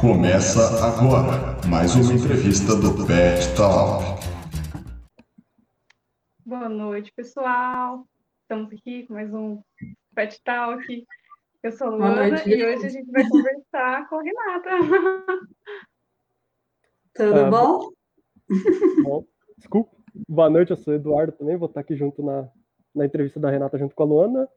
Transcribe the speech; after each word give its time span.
Começa 0.00 0.60
agora 0.84 1.56
mais 1.66 1.94
uma 1.96 2.12
entrevista 2.12 2.76
do 2.76 3.06
Pet 3.06 3.56
Talk. 3.56 4.04
Boa 6.44 6.68
noite, 6.68 7.10
pessoal. 7.16 8.06
Estamos 8.42 8.70
aqui 8.74 9.06
com 9.06 9.14
mais 9.14 9.32
um 9.32 9.62
Pet 10.14 10.38
Talk. 10.44 11.06
Eu 11.62 11.72
sou 11.72 11.88
Luana 11.88 12.28
noite, 12.28 12.50
e 12.50 12.62
hoje 12.62 12.86
a 12.86 12.88
gente 12.90 13.10
vai 13.10 13.26
conversar 13.26 14.06
com 14.10 14.16
a 14.16 14.22
Renata. 14.22 14.70
Tudo 17.14 17.40
ah, 17.40 17.50
bom? 17.50 17.90
Bom, 19.02 19.24
desculpa. 19.56 19.96
Boa 20.28 20.50
noite, 20.50 20.72
eu 20.72 20.76
sou 20.76 20.92
Eduardo 20.92 21.32
também, 21.32 21.56
vou 21.56 21.68
estar 21.68 21.80
aqui 21.80 21.96
junto 21.96 22.22
na, 22.22 22.46
na 22.94 23.06
entrevista 23.06 23.40
da 23.40 23.50
Renata 23.50 23.78
junto 23.78 23.94
com 23.94 24.02
a 24.02 24.06
Luana. 24.06 24.48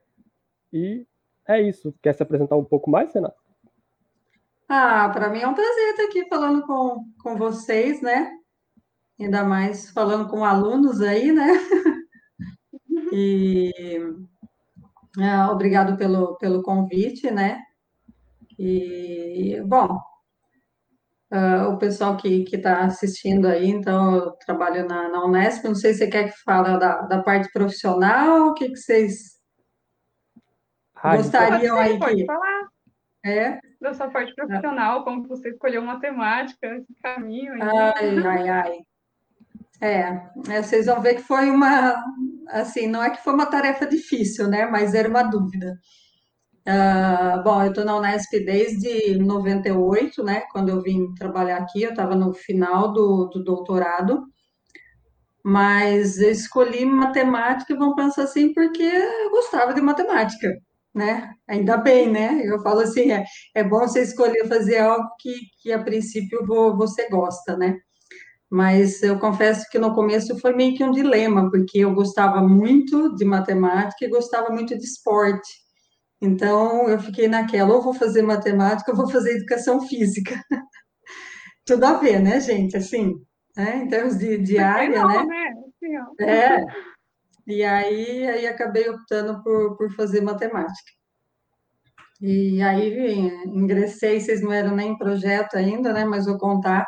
E 0.73 1.07
é 1.47 1.61
isso. 1.61 1.95
Quer 2.03 2.13
se 2.13 2.21
apresentar 2.21 2.57
um 2.57 2.65
pouco 2.65 2.89
mais, 2.89 3.13
Renata? 3.13 3.48
Ah, 4.69 5.09
para 5.09 5.29
mim 5.29 5.39
é 5.39 5.47
um 5.47 5.53
prazer 5.55 5.89
estar 5.89 6.03
aqui 6.03 6.27
falando 6.29 6.61
com, 6.67 7.03
com 7.23 7.35
vocês, 7.35 8.01
né? 8.01 8.31
Ainda 9.19 9.43
mais 9.43 9.89
falando 9.89 10.29
com 10.29 10.45
alunos 10.45 11.01
aí, 11.01 11.31
né? 11.31 11.47
E 13.11 13.71
é, 15.19 15.45
obrigado 15.45 15.97
pelo, 15.97 16.37
pelo 16.37 16.61
convite, 16.61 17.31
né? 17.31 17.59
E, 18.57 19.59
bom, 19.65 19.97
uh, 21.33 21.69
o 21.73 21.77
pessoal 21.79 22.15
que 22.17 22.45
está 22.53 22.85
assistindo 22.85 23.47
aí, 23.47 23.67
então, 23.67 24.15
eu 24.15 24.31
trabalho 24.45 24.87
na, 24.87 25.09
na 25.09 25.25
Unesp, 25.25 25.63
não 25.63 25.73
sei 25.73 25.93
se 25.93 25.99
você 25.99 26.07
quer 26.07 26.31
que 26.31 26.43
fale 26.43 26.77
da, 26.77 27.01
da 27.01 27.23
parte 27.23 27.51
profissional, 27.51 28.49
o 28.49 28.53
que, 28.53 28.69
que 28.69 28.77
vocês 28.77 29.39
gostariam 31.01 31.77
aí 31.77 31.93
que... 31.93 31.99
Pode 31.99 32.25
falar. 32.27 32.67
É? 33.25 33.59
Da 33.81 33.93
sua 33.93 34.09
parte 34.09 34.35
profissional, 34.35 35.03
como 35.03 35.27
você 35.27 35.49
escolheu 35.49 35.81
matemática, 35.81 36.67
esse 36.75 36.93
caminho. 37.01 37.53
Aí. 37.53 37.61
Ai, 37.61 38.17
ai, 38.17 38.49
ai. 38.49 38.79
É, 39.81 40.21
é, 40.49 40.61
vocês 40.61 40.87
vão 40.87 41.01
ver 41.01 41.15
que 41.15 41.21
foi 41.21 41.49
uma, 41.49 42.03
assim, 42.49 42.87
não 42.87 43.01
é 43.01 43.09
que 43.09 43.23
foi 43.23 43.33
uma 43.33 43.45
tarefa 43.45 43.85
difícil, 43.87 44.49
né? 44.49 44.65
Mas 44.65 44.93
era 44.93 45.07
uma 45.07 45.23
dúvida. 45.23 45.79
Uh, 46.67 47.41
bom, 47.43 47.63
eu 47.63 47.69
estou 47.69 47.85
na 47.85 47.95
Unesp 47.95 48.31
desde 48.45 49.17
98, 49.17 50.23
né? 50.23 50.41
Quando 50.51 50.69
eu 50.69 50.81
vim 50.81 51.13
trabalhar 51.15 51.57
aqui, 51.57 51.81
eu 51.81 51.91
estava 51.91 52.15
no 52.15 52.33
final 52.33 52.91
do, 52.91 53.27
do 53.27 53.43
doutorado, 53.43 54.25
mas 55.43 56.19
eu 56.19 56.31
escolhi 56.31 56.85
matemática, 56.85 57.75
vamos 57.75 57.95
pensar 57.95 58.23
assim, 58.23 58.53
porque 58.53 58.83
eu 58.83 59.31
gostava 59.31 59.73
de 59.73 59.81
matemática 59.81 60.53
né? 60.93 61.33
Ainda 61.47 61.77
bem, 61.77 62.11
né? 62.11 62.41
Eu 62.43 62.59
falo 62.61 62.81
assim, 62.81 63.11
é, 63.11 63.23
é 63.55 63.63
bom 63.63 63.79
você 63.79 64.01
escolher 64.01 64.47
fazer 64.47 64.79
algo 64.79 65.07
que, 65.19 65.33
que 65.61 65.71
a 65.71 65.83
princípio 65.83 66.45
você 66.75 67.07
gosta, 67.09 67.55
né? 67.57 67.77
Mas 68.49 69.03
eu 69.03 69.19
confesso 69.19 69.69
que 69.69 69.77
no 69.77 69.93
começo 69.93 70.39
foi 70.39 70.55
meio 70.55 70.75
que 70.75 70.83
um 70.83 70.91
dilema, 70.91 71.49
porque 71.51 71.79
eu 71.79 71.93
gostava 71.93 72.41
muito 72.41 73.15
de 73.15 73.23
matemática 73.23 74.03
e 74.03 74.09
gostava 74.09 74.49
muito 74.49 74.75
de 74.75 74.83
esporte. 74.83 75.49
Então 76.21 76.89
eu 76.89 76.99
fiquei 76.99 77.27
naquela, 77.27 77.75
ou 77.75 77.81
vou 77.81 77.93
fazer 77.93 78.23
matemática, 78.23 78.91
ou 78.91 78.97
vou 78.97 79.09
fazer 79.09 79.35
educação 79.37 79.81
física. 79.87 80.43
Tudo 81.65 81.85
a 81.85 81.93
ver, 81.93 82.19
né, 82.19 82.39
gente? 82.39 82.75
Assim, 82.75 83.13
né? 83.55 83.83
em 83.83 83.87
termos 83.87 84.17
de, 84.17 84.37
de 84.39 84.57
área, 84.57 85.03
não, 85.03 85.07
né? 85.07 85.23
né? 85.25 85.53
Assim, 85.67 86.23
é, 86.23 86.65
e 87.49 87.63
aí, 87.63 88.27
aí 88.27 88.45
acabei 88.45 88.87
optando 88.87 89.41
por, 89.41 89.75
por 89.75 89.91
fazer 89.95 90.21
matemática. 90.21 90.91
E 92.21 92.61
aí 92.61 93.31
ingressei, 93.47 94.19
vocês 94.19 94.39
não 94.39 94.53
eram 94.53 94.75
nem 94.75 94.91
em 94.91 94.97
projeto 94.97 95.55
ainda, 95.55 95.91
né? 95.91 96.05
Mas 96.05 96.27
vou 96.27 96.37
contar. 96.37 96.85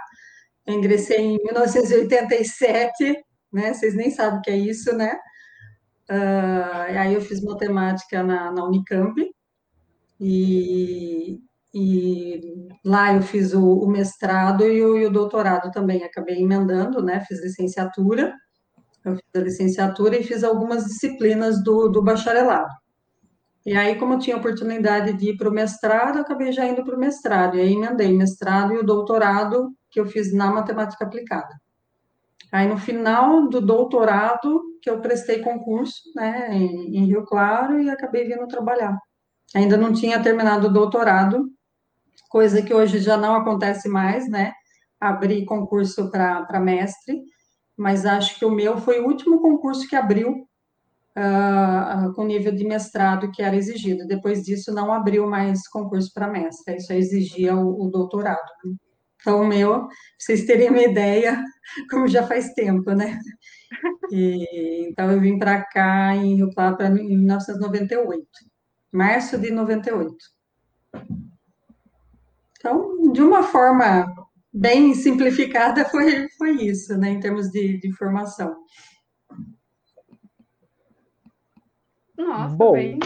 Ingressei 0.67 1.17
em 1.17 1.39
1987, 1.43 3.25
né? 3.51 3.73
Vocês 3.73 3.95
nem 3.95 4.11
sabem 4.11 4.37
o 4.37 4.41
que 4.43 4.51
é 4.51 4.57
isso, 4.57 4.95
né? 4.95 5.17
Uh, 6.07 6.99
aí 6.99 7.15
eu 7.15 7.21
fiz 7.21 7.41
matemática 7.41 8.21
na, 8.21 8.51
na 8.51 8.63
Unicamp 8.63 9.15
e, 10.19 11.39
e 11.73 12.69
lá 12.85 13.15
eu 13.15 13.23
fiz 13.23 13.53
o, 13.55 13.79
o 13.79 13.89
mestrado 13.89 14.63
e 14.63 14.83
o, 14.83 14.95
e 14.95 15.07
o 15.07 15.11
doutorado 15.11 15.71
também. 15.71 16.03
Acabei 16.03 16.39
emendando, 16.39 17.01
né? 17.01 17.19
Fiz 17.27 17.41
licenciatura 17.41 18.31
eu 19.03 19.15
fiz 19.15 19.23
a 19.35 19.39
licenciatura 19.39 20.17
e 20.17 20.23
fiz 20.23 20.43
algumas 20.43 20.85
disciplinas 20.85 21.63
do, 21.63 21.89
do 21.89 22.01
bacharelado. 22.01 22.69
E 23.65 23.75
aí, 23.75 23.95
como 23.95 24.13
eu 24.13 24.19
tinha 24.19 24.37
oportunidade 24.37 25.13
de 25.13 25.29
ir 25.29 25.37
para 25.37 25.49
o 25.49 25.53
mestrado, 25.53 26.19
acabei 26.19 26.51
já 26.51 26.65
indo 26.65 26.83
para 26.83 26.95
o 26.95 26.99
mestrado. 26.99 27.57
E 27.57 27.61
aí, 27.61 27.73
emendei 27.73 28.11
mestrado 28.11 28.73
e 28.73 28.77
o 28.77 28.83
doutorado 28.83 29.71
que 29.89 29.99
eu 29.99 30.05
fiz 30.05 30.33
na 30.33 30.51
matemática 30.51 31.05
aplicada. 31.05 31.59
Aí, 32.51 32.67
no 32.67 32.77
final 32.77 33.47
do 33.47 33.61
doutorado, 33.61 34.61
que 34.81 34.89
eu 34.89 34.99
prestei 34.99 35.39
concurso, 35.39 36.01
né, 36.15 36.49
em, 36.51 36.97
em 36.97 37.05
Rio 37.05 37.23
Claro 37.23 37.79
e 37.79 37.89
acabei 37.89 38.25
vindo 38.25 38.47
trabalhar. 38.47 38.97
Ainda 39.55 39.77
não 39.77 39.93
tinha 39.93 40.21
terminado 40.21 40.67
o 40.67 40.73
doutorado, 40.73 41.49
coisa 42.29 42.61
que 42.61 42.73
hoje 42.73 42.99
já 42.99 43.15
não 43.15 43.35
acontece 43.35 43.87
mais, 43.87 44.27
né? 44.29 44.53
Abrir 44.99 45.45
concurso 45.45 46.09
para 46.09 46.59
mestre 46.59 47.21
mas 47.77 48.05
acho 48.05 48.37
que 48.37 48.45
o 48.45 48.51
meu 48.51 48.77
foi 48.77 48.99
o 48.99 49.07
último 49.07 49.41
concurso 49.41 49.87
que 49.87 49.95
abriu 49.95 50.47
uh, 51.17 52.13
com 52.13 52.25
nível 52.25 52.51
de 52.51 52.63
mestrado 52.63 53.31
que 53.31 53.41
era 53.41 53.55
exigido. 53.55 54.07
Depois 54.07 54.43
disso, 54.43 54.73
não 54.73 54.93
abriu 54.93 55.27
mais 55.27 55.67
concurso 55.67 56.11
para 56.13 56.27
mestre, 56.27 56.77
isso 56.77 56.93
exigia 56.93 57.55
o, 57.55 57.87
o 57.87 57.89
doutorado. 57.89 58.39
Né? 58.65 58.75
Então, 59.21 59.41
o 59.41 59.47
meu, 59.47 59.87
vocês 60.17 60.45
terem 60.45 60.69
uma 60.69 60.81
ideia, 60.81 61.43
como 61.89 62.07
já 62.07 62.25
faz 62.25 62.53
tempo, 62.53 62.91
né? 62.91 63.19
E, 64.11 64.87
então, 64.89 65.11
eu 65.11 65.19
vim 65.19 65.37
para 65.37 65.63
cá 65.63 66.15
em 66.15 66.35
Rio 66.35 66.51
Claro 66.53 66.83
em 66.97 67.17
1998, 67.17 68.25
março 68.91 69.37
de 69.37 69.51
98. 69.51 70.15
Então, 72.57 73.11
de 73.11 73.21
uma 73.21 73.43
forma 73.43 74.13
bem 74.53 74.93
simplificada 74.93 75.85
foi, 75.85 76.27
foi 76.37 76.51
isso, 76.63 76.97
né, 76.97 77.09
em 77.09 77.19
termos 77.19 77.49
de, 77.49 77.79
de 77.79 77.91
formação. 77.93 78.55
Nossa, 82.17 82.55
Bom. 82.55 82.73
bem. 82.73 82.99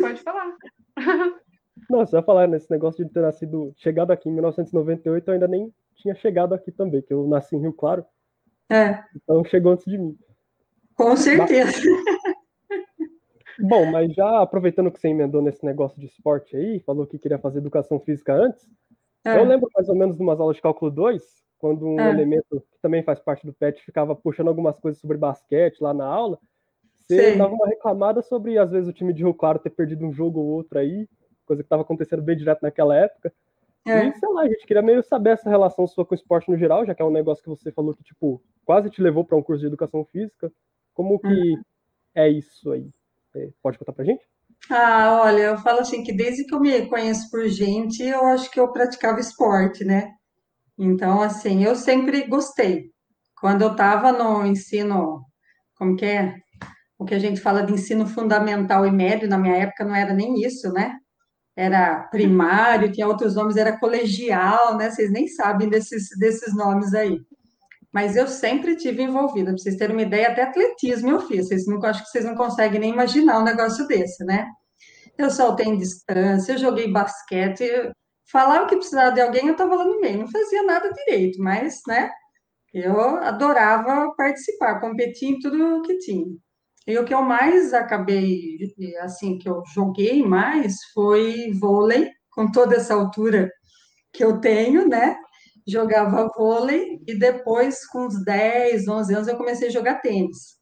Pode 0.00 0.22
falar. 0.22 0.54
Não, 1.90 2.04
vai 2.04 2.22
falar 2.22 2.46
nesse 2.46 2.70
negócio 2.70 3.04
de 3.04 3.12
ter 3.12 3.20
nascido, 3.20 3.72
chegado 3.76 4.10
aqui 4.10 4.28
em 4.28 4.32
1998, 4.32 5.28
eu 5.28 5.34
ainda 5.34 5.48
nem 5.48 5.72
tinha 5.96 6.14
chegado 6.14 6.54
aqui 6.54 6.72
também, 6.72 7.02
que 7.02 7.12
eu 7.12 7.26
nasci 7.26 7.56
em 7.56 7.60
Rio 7.60 7.72
Claro. 7.72 8.04
É. 8.70 9.04
Então 9.14 9.44
chegou 9.44 9.72
antes 9.72 9.84
de 9.84 9.98
mim. 9.98 10.16
Com 10.94 11.16
certeza. 11.16 11.72
Bom, 13.60 13.86
mas 13.90 14.12
já 14.14 14.40
aproveitando 14.40 14.90
que 14.90 14.98
você 14.98 15.08
emendou 15.08 15.40
nesse 15.40 15.64
negócio 15.64 16.00
de 16.00 16.06
esporte 16.06 16.56
aí, 16.56 16.80
falou 16.80 17.06
que 17.06 17.18
queria 17.18 17.38
fazer 17.38 17.58
educação 17.58 18.00
física 18.00 18.34
antes, 18.34 18.66
é. 19.24 19.38
Eu 19.38 19.44
lembro 19.44 19.68
mais 19.74 19.88
ou 19.88 19.94
menos 19.94 20.16
de 20.16 20.22
umas 20.22 20.38
aulas 20.38 20.56
de 20.56 20.62
cálculo 20.62 20.90
2, 20.90 21.22
quando 21.58 21.86
um 21.86 22.00
é. 22.00 22.10
elemento 22.10 22.60
que 22.72 22.78
também 22.82 23.02
faz 23.02 23.18
parte 23.18 23.46
do 23.46 23.52
PET 23.52 23.82
ficava 23.82 24.14
puxando 24.14 24.48
algumas 24.48 24.78
coisas 24.78 25.00
sobre 25.00 25.16
basquete 25.16 25.80
lá 25.80 25.94
na 25.94 26.06
aula, 26.06 26.38
você 26.94 27.32
Sim. 27.32 27.38
dava 27.38 27.54
uma 27.54 27.66
reclamada 27.66 28.22
sobre, 28.22 28.58
às 28.58 28.70
vezes, 28.70 28.88
o 28.88 28.92
time 28.92 29.12
de 29.12 29.22
Rio 29.22 29.34
Claro 29.34 29.58
ter 29.58 29.70
perdido 29.70 30.04
um 30.04 30.12
jogo 30.12 30.40
ou 30.40 30.46
outro 30.46 30.78
aí, 30.78 31.08
coisa 31.46 31.62
que 31.62 31.66
estava 31.66 31.82
acontecendo 31.82 32.22
bem 32.22 32.36
direto 32.36 32.62
naquela 32.62 32.96
época. 32.96 33.32
É. 33.86 34.06
E, 34.06 34.12
sei 34.14 34.28
lá, 34.30 34.42
a 34.42 34.48
gente 34.48 34.66
queria 34.66 34.82
meio 34.82 35.02
saber 35.02 35.30
essa 35.30 35.50
relação 35.50 35.86
sua 35.86 36.06
com 36.06 36.14
o 36.14 36.16
esporte 36.16 36.50
no 36.50 36.56
geral, 36.56 36.86
já 36.86 36.94
que 36.94 37.02
é 37.02 37.04
um 37.04 37.10
negócio 37.10 37.44
que 37.44 37.50
você 37.50 37.70
falou 37.70 37.94
que, 37.94 38.02
tipo, 38.02 38.42
quase 38.64 38.88
te 38.88 39.02
levou 39.02 39.24
para 39.24 39.36
um 39.36 39.42
curso 39.42 39.60
de 39.60 39.66
educação 39.66 40.04
física. 40.06 40.50
Como 40.94 41.18
que 41.18 41.28
uhum. 41.28 41.62
é 42.14 42.28
isso 42.28 42.70
aí? 42.70 42.90
Pode 43.62 43.78
contar 43.78 43.92
pra 43.92 44.04
gente? 44.04 44.26
Ah, 44.70 45.20
olha, 45.22 45.42
eu 45.42 45.58
falo 45.58 45.80
assim 45.80 46.02
que 46.02 46.12
desde 46.12 46.44
que 46.44 46.54
eu 46.54 46.60
me 46.60 46.86
conheço 46.88 47.30
por 47.30 47.46
gente, 47.48 48.02
eu 48.02 48.24
acho 48.26 48.50
que 48.50 48.58
eu 48.58 48.72
praticava 48.72 49.20
esporte, 49.20 49.84
né? 49.84 50.10
Então, 50.78 51.22
assim, 51.22 51.64
eu 51.64 51.76
sempre 51.76 52.26
gostei. 52.28 52.90
Quando 53.40 53.62
eu 53.62 53.72
estava 53.72 54.12
no 54.12 54.46
ensino, 54.46 55.22
como 55.76 55.96
que 55.96 56.06
é? 56.06 56.36
O 56.98 57.04
que 57.06 57.14
a 57.14 57.18
gente 57.20 57.40
fala 57.40 57.62
de 57.64 57.72
ensino 57.74 58.06
fundamental 58.06 58.86
e 58.86 58.92
médio, 58.92 59.28
na 59.28 59.38
minha 59.38 59.56
época 59.56 59.84
não 59.84 59.94
era 59.96 60.14
nem 60.14 60.42
isso, 60.44 60.72
né? 60.72 60.96
Era 61.56 62.04
primário, 62.10 62.92
tinha 62.92 63.08
outros 63.08 63.34
nomes, 63.36 63.56
era 63.56 63.78
colegial, 63.78 64.76
né? 64.78 64.90
Vocês 64.90 65.10
nem 65.12 65.28
sabem 65.28 65.68
desses, 65.70 66.08
desses 66.18 66.54
nomes 66.56 66.94
aí. 66.94 67.20
Mas 67.94 68.16
eu 68.16 68.26
sempre 68.26 68.74
tive 68.74 69.04
envolvida, 69.04 69.52
para 69.52 69.58
vocês 69.58 69.76
terem 69.76 69.94
uma 69.94 70.02
ideia, 70.02 70.28
até 70.28 70.42
atletismo 70.42 71.10
eu 71.10 71.20
fiz. 71.20 71.46
Vocês 71.46 71.64
não, 71.64 71.80
acho 71.84 72.02
que 72.02 72.10
vocês 72.10 72.24
não 72.24 72.34
conseguem 72.34 72.80
nem 72.80 72.92
imaginar 72.92 73.38
um 73.38 73.44
negócio 73.44 73.86
desse, 73.86 74.24
né? 74.24 74.48
Eu 75.16 75.30
saltei 75.30 75.66
em 75.66 75.78
distância, 75.78 76.52
eu 76.52 76.58
joguei 76.58 76.90
basquete. 76.90 77.64
Falava 78.32 78.66
que 78.66 78.76
precisava 78.76 79.12
de 79.12 79.20
alguém, 79.20 79.46
eu 79.46 79.52
estava 79.52 79.76
lá 79.76 79.84
no 79.84 80.00
meio. 80.00 80.18
Não 80.18 80.28
fazia 80.28 80.64
nada 80.64 80.90
direito, 80.92 81.40
mas, 81.40 81.82
né? 81.86 82.10
Eu 82.72 82.98
adorava 83.18 84.12
participar, 84.16 84.80
competir 84.80 85.28
em 85.28 85.38
tudo 85.38 85.82
que 85.82 85.96
tinha. 85.98 86.26
E 86.88 86.98
o 86.98 87.04
que 87.04 87.14
eu 87.14 87.22
mais 87.22 87.72
acabei, 87.72 88.58
assim, 89.02 89.38
que 89.38 89.48
eu 89.48 89.62
joguei 89.72 90.20
mais 90.26 90.78
foi 90.92 91.52
vôlei 91.52 92.10
com 92.30 92.50
toda 92.50 92.74
essa 92.74 92.94
altura 92.94 93.48
que 94.12 94.24
eu 94.24 94.40
tenho, 94.40 94.88
né? 94.88 95.16
Jogava 95.66 96.28
vôlei 96.36 97.00
e 97.06 97.18
depois, 97.18 97.86
com 97.86 98.06
uns 98.06 98.22
10, 98.22 98.86
11 98.86 99.14
anos, 99.14 99.28
eu 99.28 99.36
comecei 99.36 99.68
a 99.68 99.72
jogar 99.72 100.00
tênis. 100.00 100.58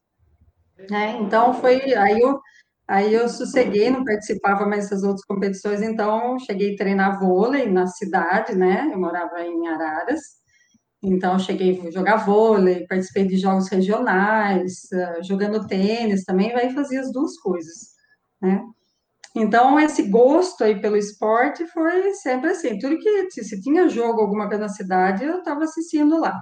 Né? 0.89 1.17
Então, 1.21 1.53
foi 1.53 1.93
aí 1.93 2.19
eu, 2.19 2.39
aí 2.87 3.13
eu 3.13 3.27
sosseguei, 3.29 3.89
não 3.89 4.03
participava 4.03 4.65
mais 4.65 4.85
dessas 4.85 5.03
outras 5.03 5.25
competições, 5.25 5.81
então 5.81 6.39
cheguei 6.39 6.73
a 6.73 6.77
treinar 6.77 7.19
vôlei 7.19 7.69
na 7.69 7.87
cidade, 7.87 8.55
né? 8.55 8.89
Eu 8.91 8.99
morava 8.99 9.41
em 9.41 9.67
Araras, 9.67 10.21
então 11.01 11.37
cheguei 11.37 11.81
a 11.85 11.91
jogar 11.91 12.25
vôlei, 12.25 12.87
participei 12.87 13.27
de 13.27 13.37
jogos 13.37 13.69
regionais, 13.69 14.87
ah, 14.93 15.21
jogando 15.21 15.67
tênis 15.67 16.23
também, 16.23 16.53
aí 16.53 16.73
fazia 16.73 17.01
as 17.01 17.11
duas 17.11 17.37
coisas, 17.39 17.89
né? 18.41 18.63
Então, 19.35 19.79
esse 19.79 20.03
gosto 20.03 20.63
aí 20.63 20.79
pelo 20.79 20.95
esporte 20.97 21.65
foi 21.67 22.13
sempre 22.15 22.51
assim. 22.51 22.77
Tudo 22.77 22.99
que 22.99 23.31
se 23.31 23.61
tinha 23.61 23.89
jogo, 23.89 24.21
alguma 24.21 24.47
coisa 24.47 24.63
na 24.63 24.69
cidade, 24.69 25.23
eu 25.23 25.39
estava 25.39 25.63
assistindo 25.63 26.19
lá. 26.19 26.39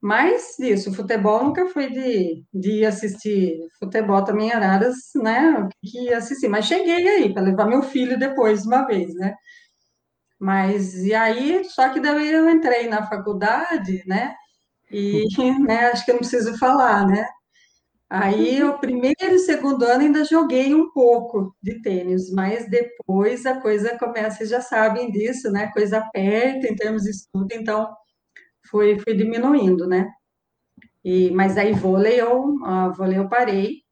Mas 0.00 0.58
isso, 0.58 0.92
futebol 0.94 1.44
nunca 1.44 1.66
foi 1.68 1.90
de, 1.90 2.44
de 2.52 2.84
assistir 2.84 3.58
futebol 3.78 4.22
também 4.24 4.52
Araras, 4.52 4.96
né? 5.16 5.68
Que 5.82 6.12
assistir. 6.12 6.48
Mas 6.48 6.66
cheguei 6.66 7.08
aí 7.08 7.32
para 7.32 7.42
levar 7.42 7.66
meu 7.66 7.82
filho 7.82 8.18
depois, 8.18 8.66
uma 8.66 8.86
vez, 8.86 9.14
né? 9.14 9.34
Mas 10.38 10.94
e 11.04 11.14
aí, 11.14 11.64
só 11.64 11.88
que 11.90 12.00
daí 12.00 12.32
eu 12.32 12.48
entrei 12.50 12.88
na 12.88 13.06
faculdade, 13.06 14.02
né? 14.06 14.34
E 14.90 15.24
né, 15.66 15.86
acho 15.86 16.04
que 16.04 16.10
eu 16.10 16.14
não 16.16 16.20
preciso 16.20 16.58
falar, 16.58 17.06
né? 17.06 17.26
Aí, 18.10 18.62
o 18.62 18.78
primeiro 18.78 19.16
e 19.20 19.38
segundo 19.40 19.84
ano 19.84 20.02
ainda 20.02 20.24
joguei 20.24 20.74
um 20.74 20.90
pouco 20.92 21.54
de 21.62 21.80
tênis, 21.82 22.30
mas 22.30 22.68
depois 22.68 23.44
a 23.46 23.60
coisa 23.60 23.98
começa, 23.98 24.36
vocês 24.38 24.50
já 24.50 24.60
sabem 24.60 25.10
disso, 25.10 25.50
né? 25.50 25.70
Coisa 25.72 25.98
aperta 25.98 26.68
em 26.68 26.76
termos 26.76 27.02
de 27.02 27.10
estudo, 27.10 27.48
então 27.52 27.92
foi, 28.70 28.98
foi 29.00 29.14
diminuindo, 29.16 29.86
né? 29.86 30.08
E, 31.04 31.30
mas 31.32 31.56
aí 31.58 31.72
vôlei 31.72 32.20
eu, 32.20 32.40
uh, 32.40 32.92
vôlei 32.96 33.18
eu 33.18 33.28
parei. 33.28 33.82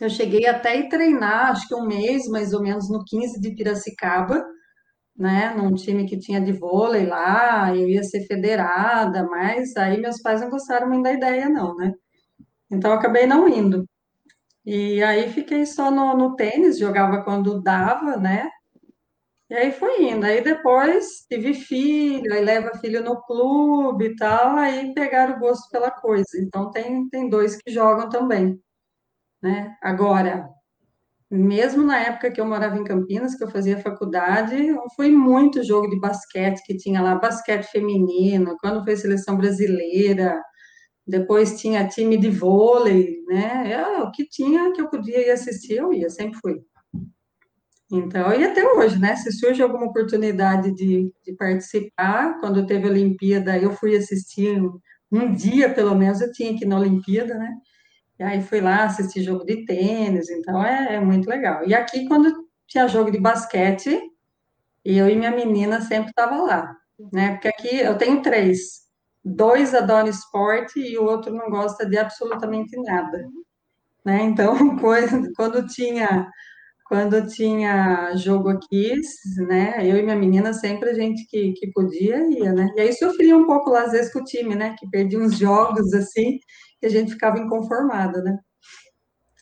Eu 0.00 0.10
cheguei 0.10 0.46
até 0.46 0.78
a 0.78 0.88
treinar, 0.88 1.52
acho 1.52 1.68
que 1.68 1.74
um 1.74 1.86
mês 1.86 2.28
mais 2.28 2.52
ou 2.52 2.62
menos 2.62 2.90
no 2.90 3.04
15 3.04 3.40
de 3.40 3.54
Piracicaba, 3.54 4.44
né? 5.16 5.54
Num 5.56 5.74
time 5.74 6.06
que 6.06 6.18
tinha 6.18 6.40
de 6.40 6.52
vôlei 6.52 7.06
lá, 7.06 7.74
eu 7.76 7.88
ia 7.88 8.02
ser 8.04 8.26
federada, 8.26 9.24
mas 9.28 9.76
aí 9.76 10.00
meus 10.00 10.20
pais 10.22 10.40
não 10.42 10.50
gostaram 10.50 10.88
muito 10.88 11.04
da 11.04 11.12
ideia, 11.12 11.48
não, 11.48 11.74
né? 11.76 11.92
Então, 12.70 12.92
eu 12.92 12.98
acabei 12.98 13.26
não 13.26 13.48
indo. 13.48 13.86
E 14.64 15.02
aí 15.02 15.30
fiquei 15.32 15.66
só 15.66 15.90
no, 15.90 16.16
no 16.16 16.36
tênis, 16.36 16.78
jogava 16.78 17.22
quando 17.24 17.62
dava, 17.62 18.16
né? 18.16 18.50
E 19.48 19.54
aí 19.54 19.72
foi 19.72 20.02
indo. 20.10 20.24
Aí 20.26 20.42
depois 20.42 21.24
tive 21.28 21.54
filho, 21.54 22.32
aí 22.34 22.44
leva 22.44 22.76
filho 22.78 23.02
no 23.02 23.22
clube 23.22 24.06
e 24.06 24.16
tal, 24.16 24.56
aí 24.56 24.92
pegaram 24.94 25.36
o 25.36 25.38
gosto 25.38 25.70
pela 25.70 25.90
coisa. 25.90 26.26
Então 26.40 26.70
tem, 26.70 27.08
tem 27.08 27.28
dois 27.28 27.56
que 27.56 27.70
jogam 27.72 28.08
também, 28.08 28.60
né? 29.42 29.76
Agora, 29.82 30.48
mesmo 31.30 31.84
na 31.84 31.98
época 32.00 32.30
que 32.30 32.40
eu 32.40 32.46
morava 32.46 32.76
em 32.78 32.84
Campinas, 32.84 33.36
que 33.36 33.44
eu 33.44 33.50
fazia 33.50 33.80
faculdade, 33.80 34.56
foi 34.96 35.10
muito 35.10 35.64
jogo 35.64 35.90
de 35.90 36.00
basquete 36.00 36.62
que 36.64 36.76
tinha 36.76 37.02
lá, 37.02 37.16
basquete 37.16 37.64
feminino, 37.70 38.56
quando 38.60 38.84
foi 38.84 38.96
seleção 38.96 39.36
brasileira, 39.36 40.40
depois 41.06 41.60
tinha 41.60 41.86
time 41.86 42.16
de 42.16 42.30
vôlei, 42.30 43.22
né? 43.28 43.72
Eu, 43.72 44.04
o 44.04 44.10
que 44.10 44.26
tinha 44.28 44.72
que 44.72 44.80
eu 44.80 44.88
podia 44.88 45.26
ir 45.26 45.30
assistir, 45.30 45.74
eu 45.74 45.92
ia, 45.92 46.10
sempre 46.10 46.38
fui. 46.40 46.60
Então, 47.90 48.32
e 48.32 48.44
até 48.44 48.64
hoje, 48.64 48.98
né? 48.98 49.14
Se 49.14 49.30
surge 49.30 49.62
alguma 49.62 49.86
oportunidade 49.86 50.74
de, 50.74 51.12
de 51.24 51.32
participar, 51.36 52.40
quando 52.40 52.66
teve 52.66 52.88
a 52.88 52.90
Olimpíada, 52.90 53.56
eu 53.56 53.70
fui 53.70 53.96
assistir 53.96 54.60
um, 54.60 54.80
um, 55.12 55.32
dia, 55.32 55.72
pelo 55.72 55.94
menos, 55.94 56.20
eu 56.20 56.32
tinha 56.32 56.56
que 56.56 56.64
ir 56.64 56.68
na 56.68 56.78
Olimpíada, 56.78 57.34
né? 57.34 57.54
E 58.18 58.24
aí 58.24 58.42
fui 58.42 58.60
lá 58.60 58.84
assistir 58.84 59.22
jogo 59.22 59.44
de 59.44 59.64
tênis, 59.64 60.28
então 60.30 60.64
é, 60.64 60.96
é 60.96 61.00
muito 61.00 61.28
legal. 61.28 61.64
E 61.68 61.74
aqui, 61.74 62.08
quando 62.08 62.34
tinha 62.66 62.88
jogo 62.88 63.12
de 63.12 63.20
basquete, 63.20 64.00
eu 64.84 65.08
e 65.08 65.14
minha 65.14 65.30
menina 65.30 65.80
sempre 65.80 66.10
estava 66.10 66.36
lá, 66.42 66.76
né? 67.12 67.32
Porque 67.32 67.48
aqui 67.48 67.76
eu 67.76 67.96
tenho 67.96 68.20
três, 68.22 68.85
dois 69.26 69.74
adoram 69.74 70.08
esporte 70.08 70.78
e 70.78 70.96
o 70.96 71.04
outro 71.04 71.34
não 71.34 71.50
gosta 71.50 71.84
de 71.84 71.98
absolutamente 71.98 72.76
nada. 72.82 73.26
Né? 74.04 74.22
Então, 74.22 74.54
quando 75.36 75.66
tinha 75.66 76.30
quando 76.88 77.26
tinha 77.26 78.14
jogo 78.16 78.48
aqui, 78.48 78.92
né, 79.48 79.78
eu 79.84 79.96
e 79.96 80.02
minha 80.04 80.14
menina 80.14 80.52
sempre 80.52 80.90
a 80.90 80.94
gente 80.94 81.26
que, 81.26 81.52
que 81.54 81.72
podia 81.72 82.16
ia, 82.30 82.52
né, 82.52 82.68
e 82.76 82.80
aí 82.80 82.92
sofria 82.92 83.36
um 83.36 83.44
pouco 83.44 83.70
lá 83.70 83.82
às 83.82 83.90
vezes 83.90 84.12
com 84.12 84.20
o 84.20 84.24
time, 84.24 84.54
né, 84.54 84.72
que 84.78 84.88
perdia 84.88 85.18
uns 85.18 85.36
jogos 85.36 85.92
assim, 85.92 86.38
que 86.78 86.86
a 86.86 86.88
gente 86.88 87.10
ficava 87.10 87.40
inconformada, 87.40 88.22
né, 88.22 88.38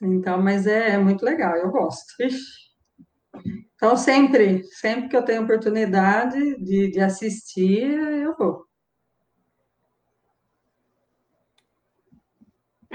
então, 0.03 0.41
mas 0.41 0.67
é, 0.67 0.93
é 0.93 0.99
muito 0.99 1.23
legal, 1.23 1.55
eu 1.57 1.71
gosto. 1.71 2.15
Então, 3.75 3.97
sempre, 3.97 4.63
sempre 4.81 5.09
que 5.09 5.17
eu 5.17 5.25
tenho 5.25 5.43
oportunidade 5.43 6.39
de, 6.63 6.91
de 6.91 7.01
assistir, 7.01 7.83
eu 7.83 8.35
vou. 8.37 8.65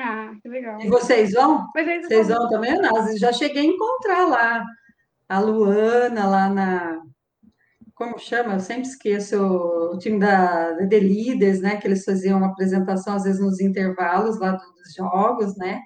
Ah, 0.02 0.32
que 0.42 0.48
legal. 0.48 0.80
E 0.82 0.88
vocês 0.88 1.34
vão? 1.34 1.66
vocês 1.74 2.28
vão 2.30 2.48
também? 2.50 2.74
Não, 2.76 3.18
já 3.18 3.34
cheguei 3.34 3.64
a 3.64 3.66
encontrar 3.66 4.28
lá 4.28 4.66
a 5.28 5.40
Luana, 5.40 6.28
lá 6.28 6.50
na. 6.50 7.02
Como 7.94 8.18
chama? 8.18 8.54
Eu 8.54 8.60
sempre 8.60 8.84
esqueço 8.84 9.38
o 9.38 9.98
time 9.98 10.20
da 10.20 10.76
The 10.88 11.00
Leaders, 11.00 11.62
né? 11.62 11.78
Que 11.78 11.88
eles 11.88 12.06
faziam 12.06 12.38
uma 12.38 12.48
apresentação, 12.48 13.16
às 13.16 13.24
vezes, 13.24 13.42
nos 13.42 13.60
intervalos 13.60 14.40
lá 14.40 14.52
dos 14.54 14.94
jogos, 14.96 15.58
né? 15.58 15.82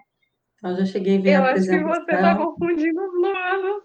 Então 0.55 0.77
já 0.77 0.85
cheguei 0.85 1.17
a 1.17 1.21
ver 1.21 1.31
Eu 1.31 1.43
a 1.43 1.51
acho 1.51 1.63
que 1.63 1.79
você 1.83 2.11
está 2.11 2.35
confundindo 2.37 3.01
os 3.01 3.13
Luana. 3.15 3.81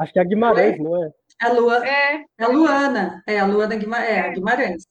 Acho 0.00 0.12
que 0.12 0.18
é 0.18 0.22
a 0.22 0.24
Guimarães, 0.24 0.78
não 0.78 1.04
é? 1.04 1.10
A 1.40 1.52
Lua... 1.52 1.86
É. 1.86 2.24
é 2.38 2.44
a 2.44 2.48
Luana, 2.48 3.22
é 3.26 3.38
a 3.38 3.46
Luana 3.46 3.76
Guimarães. 3.76 4.08
É, 4.08 4.20
a 4.20 4.26
é. 4.26 4.30
Guimarães. 4.30 4.86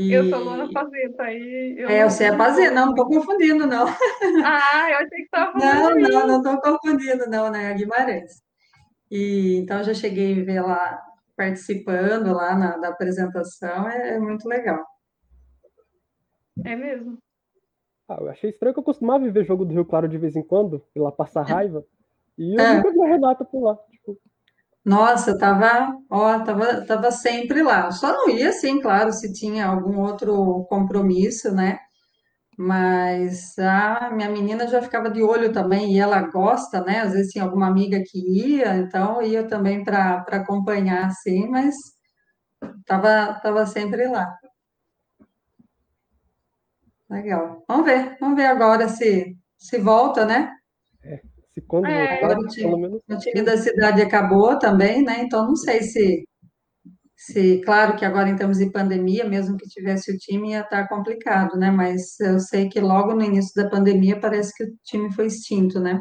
E... 0.00 0.12
Eu 0.12 0.30
sou 0.30 0.38
Luana 0.38 0.66
Fazenda, 0.72 1.22
aí... 1.22 1.74
Eu 1.76 1.88
é, 1.88 2.08
você 2.08 2.24
é 2.24 2.36
Fazenda, 2.36 2.70
não, 2.70 2.86
não 2.86 2.90
estou 2.92 3.06
confundindo, 3.06 3.66
não. 3.66 3.86
Ah, 4.44 4.90
eu 4.90 4.96
achei 4.96 5.08
que 5.08 5.22
estava 5.24 5.58
Não, 5.58 5.94
não, 5.94 6.26
não 6.26 6.36
estou 6.38 6.60
confundindo, 6.60 7.28
não, 7.28 7.50
né, 7.50 7.70
a 7.70 7.74
Guimarães. 7.74 8.42
E, 9.10 9.56
então, 9.56 9.82
já 9.82 9.92
cheguei 9.92 10.40
a 10.40 10.44
ver 10.44 10.62
lá, 10.62 11.02
participando 11.36 12.32
lá 12.32 12.56
na, 12.56 12.76
da 12.78 12.88
apresentação, 12.88 13.88
é, 13.90 14.14
é 14.14 14.18
muito 14.18 14.48
legal. 14.48 14.82
É 16.64 16.74
mesmo. 16.74 17.18
Ah, 18.08 18.16
eu 18.20 18.30
achei 18.30 18.48
estranho 18.48 18.72
que 18.72 18.80
eu 18.80 18.84
costumava 18.84 19.30
ver 19.30 19.44
jogo 19.44 19.66
do 19.66 19.74
Rio 19.74 19.84
Claro 19.84 20.08
de 20.08 20.16
vez 20.16 20.34
em 20.34 20.42
quando, 20.42 20.82
ir 20.96 21.00
lá 21.00 21.12
passar 21.12 21.42
raiva, 21.42 21.84
e 22.38 22.54
eu 22.54 22.60
é. 22.60 22.76
nunca 22.76 22.90
vi 22.90 23.02
a 23.02 23.06
Renata 23.06 23.44
por 23.44 23.62
lá. 23.62 23.76
Tipo, 23.90 24.18
nossa, 24.84 25.36
tava, 25.38 25.94
ó, 26.10 26.40
tava, 26.44 26.84
tava 26.86 27.10
sempre 27.10 27.62
lá. 27.62 27.90
Só 27.92 28.12
não 28.12 28.30
ia, 28.30 28.48
assim, 28.50 28.80
claro, 28.80 29.12
se 29.12 29.32
tinha 29.32 29.66
algum 29.66 29.98
outro 30.00 30.64
compromisso, 30.68 31.52
né? 31.54 31.78
Mas 32.58 33.58
a 33.58 34.10
minha 34.12 34.30
menina 34.30 34.66
já 34.68 34.82
ficava 34.82 35.10
de 35.10 35.22
olho 35.22 35.52
também, 35.52 35.94
e 35.94 35.98
ela 36.00 36.22
gosta, 36.22 36.82
né? 36.84 37.00
Às 37.00 37.12
vezes 37.14 37.32
tinha 37.32 37.44
alguma 37.44 37.68
amiga 37.68 38.02
que 38.06 38.18
ia, 38.20 38.76
então 38.76 39.22
ia 39.22 39.46
também 39.48 39.84
para 39.84 40.24
acompanhar, 40.30 41.06
assim, 41.08 41.48
mas 41.48 41.74
tava, 42.86 43.34
tava 43.42 43.66
sempre 43.66 44.06
lá. 44.08 44.26
Legal. 47.10 47.62
Vamos 47.68 47.84
ver, 47.86 48.16
vamos 48.20 48.36
ver 48.36 48.46
agora 48.46 48.88
se, 48.88 49.36
se 49.58 49.78
volta, 49.78 50.24
né? 50.24 50.50
Se 51.52 51.60
quando 51.62 51.86
é, 51.86 52.20
voltar, 52.20 52.54
pelo 52.54 52.78
menos... 52.78 53.00
o 53.08 53.18
time 53.18 53.42
da 53.42 53.56
cidade 53.56 54.02
acabou 54.02 54.58
também, 54.58 55.02
né? 55.02 55.22
Então 55.22 55.46
não 55.46 55.56
sei 55.56 55.82
se, 55.82 56.24
se, 57.16 57.60
claro 57.64 57.96
que 57.96 58.04
agora 58.04 58.28
em 58.28 58.36
termos 58.36 58.58
de 58.58 58.70
pandemia, 58.70 59.28
mesmo 59.28 59.56
que 59.56 59.68
tivesse 59.68 60.12
o 60.12 60.16
time, 60.16 60.50
ia 60.50 60.60
estar 60.60 60.88
complicado, 60.88 61.58
né? 61.58 61.70
Mas 61.70 62.18
eu 62.20 62.38
sei 62.38 62.68
que 62.68 62.80
logo 62.80 63.14
no 63.14 63.24
início 63.24 63.52
da 63.62 63.68
pandemia 63.68 64.18
parece 64.20 64.52
que 64.54 64.64
o 64.64 64.76
time 64.84 65.12
foi 65.12 65.26
extinto, 65.26 65.80
né? 65.80 66.00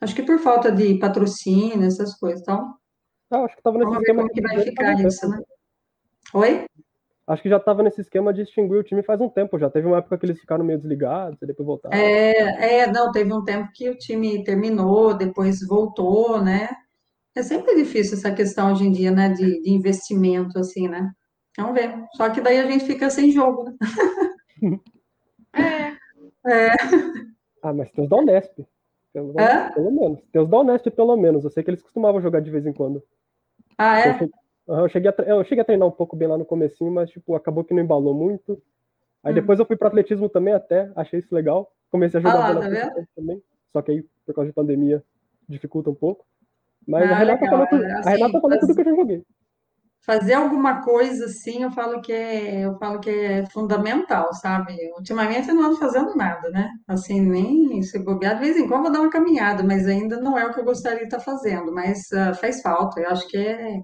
Acho 0.00 0.14
que 0.14 0.22
por 0.22 0.38
falta 0.38 0.70
de 0.70 0.98
patrocínio, 0.98 1.86
essas 1.86 2.18
coisas. 2.18 2.42
Então, 2.42 2.74
ah, 3.30 3.44
acho 3.44 3.54
que 3.54 3.60
estava 3.60 3.78
nesse 3.78 3.92
esquema 3.92 4.28
que 4.28 4.42
vai 4.42 4.60
ficar 4.60 5.00
isso, 5.00 5.28
né? 5.28 5.38
Oi? 6.34 6.66
Acho 7.26 7.42
que 7.42 7.48
já 7.48 7.56
estava 7.56 7.82
nesse 7.82 8.00
esquema 8.00 8.32
de 8.32 8.42
extinguir 8.42 8.76
o 8.76 8.82
time 8.82 9.02
faz 9.02 9.20
um 9.20 9.28
tempo 9.28 9.58
já. 9.58 9.70
Teve 9.70 9.86
uma 9.86 9.98
época 9.98 10.18
que 10.18 10.26
eles 10.26 10.40
ficaram 10.40 10.64
meio 10.64 10.78
desligados 10.78 11.40
e 11.40 11.46
depois 11.46 11.66
voltaram. 11.66 11.96
É, 11.96 12.80
é, 12.80 12.86
não, 12.88 13.12
teve 13.12 13.32
um 13.32 13.44
tempo 13.44 13.70
que 13.72 13.88
o 13.88 13.96
time 13.96 14.42
terminou, 14.42 15.14
depois 15.14 15.64
voltou, 15.66 16.42
né? 16.42 16.68
É 17.34 17.42
sempre 17.42 17.76
difícil 17.76 18.18
essa 18.18 18.32
questão 18.32 18.72
hoje 18.72 18.84
em 18.84 18.92
dia, 18.92 19.10
né, 19.10 19.30
de, 19.30 19.62
de 19.62 19.70
investimento, 19.70 20.58
assim, 20.58 20.88
né? 20.88 21.10
Vamos 21.56 21.74
ver. 21.74 21.94
Só 22.16 22.28
que 22.28 22.40
daí 22.40 22.58
a 22.58 22.70
gente 22.70 22.84
fica 22.84 23.08
sem 23.08 23.30
jogo, 23.30 23.64
né? 23.64 23.76
é. 25.54 26.50
é. 26.50 26.74
Ah, 27.62 27.72
mas 27.72 27.90
tem 27.92 28.04
os 28.04 28.10
da 28.10 28.16
Unesp. 28.16 28.66
Pelo, 29.12 29.34
pelo 29.74 29.90
menos. 29.90 30.20
Tem 30.32 30.42
os 30.42 30.48
da 30.48 30.58
Unesp, 30.58 30.90
pelo 30.90 31.16
menos. 31.16 31.44
Eu 31.44 31.50
sei 31.50 31.62
que 31.62 31.70
eles 31.70 31.82
costumavam 31.82 32.20
jogar 32.20 32.40
de 32.40 32.50
vez 32.50 32.66
em 32.66 32.72
quando. 32.72 33.02
Ah, 33.78 34.00
é? 34.00 34.10
Eu 34.10 34.30
cheguei, 34.88 35.10
a, 35.10 35.22
eu 35.22 35.44
cheguei 35.44 35.62
a 35.62 35.64
treinar 35.64 35.88
um 35.88 35.92
pouco 35.92 36.16
bem 36.16 36.28
lá 36.28 36.38
no 36.38 36.44
comecinho, 36.44 36.90
mas, 36.90 37.10
tipo, 37.10 37.34
acabou 37.34 37.64
que 37.64 37.74
não 37.74 37.82
embalou 37.82 38.14
muito. 38.14 38.60
Aí 39.22 39.32
hum. 39.32 39.34
depois 39.34 39.58
eu 39.58 39.66
fui 39.66 39.76
para 39.76 39.88
atletismo 39.88 40.28
também 40.28 40.54
até, 40.54 40.90
achei 40.96 41.18
isso 41.18 41.34
legal. 41.34 41.72
Comecei 41.90 42.18
a 42.18 42.22
jogar 42.22 42.50
ah, 42.50 42.54
bola 42.54 42.70
tá 42.70 43.04
também, 43.14 43.42
só 43.72 43.82
que 43.82 43.92
aí, 43.92 44.06
por 44.24 44.34
causa 44.34 44.48
de 44.48 44.54
pandemia, 44.54 45.04
dificulta 45.48 45.90
um 45.90 45.94
pouco. 45.94 46.24
Mas 46.86 47.10
ah, 47.10 47.14
a 47.14 47.18
Renata 47.18 47.44
legal. 47.44 47.66
falou, 47.68 47.84
assim, 47.84 48.08
a 48.08 48.10
Renata 48.10 48.40
falou 48.40 48.58
tudo 48.58 48.74
que 48.74 48.80
eu 48.80 48.84
já 48.84 48.94
joguei 48.94 49.24
fazer 50.04 50.34
alguma 50.34 50.82
coisa 50.82 51.26
assim, 51.26 51.62
eu 51.62 51.70
falo 51.70 52.00
que 52.00 52.12
é, 52.12 52.64
eu 52.66 52.76
falo 52.78 53.00
que 53.00 53.08
é 53.08 53.46
fundamental, 53.46 54.32
sabe? 54.34 54.74
Ultimamente 54.96 55.48
eu 55.48 55.54
não 55.54 55.66
ando 55.66 55.78
fazendo 55.78 56.14
nada, 56.16 56.50
né? 56.50 56.68
Assim, 56.88 57.20
nem 57.20 57.80
se 57.82 57.98
bobear, 58.00 58.34
de 58.34 58.40
vez 58.40 58.56
em 58.56 58.66
quando 58.66 58.82
vou 58.82 58.92
dar 58.92 59.00
uma 59.00 59.10
caminhada, 59.10 59.62
mas 59.62 59.86
ainda 59.86 60.20
não 60.20 60.36
é 60.36 60.44
o 60.44 60.52
que 60.52 60.60
eu 60.60 60.64
gostaria 60.64 60.98
de 60.98 61.04
estar 61.04 61.20
fazendo, 61.20 61.72
mas 61.72 61.98
uh, 62.12 62.34
faz 62.34 62.60
falta, 62.60 63.00
eu 63.00 63.10
acho 63.10 63.28
que 63.28 63.36
é, 63.36 63.80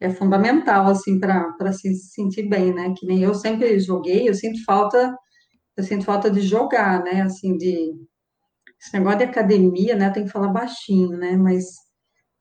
é 0.00 0.10
fundamental, 0.10 0.88
assim, 0.88 1.18
para 1.18 1.72
se 1.72 1.94
sentir 1.94 2.48
bem, 2.48 2.74
né? 2.74 2.94
Que 2.96 3.06
nem 3.06 3.22
eu 3.22 3.34
sempre 3.34 3.78
joguei, 3.80 4.28
eu 4.28 4.34
sinto 4.34 4.64
falta, 4.64 5.16
eu 5.76 5.84
sinto 5.84 6.04
falta 6.04 6.30
de 6.30 6.40
jogar, 6.40 7.02
né? 7.02 7.22
Assim, 7.22 7.56
de. 7.56 7.92
Esse 8.80 8.92
negócio 8.94 9.18
de 9.18 9.24
academia, 9.24 9.96
né? 9.96 10.10
Tem 10.10 10.24
que 10.24 10.30
falar 10.30 10.48
baixinho, 10.48 11.16
né? 11.16 11.36
Mas 11.36 11.64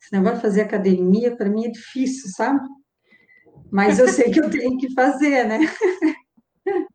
esse 0.01 0.11
negócio 0.13 0.37
de 0.37 0.41
fazer 0.41 0.61
academia, 0.61 1.35
para 1.35 1.49
mim 1.49 1.65
é 1.65 1.71
difícil, 1.71 2.29
sabe? 2.35 2.59
mas 3.73 3.97
eu 3.97 4.07
sei 4.07 4.29
que 4.29 4.39
eu 4.39 4.51
tenho 4.51 4.77
que 4.77 4.93
fazer, 4.93 5.45
né? 5.45 5.59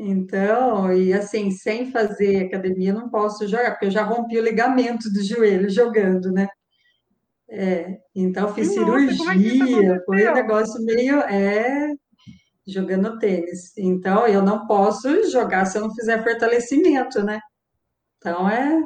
Então, 0.00 0.92
e 0.92 1.12
assim, 1.12 1.50
sem 1.50 1.90
fazer 1.90 2.46
academia, 2.46 2.92
não 2.92 3.10
posso 3.10 3.48
jogar, 3.48 3.72
porque 3.72 3.86
eu 3.86 3.90
já 3.90 4.04
rompi 4.04 4.38
o 4.38 4.44
ligamento 4.44 5.12
do 5.12 5.20
joelho 5.24 5.68
jogando, 5.68 6.30
né? 6.30 6.46
É, 7.50 7.98
então, 8.14 8.52
fiz 8.54 8.68
Nossa, 8.68 8.80
cirurgia, 8.80 9.94
é 9.94 10.04
foi 10.04 10.28
um 10.28 10.34
negócio 10.34 10.84
meio. 10.84 11.20
É, 11.20 11.92
jogando 12.66 13.18
tênis. 13.18 13.76
Então, 13.78 14.26
eu 14.26 14.42
não 14.42 14.66
posso 14.66 15.30
jogar 15.30 15.64
se 15.64 15.78
eu 15.78 15.82
não 15.82 15.94
fizer 15.94 16.22
fortalecimento, 16.22 17.22
né? 17.22 17.40
Então, 18.18 18.48
é. 18.48 18.78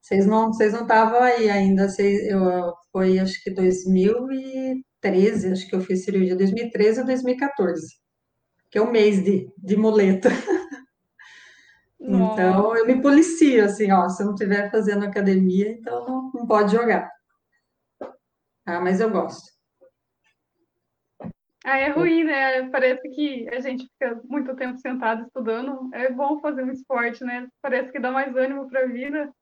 Vocês 0.00 0.26
não 0.26 0.52
vocês 0.52 0.72
não 0.72 0.82
estavam 0.82 1.22
aí 1.22 1.48
ainda, 1.48 1.88
vocês, 1.88 2.28
eu, 2.28 2.74
foi 2.92 3.18
acho 3.18 3.42
que 3.42 3.50
2000 3.50 4.32
e 4.32 4.84
2013, 5.04 5.52
acho 5.52 5.68
que 5.68 5.74
eu 5.74 5.80
fiz 5.80 6.04
cirurgia 6.04 6.34
2013 6.36 7.00
ou 7.00 7.06
2014, 7.06 7.86
que 8.70 8.78
é 8.78 8.80
o 8.80 8.90
mês 8.90 9.22
de, 9.22 9.50
de 9.58 9.76
muleta. 9.76 10.30
Então, 12.06 12.76
eu 12.76 12.86
me 12.86 13.00
policio, 13.00 13.64
assim, 13.64 13.90
ó, 13.90 14.08
se 14.10 14.22
eu 14.22 14.26
não 14.26 14.34
estiver 14.34 14.70
fazendo 14.70 15.06
academia, 15.06 15.70
então 15.70 16.06
não, 16.06 16.30
não 16.34 16.46
pode 16.46 16.72
jogar. 16.72 17.10
Ah, 18.66 18.80
mas 18.80 19.00
eu 19.00 19.10
gosto. 19.10 19.54
Ah, 21.64 21.78
é 21.78 21.88
ruim, 21.88 22.24
né? 22.24 22.68
Parece 22.68 23.08
que 23.08 23.48
a 23.48 23.58
gente 23.58 23.88
fica 23.88 24.20
muito 24.24 24.54
tempo 24.54 24.78
sentado 24.78 25.22
estudando. 25.22 25.88
É 25.94 26.12
bom 26.12 26.38
fazer 26.40 26.62
um 26.62 26.70
esporte, 26.70 27.24
né? 27.24 27.48
Parece 27.62 27.90
que 27.90 27.98
dá 27.98 28.10
mais 28.10 28.36
ânimo 28.36 28.68
para 28.68 28.82
a 28.82 28.86
vida. 28.86 29.32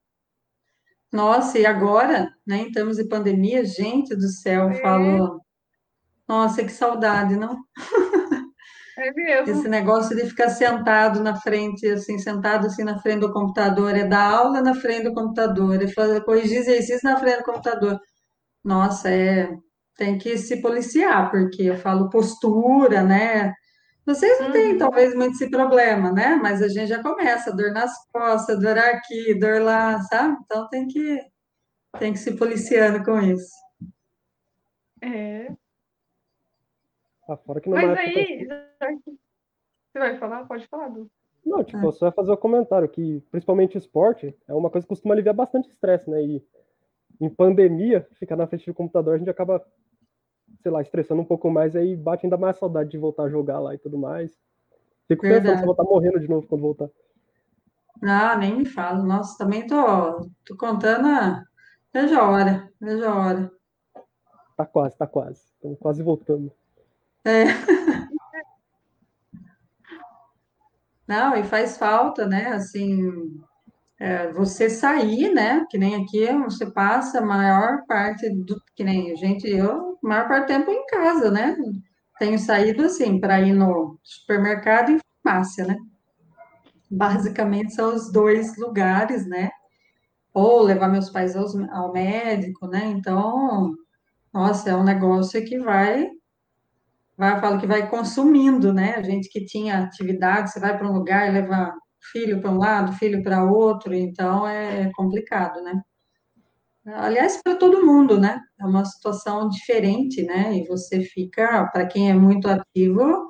Nossa, 1.13 1.59
e 1.59 1.67
agora, 1.67 2.33
né, 2.47 2.59
em 2.59 2.73
termos 2.73 2.97
de 2.97 3.09
pandemia, 3.09 3.65
gente 3.65 4.15
do 4.15 4.29
céu, 4.29 4.71
é. 4.71 4.81
falo, 4.81 5.43
nossa, 6.29 6.65
que 6.65 6.71
saudade, 6.71 7.37
não? 7.37 7.63
É 8.99 9.13
mesmo. 9.13 9.51
Esse 9.51 9.69
negócio 9.69 10.15
de 10.15 10.27
ficar 10.27 10.51
sentado 10.51 11.23
na 11.23 11.37
frente, 11.37 11.87
assim, 11.87 12.19
sentado 12.19 12.67
assim 12.67 12.85
na 12.85 12.99
frente 12.99 13.21
do 13.21 13.33
computador, 13.33 13.97
é 13.97 14.05
dar 14.07 14.31
aula 14.31 14.61
na 14.61 14.75
frente 14.75 15.05
do 15.05 15.15
computador, 15.15 15.83
é 15.83 15.89
fazer, 15.89 16.23
corrigir 16.25 16.59
exercício 16.59 17.09
na 17.09 17.17
frente 17.19 17.39
do 17.39 17.45
computador. 17.45 17.99
Nossa, 18.65 19.11
é, 19.11 19.49
tem 19.97 20.19
que 20.19 20.37
se 20.39 20.61
policiar, 20.61 21.31
porque 21.31 21.63
eu 21.63 21.77
falo 21.77 22.11
postura, 22.11 23.03
né? 23.03 23.55
Vocês 24.05 24.41
não 24.41 24.51
têm, 24.53 24.73
uhum. 24.73 24.79
talvez, 24.79 25.15
muito 25.15 25.35
esse 25.35 25.49
problema, 25.51 26.13
né? 26.13 26.37
Mas 26.43 26.61
a 26.61 26.69
gente 26.69 26.89
já 26.89 27.03
começa, 27.03 27.55
dor 27.55 27.73
nas 27.73 27.93
costas, 28.13 28.59
dor 28.61 28.77
aqui, 28.79 29.39
dor 29.39 29.63
lá, 29.63 30.01
sabe? 30.03 30.37
Então 30.45 30.69
tem 30.69 30.87
que, 30.89 31.21
tem 31.99 32.13
que 32.13 32.19
se 32.19 32.37
policiando 32.37 33.05
com 33.05 33.21
isso. 33.21 33.53
É, 35.01 35.49
ah, 37.33 37.37
fora 37.37 37.61
que 37.61 37.69
não 37.69 37.77
Mas 37.77 37.99
aí, 37.99 38.47
você 38.47 39.99
vai 39.99 40.19
falar? 40.19 40.47
Pode 40.47 40.67
falar, 40.67 40.89
Du. 40.89 41.11
Não, 41.45 41.63
tipo, 41.65 41.89
ah. 41.89 41.93
só 41.93 42.07
ia 42.07 42.13
fazer 42.13 42.31
o 42.31 42.35
um 42.35 42.39
comentário 42.39 42.89
que, 42.89 43.21
principalmente 43.31 43.77
esporte, 43.77 44.37
é 44.47 44.55
uma 44.55 44.71
coisa 44.71 44.87
que 44.87 44.89
costuma 44.89 45.15
aliviar 45.15 45.35
bastante 45.35 45.69
estresse, 45.69 46.09
né? 46.09 46.23
E 46.23 46.45
em 47.21 47.29
pandemia, 47.29 48.07
ficar 48.15 48.37
na 48.37 48.47
frente 48.47 48.67
do 48.67 48.75
computador, 48.75 49.15
a 49.15 49.19
gente 49.19 49.31
acaba, 49.31 49.65
sei 50.63 50.71
lá, 50.71 50.81
estressando 50.81 51.21
um 51.21 51.25
pouco 51.25 51.51
mais, 51.51 51.75
e 51.75 51.79
aí 51.79 51.97
bate 51.97 52.25
ainda 52.27 52.37
mais 52.37 52.57
saudade 52.57 52.91
de 52.91 52.99
voltar 52.99 53.25
a 53.25 53.29
jogar 53.29 53.59
lá 53.59 53.75
e 53.75 53.79
tudo 53.79 53.99
mais. 53.99 54.33
Fico 55.09 55.23
Verdade. 55.23 55.43
pensando 55.43 55.57
se 55.57 55.63
eu 55.63 55.67
vou 55.67 55.73
estar 55.73 55.85
morrendo 55.85 56.21
de 56.21 56.29
novo 56.29 56.47
quando 56.47 56.63
voltar. 56.63 56.89
Ah, 58.03 58.37
nem 58.37 58.57
me 58.57 58.65
fala. 58.65 59.03
Nossa, 59.03 59.37
também 59.37 59.67
tô, 59.67 60.29
tô 60.45 60.57
contando 60.57 61.07
a... 61.07 61.45
Veja 61.93 62.21
a 62.21 62.31
hora, 62.31 62.73
veja 62.81 63.11
a 63.11 63.15
hora. 63.15 63.53
Tá 64.57 64.65
quase, 64.65 64.97
tá 64.97 65.07
quase. 65.07 65.45
Estamos 65.55 65.79
quase 65.79 66.03
voltando. 66.03 66.53
É. 67.25 67.45
Não, 71.07 71.37
e 71.37 71.45
faz 71.45 71.77
falta, 71.77 72.27
né? 72.27 72.49
Assim, 72.49 73.41
é, 74.01 74.33
você 74.33 74.71
sair, 74.71 75.33
né? 75.33 75.65
Que 75.71 75.79
nem 75.79 75.97
aqui 75.97 76.27
você 76.45 76.71
passa 76.71 77.19
a 77.19 77.27
maior 77.27 77.85
parte 77.87 78.29
do 78.31 78.61
que 78.75 78.85
nem 78.85 79.13
a 79.13 79.17
gente, 79.17 79.49
eu, 79.49 79.99
a 80.03 80.09
maior 80.09 80.29
parte 80.29 80.45
do 80.45 80.49
tempo 80.49 80.71
em 80.71 80.87
casa, 80.87 81.31
né? 81.31 81.57
Tenho 82.19 82.39
saído 82.39 82.85
assim 82.85 83.21
para 83.21 83.41
ir 83.41 83.53
no 83.53 83.99
supermercado 84.03 84.93
e 84.93 85.01
farmácia, 85.25 85.67
né? 85.67 85.77
Basicamente 86.91 87.75
são 87.75 87.95
os 87.95 88.13
dois 88.13 88.57
lugares, 88.59 89.27
né? 89.27 89.51
Ou 90.35 90.63
levar 90.63 90.89
meus 90.89 91.11
pais 91.11 91.37
aos, 91.37 91.55
ao 91.71 91.93
médico, 91.93 92.67
né? 92.67 92.87
Então, 92.87 93.75
nossa, 94.33 94.71
é 94.71 94.77
um 94.77 94.85
negócio 94.85 95.45
que 95.45 95.59
vai 95.59 96.11
vai, 97.23 97.41
falo 97.41 97.61
que 97.61 97.67
vai 97.69 97.89
consumindo, 97.89 98.73
né? 98.73 98.97
A 98.97 99.03
gente 99.03 99.29
que 99.29 99.45
tinha 99.45 99.79
atividade, 99.79 100.51
você 100.51 100.59
vai 100.59 100.77
para 100.77 100.89
um 100.89 100.93
lugar 100.93 101.29
e 101.29 101.33
leva 101.33 101.73
filho 102.13 102.41
para 102.41 102.51
um 102.51 102.59
lado, 102.59 102.93
filho 102.95 103.23
para 103.23 103.45
outro, 103.45 103.95
então 103.95 104.47
é 104.47 104.91
complicado, 104.97 105.63
né? 105.63 105.81
Aliás, 106.85 107.41
para 107.41 107.55
todo 107.55 107.87
mundo, 107.87 108.19
né? 108.19 108.41
É 108.61 108.67
uma 108.67 108.85
situação 108.85 109.49
diferente, 109.49 110.23
né? 110.25 110.59
E 110.59 110.67
você 110.67 111.01
fica, 111.03 111.65
para 111.73 111.87
quem 111.87 112.11
é 112.11 112.15
muito 112.15 112.49
ativo, 112.49 113.29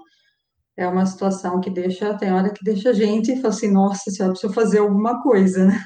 é 0.76 0.87
uma 0.88 1.04
situação 1.04 1.61
que 1.61 1.70
deixa, 1.70 2.16
tem 2.16 2.32
hora 2.32 2.52
que 2.52 2.64
deixa 2.64 2.90
a 2.90 2.94
gente 2.94 3.32
e 3.32 3.37
fala 3.37 3.49
assim, 3.49 3.70
nossa 3.70 4.11
senhora, 4.11 4.32
preciso 4.32 4.54
fazer 4.54 4.78
alguma 4.78 5.22
coisa, 5.22 5.66
né? 5.66 5.78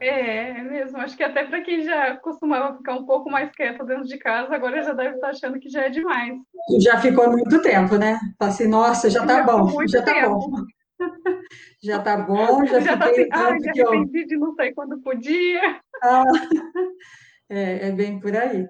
É, 0.00 0.50
é 0.58 0.62
mesmo. 0.62 0.98
Acho 0.98 1.16
que 1.16 1.22
até 1.22 1.44
para 1.44 1.60
quem 1.60 1.82
já 1.82 2.16
costumava 2.16 2.76
ficar 2.76 2.94
um 2.94 3.04
pouco 3.04 3.30
mais 3.30 3.50
quieto 3.52 3.84
dentro 3.84 4.04
de 4.04 4.18
casa, 4.18 4.54
agora 4.54 4.82
já 4.82 4.92
deve 4.94 5.16
estar 5.16 5.28
achando 5.28 5.60
que 5.60 5.68
já 5.68 5.82
é 5.82 5.90
demais. 5.90 6.38
Já 6.82 6.98
ficou 6.98 7.30
muito 7.30 7.60
tempo, 7.60 7.96
né? 7.96 8.18
Assim, 8.38 8.66
nossa, 8.66 9.10
já 9.10 9.26
tá 9.26 9.36
já 9.38 9.42
bom, 9.44 9.86
já 9.86 10.02
tá 10.02 10.14
tempo. 10.14 10.50
bom. 10.50 10.50
Já 11.82 11.98
tá 11.98 12.14
bom, 12.14 12.66
já, 12.66 12.78
já 12.80 12.92
fiquei 12.92 13.26
tá 13.26 13.48
assim, 13.48 13.56
ah, 13.56 13.58
já 13.64 13.72
que 13.72 13.80
eu... 13.80 14.04
de 14.04 14.36
não 14.36 14.54
sei 14.54 14.74
quando 14.74 15.00
podia. 15.00 15.80
Ah, 16.02 16.24
é, 17.48 17.88
é 17.88 17.90
bem 17.92 18.20
por 18.20 18.36
aí. 18.36 18.68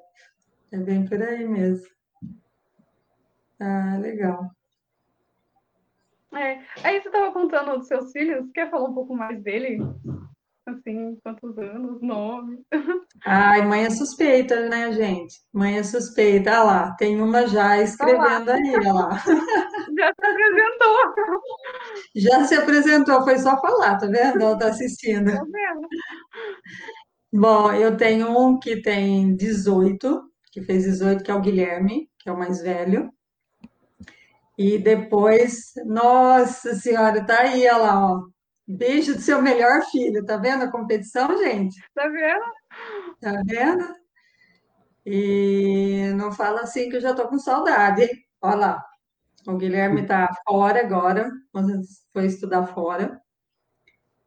É 0.71 0.79
bem 0.79 1.05
por 1.05 1.21
aí 1.21 1.45
mesmo. 1.45 1.89
Ah, 3.59 3.99
legal. 4.01 4.49
É. 6.33 6.61
Aí 6.85 7.01
você 7.01 7.09
estava 7.09 7.33
contando 7.33 7.77
dos 7.79 7.89
seus 7.89 8.13
filhos, 8.13 8.49
quer 8.53 8.71
falar 8.71 8.89
um 8.89 8.95
pouco 8.95 9.15
mais 9.17 9.43
dele? 9.43 9.79
Assim, 10.71 11.17
quantos 11.23 11.57
anos, 11.59 12.00
nome. 12.00 12.61
Ai, 13.25 13.67
mãe 13.67 13.85
é 13.85 13.91
suspeita, 13.91 14.69
né, 14.69 14.93
gente? 14.93 15.35
Mãe 15.53 15.79
é 15.79 15.83
suspeita. 15.83 16.50
Olha 16.50 16.62
lá, 16.62 16.97
tem 16.97 17.21
uma 17.21 17.47
já 17.47 17.81
escrevendo 17.83 18.47
tá 18.47 18.55
aí, 18.55 18.75
olha 18.77 18.93
lá. 18.93 19.11
Já 19.97 20.15
se 20.15 20.27
apresentou. 20.27 21.15
Já 22.17 22.45
se 22.45 22.55
apresentou, 22.55 23.25
foi 23.25 23.39
só 23.39 23.61
falar, 23.61 23.99
tá 23.99 24.07
vendo? 24.07 24.43
Ela 24.43 24.59
tá 24.59 24.69
assistindo. 24.69 25.31
Tá 25.31 25.45
vendo? 25.45 25.89
Bom, 27.33 27.73
eu 27.73 27.97
tenho 27.97 28.37
um 28.37 28.59
que 28.59 28.81
tem 28.81 29.37
18, 29.37 30.23
que 30.50 30.62
fez 30.62 30.85
18, 30.85 31.23
que 31.23 31.31
é 31.31 31.35
o 31.35 31.41
Guilherme, 31.41 32.09
que 32.19 32.29
é 32.29 32.33
o 32.33 32.39
mais 32.39 32.61
velho. 32.61 33.12
E 34.59 34.79
depois, 34.79 35.73
nossa 35.87 36.75
senhora, 36.75 37.25
tá 37.25 37.41
aí, 37.41 37.62
olha 37.62 37.77
lá, 37.77 38.12
ó. 38.12 38.21
Beijo 38.77 39.15
do 39.15 39.21
seu 39.21 39.43
melhor 39.43 39.83
filho, 39.91 40.25
tá 40.25 40.37
vendo 40.37 40.62
a 40.62 40.71
competição, 40.71 41.37
gente? 41.39 41.77
Tá 41.93 42.07
vendo? 42.09 42.45
Tá 43.21 43.43
vendo? 43.45 43.95
E 45.05 46.12
não 46.15 46.31
fala 46.31 46.61
assim 46.61 46.89
que 46.89 46.97
eu 46.97 47.00
já 47.00 47.12
tô 47.12 47.27
com 47.29 47.39
saudade. 47.39 48.09
Olha 48.41 48.55
lá, 48.55 48.85
o 49.49 49.57
Guilherme 49.57 50.07
tá 50.07 50.29
fora 50.47 50.81
agora, 50.81 51.31
foi 52.12 52.27
estudar 52.27 52.67
fora. 52.69 53.21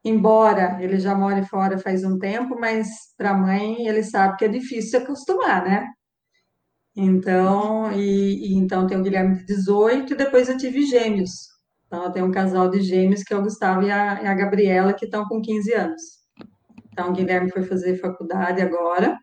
Embora 0.04 0.78
ele 0.82 1.00
já 1.00 1.16
more 1.16 1.46
fora 1.48 1.80
faz 1.80 2.04
um 2.04 2.20
tempo, 2.20 2.60
mas 2.60 2.90
para 3.18 3.30
a 3.30 3.38
mãe 3.38 3.88
ele 3.88 4.04
sabe 4.04 4.36
que 4.38 4.44
é 4.46 4.50
difícil 4.50 4.90
se 4.90 4.98
acostumar, 4.98 5.64
né? 5.64 5.88
Então, 6.96 7.94
e, 7.94 8.52
e, 8.52 8.56
então 8.56 8.86
tem 8.86 9.00
o 9.00 9.04
Guilherme 9.04 9.38
de 9.38 9.46
18 9.46 10.14
e 10.14 10.18
depois 10.18 10.50
eu 10.50 10.58
tive 10.58 10.86
gêmeos. 10.86 11.53
Então, 11.94 12.06
eu 12.06 12.12
tenho 12.12 12.26
um 12.26 12.32
casal 12.32 12.72
de 12.72 12.82
gêmeos 12.82 13.22
que 13.22 13.32
é 13.32 13.38
o 13.38 13.44
Gustavo 13.44 13.84
e 13.84 13.92
a, 13.92 14.24
e 14.24 14.26
a 14.26 14.34
Gabriela, 14.34 14.96
que 14.96 15.06
estão 15.06 15.28
com 15.28 15.40
15 15.40 15.74
anos. 15.76 16.02
Então, 16.92 17.12
o 17.12 17.14
Guilherme 17.14 17.52
foi 17.52 17.62
fazer 17.62 17.98
faculdade 17.98 18.64
agora, 18.64 19.16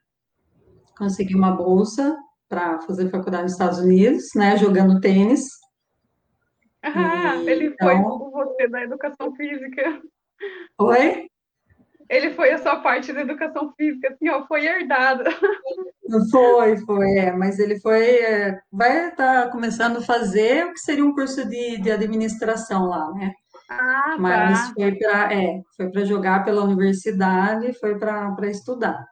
conseguiu 0.96 1.36
uma 1.36 1.50
bolsa 1.50 2.16
para 2.48 2.80
fazer 2.82 3.10
faculdade 3.10 3.42
nos 3.42 3.52
Estados 3.54 3.80
Unidos, 3.80 4.22
né, 4.36 4.56
jogando 4.56 5.00
tênis. 5.00 5.48
Ah, 6.80 7.34
e, 7.42 7.48
ele 7.50 7.66
então... 7.66 7.88
foi 7.88 7.96
com 8.00 8.30
você 8.30 8.68
da 8.68 8.82
educação 8.84 9.34
física. 9.34 10.00
Oi? 10.78 11.29
Ele 12.10 12.32
foi 12.32 12.50
a 12.50 12.58
sua 12.58 12.80
parte 12.80 13.12
da 13.12 13.20
educação 13.20 13.72
física, 13.76 14.08
assim, 14.08 14.28
ó, 14.28 14.44
foi 14.46 14.66
herdado. 14.66 15.24
Foi, 16.28 16.76
foi, 16.78 17.18
é, 17.18 17.30
mas 17.30 17.60
ele 17.60 17.78
foi, 17.78 18.04
é, 18.04 18.58
vai 18.72 19.10
estar 19.10 19.44
tá 19.44 19.48
começando 19.52 19.98
a 19.98 20.02
fazer 20.02 20.66
o 20.66 20.72
que 20.72 20.80
seria 20.80 21.04
um 21.04 21.14
curso 21.14 21.48
de, 21.48 21.78
de 21.78 21.88
administração 21.88 22.86
lá, 22.86 23.12
né? 23.12 23.32
Ah, 23.70 24.16
mas 24.18 24.58
tá. 24.58 24.74
foi 24.74 24.96
para 24.96 25.32
é, 25.32 25.62
foi 25.76 25.88
para 25.88 26.04
jogar 26.04 26.44
pela 26.44 26.64
universidade, 26.64 27.78
foi 27.78 27.96
para 27.96 28.50
estudar. 28.50 29.06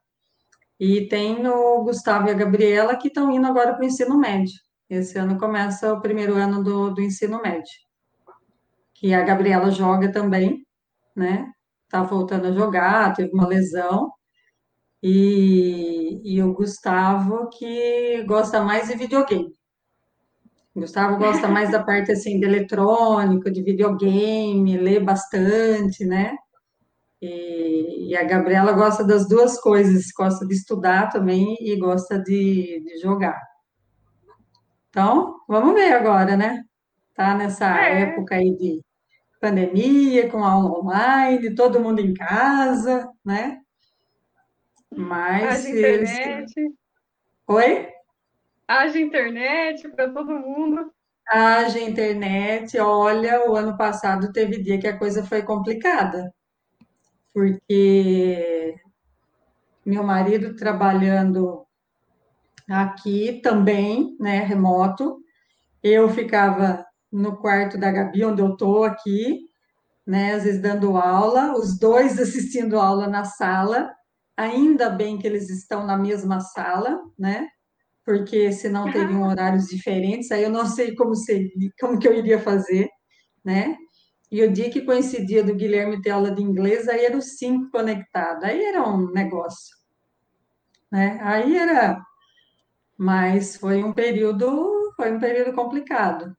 E 0.80 1.06
tem 1.06 1.46
o 1.46 1.84
Gustavo 1.84 2.26
e 2.26 2.30
a 2.32 2.34
Gabriela 2.34 2.96
que 2.96 3.06
estão 3.06 3.30
indo 3.30 3.46
agora 3.46 3.74
para 3.74 3.82
o 3.82 3.86
ensino 3.86 4.18
médio. 4.18 4.58
Esse 4.90 5.16
ano 5.18 5.38
começa 5.38 5.92
o 5.92 6.00
primeiro 6.00 6.34
ano 6.34 6.64
do, 6.64 6.90
do 6.90 7.00
ensino 7.00 7.40
médio. 7.40 7.74
Que 8.92 9.14
a 9.14 9.22
Gabriela 9.22 9.70
joga 9.70 10.10
também, 10.10 10.66
né? 11.14 11.48
Tá 11.88 12.02
voltando 12.02 12.46
a 12.46 12.52
jogar, 12.52 13.14
teve 13.14 13.32
uma 13.32 13.46
lesão. 13.46 14.12
E, 15.02 16.20
e 16.24 16.42
o 16.42 16.52
Gustavo 16.52 17.48
que 17.50 18.24
gosta 18.24 18.62
mais 18.62 18.88
de 18.88 18.96
videogame. 18.96 19.52
O 20.74 20.80
Gustavo 20.80 21.16
gosta 21.18 21.46
mais 21.48 21.70
da 21.70 21.82
parte 21.82 22.12
assim 22.12 22.38
de 22.38 22.46
eletrônico, 22.46 23.50
de 23.50 23.62
videogame, 23.62 24.76
lê 24.76 25.00
bastante, 25.00 26.04
né? 26.04 26.36
E, 27.20 28.10
e, 28.10 28.16
a 28.16 28.22
Gabriela 28.24 28.72
gosta 28.72 29.04
das 29.04 29.28
duas 29.28 29.60
coisas, 29.60 30.06
gosta 30.16 30.46
de 30.46 30.54
estudar 30.54 31.10
também 31.10 31.56
e 31.60 31.76
gosta 31.76 32.18
de, 32.22 32.80
de 32.84 33.00
jogar. 33.00 33.40
Então, 34.88 35.36
vamos 35.48 35.74
ver 35.74 35.92
agora, 35.92 36.36
né? 36.36 36.62
Tá 37.14 37.34
nessa 37.34 37.76
é. 37.80 38.02
época 38.02 38.36
aí 38.36 38.56
de 38.56 38.80
pandemia, 39.40 40.28
com 40.28 40.44
aula 40.44 40.78
online, 40.78 41.54
todo 41.54 41.80
mundo 41.80 42.00
em 42.00 42.14
casa, 42.14 43.08
né? 43.24 43.60
Mas 44.94 45.66
Haja 45.66 45.70
internet. 45.70 46.74
Oi? 47.46 47.88
Haja 48.66 48.98
internet 48.98 49.88
para 49.90 50.10
todo 50.10 50.32
mundo. 50.32 50.92
Haja 51.28 51.78
internet. 51.78 52.78
Olha, 52.78 53.48
o 53.48 53.54
ano 53.54 53.76
passado 53.76 54.32
teve 54.32 54.62
dia 54.62 54.78
que 54.78 54.88
a 54.88 54.98
coisa 54.98 55.24
foi 55.24 55.42
complicada, 55.42 56.32
porque 57.32 58.74
meu 59.84 60.02
marido 60.02 60.56
trabalhando 60.56 61.66
aqui 62.68 63.40
também, 63.42 64.16
né, 64.20 64.40
remoto, 64.40 65.18
eu 65.82 66.08
ficava 66.10 66.84
no 67.12 67.36
quarto 67.36 67.78
da 67.78 67.90
Gabi, 67.90 68.24
onde 68.24 68.42
eu 68.42 68.56
tô 68.56 68.84
aqui, 68.84 69.46
né, 70.06 70.34
às 70.34 70.44
vezes 70.44 70.62
dando 70.62 70.96
aula, 70.96 71.54
os 71.54 71.78
dois 71.78 72.18
assistindo 72.20 72.78
aula 72.78 73.06
na 73.06 73.24
sala, 73.24 73.90
Ainda 74.38 74.88
bem 74.88 75.18
que 75.18 75.26
eles 75.26 75.50
estão 75.50 75.84
na 75.84 75.98
mesma 75.98 76.38
sala, 76.38 76.96
né? 77.18 77.48
Porque 78.04 78.52
senão 78.52 78.88
teriam 78.88 79.24
horários 79.26 79.66
diferentes, 79.66 80.30
aí 80.30 80.44
eu 80.44 80.50
não 80.50 80.64
sei 80.64 80.94
como, 80.94 81.16
seria, 81.16 81.50
como 81.80 81.98
que 81.98 82.06
eu 82.06 82.14
iria 82.14 82.38
fazer, 82.38 82.88
né? 83.44 83.76
E 84.30 84.40
o 84.44 84.52
dia 84.52 84.70
que 84.70 84.82
coincidia 84.82 85.42
do 85.42 85.56
Guilherme 85.56 86.00
ter 86.00 86.10
aula 86.10 86.30
de 86.30 86.40
inglês, 86.40 86.88
aí 86.88 87.04
eram 87.04 87.18
os 87.18 87.36
cinco 87.36 87.68
conectados, 87.72 88.44
aí 88.44 88.64
era 88.64 88.88
um 88.88 89.10
negócio, 89.10 89.76
né? 90.88 91.18
Aí 91.20 91.56
era, 91.56 92.00
mas 92.96 93.56
foi 93.56 93.82
um 93.82 93.92
período, 93.92 94.92
foi 94.94 95.10
um 95.10 95.18
período 95.18 95.52
complicado. 95.52 96.32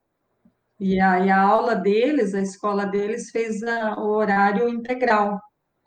E 0.79 0.99
aí 0.99 1.29
a 1.29 1.41
aula 1.41 1.75
deles, 1.75 2.33
a 2.33 2.41
escola 2.41 2.85
deles 2.85 3.29
fez 3.31 3.61
a, 3.63 3.95
o 3.99 4.09
horário 4.09 4.69
integral, 4.69 5.39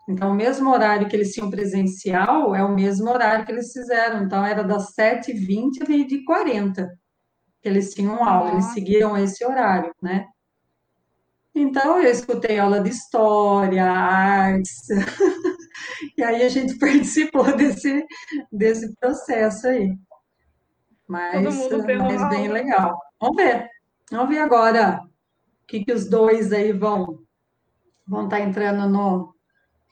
então, 0.09 0.33
o 0.33 0.35
mesmo 0.35 0.71
horário 0.71 1.09
que 1.09 1.15
eles 1.15 1.33
tinham 1.33 1.51
presencial 1.51 2.55
é 2.55 2.63
o 2.65 2.75
mesmo 2.75 3.09
horário 3.09 3.45
que 3.47 3.53
eles 3.53 3.73
fizeram. 3.73 4.25
Então, 4.25 4.45
era 4.45 4.65
das 4.65 4.95
7h20 4.95 5.83
a 5.83 5.89
meio-dia 5.89 6.19
e 6.19 6.25
40 6.25 6.89
que 7.61 7.69
eles 7.69 7.95
tinham 7.95 8.25
aula, 8.25 8.51
eles 8.51 8.65
seguiram 8.73 9.17
esse 9.17 9.45
horário, 9.45 9.95
né? 10.03 10.27
Então, 11.55 12.03
eu 12.03 12.11
escutei 12.11 12.59
aula 12.59 12.81
de 12.81 12.91
história, 12.91 13.85
artes, 13.85 14.89
e 16.19 16.25
aí 16.25 16.43
a 16.43 16.49
gente 16.49 16.75
participou 16.81 17.57
desse, 17.57 18.05
desse 18.51 18.93
processo 18.97 19.69
aí. 19.69 19.95
Mas, 21.07 21.45
mas 21.45 22.29
bem 22.31 22.49
legal. 22.49 22.99
Vamos 23.21 23.37
ver. 23.37 23.69
Vamos 24.13 24.29
ver 24.29 24.41
agora 24.41 25.01
o 25.03 25.67
que, 25.67 25.85
que 25.85 25.93
os 25.93 26.09
dois 26.09 26.53
aí 26.53 26.71
vão 26.71 27.19
vão 28.07 28.25
estar 28.25 28.37
tá 28.37 28.43
entrando 28.43 28.87
no, 28.87 29.35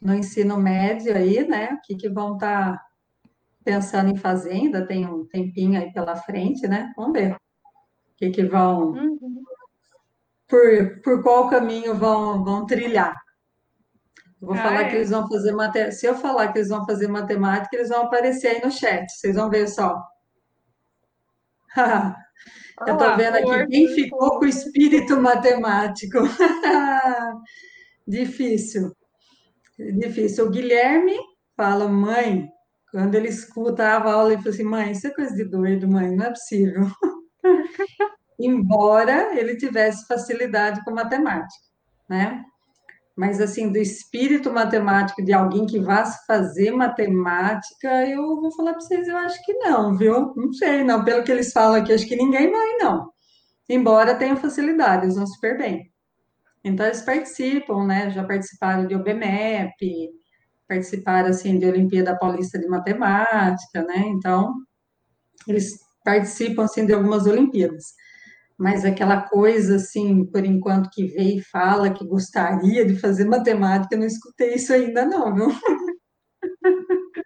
no 0.01 0.15
ensino 0.15 0.59
médio 0.59 1.17
aí, 1.17 1.49
né? 1.49 1.73
O 1.73 1.81
que, 1.81 1.97
que 1.97 2.09
vão 2.09 2.35
estar 2.35 2.77
tá 2.77 2.87
pensando 3.65 4.11
em 4.11 4.17
fazer? 4.17 4.53
Ainda 4.53 4.87
tem 4.87 5.07
um 5.07 5.25
tempinho 5.27 5.81
aí 5.81 5.91
pela 5.91 6.17
frente, 6.17 6.69
né? 6.69 6.93
Vamos 6.97 7.15
ver. 7.15 7.33
O 7.33 7.39
que, 8.19 8.31
que 8.31 8.45
vão. 8.45 8.91
Uhum. 8.91 9.43
Por, 10.47 11.01
por 11.03 11.23
qual 11.23 11.49
caminho 11.49 11.95
vão, 11.95 12.45
vão 12.45 12.67
trilhar? 12.67 13.17
vou 14.39 14.55
ah, 14.55 14.59
falar 14.59 14.83
é? 14.83 14.89
que 14.89 14.97
eles 14.97 15.11
vão 15.11 15.27
fazer 15.29 15.53
matemática. 15.53 15.93
Se 15.93 16.07
eu 16.07 16.15
falar 16.15 16.49
que 16.49 16.59
eles 16.59 16.69
vão 16.69 16.85
fazer 16.85 17.09
matemática, 17.09 17.75
eles 17.75 17.89
vão 17.89 18.03
aparecer 18.03 18.49
aí 18.49 18.61
no 18.63 18.71
chat. 18.71 19.11
Vocês 19.11 19.37
vão 19.37 19.49
ver 19.49 19.67
só. 19.67 20.03
eu 22.87 22.95
estou 22.95 23.17
vendo 23.17 23.37
aqui 23.37 23.67
quem 23.67 23.89
ficou 23.89 24.39
com 24.39 24.45
o 24.45 24.49
espírito 24.49 25.21
matemático. 25.21 26.19
Difícil. 28.07 28.93
Difícil. 29.79 30.47
O 30.47 30.51
Guilherme 30.51 31.17
fala, 31.57 31.89
mãe, 31.89 32.49
quando 32.91 33.15
ele 33.15 33.29
escutava 33.29 34.11
a 34.11 34.15
aula, 34.15 34.33
ele 34.33 34.43
fala 34.43 34.55
assim, 34.55 34.65
mãe, 34.65 34.93
isso 34.93 35.07
é 35.07 35.11
coisa 35.11 35.35
de 35.35 35.45
doido, 35.45 35.89
mãe, 35.89 36.15
não 36.15 36.27
é 36.27 36.31
possível. 36.31 36.87
Embora 38.39 39.39
ele 39.39 39.57
tivesse 39.57 40.07
facilidade 40.07 40.83
com 40.85 40.93
matemática, 40.93 41.63
né? 42.09 42.43
Mas, 43.21 43.39
assim, 43.39 43.71
do 43.71 43.77
espírito 43.77 44.51
matemático 44.51 45.23
de 45.23 45.31
alguém 45.31 45.67
que 45.67 45.79
vá 45.79 46.07
fazer 46.27 46.71
matemática, 46.71 48.07
eu 48.09 48.41
vou 48.41 48.51
falar 48.57 48.73
para 48.73 48.81
vocês, 48.81 49.07
eu 49.07 49.17
acho 49.19 49.45
que 49.45 49.53
não, 49.59 49.95
viu? 49.95 50.33
Não 50.35 50.51
sei, 50.55 50.83
não. 50.83 51.05
Pelo 51.05 51.23
que 51.23 51.31
eles 51.31 51.53
falam 51.53 51.83
aqui, 51.83 51.93
acho 51.93 52.07
que 52.07 52.17
ninguém 52.17 52.51
vai, 52.51 52.79
não. 52.79 53.11
Embora 53.69 54.15
tenham 54.15 54.39
facilidade, 54.39 55.05
eles 55.05 55.17
vão 55.17 55.27
super 55.27 55.59
bem. 55.59 55.93
Então, 56.65 56.87
eles 56.87 57.03
participam, 57.03 57.85
né? 57.85 58.11
Já 58.11 58.25
participaram 58.25 58.87
de 58.87 58.95
OBMEP, 58.95 60.09
participaram, 60.67 61.29
assim, 61.29 61.59
de 61.59 61.67
Olimpíada 61.67 62.19
Paulista 62.19 62.59
de 62.59 62.69
Matemática, 62.69 63.83
né? 63.83 63.99
Então, 64.07 64.55
eles 65.47 65.79
participam, 66.03 66.65
assim, 66.65 66.87
de 66.87 66.95
algumas 66.95 67.27
Olimpíadas. 67.27 67.85
Mas 68.61 68.85
aquela 68.85 69.23
coisa, 69.23 69.77
assim, 69.77 70.27
por 70.27 70.45
enquanto 70.45 70.91
que 70.91 71.07
vê 71.07 71.37
e 71.37 71.43
fala 71.43 71.89
que 71.95 72.07
gostaria 72.07 72.85
de 72.85 72.95
fazer 73.01 73.25
matemática, 73.25 73.97
não 73.97 74.05
escutei 74.07 74.55
isso 74.55 74.71
ainda 74.75 75.07
não, 75.07 75.35
viu? 75.35 75.49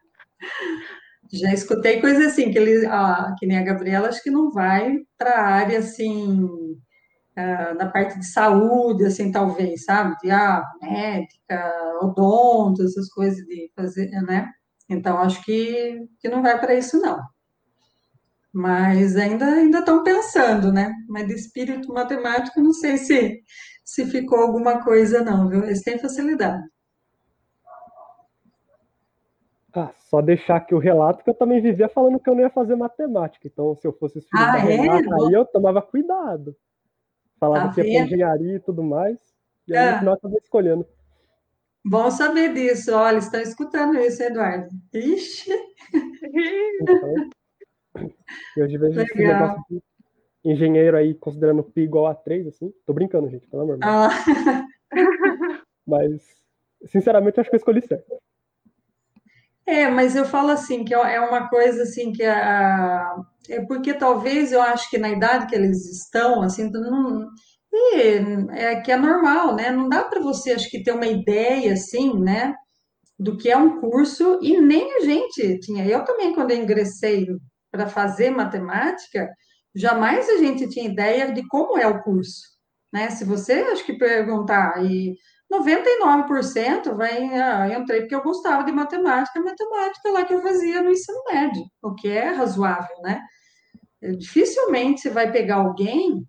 Já 1.33 1.53
escutei 1.53 2.01
coisa 2.01 2.27
assim, 2.29 2.53
que 2.53 2.59
ele, 2.59 2.87
ah, 2.87 3.35
que 3.37 3.47
nem 3.47 3.59
a 3.59 3.65
Gabriela, 3.65 4.09
acho 4.09 4.23
que 4.23 4.31
não 4.31 4.53
vai 4.53 4.99
para 5.19 5.33
a 5.33 5.45
área, 5.45 5.79
assim, 5.81 6.45
uh, 6.45 7.75
na 7.77 7.91
parte 7.91 8.17
de 8.21 8.27
saúde, 8.27 9.05
assim, 9.05 9.33
talvez, 9.33 9.85
sabe? 9.85 10.15
De 10.23 10.31
ah, 10.31 10.63
médica, 10.81 11.99
odonto, 12.01 12.85
essas 12.85 13.09
coisas 13.09 13.45
de 13.47 13.73
fazer, 13.75 14.09
né? 14.23 14.53
Então, 14.89 15.19
acho 15.19 15.45
que, 15.45 16.07
que 16.21 16.29
não 16.29 16.43
vai 16.43 16.61
para 16.61 16.77
isso, 16.77 17.01
não. 17.01 17.34
Mas 18.55 19.17
ainda 19.17 19.47
ainda 19.47 19.81
estão 19.81 20.05
pensando, 20.05 20.73
né? 20.73 20.95
Mas 21.09 21.27
de 21.27 21.35
espírito 21.35 21.93
matemático, 21.93 22.61
não 22.61 22.73
sei 22.73 22.97
se, 22.97 23.43
se 23.85 24.07
ficou 24.07 24.39
alguma 24.39 24.85
coisa, 24.85 25.23
não, 25.23 25.49
viu? 25.49 25.65
Eles 25.65 25.83
têm 25.83 25.99
facilidade. 25.99 26.63
Ah, 29.75 29.91
só 30.09 30.23
deixar 30.23 30.57
aqui 30.57 30.73
o 30.73 30.79
relato 30.79 31.25
que 31.25 31.31
eu 31.31 31.35
também 31.35 31.61
vivia 31.61 31.89
falando 31.89 32.21
que 32.21 32.31
eu 32.31 32.35
não 32.35 32.43
ia 32.43 32.51
fazer 32.51 32.77
matemática. 32.77 33.49
Então, 33.49 33.75
se 33.75 33.87
eu 33.87 33.93
fosse 33.93 34.21
filho 34.21 34.43
ah, 34.43 34.53
da 34.53 34.59
é? 34.59 34.63
Renata, 34.63 35.15
aí 35.17 35.33
eu 35.33 35.45
tomava 35.45 35.83
cuidado 35.83 36.57
falava 37.45 37.69
tá 37.69 37.75
que 37.75 37.83
ia 37.83 37.99
para 37.99 38.07
engenharia 38.07 38.57
e 38.57 38.61
tudo 38.61 38.83
mais, 38.83 39.19
e 39.69 39.77
aí 39.77 39.89
é. 39.89 39.93
no 39.93 39.99
final 39.99 40.15
acabei 40.15 40.39
escolhendo. 40.39 40.87
Bom 41.85 42.11
saber 42.11 42.55
disso, 42.55 42.95
olha, 42.95 43.19
estão 43.19 43.41
escutando 43.41 43.99
isso, 43.99 44.23
Eduardo. 44.23 44.69
Ixi! 44.93 45.51
Então, 46.81 47.31
E 48.57 48.63
hoje 48.63 48.79
vejo 48.79 49.01
esse 49.01 49.19
negócio 49.19 49.63
de 49.71 49.83
engenheiro 50.45 50.97
aí 50.97 51.15
considerando 51.15 51.63
π 51.63 51.83
igual 51.83 52.07
a 52.07 52.15
3, 52.15 52.49
assim. 52.49 52.73
Tô 52.87 52.93
brincando, 52.93 53.29
gente, 53.29 53.47
pelo 53.49 53.63
amor 53.63 53.79
de 53.79 53.81
Deus. 53.81 53.93
Ah. 53.93 54.67
Mas, 55.87 56.23
sinceramente, 56.87 57.41
acho 57.41 57.51
que 57.51 57.57
eu 57.57 57.59
escolhi 57.59 57.83
certo. 57.83 58.17
É, 59.67 59.89
mas 59.89 60.15
eu 60.15 60.27
falo 60.27 60.51
assim, 60.51 60.85
que 60.85 60.95
é, 60.95 61.15
é 61.15 61.21
uma 61.21 61.49
coisa 61.49 61.85
assim 61.85 62.13
que 62.13 62.23
a, 62.23 63.17
é 63.49 63.65
porque 63.65 63.95
talvez 63.95 64.53
eu 64.53 64.61
acho 64.61 64.91
que 64.91 64.99
na 64.99 65.09
idade 65.09 65.47
que 65.47 65.55
eles 65.55 65.87
estão, 65.91 66.43
assim, 66.43 66.71
não, 66.71 67.27
é 68.53 68.81
que 68.81 68.93
é 68.93 68.97
normal, 68.97 69.55
né? 69.57 69.71
Não 69.71 69.89
dá 69.89 70.05
para 70.05 70.21
você, 70.21 70.53
acho 70.53 70.71
que 70.71 70.83
ter 70.83 70.93
uma 70.93 71.07
ideia 71.07 71.73
assim, 71.73 72.19
né? 72.19 72.55
Do 73.19 73.37
que 73.39 73.51
é 73.51 73.57
um 73.57 73.81
curso 73.81 74.39
e 74.43 74.61
nem 74.61 74.97
a 74.97 75.01
gente 75.01 75.59
tinha. 75.61 75.87
Eu 75.87 76.05
também, 76.05 76.35
quando 76.35 76.51
eu 76.51 76.59
ingressei 76.59 77.27
para 77.75 77.89
fazer 77.89 78.31
matemática, 78.31 79.29
jamais 79.75 80.29
a 80.29 80.37
gente 80.37 80.69
tinha 80.69 80.89
ideia 80.89 81.33
de 81.33 81.45
como 81.49 81.77
é 81.77 81.85
o 81.89 82.01
curso, 82.05 82.41
né? 82.93 83.11
Se 83.11 83.25
você, 83.25 83.55
acho 83.55 83.85
que 83.85 83.99
perguntar 83.99 84.81
e 84.85 85.17
99% 85.53 86.95
vai, 86.97 87.35
ah, 87.35 87.69
eu 87.69 87.81
entrei 87.81 88.03
porque 88.03 88.15
eu 88.15 88.23
gostava 88.23 88.63
de 88.63 88.71
matemática, 88.71 89.41
matemática 89.41 90.09
lá 90.13 90.25
que 90.25 90.33
eu 90.33 90.41
fazia 90.41 90.85
no 90.85 90.91
ensino 90.93 91.21
médio, 91.29 91.65
o 91.83 91.97
que 91.97 92.09
é 92.09 92.29
razoável, 92.29 92.97
né? 93.03 93.21
Dificilmente 94.19 95.01
você 95.01 95.11
vai 95.11 95.33
pegar 95.33 95.57
alguém 95.57 96.25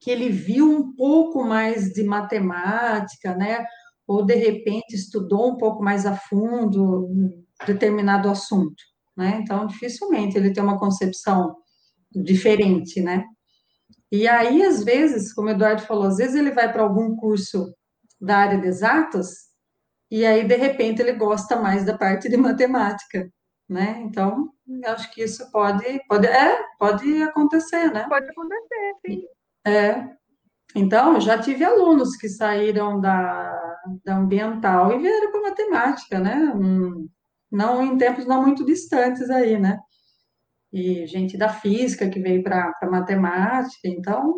que 0.00 0.12
ele 0.12 0.28
viu 0.28 0.70
um 0.70 0.94
pouco 0.94 1.42
mais 1.42 1.88
de 1.88 2.04
matemática, 2.04 3.34
né? 3.34 3.64
Ou 4.06 4.24
de 4.24 4.36
repente 4.36 4.94
estudou 4.94 5.50
um 5.50 5.56
pouco 5.56 5.82
mais 5.82 6.06
a 6.06 6.14
fundo 6.14 7.06
um 7.06 7.44
determinado 7.66 8.30
assunto, 8.30 8.91
né? 9.16 9.40
Então, 9.42 9.66
dificilmente 9.66 10.36
ele 10.36 10.52
tem 10.52 10.62
uma 10.62 10.78
concepção 10.78 11.56
diferente, 12.10 13.00
né? 13.00 13.24
E 14.10 14.28
aí, 14.28 14.62
às 14.62 14.84
vezes, 14.84 15.32
como 15.32 15.48
o 15.48 15.50
Eduardo 15.50 15.82
falou, 15.82 16.04
às 16.04 16.16
vezes 16.16 16.34
ele 16.36 16.50
vai 16.50 16.70
para 16.70 16.82
algum 16.82 17.16
curso 17.16 17.74
da 18.20 18.36
área 18.38 18.60
de 18.60 18.68
exatas, 18.68 19.52
e 20.10 20.26
aí, 20.26 20.46
de 20.46 20.56
repente, 20.56 21.00
ele 21.00 21.12
gosta 21.12 21.56
mais 21.56 21.86
da 21.86 21.96
parte 21.96 22.28
de 22.28 22.36
matemática, 22.36 23.26
né? 23.66 23.98
Então, 24.04 24.50
acho 24.84 25.10
que 25.10 25.22
isso 25.22 25.50
pode, 25.50 25.84
pode, 26.06 26.26
é, 26.26 26.62
pode 26.78 27.22
acontecer, 27.22 27.90
né? 27.90 28.06
Pode 28.08 28.28
acontecer, 28.28 28.94
sim. 29.06 29.22
É. 29.66 30.06
Então, 30.74 31.18
já 31.18 31.38
tive 31.38 31.64
alunos 31.64 32.14
que 32.16 32.28
saíram 32.28 33.00
da, 33.00 33.78
da 34.04 34.16
ambiental 34.16 34.92
e 34.92 34.98
vieram 34.98 35.32
para 35.32 35.42
matemática, 35.42 36.18
né? 36.18 36.52
Não 37.52 37.82
em 37.82 37.98
tempos 37.98 38.26
não 38.26 38.42
muito 38.42 38.64
distantes 38.64 39.30
aí, 39.30 39.58
né? 39.58 39.78
E 40.72 41.06
gente 41.06 41.36
da 41.36 41.50
física 41.50 42.08
que 42.08 42.18
veio 42.18 42.42
para 42.42 42.72
matemática, 42.90 43.86
então, 43.86 44.36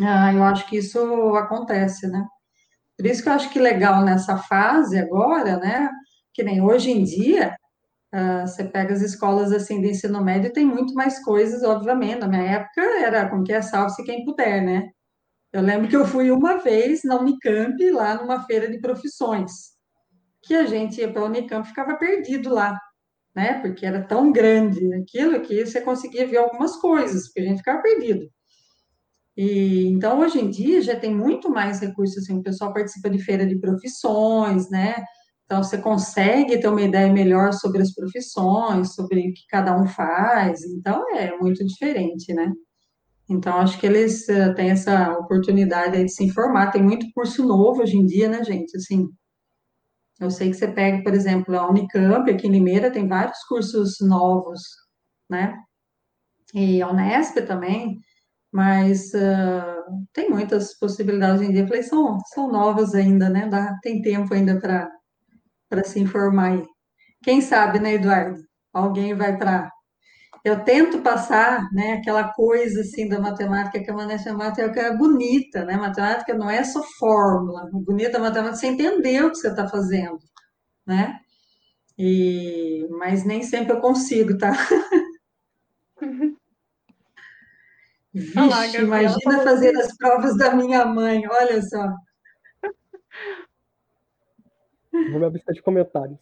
ah, 0.00 0.32
eu 0.32 0.42
acho 0.44 0.66
que 0.68 0.76
isso 0.76 0.98
acontece, 1.36 2.06
né? 2.08 2.24
Por 2.96 3.06
isso 3.06 3.22
que 3.22 3.28
eu 3.28 3.32
acho 3.32 3.50
que 3.50 3.58
legal 3.58 4.04
nessa 4.04 4.38
fase 4.38 4.98
agora, 4.98 5.58
né? 5.58 5.90
Que 6.32 6.42
nem 6.44 6.62
hoje 6.62 6.90
em 6.92 7.02
dia, 7.02 7.56
uh, 8.14 8.46
você 8.46 8.64
pega 8.64 8.94
as 8.94 9.02
escolas 9.02 9.52
assim 9.52 9.80
de 9.80 9.88
ensino 9.88 10.22
médio, 10.22 10.52
tem 10.52 10.64
muito 10.64 10.94
mais 10.94 11.18
coisas, 11.24 11.62
obviamente. 11.64 12.20
Na 12.20 12.28
minha 12.28 12.42
época 12.42 12.80
era 12.80 13.28
como 13.28 13.44
que 13.44 13.52
é 13.52 13.60
salve-se 13.62 14.04
quem 14.04 14.24
puder, 14.24 14.62
né? 14.62 14.90
Eu 15.52 15.62
lembro 15.62 15.88
que 15.88 15.96
eu 15.96 16.06
fui 16.06 16.30
uma 16.30 16.58
vez 16.58 17.02
na 17.04 17.18
Unicamp, 17.20 17.90
lá 17.90 18.14
numa 18.14 18.44
feira 18.44 18.70
de 18.70 18.80
profissões, 18.80 19.71
que 20.42 20.54
a 20.54 20.66
gente 20.66 21.00
ia 21.00 21.10
para 21.12 21.22
a 21.22 21.26
Unicamp 21.26 21.66
ficava 21.66 21.96
perdido 21.96 22.52
lá, 22.52 22.78
né? 23.34 23.60
Porque 23.60 23.86
era 23.86 24.02
tão 24.02 24.32
grande 24.32 24.92
aquilo 24.94 25.40
que 25.42 25.64
você 25.64 25.80
conseguia 25.80 26.26
ver 26.26 26.38
algumas 26.38 26.76
coisas, 26.76 27.26
porque 27.26 27.40
a 27.40 27.44
gente 27.44 27.58
ficava 27.58 27.82
perdido. 27.82 28.28
E, 29.36 29.86
então, 29.88 30.20
hoje 30.20 30.40
em 30.40 30.50
dia, 30.50 30.82
já 30.82 30.98
tem 30.98 31.14
muito 31.14 31.50
mais 31.50 31.80
recursos, 31.80 32.18
assim, 32.18 32.38
o 32.38 32.42
pessoal 32.42 32.72
participa 32.72 33.08
de 33.08 33.18
feira 33.18 33.46
de 33.46 33.58
profissões, 33.58 34.68
né? 34.68 35.02
Então, 35.46 35.62
você 35.62 35.78
consegue 35.78 36.58
ter 36.60 36.68
uma 36.68 36.82
ideia 36.82 37.12
melhor 37.12 37.52
sobre 37.52 37.82
as 37.82 37.94
profissões, 37.94 38.94
sobre 38.94 39.20
o 39.20 39.32
que 39.32 39.46
cada 39.48 39.76
um 39.78 39.86
faz, 39.86 40.62
então, 40.64 41.04
é 41.16 41.36
muito 41.38 41.64
diferente, 41.64 42.32
né? 42.34 42.52
Então, 43.28 43.56
acho 43.58 43.78
que 43.78 43.86
eles 43.86 44.28
uh, 44.28 44.54
têm 44.54 44.70
essa 44.70 45.12
oportunidade 45.12 46.02
de 46.04 46.10
se 46.10 46.24
informar, 46.24 46.70
tem 46.70 46.82
muito 46.82 47.06
curso 47.14 47.46
novo 47.46 47.82
hoje 47.82 47.96
em 47.96 48.04
dia, 48.04 48.28
né, 48.28 48.44
gente? 48.44 48.76
Assim, 48.76 49.08
eu 50.24 50.30
sei 50.30 50.50
que 50.50 50.56
você 50.56 50.68
pega, 50.68 51.02
por 51.02 51.14
exemplo, 51.14 51.58
a 51.58 51.68
Unicamp, 51.68 52.30
aqui 52.30 52.46
em 52.46 52.52
Limeira, 52.52 52.90
tem 52.90 53.08
vários 53.08 53.38
cursos 53.44 53.98
novos, 54.00 54.60
né? 55.28 55.56
E 56.54 56.82
a 56.82 56.88
Unesp 56.88 57.38
também, 57.46 57.98
mas 58.52 59.12
uh, 59.14 60.06
tem 60.12 60.30
muitas 60.30 60.78
possibilidades 60.78 61.40
hoje 61.40 61.50
em 61.50 61.52
dia. 61.52 61.62
Eu 61.62 61.68
falei, 61.68 61.82
são, 61.82 62.18
são 62.34 62.52
novas 62.52 62.94
ainda, 62.94 63.28
né? 63.28 63.48
Dá, 63.48 63.78
tem 63.82 64.02
tempo 64.02 64.34
ainda 64.34 64.60
para 64.60 65.84
se 65.84 66.00
informar 66.00 66.52
aí. 66.52 66.64
Quem 67.22 67.40
sabe, 67.40 67.78
né, 67.78 67.94
Eduardo? 67.94 68.38
Alguém 68.72 69.14
vai 69.14 69.36
para. 69.38 69.70
Eu 70.44 70.64
tento 70.64 71.02
passar, 71.02 71.72
né, 71.72 71.92
aquela 71.92 72.32
coisa 72.32 72.80
assim 72.80 73.08
da 73.08 73.20
matemática 73.20 73.82
que 73.82 73.90
a 73.90 73.94
matemática 73.94 74.80
é 74.80 74.96
bonita, 74.96 75.64
né? 75.64 75.76
Matemática 75.76 76.34
não 76.34 76.50
é 76.50 76.64
só 76.64 76.82
fórmula. 76.98 77.70
O 77.72 77.78
bonito 77.78 78.12
da 78.12 78.18
matemática 78.18 78.56
é 78.56 78.58
você 78.58 78.66
entender 78.66 79.24
o 79.24 79.30
que 79.30 79.36
você 79.36 79.48
está 79.48 79.68
fazendo, 79.68 80.18
né? 80.84 81.20
E, 81.96 82.88
mas 82.90 83.24
nem 83.24 83.42
sempre 83.44 83.74
eu 83.74 83.80
consigo, 83.80 84.36
tá? 84.36 84.50
Vixe, 88.14 88.38
Olá, 88.38 88.66
imagina 88.66 89.42
fazer 89.42 89.74
as 89.76 89.96
provas 89.96 90.36
da 90.36 90.54
minha 90.54 90.84
mãe, 90.84 91.26
olha 91.26 91.62
só. 91.62 91.88
Vou 94.92 95.18
me 95.18 95.24
abster 95.24 95.54
de 95.54 95.62
comentários. 95.62 96.20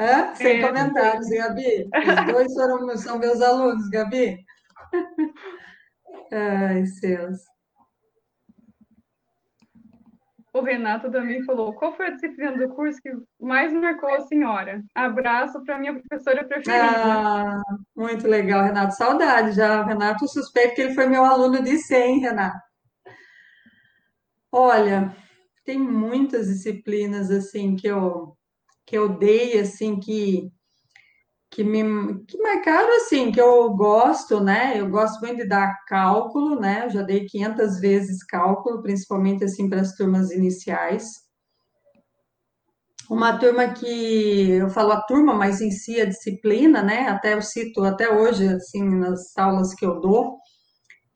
Hã? 0.00 0.34
Sem 0.34 0.62
é, 0.62 0.66
comentários, 0.66 1.28
Gabi. 1.28 1.90
Os 1.94 2.32
dois 2.32 2.54
foram, 2.54 2.96
são 2.96 3.18
meus 3.18 3.42
alunos, 3.42 3.86
Gabi. 3.90 4.38
Ai, 6.32 6.86
céus. 6.86 7.38
O 10.54 10.62
Renato 10.62 11.10
também 11.10 11.44
falou: 11.44 11.74
qual 11.74 11.94
foi 11.94 12.06
a 12.06 12.10
disciplina 12.10 12.56
do 12.56 12.74
curso 12.74 12.98
que 13.02 13.12
mais 13.38 13.72
marcou 13.74 14.08
a 14.08 14.22
senhora? 14.22 14.82
Abraço 14.94 15.62
para 15.64 15.78
minha 15.78 15.92
professora 15.92 16.44
preferida. 16.44 16.82
Ah, 16.82 17.62
muito 17.94 18.26
legal, 18.26 18.64
Renato. 18.64 18.94
Saudade 18.94 19.52
já. 19.52 19.84
Renato, 19.84 20.26
suspeito 20.26 20.74
que 20.74 20.80
ele 20.80 20.94
foi 20.94 21.06
meu 21.06 21.24
aluno 21.24 21.62
de 21.62 21.76
100, 21.76 22.20
Renato. 22.20 22.58
Olha, 24.50 25.14
tem 25.64 25.78
muitas 25.78 26.48
disciplinas 26.48 27.30
assim 27.30 27.76
que 27.76 27.86
eu 27.86 28.36
que 28.90 28.98
eu 28.98 29.08
dei 29.08 29.56
assim 29.60 30.00
que 30.00 30.50
que 31.52 31.64
me 31.64 32.24
que 32.26 32.38
marcaram 32.38 32.96
assim, 32.96 33.30
que 33.32 33.40
eu 33.40 33.70
gosto, 33.70 34.40
né? 34.40 34.80
Eu 34.80 34.88
gosto 34.88 35.20
muito 35.20 35.38
de 35.38 35.48
dar 35.48 35.84
cálculo, 35.86 36.58
né? 36.58 36.86
Eu 36.86 36.90
já 36.90 37.02
dei 37.02 37.24
500 37.26 37.80
vezes 37.80 38.24
cálculo, 38.24 38.82
principalmente 38.82 39.44
assim 39.44 39.68
para 39.68 39.80
as 39.80 39.94
turmas 39.96 40.30
iniciais. 40.32 41.04
Uma 43.08 43.38
turma 43.38 43.68
que 43.68 44.50
eu 44.52 44.68
falo 44.70 44.92
a 44.92 45.02
turma, 45.02 45.34
mas 45.34 45.60
em 45.60 45.70
si 45.70 46.00
a 46.00 46.04
disciplina, 46.04 46.82
né? 46.82 47.08
Até 47.08 47.34
eu 47.34 47.42
cito 47.42 47.84
até 47.84 48.10
hoje 48.10 48.46
assim 48.48 48.82
nas 48.84 49.36
aulas 49.36 49.74
que 49.74 49.86
eu 49.86 50.00
dou, 50.00 50.36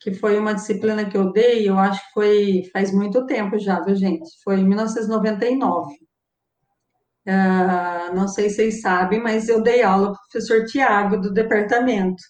que 0.01 0.15
foi 0.15 0.39
uma 0.39 0.55
disciplina 0.55 1.09
que 1.09 1.17
eu 1.17 1.33
dei, 1.33 1.69
eu 1.69 1.79
acho 1.79 2.01
que 2.07 2.13
foi 2.13 2.63
faz 2.73 2.93
muito 2.93 3.27
tempo 3.27 3.59
já, 3.59 3.81
viu, 3.81 3.97
gente? 3.97 4.29
Foi 4.45 4.61
em 4.61 4.69
1999. 4.69 6.04
Uh, 7.27 8.15
não 8.15 8.29
sei 8.29 8.51
se 8.51 8.57
vocês 8.57 8.81
sabem, 8.81 9.21
mas 9.21 9.49
eu 9.49 9.63
dei 9.63 9.83
aula 9.83 10.13
para 10.13 10.21
o 10.21 10.29
professor 10.31 10.65
Tiago, 10.67 11.19
do 11.19 11.33
departamento, 11.33 12.23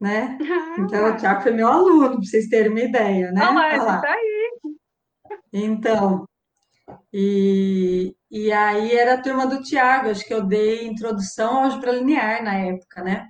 né? 0.00 0.36
Ah, 0.42 0.76
então, 0.80 1.10
o 1.12 1.16
Tiago 1.16 1.42
foi 1.42 1.52
meu 1.52 1.68
aluno, 1.68 2.16
para 2.16 2.20
vocês 2.20 2.48
terem 2.48 2.70
uma 2.70 2.80
ideia, 2.80 3.30
né? 3.30 3.46
Olha 3.46 3.82
lá, 3.82 4.00
tá 4.00 4.12
aí. 4.12 4.50
Então, 5.52 6.26
e, 7.12 8.16
e 8.30 8.52
aí 8.52 8.92
era 8.92 9.14
a 9.14 9.22
turma 9.22 9.46
do 9.46 9.62
Tiago, 9.62 10.10
acho 10.10 10.26
que 10.26 10.34
eu 10.34 10.42
dei 10.44 10.84
introdução 10.86 11.58
ao 11.58 11.64
álgebra 11.64 11.92
linear 11.92 12.42
na 12.42 12.54
época, 12.54 13.02
né? 13.02 13.28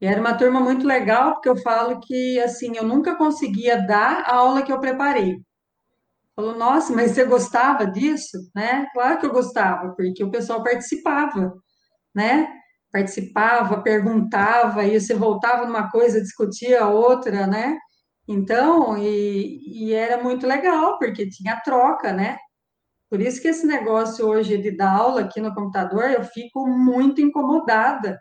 E 0.00 0.06
era 0.06 0.20
uma 0.20 0.36
turma 0.36 0.60
muito 0.60 0.86
legal, 0.86 1.34
porque 1.34 1.48
eu 1.48 1.56
falo 1.56 2.00
que, 2.00 2.38
assim, 2.40 2.76
eu 2.76 2.84
nunca 2.84 3.16
conseguia 3.16 3.86
dar 3.86 4.22
a 4.26 4.34
aula 4.34 4.62
que 4.62 4.72
eu 4.72 4.80
preparei. 4.80 5.40
Falou, 6.34 6.56
nossa, 6.56 6.94
mas 6.94 7.12
você 7.12 7.24
gostava 7.24 7.86
disso? 7.86 8.38
Né? 8.54 8.86
Claro 8.94 9.20
que 9.20 9.26
eu 9.26 9.32
gostava, 9.32 9.94
porque 9.94 10.24
o 10.24 10.30
pessoal 10.30 10.62
participava, 10.62 11.52
né? 12.14 12.48
Participava, 12.92 13.82
perguntava, 13.82 14.84
e 14.84 15.00
você 15.00 15.14
voltava 15.14 15.66
numa 15.66 15.90
coisa, 15.90 16.20
discutia 16.20 16.86
outra, 16.88 17.46
né? 17.46 17.76
Então, 18.28 18.96
e, 18.98 19.88
e 19.88 19.92
era 19.94 20.22
muito 20.22 20.46
legal, 20.46 20.98
porque 20.98 21.28
tinha 21.28 21.60
troca, 21.60 22.12
né? 22.12 22.38
Por 23.10 23.20
isso 23.20 23.42
que 23.42 23.48
esse 23.48 23.66
negócio 23.66 24.26
hoje 24.26 24.56
de 24.58 24.70
dar 24.76 24.92
aula 24.96 25.22
aqui 25.22 25.40
no 25.40 25.54
computador, 25.54 26.10
eu 26.10 26.24
fico 26.24 26.66
muito 26.66 27.20
incomodada, 27.20 28.18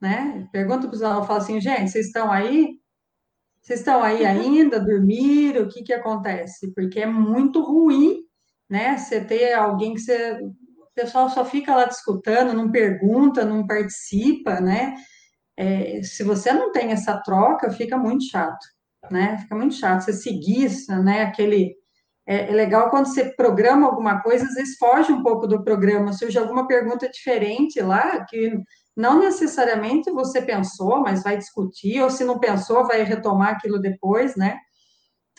né? 0.00 0.48
Pergunta 0.52 0.88
para 0.88 0.96
os 0.96 1.02
alunos, 1.02 1.26
fala 1.26 1.40
assim, 1.40 1.60
gente, 1.60 1.90
vocês 1.90 2.06
estão 2.06 2.30
aí? 2.30 2.78
Vocês 3.68 3.80
estão 3.80 4.02
aí 4.02 4.24
ainda? 4.24 4.80
Dormiram? 4.80 5.64
O 5.64 5.68
que 5.68 5.82
que 5.82 5.92
acontece? 5.92 6.72
Porque 6.72 7.00
é 7.00 7.06
muito 7.06 7.62
ruim, 7.62 8.22
né? 8.66 8.96
Você 8.96 9.20
ter 9.22 9.52
alguém 9.52 9.92
que 9.92 10.00
você... 10.00 10.40
O 10.40 10.94
pessoal 10.94 11.28
só 11.28 11.44
fica 11.44 11.76
lá 11.76 11.84
discutindo, 11.84 12.54
não 12.54 12.72
pergunta, 12.72 13.44
não 13.44 13.66
participa, 13.66 14.58
né? 14.58 14.94
É, 15.54 16.02
se 16.02 16.22
você 16.24 16.50
não 16.50 16.72
tem 16.72 16.92
essa 16.92 17.18
troca, 17.18 17.70
fica 17.70 17.98
muito 17.98 18.24
chato, 18.24 18.66
né? 19.10 19.36
Fica 19.36 19.54
muito 19.54 19.74
chato. 19.74 20.00
Você 20.00 20.14
seguir, 20.14 20.70
né? 21.04 21.24
Aquele 21.24 21.74
é, 22.26 22.50
é, 22.50 22.52
legal 22.54 22.88
quando 22.88 23.04
você 23.04 23.34
programa 23.34 23.86
alguma 23.86 24.22
coisa, 24.22 24.46
às 24.46 24.54
vezes 24.54 24.78
foge 24.78 25.12
um 25.12 25.22
pouco 25.22 25.46
do 25.46 25.62
programa, 25.62 26.14
surge 26.14 26.38
alguma 26.38 26.66
pergunta 26.66 27.06
diferente 27.06 27.82
lá, 27.82 28.24
que 28.24 28.50
não 28.98 29.20
necessariamente 29.20 30.10
você 30.10 30.42
pensou, 30.42 31.00
mas 31.00 31.22
vai 31.22 31.36
discutir, 31.38 32.02
ou 32.02 32.10
se 32.10 32.24
não 32.24 32.40
pensou, 32.40 32.84
vai 32.84 33.04
retomar 33.04 33.50
aquilo 33.50 33.78
depois, 33.78 34.34
né? 34.34 34.58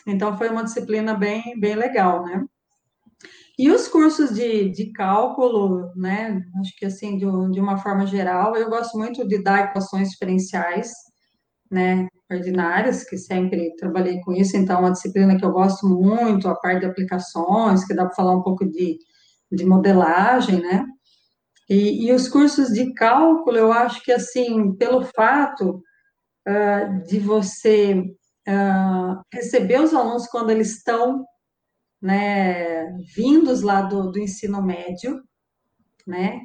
Então, 0.06 0.36
foi 0.38 0.48
uma 0.48 0.64
disciplina 0.64 1.12
bem, 1.12 1.60
bem 1.60 1.74
legal, 1.74 2.24
né? 2.24 2.42
E 3.58 3.70
os 3.70 3.86
cursos 3.86 4.34
de, 4.34 4.70
de 4.70 4.90
cálculo, 4.92 5.92
né? 5.94 6.42
Acho 6.58 6.74
que, 6.78 6.86
assim, 6.86 7.18
de, 7.18 7.26
de 7.52 7.60
uma 7.60 7.76
forma 7.76 8.06
geral, 8.06 8.56
eu 8.56 8.70
gosto 8.70 8.96
muito 8.96 9.28
de 9.28 9.42
dar 9.42 9.66
equações 9.66 10.08
diferenciais, 10.08 10.90
né? 11.70 12.08
ordinárias, 12.32 13.02
que 13.02 13.18
sempre 13.18 13.74
trabalhei 13.76 14.20
com 14.20 14.32
isso, 14.32 14.56
então 14.56 14.76
é 14.76 14.80
uma 14.80 14.92
disciplina 14.92 15.36
que 15.36 15.44
eu 15.44 15.50
gosto 15.50 15.86
muito, 15.86 16.48
a 16.48 16.54
parte 16.54 16.80
de 16.80 16.86
aplicações, 16.86 17.84
que 17.84 17.92
dá 17.92 18.06
para 18.06 18.14
falar 18.14 18.36
um 18.36 18.42
pouco 18.42 18.64
de, 18.64 18.98
de 19.50 19.66
modelagem, 19.66 20.60
né? 20.60 20.86
E, 21.70 22.08
e, 22.08 22.12
os 22.12 22.28
cursos 22.28 22.70
de 22.70 22.92
cálculo, 22.94 23.56
eu 23.56 23.72
acho 23.72 24.02
que, 24.02 24.10
assim, 24.10 24.74
pelo 24.74 25.04
fato 25.04 25.80
uh, 26.48 27.02
de 27.06 27.20
você 27.20 27.94
uh, 28.48 29.22
receber 29.32 29.80
os 29.80 29.94
alunos 29.94 30.26
quando 30.26 30.50
eles 30.50 30.78
estão, 30.78 31.24
né, 32.02 32.90
vindos 33.14 33.62
lá 33.62 33.82
do, 33.82 34.10
do 34.10 34.18
ensino 34.18 34.60
médio, 34.60 35.22
né, 36.04 36.40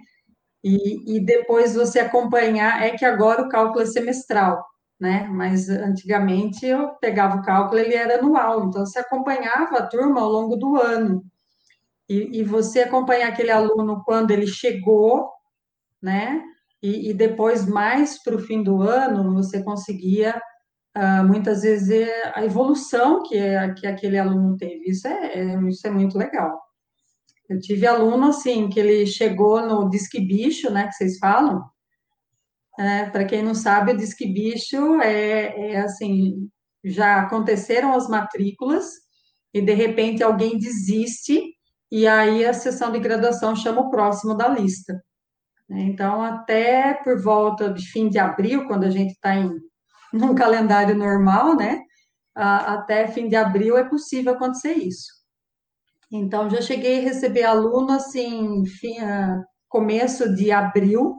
e, 0.63 1.17
e 1.17 1.25
depois 1.25 1.75
você 1.75 1.99
acompanhar, 1.99 2.83
é 2.83 2.91
que 2.97 3.05
agora 3.05 3.43
o 3.43 3.49
cálculo 3.49 3.81
é 3.83 3.85
semestral, 3.85 4.65
né? 4.99 5.27
Mas 5.27 5.69
antigamente 5.69 6.65
eu 6.65 6.95
pegava 6.95 7.37
o 7.37 7.43
cálculo, 7.43 7.79
ele 7.79 7.93
era 7.93 8.17
anual, 8.17 8.65
então 8.65 8.83
você 8.83 8.97
acompanhava 8.99 9.77
a 9.77 9.87
turma 9.87 10.21
ao 10.21 10.29
longo 10.29 10.55
do 10.55 10.75
ano. 10.75 11.23
E, 12.09 12.39
e 12.39 12.43
você 12.43 12.81
acompanhar 12.81 13.29
aquele 13.29 13.51
aluno 13.51 14.03
quando 14.03 14.31
ele 14.31 14.47
chegou, 14.47 15.29
né? 16.01 16.43
E, 16.81 17.09
e 17.09 17.13
depois, 17.13 17.67
mais 17.67 18.21
para 18.21 18.35
o 18.35 18.39
fim 18.39 18.61
do 18.61 18.81
ano, 18.81 19.33
você 19.33 19.63
conseguia, 19.63 20.39
uh, 20.95 21.25
muitas 21.25 21.63
vezes, 21.63 22.07
a 22.33 22.45
evolução 22.45 23.23
que, 23.23 23.35
é, 23.35 23.73
que 23.73 23.87
aquele 23.87 24.17
aluno 24.17 24.55
teve. 24.57 24.89
Isso 24.89 25.07
é, 25.07 25.33
é, 25.33 25.69
isso 25.69 25.87
é 25.87 25.89
muito 25.89 26.17
legal. 26.17 26.61
Eu 27.49 27.59
tive 27.59 27.87
aluno, 27.87 28.27
assim, 28.29 28.69
que 28.69 28.79
ele 28.79 29.05
chegou 29.05 29.61
no 29.65 29.89
disque 29.89 30.19
bicho, 30.19 30.69
né, 30.71 30.87
que 30.87 30.93
vocês 30.93 31.17
falam, 31.17 31.63
é, 32.77 33.05
Para 33.09 33.25
quem 33.25 33.41
não 33.41 33.55
sabe, 33.55 33.93
o 33.93 33.97
Disque 33.97 34.27
Bicho 34.27 35.01
é, 35.01 35.71
é 35.71 35.77
assim, 35.77 36.49
já 36.83 37.21
aconteceram 37.21 37.93
as 37.93 38.09
matrículas 38.09 38.85
e 39.53 39.61
de 39.61 39.73
repente 39.73 40.21
alguém 40.21 40.57
desiste 40.57 41.54
e 41.91 42.07
aí 42.07 42.45
a 42.45 42.53
sessão 42.53 42.91
de 42.91 42.99
graduação 42.99 43.55
chama 43.55 43.81
o 43.81 43.89
próximo 43.89 44.35
da 44.35 44.47
lista. 44.47 44.93
Né? 45.69 45.81
Então, 45.81 46.21
até 46.21 46.93
por 46.93 47.21
volta 47.21 47.71
de 47.71 47.85
fim 47.87 48.09
de 48.09 48.19
abril, 48.19 48.67
quando 48.67 48.85
a 48.85 48.89
gente 48.89 49.11
está 49.11 49.35
em 49.35 49.51
num 50.13 50.33
calendário 50.33 50.95
normal, 50.95 51.55
né? 51.55 51.81
Até 52.33 53.07
fim 53.07 53.27
de 53.27 53.35
abril 53.35 53.77
é 53.77 53.83
possível 53.83 54.33
acontecer 54.33 54.73
isso. 54.73 55.07
Então, 56.11 56.49
já 56.49 56.61
cheguei 56.61 56.99
a 56.99 57.03
receber 57.03 57.43
aluno 57.43 57.91
assim, 57.91 58.65
fim, 58.65 58.97
ah, 58.99 59.41
começo 59.67 60.33
de 60.35 60.51
abril, 60.51 61.15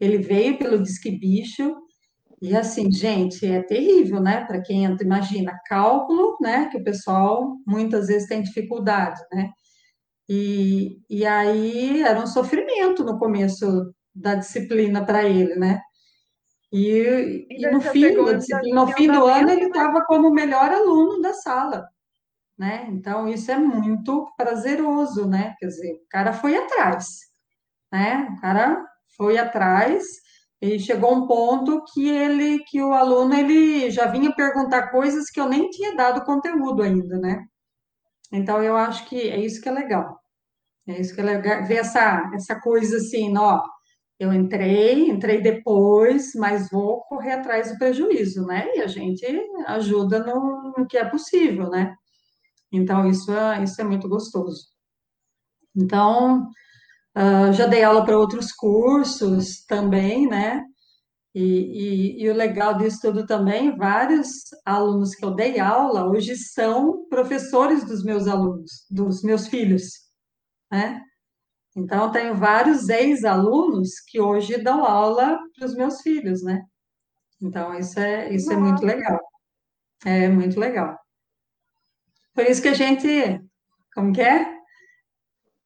ele 0.00 0.18
veio 0.18 0.58
pelo 0.58 0.82
Disque 0.82 1.10
Bicho, 1.10 1.76
e 2.40 2.56
assim, 2.56 2.90
gente, 2.90 3.46
é 3.46 3.62
terrível, 3.62 4.20
né? 4.20 4.44
Para 4.44 4.60
quem 4.60 4.84
entra, 4.84 5.04
imagina, 5.04 5.60
cálculo, 5.66 6.36
né? 6.40 6.68
Que 6.70 6.78
o 6.78 6.84
pessoal 6.84 7.56
muitas 7.64 8.08
vezes 8.08 8.26
tem 8.26 8.42
dificuldade, 8.42 9.20
né? 9.32 9.48
E, 10.34 10.98
e 11.10 11.26
aí 11.26 12.00
era 12.02 12.18
um 12.18 12.26
sofrimento 12.26 13.04
no 13.04 13.18
começo 13.18 13.94
da 14.14 14.34
disciplina 14.34 15.04
para 15.04 15.24
ele, 15.24 15.56
né? 15.56 15.82
E, 16.72 17.46
e 17.50 17.70
no 17.70 17.82
fim 17.82 18.14
disciplina, 18.38 18.74
no 18.74 18.86
fim 18.94 19.08
do 19.08 19.26
ano, 19.26 19.50
ele 19.50 19.66
estava 19.66 20.02
como 20.06 20.28
o 20.28 20.32
melhor 20.32 20.72
aluno 20.72 21.20
da 21.20 21.34
sala, 21.34 21.86
né? 22.58 22.86
Então, 22.88 23.28
isso 23.28 23.50
é 23.50 23.58
muito 23.58 24.26
prazeroso, 24.34 25.28
né? 25.28 25.54
Quer 25.58 25.66
dizer, 25.66 25.92
o 25.96 26.08
cara 26.08 26.32
foi 26.32 26.56
atrás, 26.56 27.06
né? 27.92 28.26
O 28.34 28.40
cara 28.40 28.82
foi 29.14 29.36
atrás 29.36 30.02
e 30.62 30.78
chegou 30.78 31.14
um 31.14 31.26
ponto 31.26 31.84
que 31.92 32.08
ele, 32.08 32.60
que 32.60 32.80
o 32.80 32.94
aluno, 32.94 33.34
ele 33.34 33.90
já 33.90 34.06
vinha 34.06 34.34
perguntar 34.34 34.90
coisas 34.90 35.28
que 35.28 35.38
eu 35.38 35.46
nem 35.46 35.68
tinha 35.68 35.94
dado 35.94 36.24
conteúdo 36.24 36.82
ainda, 36.82 37.18
né? 37.18 37.44
Então, 38.32 38.62
eu 38.62 38.74
acho 38.78 39.04
que 39.04 39.28
é 39.28 39.38
isso 39.38 39.60
que 39.60 39.68
é 39.68 39.72
legal. 39.72 40.21
É 40.86 41.00
isso 41.00 41.14
que 41.14 41.20
é 41.20 41.62
ver 41.62 41.76
essa, 41.76 42.30
essa 42.34 42.60
coisa 42.60 42.96
assim, 42.96 43.36
ó, 43.36 43.62
eu 44.18 44.32
entrei, 44.32 45.08
entrei 45.08 45.40
depois, 45.40 46.32
mas 46.34 46.70
vou 46.70 47.02
correr 47.02 47.32
atrás 47.32 47.70
do 47.72 47.78
prejuízo, 47.78 48.44
né? 48.46 48.68
E 48.74 48.80
a 48.80 48.86
gente 48.86 49.24
ajuda 49.66 50.20
no, 50.20 50.74
no 50.76 50.86
que 50.86 50.96
é 50.96 51.04
possível, 51.04 51.70
né? 51.70 51.94
Então, 52.72 53.06
isso 53.08 53.32
é, 53.32 53.62
isso 53.62 53.80
é 53.80 53.84
muito 53.84 54.08
gostoso. 54.08 54.66
Então, 55.76 56.50
Uh, 57.16 57.52
já 57.52 57.66
dei 57.66 57.84
aula 57.84 58.04
para 58.04 58.18
outros 58.18 58.52
cursos 58.52 59.64
também, 59.66 60.26
né? 60.26 60.64
E, 61.34 61.42
e, 61.42 62.22
e, 62.22 62.30
o 62.30 62.34
legal 62.34 62.76
disso 62.76 63.00
tudo 63.02 63.26
também, 63.26 63.76
vários 63.76 64.28
alunos 64.64 65.14
que 65.14 65.24
eu 65.24 65.34
dei 65.34 65.58
aula 65.58 66.06
hoje 66.06 66.36
são 66.36 67.06
professores 67.08 67.84
dos 67.84 68.02
meus 68.02 68.26
alunos, 68.26 68.86
dos 68.90 69.22
meus 69.22 69.46
filhos, 69.46 69.84
né? 70.72 71.02
Então, 71.76 72.06
eu 72.06 72.10
tenho 72.10 72.34
vários 72.34 72.88
ex-alunos 72.88 74.00
que 74.08 74.20
hoje 74.20 74.62
dão 74.62 74.84
aula 74.84 75.38
para 75.56 75.66
os 75.66 75.74
meus 75.74 76.00
filhos, 76.02 76.42
né? 76.42 76.62
Então, 77.40 77.78
isso 77.78 77.98
é, 78.00 78.32
isso 78.32 78.52
é 78.52 78.56
muito 78.56 78.84
legal. 78.84 79.20
É 80.04 80.28
muito 80.28 80.58
legal. 80.58 80.98
Por 82.34 82.44
isso 82.44 82.62
que 82.62 82.68
a 82.68 82.74
gente, 82.74 83.08
como 83.94 84.12
que 84.12 84.22
é? 84.22 84.46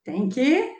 Tem 0.04 0.28
que 0.28 0.74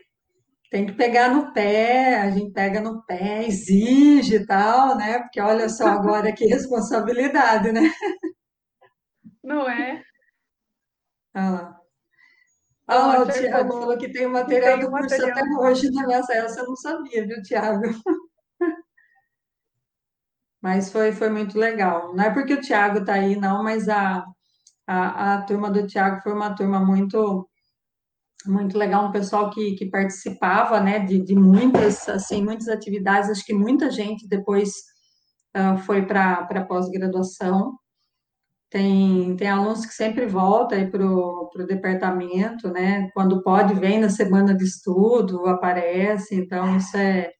tem 0.70 0.84
que 0.86 0.92
pegar 0.94 1.32
no 1.32 1.52
pé, 1.52 2.18
a 2.18 2.30
gente 2.30 2.52
pega 2.52 2.80
no 2.80 3.02
pé, 3.04 3.46
exige 3.46 4.36
e 4.36 4.46
tal, 4.46 4.96
né? 4.96 5.20
Porque 5.20 5.40
olha 5.40 5.68
só 5.68 5.86
agora 5.86 6.32
que 6.34 6.44
responsabilidade, 6.46 7.72
né? 7.72 7.82
Não 9.42 9.68
é? 9.68 10.02
Olha 11.34 11.50
lá. 11.50 11.75
Ah, 12.88 13.20
o 13.20 13.26
Tiago 13.26 13.72
falou 13.72 13.98
que 13.98 14.12
tem 14.12 14.26
o 14.26 14.32
material 14.32 14.78
do 14.78 14.90
curso 14.90 15.10
material. 15.10 15.30
até 15.30 15.68
hoje 15.68 15.90
minha 15.90 16.22
cela, 16.22 16.48
você 16.48 16.62
não 16.62 16.76
sabia, 16.76 17.26
viu, 17.26 17.42
Tiago? 17.42 17.82
Mas 20.62 20.90
foi, 20.90 21.12
foi 21.12 21.28
muito 21.28 21.58
legal. 21.58 22.14
Não 22.14 22.24
é 22.24 22.30
porque 22.30 22.54
o 22.54 22.60
Tiago 22.60 22.98
está 22.98 23.14
aí, 23.14 23.36
não, 23.36 23.62
mas 23.62 23.88
a, 23.88 24.24
a, 24.86 25.34
a 25.34 25.42
turma 25.42 25.70
do 25.70 25.86
Tiago 25.86 26.20
foi 26.22 26.32
uma 26.32 26.54
turma 26.56 26.80
muito 26.80 27.48
muito 28.46 28.78
legal, 28.78 29.06
um 29.06 29.12
pessoal 29.12 29.50
que, 29.50 29.74
que 29.74 29.86
participava, 29.86 30.80
né, 30.80 31.00
de, 31.00 31.20
de 31.20 31.34
muitas, 31.34 32.08
assim, 32.08 32.42
muitas 32.42 32.68
atividades, 32.68 33.30
acho 33.30 33.44
que 33.44 33.54
muita 33.54 33.90
gente 33.90 34.28
depois 34.28 34.70
uh, 35.56 35.78
foi 35.78 36.06
para 36.06 36.64
pós-graduação, 36.68 37.76
tem, 38.70 39.36
tem 39.36 39.48
alunos 39.48 39.86
que 39.86 39.94
sempre 39.94 40.26
voltam 40.26 40.78
aí 40.78 40.90
para 40.90 41.04
o 41.06 41.66
departamento, 41.66 42.70
né, 42.70 43.08
quando 43.14 43.42
pode, 43.42 43.74
vem 43.74 44.00
na 44.00 44.08
semana 44.08 44.54
de 44.54 44.64
estudo, 44.64 45.46
aparece, 45.46 46.34
então 46.34 46.76
isso 46.76 46.96
é, 46.96 47.30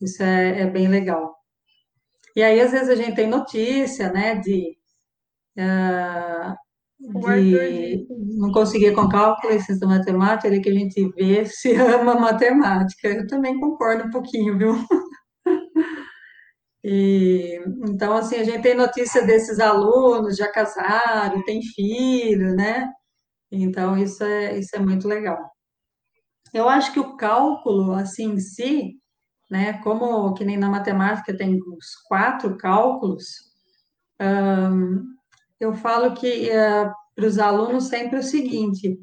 isso 0.00 0.22
é, 0.22 0.62
é 0.62 0.66
bem 0.70 0.88
legal. 0.88 1.34
E 2.36 2.42
aí, 2.42 2.60
às 2.60 2.72
vezes, 2.72 2.88
a 2.88 2.94
gente 2.96 3.14
tem 3.16 3.28
notícia, 3.28 4.12
né, 4.12 4.36
de... 4.36 4.76
Uh, 5.58 6.54
de 7.02 8.06
não 8.38 8.52
conseguir 8.52 8.94
com 8.94 9.08
cálculo 9.08 9.52
e 9.52 9.60
ciência 9.60 9.86
matemática, 9.86 10.46
ele 10.46 10.60
que 10.60 10.70
a 10.70 10.72
gente 10.72 11.08
vê 11.16 11.44
se 11.44 11.74
ama 11.74 12.14
matemática. 12.14 13.08
Eu 13.08 13.26
também 13.26 13.58
concordo 13.58 14.04
um 14.04 14.10
pouquinho, 14.10 14.56
viu? 14.56 14.74
E, 16.84 17.58
então, 17.88 18.14
assim, 18.16 18.36
a 18.36 18.44
gente 18.44 18.62
tem 18.62 18.74
notícia 18.74 19.24
desses 19.24 19.60
alunos, 19.60 20.36
já 20.36 20.50
casaram, 20.50 21.44
tem 21.44 21.62
filho, 21.62 22.54
né? 22.56 22.90
Então, 23.50 23.96
isso 23.98 24.24
é, 24.24 24.58
isso 24.58 24.74
é 24.76 24.78
muito 24.80 25.08
legal. 25.08 25.38
Eu 26.54 26.68
acho 26.68 26.92
que 26.92 27.00
o 27.00 27.16
cálculo, 27.16 27.92
assim, 27.94 28.32
em 28.32 28.38
si, 28.40 28.94
né? 29.50 29.74
Como 29.82 30.34
que 30.34 30.44
nem 30.44 30.56
na 30.56 30.68
matemática 30.70 31.36
tem 31.36 31.56
os 31.56 31.94
quatro 32.08 32.56
cálculos, 32.56 33.24
eu 35.60 35.74
falo 35.74 36.14
que 36.14 36.50
uh, 36.50 36.92
para 37.14 37.26
os 37.26 37.38
alunos 37.38 37.84
sempre 37.84 38.18
o 38.18 38.22
seguinte: 38.22 38.98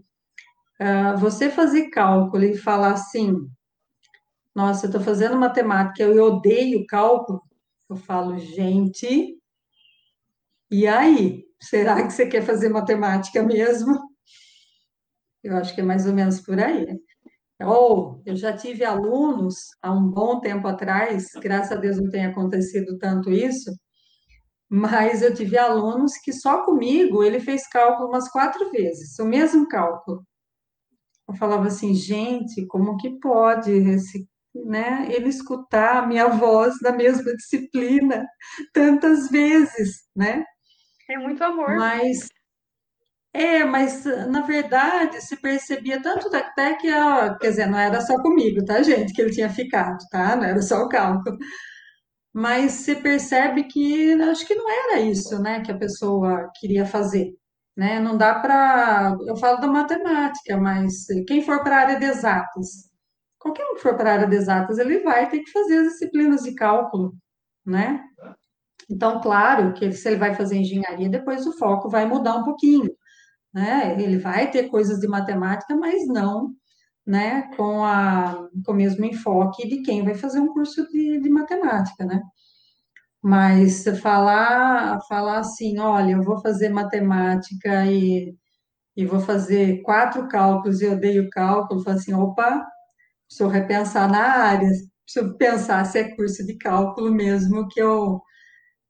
uh, 0.82 1.18
você 1.18 1.50
fazer 1.50 1.89
cálculo 1.89 2.44
e 2.44 2.58
falar 2.58 2.94
assim, 2.94 3.36
nossa, 4.56 4.86
eu 4.86 4.89
estou 4.89 5.02
fazendo 5.02 5.38
matemática, 5.38 6.04
eu 6.04 6.24
odeio 6.24 6.86
cálculo, 6.88 7.42
eu 7.89 7.95
falo, 7.95 8.38
gente, 8.38 9.38
e 10.71 10.88
aí? 10.88 11.43
Será 11.62 12.06
que 12.06 12.12
você 12.13 12.28
quer 12.28 12.43
fazer 12.43 12.69
matemática 12.69 13.43
mesmo? 13.43 13.97
Eu 15.43 15.56
acho 15.58 15.73
que 15.73 15.82
é 15.82 15.84
mais 15.84 16.06
ou 16.06 16.13
menos 16.13 16.39
por 16.41 16.60
aí. 16.60 16.86
Ou 17.62 18.21
eu 18.25 18.36
já 18.36 18.56
tive 18.56 18.86
alunos 18.86 19.56
há 19.82 19.91
um 19.91 20.10
bom 20.10 20.39
tempo 20.39 20.67
atrás, 20.67 21.28
graças 21.41 21.73
a 21.73 21.75
Deus 21.75 21.97
não 21.97 22.10
tem 22.10 22.25
acontecido 22.25 22.97
tanto 22.97 23.32
isso, 23.32 23.71
mas 24.69 25.21
eu 25.23 25.34
tive 25.34 25.58
alunos 25.58 26.13
que 26.17 26.32
só 26.32 26.63
comigo 26.63 27.23
ele 27.23 27.39
fez 27.39 27.67
cálculo 27.67 28.10
umas 28.10 28.30
quatro 28.32 28.71
vezes, 28.71 29.17
o 29.19 29.25
mesmo 29.25 29.67
cálculo. 29.67 30.23
Eu 31.28 31.36
falava 31.36 31.67
assim, 31.67 31.93
gente, 31.95 32.65
como 32.67 32.97
que 32.97 33.19
pode 33.19 33.71
esse, 33.71 34.29
né, 34.54 35.08
ele 35.12 35.30
escutar 35.30 35.98
a 36.04 36.08
minha 36.08 36.28
voz 36.28 36.76
na 36.82 36.92
mesma 36.92 37.36
disciplina 37.36 38.26
tantas 38.74 39.30
vezes, 39.30 39.98
né? 40.16 40.44
É 41.10 41.18
muito 41.18 41.44
amor. 41.44 41.76
Mas 41.76 42.28
é, 43.34 43.64
mas 43.64 44.06
na 44.06 44.42
verdade 44.42 45.22
se 45.22 45.38
percebia 45.38 46.02
tanto 46.02 46.36
até 46.36 46.74
que, 46.76 46.92
ó, 46.92 47.38
quer 47.38 47.50
dizer, 47.50 47.68
não 47.68 47.78
era 47.78 48.02
só 48.02 48.20
comigo, 48.22 48.66
tá, 48.66 48.82
gente, 48.82 49.14
que 49.14 49.22
ele 49.22 49.32
tinha 49.32 49.50
ficado, 49.50 49.98
tá? 50.10 50.36
Não 50.36 50.44
era 50.46 50.62
só 50.62 50.84
o 50.84 50.90
cálculo. 50.90 51.38
Mas 52.34 52.72
se 52.74 52.96
percebe 52.96 53.64
que 53.66 54.14
acho 54.22 54.46
que 54.48 54.56
não 54.56 54.70
era 54.70 55.02
isso, 55.02 55.40
né, 55.42 55.62
que 55.62 55.72
a 55.72 55.78
pessoa 55.78 56.52
queria 56.60 56.86
fazer, 56.86 57.34
né? 57.78 58.00
Não 58.00 58.18
dá 58.18 58.36
para, 58.40 59.16
eu 59.28 59.36
falo 59.38 59.60
da 59.60 59.68
matemática, 59.68 60.58
mas 60.58 61.06
quem 61.28 61.42
for 61.44 61.64
para 61.64 61.78
a 61.78 61.80
área 61.82 62.00
de 62.00 62.06
exatas, 62.06 62.88
qualquer 63.39 63.65
um 63.71 63.75
que 63.75 63.82
for 63.82 63.95
para 63.95 64.12
a 64.12 64.13
área 64.15 64.28
de 64.28 64.36
exatas, 64.36 64.78
ele 64.78 64.99
vai 64.99 65.30
ter 65.30 65.39
que 65.39 65.52
fazer 65.52 65.80
as 65.80 65.93
disciplinas 65.93 66.43
de 66.43 66.54
cálculo, 66.56 67.15
né? 67.65 68.04
Então, 68.89 69.21
claro 69.21 69.73
que 69.73 69.91
se 69.91 70.08
ele 70.10 70.17
vai 70.17 70.36
fazer 70.36 70.58
engenharia, 70.58 71.10
depois 71.10 71.45
o 71.47 71.58
foco 71.58 71.89
vai 71.89 72.06
mudar 72.06 72.36
um 72.38 72.43
pouquinho, 72.43 72.91
né? 73.54 73.95
Ele 74.02 74.17
vai 74.19 74.52
ter 74.52 74.69
coisas 74.69 74.99
de 74.99 75.08
matemática, 75.08 75.75
mas 75.75 76.08
não, 76.08 76.54
né, 77.06 77.43
com, 77.58 77.84
a, 77.84 78.47
com 78.65 78.71
o 78.73 78.75
mesmo 78.75 79.06
enfoque 79.06 79.67
de 79.67 79.82
quem 79.84 80.04
vai 80.06 80.15
fazer 80.15 80.39
um 80.39 80.54
curso 80.54 80.88
de, 80.91 81.19
de 81.21 81.30
matemática, 81.30 82.06
né? 82.06 82.21
Mas 83.21 83.84
falar, 84.02 84.99
falar 85.08 85.39
assim, 85.39 85.80
olha, 85.80 86.13
eu 86.13 86.23
vou 86.23 86.39
fazer 86.41 86.69
matemática 86.69 87.86
e, 87.86 88.36
e 88.95 89.06
vou 89.06 89.19
fazer 89.19 89.82
quatro 89.84 90.28
cálculos 90.28 90.82
e 90.82 90.86
eu 90.86 90.93
odeio 90.93 91.30
cálculo, 91.30 91.84
falo 91.84 91.97
assim, 91.97 92.13
opa, 92.13 92.65
preciso 93.30 93.48
repensar 93.50 94.10
na 94.12 94.20
área, 94.22 94.70
preciso 95.06 95.38
pensar 95.38 95.86
se 95.86 96.00
é 96.00 96.15
curso 96.15 96.46
de 96.46 96.58
cálculo 96.58 97.12
mesmo 97.12 97.68
que 97.70 97.80
eu, 97.80 98.22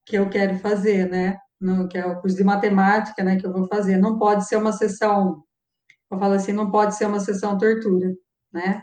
que 0.06 0.18
eu 0.18 0.30
quero 0.30 0.58
fazer, 0.60 1.10
né? 1.10 1.38
No, 1.62 1.88
que 1.90 1.98
é 1.98 2.06
o 2.06 2.22
curso 2.22 2.38
de 2.38 2.44
matemática, 2.44 3.24
né, 3.24 3.38
que 3.38 3.46
eu 3.46 3.52
vou 3.54 3.68
fazer. 3.68 3.98
Não 3.98 4.18
pode 4.18 4.48
ser 4.48 4.58
uma 4.58 4.72
sessão, 4.74 5.44
eu 6.12 6.20
falo 6.20 6.36
assim, 6.36 6.54
não 6.54 6.72
pode 6.72 6.96
ser 6.96 7.06
uma 7.08 7.20
sessão 7.20 7.58
tortura, 7.58 8.14
né? 8.54 8.82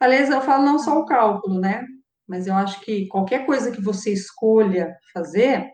Aliás, 0.00 0.30
eu 0.30 0.40
falo 0.42 0.64
não 0.64 0.78
só 0.78 0.98
o 1.00 1.06
cálculo, 1.06 1.60
né? 1.60 1.84
Mas 2.28 2.46
eu 2.46 2.54
acho 2.54 2.80
que 2.82 3.08
qualquer 3.08 3.46
coisa 3.46 3.70
que 3.72 3.82
você 3.82 4.12
escolha 4.12 4.96
fazer, 5.12 5.70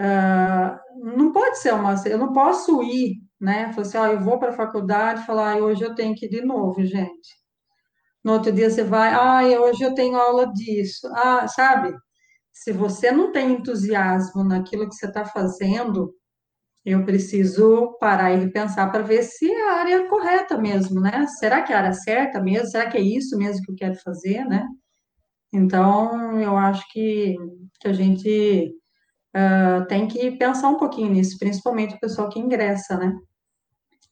uh, 0.00 0.78
não 1.16 1.32
pode 1.32 1.58
ser 1.58 1.72
uma, 1.74 1.94
eu 2.06 2.18
não 2.18 2.32
posso 2.32 2.82
ir, 2.82 3.16
né? 3.40 3.72
Falar 3.72 3.82
assim, 3.86 3.98
ah, 3.98 4.12
eu 4.12 4.20
vou 4.20 4.38
para 4.38 4.50
a 4.50 4.56
faculdade 4.56 5.22
e 5.22 5.26
falar, 5.26 5.54
ah, 5.54 5.56
hoje 5.58 5.82
eu 5.84 5.94
tenho 5.94 6.14
que 6.14 6.26
ir 6.26 6.30
de 6.30 6.42
novo, 6.42 6.84
gente. 6.84 7.38
No 8.24 8.32
outro 8.32 8.52
dia 8.52 8.70
você 8.70 8.84
vai, 8.84 9.12
ah, 9.12 9.60
hoje 9.60 9.82
eu 9.82 9.94
tenho 9.94 10.16
aula 10.16 10.52
disso, 10.52 11.08
ah, 11.14 11.46
sabe? 11.48 11.94
se 12.62 12.72
você 12.72 13.12
não 13.12 13.30
tem 13.30 13.52
entusiasmo 13.52 14.42
naquilo 14.42 14.88
que 14.88 14.94
você 14.94 15.06
está 15.06 15.24
fazendo, 15.24 16.12
eu 16.84 17.04
preciso 17.04 17.96
parar 18.00 18.32
e 18.32 18.50
pensar 18.50 18.90
para 18.90 19.02
ver 19.02 19.22
se 19.22 19.48
é 19.48 19.70
a 19.70 19.74
área 19.74 20.08
correta 20.08 20.58
mesmo, 20.58 21.00
né? 21.00 21.24
Será 21.38 21.62
que 21.62 21.72
é 21.72 21.76
a 21.76 21.80
área 21.80 21.92
certa 21.92 22.40
mesmo? 22.40 22.68
Será 22.68 22.90
que 22.90 22.98
é 22.98 23.00
isso 23.00 23.38
mesmo 23.38 23.62
que 23.64 23.70
eu 23.70 23.76
quero 23.76 23.94
fazer, 23.96 24.44
né? 24.44 24.66
Então, 25.52 26.40
eu 26.40 26.56
acho 26.56 26.84
que, 26.92 27.36
que 27.80 27.88
a 27.88 27.92
gente 27.92 28.74
uh, 29.36 29.86
tem 29.86 30.08
que 30.08 30.32
pensar 30.32 30.68
um 30.68 30.78
pouquinho 30.78 31.12
nisso, 31.12 31.38
principalmente 31.38 31.94
o 31.94 32.00
pessoal 32.00 32.28
que 32.28 32.40
ingressa, 32.40 32.96
né? 32.96 33.14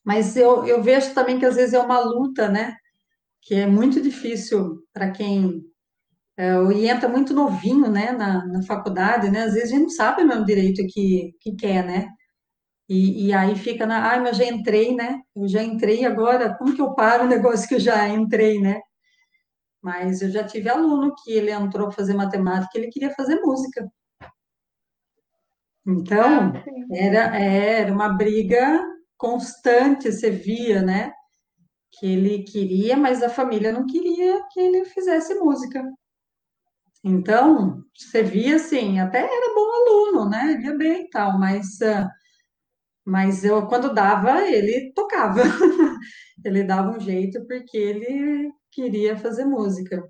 Mas 0.05 0.37
eu, 0.37 0.65
eu 0.65 0.81
vejo 0.81 1.13
também 1.13 1.37
que 1.37 1.45
às 1.45 1.55
vezes 1.55 1.73
é 1.73 1.79
uma 1.79 1.99
luta, 1.99 2.47
né? 2.47 2.73
Que 3.47 3.55
é 3.55 3.65
muito 3.65 4.01
difícil 4.01 4.83
para 4.93 5.09
quem 5.11 5.63
é, 6.37 6.53
e 6.73 6.87
entra 6.87 7.09
muito 7.09 7.33
novinho, 7.33 7.89
né, 7.89 8.11
na, 8.11 8.45
na 8.45 8.61
faculdade, 8.61 9.31
né, 9.31 9.43
às 9.43 9.53
vezes 9.53 9.71
a 9.71 9.73
gente 9.73 9.83
não 9.83 9.89
sabe 9.89 10.23
mesmo 10.23 10.45
direito 10.45 10.83
o 10.83 10.87
que, 10.87 11.33
que 11.41 11.55
quer, 11.55 11.83
né, 11.83 12.09
e, 12.89 13.27
e 13.27 13.33
aí 13.33 13.55
fica 13.55 13.85
na, 13.87 14.11
ai, 14.11 14.21
mas 14.21 14.37
já 14.37 14.45
entrei, 14.45 14.95
né, 14.95 15.21
eu 15.35 15.47
já 15.47 15.63
entrei 15.63 16.05
agora, 16.05 16.55
como 16.57 16.75
que 16.75 16.81
eu 16.81 16.93
paro 16.93 17.23
o 17.25 17.27
negócio 17.29 17.67
que 17.67 17.75
eu 17.75 17.79
já 17.79 18.07
entrei, 18.09 18.59
né, 18.61 18.81
mas 19.81 20.21
eu 20.21 20.29
já 20.29 20.43
tive 20.43 20.69
aluno 20.69 21.13
que 21.23 21.31
ele 21.31 21.51
entrou 21.51 21.87
para 21.87 21.95
fazer 21.95 22.13
matemática, 22.13 22.77
ele 22.77 22.89
queria 22.89 23.13
fazer 23.15 23.39
música. 23.41 23.89
Então, 25.87 26.53
ah, 26.53 26.63
era, 26.91 27.37
era 27.39 27.93
uma 27.93 28.09
briga 28.09 28.83
constante, 29.17 30.11
você 30.11 30.29
via, 30.29 30.81
né, 30.81 31.11
que 31.91 32.05
ele 32.05 32.43
queria, 32.43 32.97
mas 32.97 33.23
a 33.23 33.29
família 33.29 33.71
não 33.71 33.85
queria 33.85 34.41
que 34.51 34.59
ele 34.59 34.85
fizesse 34.85 35.35
música. 35.35 35.83
Então, 37.03 37.83
você 37.95 38.23
via 38.23 38.55
assim, 38.57 38.99
até 38.99 39.19
era 39.19 39.53
bom 39.55 39.71
aluno, 39.71 40.29
né? 40.29 40.59
Ia 40.61 40.75
bem 40.75 41.03
e 41.05 41.09
tal, 41.09 41.39
mas, 41.39 41.81
ah, 41.81 42.09
mas 43.05 43.43
eu, 43.45 43.67
quando 43.67 43.93
dava, 43.93 44.41
ele 44.43 44.91
tocava. 44.93 45.41
ele 46.45 46.63
dava 46.63 46.97
um 46.97 46.99
jeito 46.99 47.45
porque 47.47 47.77
ele 47.77 48.51
queria 48.71 49.17
fazer 49.17 49.45
música. 49.45 50.03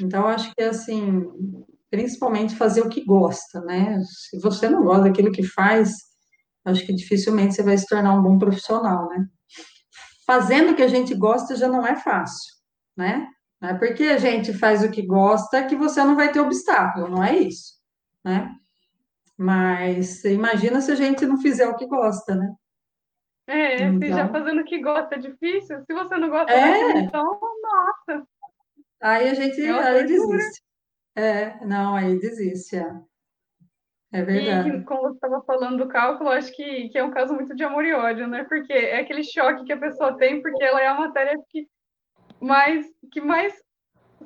Então, 0.00 0.26
acho 0.26 0.52
que, 0.54 0.62
assim, 0.62 1.24
principalmente 1.90 2.56
fazer 2.56 2.82
o 2.82 2.88
que 2.88 3.04
gosta, 3.04 3.60
né? 3.62 4.00
Se 4.30 4.38
você 4.40 4.68
não 4.68 4.84
gosta 4.84 5.04
daquilo 5.04 5.32
que 5.32 5.42
faz, 5.42 5.90
acho 6.64 6.84
que 6.86 6.94
dificilmente 6.94 7.54
você 7.54 7.62
vai 7.62 7.78
se 7.78 7.86
tornar 7.86 8.14
um 8.14 8.22
bom 8.22 8.38
profissional, 8.38 9.08
né? 9.08 9.26
Fazendo 10.28 10.72
o 10.72 10.76
que 10.76 10.82
a 10.82 10.88
gente 10.88 11.14
gosta 11.14 11.56
já 11.56 11.68
não 11.68 11.86
é 11.86 11.96
fácil, 11.96 12.52
né? 12.94 13.26
Não 13.58 13.70
é 13.70 13.78
porque 13.78 14.04
a 14.04 14.18
gente 14.18 14.52
faz 14.52 14.84
o 14.84 14.90
que 14.90 15.00
gosta 15.00 15.64
que 15.64 15.74
você 15.74 16.04
não 16.04 16.14
vai 16.14 16.30
ter 16.30 16.38
obstáculo, 16.38 17.08
não 17.08 17.24
é 17.24 17.34
isso, 17.34 17.80
né? 18.22 18.54
Mas 19.38 20.22
imagina 20.26 20.82
se 20.82 20.92
a 20.92 20.94
gente 20.94 21.24
não 21.24 21.40
fizer 21.40 21.66
o 21.66 21.76
que 21.76 21.86
gosta, 21.86 22.34
né? 22.34 22.54
É, 23.46 23.84
então... 23.84 24.00
se 24.00 24.08
já 24.08 24.28
fazendo 24.28 24.60
o 24.60 24.64
que 24.64 24.82
gosta 24.82 25.14
é 25.14 25.18
difícil, 25.18 25.82
se 25.86 25.94
você 25.94 26.18
não 26.18 26.28
gosta 26.28 26.52
é. 26.52 26.98
então, 26.98 27.24
nossa. 27.62 28.28
Aí 29.00 29.30
a 29.30 29.34
gente 29.34 29.64
é 29.64 29.70
aí 29.70 30.04
desiste. 30.06 30.62
É, 31.16 31.64
não, 31.64 31.96
aí 31.96 32.18
desiste, 32.18 32.76
é. 32.76 33.00
É 34.10 34.22
verdade. 34.22 34.70
E 34.70 34.82
como 34.84 35.02
você 35.02 35.14
estava 35.14 35.42
falando 35.42 35.78
do 35.78 35.88
cálculo, 35.88 36.30
acho 36.30 36.54
que, 36.54 36.88
que 36.88 36.98
é 36.98 37.04
um 37.04 37.10
caso 37.10 37.34
muito 37.34 37.54
de 37.54 37.62
amor 37.62 37.84
e 37.84 37.92
ódio, 37.92 38.26
né? 38.26 38.44
Porque 38.44 38.72
é 38.72 39.00
aquele 39.00 39.22
choque 39.22 39.64
que 39.64 39.72
a 39.72 39.78
pessoa 39.78 40.16
tem, 40.16 40.40
porque 40.40 40.62
ela 40.62 40.80
é 40.80 40.86
a 40.86 40.98
matéria 40.98 41.38
que 41.50 41.66
mais, 42.40 42.86
que 43.12 43.20
mais 43.20 43.52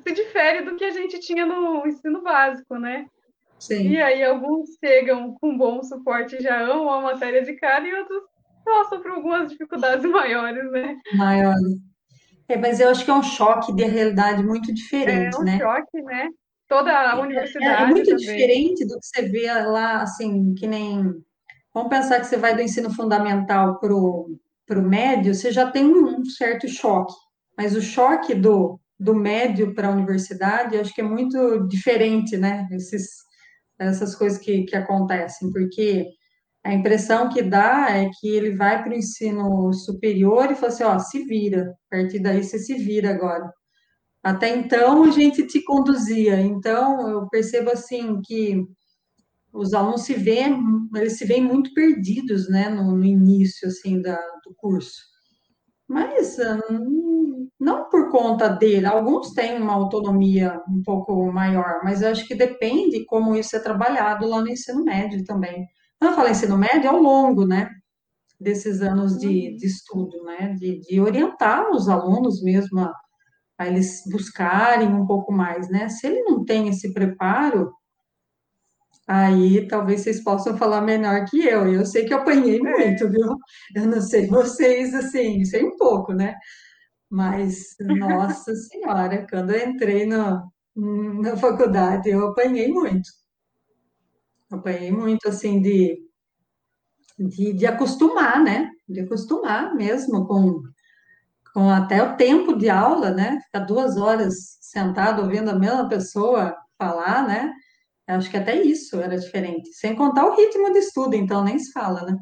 se 0.01 0.13
difere 0.13 0.61
do 0.61 0.75
que 0.75 0.85
a 0.85 0.91
gente 0.91 1.19
tinha 1.19 1.45
no 1.45 1.85
ensino 1.85 2.21
básico, 2.21 2.77
né? 2.77 3.07
Sim. 3.59 3.89
E 3.89 4.01
aí 4.01 4.23
alguns 4.23 4.69
chegam 4.83 5.35
com 5.39 5.57
bom 5.57 5.83
suporte 5.83 6.35
e 6.35 6.41
já 6.41 6.61
amam 6.61 6.89
a 6.89 7.01
matéria 7.01 7.43
de 7.43 7.53
cara 7.53 7.87
e 7.87 7.93
outros 7.93 8.23
passam 8.63 9.01
por 9.01 9.11
algumas 9.11 9.51
dificuldades 9.51 10.03
maiores, 10.09 10.71
né? 10.71 10.97
Maiores. 11.15 11.77
É, 12.47 12.57
mas 12.57 12.79
eu 12.79 12.89
acho 12.89 13.05
que 13.05 13.11
é 13.11 13.13
um 13.13 13.23
choque 13.23 13.73
de 13.73 13.83
realidade 13.83 14.43
muito 14.43 14.73
diferente, 14.73 15.35
é 15.35 15.39
um 15.39 15.43
né? 15.43 15.57
choque, 15.57 16.01
né? 16.01 16.29
Toda 16.73 17.11
a 17.11 17.19
universidade. 17.21 17.83
É, 17.83 17.85
é 17.85 17.85
muito 17.85 18.09
também. 18.09 18.25
diferente 18.25 18.83
do 18.87 18.99
que 18.99 19.05
você 19.05 19.21
vê 19.29 19.53
lá, 19.53 20.01
assim, 20.01 20.55
que 20.55 20.65
nem. 20.65 21.13
Vamos 21.71 21.89
pensar 21.89 22.19
que 22.19 22.25
você 22.25 22.35
vai 22.35 22.55
do 22.55 22.63
ensino 22.63 22.91
fundamental 22.91 23.79
para 23.79 23.93
o 23.93 24.81
médio, 24.81 25.35
você 25.35 25.51
já 25.51 25.69
tem 25.69 25.85
um 25.85 26.25
certo 26.25 26.67
choque. 26.67 27.13
Mas 27.55 27.75
o 27.75 27.81
choque 27.81 28.33
do, 28.33 28.79
do 28.99 29.13
médio 29.13 29.75
para 29.75 29.87
a 29.87 29.91
universidade, 29.91 30.77
acho 30.79 30.91
que 30.95 31.01
é 31.01 31.03
muito 31.03 31.67
diferente, 31.67 32.37
né? 32.37 32.67
Esses, 32.71 33.07
essas 33.77 34.15
coisas 34.15 34.39
que, 34.39 34.63
que 34.63 34.75
acontecem, 34.75 35.51
porque 35.51 36.07
a 36.63 36.73
impressão 36.73 37.29
que 37.29 37.43
dá 37.43 37.87
é 37.91 38.09
que 38.19 38.27
ele 38.27 38.55
vai 38.55 38.81
para 38.81 38.93
o 38.93 38.97
ensino 38.97 39.71
superior 39.73 40.51
e 40.51 40.55
fala 40.55 40.67
assim, 40.69 40.83
ó, 40.83 40.97
se 40.97 41.23
vira, 41.23 41.75
a 41.91 41.95
partir 41.95 42.17
daí 42.17 42.43
você 42.43 42.57
se 42.57 42.73
vira 42.73 43.11
agora. 43.11 43.47
Até 44.23 44.55
então 44.55 45.03
a 45.03 45.11
gente 45.11 45.45
te 45.45 45.61
conduzia. 45.63 46.39
Então 46.39 47.09
eu 47.09 47.27
percebo 47.27 47.71
assim 47.71 48.21
que 48.21 48.65
os 49.51 49.73
alunos 49.73 50.01
se 50.01 50.13
veem, 50.15 50.57
eles 50.95 51.17
se 51.17 51.25
veem 51.25 51.43
muito 51.43 51.73
perdidos, 51.73 52.49
né, 52.49 52.69
no, 52.69 52.95
no 52.95 53.05
início 53.05 53.67
assim 53.67 54.01
da, 54.01 54.15
do 54.43 54.53
curso. 54.55 55.13
Mas 55.87 56.37
hum, 56.71 57.49
não 57.59 57.89
por 57.89 58.09
conta 58.09 58.49
dele, 58.49 58.85
alguns 58.85 59.33
têm 59.33 59.61
uma 59.61 59.73
autonomia 59.73 60.59
um 60.67 60.81
pouco 60.81 61.31
maior, 61.31 61.81
mas 61.83 62.01
eu 62.01 62.09
acho 62.09 62.27
que 62.27 62.33
depende 62.33 63.05
como 63.05 63.35
isso 63.35 63.55
é 63.55 63.59
trabalhado 63.59 64.27
lá 64.27 64.41
no 64.41 64.49
ensino 64.49 64.83
médio 64.83 65.23
também. 65.25 65.67
Quando 65.99 66.11
eu 66.11 66.15
falo 66.15 66.29
ensino 66.29 66.57
médio, 66.57 66.85
é 66.85 66.87
ao 66.87 66.99
longo, 67.01 67.45
né, 67.45 67.69
desses 68.39 68.81
anos 68.81 69.17
de, 69.17 69.27
uhum. 69.27 69.55
de 69.55 69.65
estudo, 69.65 70.23
né, 70.23 70.55
de, 70.59 70.79
de, 70.81 70.99
orientar 70.99 71.69
os 71.71 71.87
alunos 71.87 72.41
mesmo 72.41 72.79
a, 72.79 72.93
a 73.57 73.67
eles 73.67 74.03
buscarem 74.11 74.87
um 74.87 75.05
pouco 75.05 75.31
mais, 75.31 75.69
né. 75.69 75.89
Se 75.89 76.07
ele 76.07 76.21
não 76.23 76.43
tem 76.43 76.67
esse 76.69 76.93
preparo, 76.93 77.71
Aí 79.07 79.67
talvez 79.67 80.01
vocês 80.01 80.23
possam 80.23 80.57
falar 80.57 80.81
menor 80.81 81.25
que 81.25 81.45
eu. 81.45 81.67
Eu 81.67 81.85
sei 81.85 82.05
que 82.05 82.13
eu 82.13 82.19
apanhei 82.19 82.57
é. 82.57 82.59
muito, 82.59 83.09
viu? 83.09 83.37
Eu 83.75 83.87
não 83.87 84.01
sei 84.01 84.27
vocês, 84.27 84.93
assim, 84.93 85.43
sei 85.45 85.63
um 85.63 85.75
pouco, 85.75 86.13
né? 86.13 86.35
Mas, 87.09 87.75
nossa 87.81 88.55
senhora, 88.55 89.27
quando 89.29 89.51
eu 89.51 89.69
entrei 89.69 90.05
no, 90.05 90.51
na 91.21 91.35
faculdade, 91.37 92.09
eu 92.09 92.27
apanhei 92.27 92.69
muito. 92.69 93.09
Apanhei 94.51 94.91
muito, 94.91 95.27
assim, 95.27 95.61
de, 95.61 95.99
de, 97.19 97.53
de 97.53 97.65
acostumar, 97.65 98.41
né? 98.41 98.69
De 98.87 99.01
acostumar 99.01 99.75
mesmo 99.75 100.25
com, 100.25 100.61
com 101.53 101.69
até 101.69 102.01
o 102.01 102.17
tempo 102.17 102.57
de 102.57 102.69
aula, 102.69 103.11
né? 103.11 103.39
Ficar 103.45 103.59
duas 103.59 103.95
horas 103.95 104.57
sentado 104.59 105.21
ouvindo 105.21 105.51
a 105.51 105.55
mesma 105.55 105.87
pessoa 105.87 106.55
falar, 106.77 107.27
né? 107.27 107.53
Acho 108.07 108.29
que 108.29 108.37
até 108.37 108.61
isso 108.61 108.99
era 108.99 109.17
diferente. 109.17 109.71
Sem 109.73 109.95
contar 109.95 110.25
o 110.25 110.35
ritmo 110.35 110.71
de 110.73 110.79
estudo, 110.79 111.15
então 111.15 111.43
nem 111.43 111.57
se 111.59 111.71
fala, 111.71 112.01
né? 112.03 112.17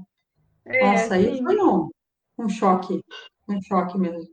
É, 0.65 0.85
Nossa, 0.85 1.15
aí 1.15 1.37
sim. 1.37 1.43
foi 1.43 1.57
um, 1.57 1.89
um 2.37 2.49
choque. 2.49 3.01
Um 3.47 3.59
choque 3.61 3.97
mesmo. 3.97 4.29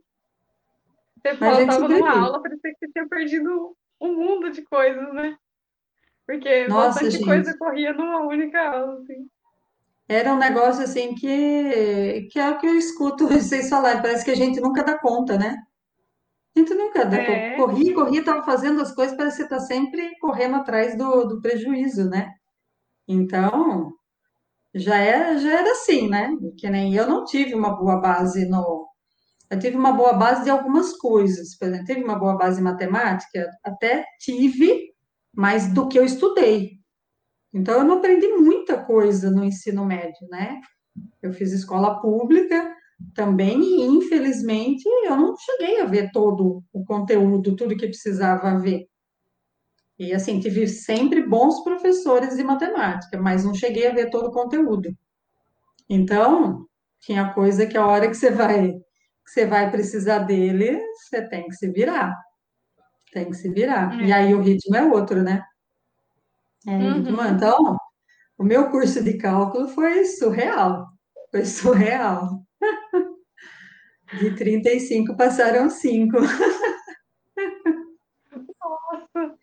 Você 1.21 1.35
faltava 1.35 1.87
numa 1.87 2.19
aula, 2.19 2.41
parecia 2.41 2.71
que 2.71 2.85
você 2.85 2.91
tinha 2.91 3.07
perdido 3.07 3.75
um 3.99 4.15
mundo 4.15 4.51
de 4.51 4.61
coisas, 4.63 5.13
né? 5.13 5.37
Porque 6.25 6.67
Nossa, 6.67 6.87
bastante 6.87 7.11
gente. 7.13 7.25
coisa 7.25 7.57
corria 7.57 7.93
numa 7.93 8.21
única 8.27 8.61
aula, 8.61 9.01
assim. 9.01 9.27
Era 10.09 10.33
um 10.33 10.39
negócio 10.39 10.83
assim 10.83 11.13
que, 11.13 12.27
que 12.31 12.39
é 12.39 12.49
o 12.49 12.57
que 12.57 12.65
eu 12.65 12.75
escuto 12.75 13.27
vocês 13.29 13.69
falarem, 13.69 14.01
parece 14.01 14.25
que 14.25 14.31
a 14.31 14.35
gente 14.35 14.59
nunca 14.59 14.83
dá 14.83 14.97
conta, 14.97 15.37
né? 15.37 15.55
A 16.55 16.59
gente 16.59 16.73
nunca 16.73 17.01
é. 17.01 17.55
corria, 17.55 17.93
corria, 17.93 18.19
estava 18.19 18.43
fazendo 18.43 18.81
as 18.81 18.91
coisas, 18.91 19.15
parece 19.15 19.37
que 19.37 19.43
está 19.43 19.59
sempre 19.59 20.17
correndo 20.19 20.55
atrás 20.55 20.97
do, 20.97 21.25
do 21.25 21.39
prejuízo, 21.39 22.09
né? 22.09 22.33
Então, 23.07 23.93
já 24.73 24.97
era, 24.97 25.37
já 25.37 25.59
era 25.59 25.71
assim, 25.71 26.09
né? 26.09 26.31
Que 26.57 26.69
nem 26.71 26.95
eu 26.95 27.07
não 27.07 27.23
tive 27.23 27.53
uma 27.53 27.77
boa 27.77 27.97
base 27.97 28.49
no. 28.49 28.87
Eu 29.49 29.59
tive 29.59 29.77
uma 29.77 29.91
boa 29.91 30.13
base 30.13 30.43
de 30.43 30.49
algumas 30.49 30.91
coisas. 30.97 31.55
Por 31.57 31.67
exemplo, 31.67 31.85
tive 31.85 32.03
uma 32.03 32.17
boa 32.17 32.35
base 32.35 32.59
em 32.59 32.63
matemática? 32.63 33.47
Até 33.63 34.05
tive, 34.19 34.91
mas 35.35 35.71
do 35.71 35.87
que 35.87 35.99
eu 35.99 36.03
estudei. 36.03 36.78
Então, 37.53 37.75
eu 37.75 37.83
não 37.83 37.97
aprendi 37.97 38.27
muita 38.27 38.83
coisa 38.83 39.31
no 39.31 39.43
ensino 39.43 39.85
médio, 39.85 40.27
né? 40.29 40.59
Eu 41.21 41.33
fiz 41.33 41.51
escola 41.51 42.01
pública, 42.01 42.75
também, 43.13 43.59
e 43.61 43.81
infelizmente, 43.85 44.83
eu 45.05 45.15
não 45.15 45.35
cheguei 45.37 45.81
a 45.81 45.85
ver 45.85 46.11
todo 46.11 46.63
o 46.73 46.83
conteúdo, 46.85 47.55
tudo 47.55 47.75
que 47.77 47.87
precisava 47.87 48.57
ver. 48.59 48.87
E 49.97 50.13
assim, 50.13 50.39
tive 50.39 50.67
sempre 50.67 51.21
bons 51.25 51.63
professores 51.63 52.35
de 52.35 52.43
matemática, 52.43 53.19
mas 53.19 53.43
não 53.43 53.53
cheguei 53.53 53.87
a 53.87 53.93
ver 53.93 54.09
todo 54.09 54.27
o 54.27 54.31
conteúdo. 54.31 54.89
Então, 55.89 56.65
tinha 57.01 57.33
coisa 57.33 57.65
que 57.65 57.77
a 57.77 57.85
hora 57.85 58.07
que 58.07 58.15
você 58.15 58.31
vai 58.31 58.73
que 58.73 59.33
você 59.33 59.45
vai 59.45 59.69
precisar 59.69 60.19
dele, 60.19 60.79
você 60.95 61.21
tem 61.29 61.47
que 61.47 61.53
se 61.55 61.71
virar. 61.71 62.15
Tem 63.13 63.29
que 63.29 63.35
se 63.35 63.49
virar. 63.49 63.99
É. 64.01 64.05
E 64.07 64.11
aí 64.13 64.33
o 64.33 64.41
ritmo 64.41 64.75
é 64.75 64.83
outro, 64.85 65.21
né? 65.23 65.43
É, 66.67 66.71
uhum. 66.71 67.27
Então, 67.35 67.77
o 68.37 68.43
meu 68.43 68.69
curso 68.69 69.03
de 69.03 69.17
cálculo 69.17 69.67
foi 69.69 70.05
surreal. 70.05 70.87
Foi 71.31 71.45
surreal. 71.45 72.43
De 74.19 74.35
35 74.35 75.15
passaram 75.15 75.69
5. 75.69 76.17
Nossa. 78.59 79.37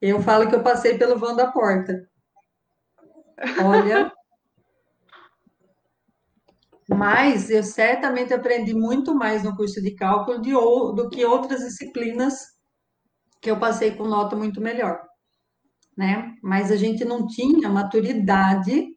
Eu 0.00 0.22
falo 0.22 0.48
que 0.48 0.54
eu 0.54 0.62
passei 0.62 0.96
pelo 0.96 1.18
vão 1.18 1.36
da 1.36 1.52
porta. 1.52 2.08
Olha. 3.62 4.10
Mas 6.88 7.50
eu 7.50 7.62
certamente 7.62 8.32
aprendi 8.32 8.72
muito 8.72 9.14
mais 9.14 9.42
no 9.42 9.54
curso 9.56 9.82
de 9.82 9.94
cálculo 9.94 10.40
de, 10.40 10.52
do 10.52 11.10
que 11.10 11.24
outras 11.24 11.60
disciplinas 11.60 12.34
que 13.40 13.50
eu 13.50 13.58
passei 13.58 13.94
com 13.94 14.04
nota 14.04 14.36
muito 14.36 14.60
melhor. 14.60 15.00
Né? 15.96 16.34
Mas 16.42 16.70
a 16.70 16.76
gente 16.76 17.04
não 17.04 17.26
tinha 17.26 17.68
maturidade 17.68 18.88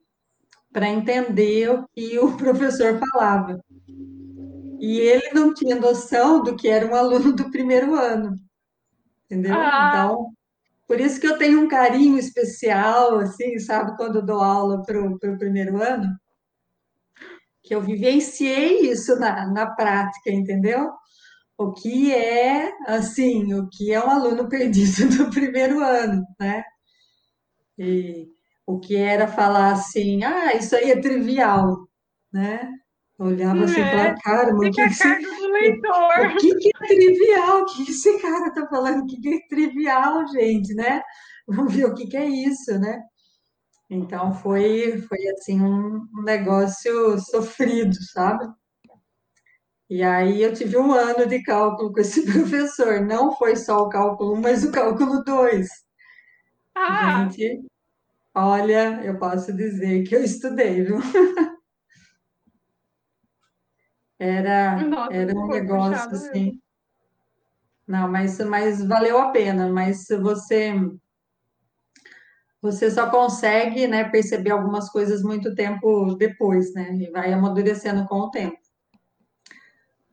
para 0.72 0.89
entender 0.89 1.70
o 1.70 1.88
que 1.95 2.20
o 2.20 2.36
professor 2.38 3.00
falava. 3.00 3.64
E 4.80 5.00
ele 5.00 5.32
não 5.34 5.54
tinha 5.54 5.76
noção 5.76 6.41
do 6.41 6.56
que 6.56 6.68
era 6.68 6.86
um 6.86 6.95
aluno 6.95 7.34
do 7.34 7.50
primeiro 7.52 7.95
ano. 7.95 8.36
Entendeu? 9.26 9.54
Ah. 9.56 9.89
Então, 9.89 10.34
por 10.88 11.00
isso 11.00 11.20
que 11.20 11.28
eu 11.28 11.38
tenho 11.38 11.62
um 11.62 11.68
carinho 11.68 12.18
especial, 12.18 13.20
assim, 13.20 13.60
sabe, 13.60 13.95
quando 13.95 14.26
dou 14.26 14.41
aula 14.41 14.82
para 14.84 15.00
o 15.00 15.38
primeiro 15.38 15.82
ano, 15.82 16.18
que 17.62 17.76
eu 17.76 17.82
vivenciei 17.82 18.89
isso 18.89 19.16
na, 19.20 19.45
na 19.52 19.68
prática, 19.68 20.32
entendeu? 20.32 20.89
O 21.56 21.74
que 21.74 22.12
é, 22.12 22.74
assim, 22.88 23.54
o 23.54 23.70
que 23.70 23.91
é 23.93 24.04
um 24.04 24.10
aluno 24.10 24.47
perdido 24.50 25.16
do 25.16 25.30
primeiro 25.30 25.80
ano, 25.80 26.26
né? 26.39 26.64
E 27.80 28.27
o 28.67 28.80
que 28.80 28.95
era 28.95 29.27
falar 29.27 29.71
assim, 29.71 30.23
ah, 30.23 30.53
isso 30.55 30.75
aí 30.75 30.91
é 30.91 31.01
trivial, 31.01 31.88
né? 32.32 32.69
olhava 33.19 33.65
assim 33.65 33.82
e 33.82 33.89
falava, 33.89 34.15
cara, 34.23 34.53
mas 34.53 34.69
o 34.69 34.71
que, 34.71 34.89
que, 34.89 35.03
é 35.07 35.19
do 35.19 35.47
leitor. 35.51 36.32
O 36.32 36.38
que, 36.38 36.55
que 36.55 36.69
é 36.69 36.88
trivial? 36.88 37.61
O 37.61 37.65
que 37.65 37.91
esse 37.91 38.21
cara 38.21 38.53
tá 38.53 38.67
falando? 38.67 39.03
O 39.03 39.07
que, 39.07 39.19
que 39.19 39.36
é 39.36 39.47
trivial, 39.49 40.25
gente, 40.27 40.73
né? 40.73 41.01
Vamos 41.47 41.73
ver 41.73 41.86
o 41.86 41.93
que, 41.93 42.07
que 42.07 42.17
é 42.17 42.25
isso, 42.25 42.80
né? 42.80 43.01
Então 43.89 44.34
foi, 44.34 45.01
foi 45.01 45.17
assim 45.30 45.61
um 45.61 46.05
negócio 46.23 47.19
sofrido, 47.19 47.95
sabe? 48.13 48.47
E 49.89 50.03
aí 50.03 50.41
eu 50.43 50.53
tive 50.53 50.77
um 50.77 50.93
ano 50.93 51.25
de 51.25 51.41
cálculo 51.41 51.91
com 51.91 51.99
esse 51.99 52.21
professor. 52.32 53.01
Não 53.01 53.36
foi 53.36 53.55
só 53.55 53.80
o 53.80 53.89
cálculo 53.89 54.36
1, 54.36 54.41
mas 54.41 54.63
o 54.63 54.71
cálculo 54.71 55.23
2. 55.23 55.67
Ah. 56.82 57.27
Gente, 57.30 57.65
olha, 58.34 59.03
eu 59.03 59.19
posso 59.19 59.51
dizer 59.53 60.03
que 60.03 60.15
eu 60.15 60.23
estudei, 60.23 60.84
viu? 60.84 60.97
Era, 64.21 64.84
Nossa, 64.84 65.13
era 65.13 65.34
um 65.34 65.47
negócio 65.47 66.11
assim. 66.11 66.45
Mesmo. 66.45 66.61
Não, 67.88 68.11
mas, 68.11 68.38
mas 68.39 68.86
valeu 68.86 69.17
a 69.17 69.32
pena. 69.32 69.69
Mas 69.69 70.05
você 70.09 70.73
você 72.61 72.91
só 72.91 73.09
consegue, 73.09 73.88
né, 73.88 74.03
perceber 74.03 74.51
algumas 74.51 74.89
coisas 74.89 75.23
muito 75.23 75.55
tempo 75.55 76.15
depois, 76.15 76.73
né? 76.73 76.93
E 76.95 77.09
vai 77.09 77.32
amadurecendo 77.32 78.05
com 78.07 78.15
o 78.15 78.30
tempo. 78.30 78.57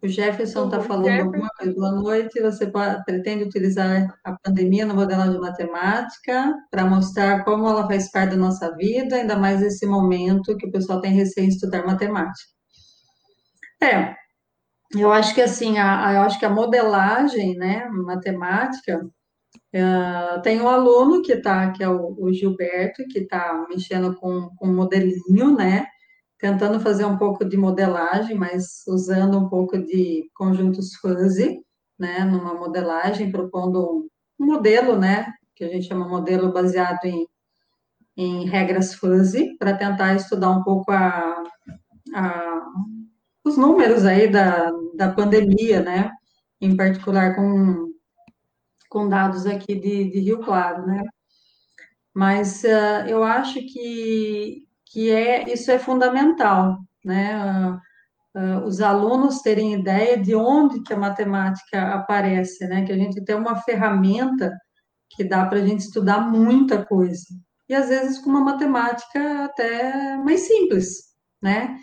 O 0.07 0.09
Jefferson 0.09 0.67
está 0.67 0.81
falando 0.81 1.07
Jefferson... 1.07 1.27
alguma 1.27 1.51
coisa. 1.51 1.75
Boa 1.75 1.91
noite. 1.91 2.41
Você 2.41 2.67
pode, 2.69 3.05
pretende 3.05 3.43
utilizar 3.43 4.17
a 4.25 4.37
pandemia 4.37 4.87
no 4.87 4.95
modelagem 4.95 5.33
de 5.33 5.41
matemática 5.41 6.55
para 6.71 6.87
mostrar 6.87 7.45
como 7.45 7.69
ela 7.69 7.89
faz 7.89 8.09
parte 8.13 8.31
da 8.31 8.37
nossa 8.37 8.73
vida, 8.77 9.17
ainda 9.17 9.37
mais 9.37 9.61
nesse 9.61 9.85
momento 9.85 10.57
que 10.57 10.67
o 10.67 10.71
pessoal 10.71 11.01
tem 11.01 11.11
receio 11.11 11.49
de 11.49 11.55
estudar 11.55 11.85
matemática. 11.85 12.49
É, 13.83 14.15
eu 14.97 15.13
acho 15.13 15.35
que 15.35 15.43
assim, 15.43 15.77
a, 15.77 16.07
a, 16.07 16.13
eu 16.15 16.21
acho 16.21 16.39
que 16.39 16.47
a 16.47 16.51
modelagem, 16.51 17.57
né, 17.57 17.89
matemática, 17.89 19.05
é, 19.73 20.39
tem 20.41 20.61
um 20.61 20.69
aluno 20.69 21.21
que 21.21 21.37
tá, 21.37 21.73
que 21.73 21.83
é 21.83 21.89
o, 21.89 22.17
o 22.17 22.33
Gilberto, 22.33 23.03
que 23.11 23.19
está 23.19 23.67
mexendo 23.69 24.15
com, 24.15 24.51
com 24.57 24.69
modelinho, 24.69 25.57
né, 25.57 25.85
tentando 26.39 26.81
fazer 26.81 27.05
um 27.05 27.17
pouco 27.17 27.45
de 27.45 27.57
modelagem, 27.57 28.37
mas 28.37 28.85
usando 28.87 29.39
um 29.39 29.49
pouco 29.49 29.79
de 29.79 30.31
conjuntos 30.35 30.95
fuzzy, 30.97 31.61
né, 31.99 32.25
numa 32.25 32.55
modelagem, 32.55 33.33
propondo 33.33 34.07
um 34.39 34.47
modelo, 34.47 34.99
né, 34.99 35.27
que 35.55 35.65
a 35.65 35.69
gente 35.69 35.87
chama 35.89 36.07
modelo 36.07 36.53
baseado 36.53 37.05
em, 37.05 37.27
em 38.17 38.47
regras 38.47 38.95
fuzzy, 38.95 39.57
para 39.59 39.77
tentar 39.77 40.15
estudar 40.15 40.51
um 40.51 40.63
pouco 40.63 40.93
a, 40.93 41.43
a 42.15 42.63
os 43.47 43.57
números 43.57 44.05
aí 44.05 44.29
da, 44.29 44.73
da 44.97 45.13
pandemia, 45.13 45.81
né? 45.81 46.11
Em 46.61 46.77
particular 46.77 47.37
com, 47.37 47.93
com 48.91 49.09
dados 49.09 49.47
aqui 49.47 49.77
de, 49.77 50.11
de 50.11 50.19
Rio 50.19 50.41
Claro, 50.41 50.85
né? 50.85 51.05
Mas 52.13 52.65
uh, 52.65 53.07
eu 53.07 53.23
acho 53.23 53.61
que, 53.61 54.67
que 54.87 55.11
é, 55.11 55.53
isso 55.53 55.71
é 55.71 55.79
fundamental, 55.79 56.79
né? 57.05 57.81
Uh, 58.35 58.41
uh, 58.41 58.65
os 58.65 58.81
alunos 58.81 59.41
terem 59.41 59.75
ideia 59.75 60.17
de 60.17 60.35
onde 60.35 60.83
que 60.83 60.93
a 60.93 60.99
matemática 60.99 61.95
aparece, 61.95 62.67
né? 62.67 62.85
Que 62.85 62.93
a 62.93 62.97
gente 62.97 63.25
tem 63.25 63.37
uma 63.37 63.57
ferramenta 63.63 64.53
que 65.11 65.25
dá 65.25 65.45
para 65.47 65.59
a 65.59 65.67
gente 65.67 65.81
estudar 65.81 66.21
muita 66.21 66.85
coisa. 66.85 67.27
E 67.69 67.75
às 67.75 67.89
vezes 67.89 68.19
com 68.19 68.31
uma 68.31 68.41
matemática 68.41 69.45
até 69.45 70.17
mais 70.17 70.41
simples, 70.47 71.15
né? 71.43 71.79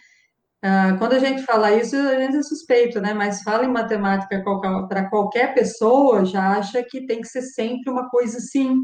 Uh, 0.64 0.98
quando 0.98 1.12
a 1.12 1.20
gente 1.20 1.44
fala 1.44 1.74
isso, 1.74 1.94
a 1.98 2.18
gente 2.18 2.38
é 2.38 2.44
suspeito, 2.44 3.02
né? 3.02 3.14
Mas 3.14 3.44
fala 3.44 3.66
em 3.66 3.72
matemática 3.72 4.42
para 4.88 5.10
qualquer 5.10 5.54
pessoa, 5.54 6.24
já 6.24 6.58
acha 6.58 6.82
que 6.84 7.06
tem 7.06 7.20
que 7.20 7.28
ser 7.28 7.42
sempre 7.42 7.92
uma 7.92 8.10
coisa 8.10 8.38
assim, 8.38 8.78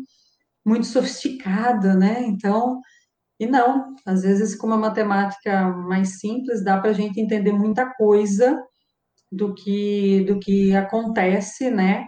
muito 0.66 0.86
sofisticada, 0.86 1.94
né? 1.96 2.22
Então, 2.24 2.82
e 3.40 3.48
não, 3.48 3.96
às 4.06 4.24
vezes 4.24 4.56
com 4.56 4.68
uma 4.68 4.78
matemática 4.78 5.70
mais 5.70 6.20
simples 6.20 6.64
dá 6.64 6.78
para 6.80 6.92
a 6.92 6.94
gente 6.94 7.20
entender 7.20 7.54
muita 7.54 7.86
coisa 7.96 8.62
do 9.32 9.54
que 9.54 10.24
do 10.26 10.40
que 10.40 10.76
acontece, 10.76 11.70
né? 11.72 12.08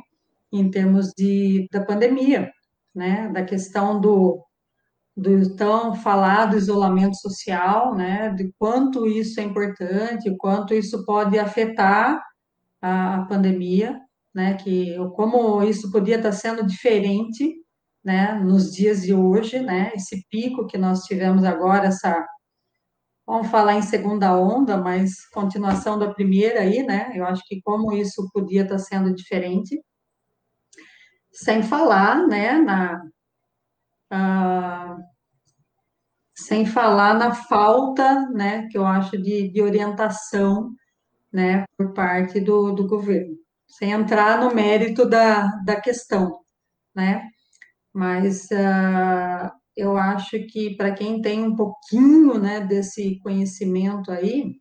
Em 0.52 0.70
termos 0.70 1.12
de 1.18 1.68
da 1.72 1.84
pandemia, 1.86 2.52
né? 2.96 3.30
Da 3.30 3.44
questão 3.44 4.00
do 4.02 4.44
do 5.16 5.56
tão 5.56 5.94
falado 5.96 6.58
isolamento 6.58 7.16
social, 7.18 7.94
né, 7.96 8.30
de 8.30 8.52
quanto 8.58 9.06
isso 9.06 9.40
é 9.40 9.44
importante, 9.44 10.36
quanto 10.38 10.74
isso 10.74 11.06
pode 11.06 11.38
afetar 11.38 12.22
a, 12.82 13.18
a 13.18 13.26
pandemia, 13.26 14.00
né, 14.34 14.56
que 14.56 14.96
como 15.16 15.62
isso 15.64 15.92
podia 15.92 16.16
estar 16.18 16.32
sendo 16.32 16.66
diferente, 16.66 17.61
né, 18.04 18.34
nos 18.34 18.72
dias 18.72 19.04
de 19.04 19.14
hoje, 19.14 19.60
né, 19.60 19.92
esse 19.96 20.26
pico 20.30 20.66
que 20.68 20.78
nós 20.78 21.04
tivemos 21.04 21.44
agora, 21.44 21.88
essa, 21.88 22.26
vamos 23.26 23.48
falar 23.50 23.76
em 23.76 23.82
segunda 23.82 24.36
onda, 24.36 24.78
mas 24.78 25.28
continuação 25.30 26.00
da 26.00 26.14
primeira 26.14 26.62
aí, 26.62 26.84
né, 26.84 27.12
eu 27.16 27.26
acho 27.26 27.44
que 27.46 27.62
como 27.62 27.94
isso 27.94 28.30
podia 28.34 28.64
estar 28.64 28.80
sendo 28.80 29.14
diferente, 29.14 29.80
sem 31.32 31.64
falar, 31.64 32.28
né, 32.28 32.54
na, 32.54 33.02
ah, 34.12 34.98
sem 36.36 36.66
falar 36.66 37.14
na 37.14 37.34
falta, 37.34 38.28
né, 38.30 38.68
que 38.70 38.78
eu 38.78 38.86
acho 38.86 39.18
de, 39.18 39.50
de 39.50 39.62
orientação, 39.62 40.72
né, 41.32 41.66
por 41.78 41.94
parte 41.94 42.40
do, 42.40 42.74
do 42.74 42.88
governo, 42.88 43.36
sem 43.68 43.92
entrar 43.92 44.40
no 44.42 44.54
mérito 44.54 45.08
da, 45.08 45.48
da 45.66 45.80
questão, 45.80 46.40
né, 46.96 47.30
mas 47.94 48.46
uh, 48.52 49.52
eu 49.76 49.98
acho 49.98 50.38
que 50.48 50.76
para 50.76 50.92
quem 50.94 51.22
tem 51.22 51.44
um 51.44 51.56
pouquinho, 51.56 52.38
né, 52.40 52.62
desse 52.62 53.20
conhecimento 53.20 54.12
aí, 54.12 54.56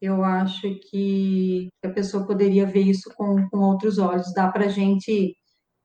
eu 0.00 0.24
acho 0.24 0.68
que 0.90 1.68
a 1.84 1.88
pessoa 1.88 2.26
poderia 2.26 2.66
ver 2.66 2.82
isso 2.82 3.10
com, 3.16 3.48
com 3.48 3.58
outros 3.58 3.98
olhos, 3.98 4.34
dá 4.34 4.50
para 4.50 4.66
a 4.66 4.68
gente 4.68 5.34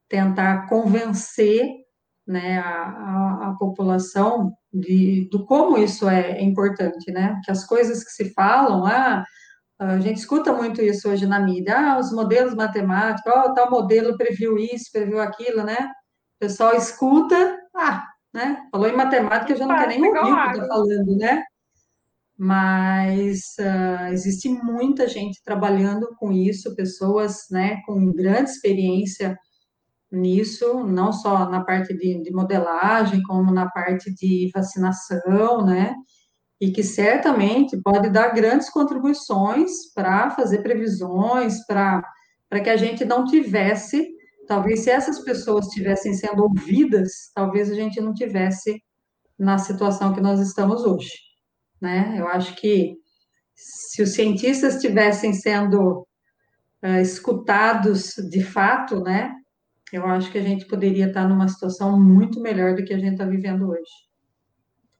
tentar 0.08 0.68
convencer 0.68 1.66
né, 2.26 2.58
a, 2.58 2.82
a, 2.82 3.48
a 3.50 3.56
população 3.58 4.52
de, 4.72 5.28
do 5.30 5.44
como 5.46 5.78
isso 5.78 6.08
é, 6.08 6.40
importante, 6.42 7.10
né? 7.10 7.40
Que 7.44 7.50
as 7.50 7.66
coisas 7.66 8.04
que 8.04 8.10
se 8.10 8.32
falam, 8.34 8.84
ah, 8.86 9.24
a 9.78 9.98
gente 9.98 10.18
escuta 10.18 10.52
muito 10.52 10.82
isso 10.82 11.08
hoje 11.08 11.26
na 11.26 11.40
mídia, 11.40 11.76
ah, 11.76 11.98
os 11.98 12.12
modelos 12.12 12.54
matemáticos, 12.54 13.32
oh, 13.34 13.54
tal 13.54 13.70
modelo 13.70 14.16
previu 14.16 14.58
isso, 14.58 14.92
previu 14.92 15.20
aquilo, 15.20 15.64
né? 15.64 15.90
Pessoal 16.40 16.74
escuta, 16.74 17.58
ah, 17.76 18.02
né? 18.32 18.66
Falou 18.72 18.88
em 18.88 18.96
matemática, 18.96 19.54
já 19.54 19.66
não 19.66 19.76
quer 19.76 19.88
nem 19.88 20.02
ouvir 20.02 20.18
o 20.18 20.42
que 20.44 20.50
está 20.52 20.66
falando, 20.66 21.16
né? 21.16 21.44
Mas 22.38 23.56
uh, 23.60 24.10
existe 24.10 24.48
muita 24.48 25.06
gente 25.06 25.42
trabalhando 25.44 26.08
com 26.16 26.32
isso, 26.32 26.74
pessoas, 26.74 27.44
né, 27.50 27.82
com 27.84 28.10
grande 28.10 28.48
experiência 28.48 29.38
nisso, 30.10 30.82
não 30.86 31.12
só 31.12 31.50
na 31.50 31.62
parte 31.62 31.92
de, 31.92 32.22
de, 32.22 32.32
modelagem, 32.32 33.22
como 33.24 33.52
na 33.52 33.68
parte 33.70 34.10
de 34.14 34.50
vacinação, 34.54 35.62
né? 35.64 35.94
E 36.58 36.72
que 36.72 36.82
certamente 36.82 37.78
pode 37.82 38.08
dar 38.08 38.30
grandes 38.30 38.70
contribuições 38.70 39.70
para 39.94 40.30
fazer 40.30 40.62
previsões, 40.62 41.64
para 41.66 42.02
que 42.64 42.70
a 42.70 42.76
gente 42.78 43.04
não 43.04 43.26
tivesse, 43.26 44.08
talvez 44.50 44.80
se 44.80 44.90
essas 44.90 45.20
pessoas 45.20 45.68
estivessem 45.68 46.12
sendo 46.12 46.42
ouvidas, 46.42 47.30
talvez 47.32 47.70
a 47.70 47.74
gente 47.74 48.00
não 48.00 48.12
tivesse 48.12 48.82
na 49.38 49.58
situação 49.58 50.12
que 50.12 50.20
nós 50.20 50.40
estamos 50.40 50.84
hoje, 50.84 51.12
né? 51.80 52.16
Eu 52.18 52.26
acho 52.26 52.56
que 52.56 52.96
se 53.54 54.02
os 54.02 54.12
cientistas 54.12 54.74
estivessem 54.74 55.32
sendo 55.32 56.00
uh, 56.82 57.00
escutados 57.00 58.14
de 58.28 58.42
fato, 58.42 59.00
né? 59.00 59.32
eu 59.92 60.04
acho 60.06 60.32
que 60.32 60.38
a 60.38 60.42
gente 60.42 60.66
poderia 60.66 61.06
estar 61.06 61.28
numa 61.28 61.46
situação 61.46 62.00
muito 62.00 62.40
melhor 62.40 62.74
do 62.74 62.84
que 62.84 62.92
a 62.92 62.98
gente 62.98 63.12
está 63.12 63.24
vivendo 63.24 63.68
hoje. 63.68 63.90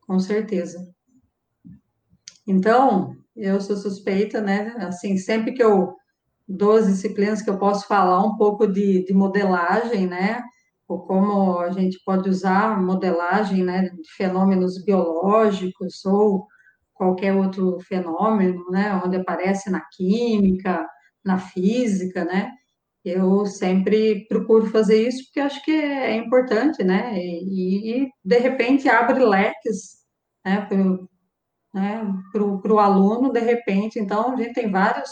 Com 0.06 0.20
certeza. 0.20 0.78
Então, 2.46 3.16
eu 3.34 3.60
sou 3.60 3.76
suspeita, 3.76 4.40
né? 4.40 4.76
Assim, 4.78 5.16
sempre 5.16 5.52
que 5.54 5.62
eu 5.62 5.96
dou 6.50 6.72
as 6.72 6.86
disciplinas 6.86 7.42
que 7.42 7.50
eu 7.50 7.58
posso 7.58 7.86
falar 7.86 8.24
um 8.24 8.36
pouco 8.36 8.66
de, 8.66 9.04
de 9.04 9.14
modelagem, 9.14 10.06
né? 10.06 10.42
Ou 10.88 11.00
como 11.06 11.58
a 11.60 11.70
gente 11.70 11.98
pode 12.04 12.28
usar 12.28 12.80
modelagem, 12.82 13.62
né? 13.64 13.90
De 13.90 14.12
fenômenos 14.16 14.84
biológicos 14.84 16.04
ou 16.04 16.46
qualquer 16.94 17.34
outro 17.34 17.78
fenômeno, 17.80 18.68
né? 18.70 19.00
Onde 19.04 19.16
aparece 19.16 19.70
na 19.70 19.80
química, 19.92 20.86
na 21.24 21.38
física, 21.38 22.24
né? 22.24 22.50
Eu 23.04 23.46
sempre 23.46 24.26
procuro 24.28 24.66
fazer 24.66 25.08
isso 25.08 25.24
porque 25.26 25.40
acho 25.40 25.64
que 25.64 25.70
é 25.70 26.16
importante, 26.16 26.82
né? 26.84 27.16
E, 27.16 28.02
e 28.04 28.08
de 28.24 28.38
repente 28.38 28.88
abre 28.88 29.24
leques 29.24 30.00
né, 30.44 30.66
para 30.66 30.76
o 32.42 32.76
né, 32.76 32.82
aluno, 32.82 33.32
de 33.32 33.40
repente. 33.40 33.98
Então, 33.98 34.32
a 34.32 34.36
gente 34.36 34.52
tem 34.54 34.70
vários 34.70 35.10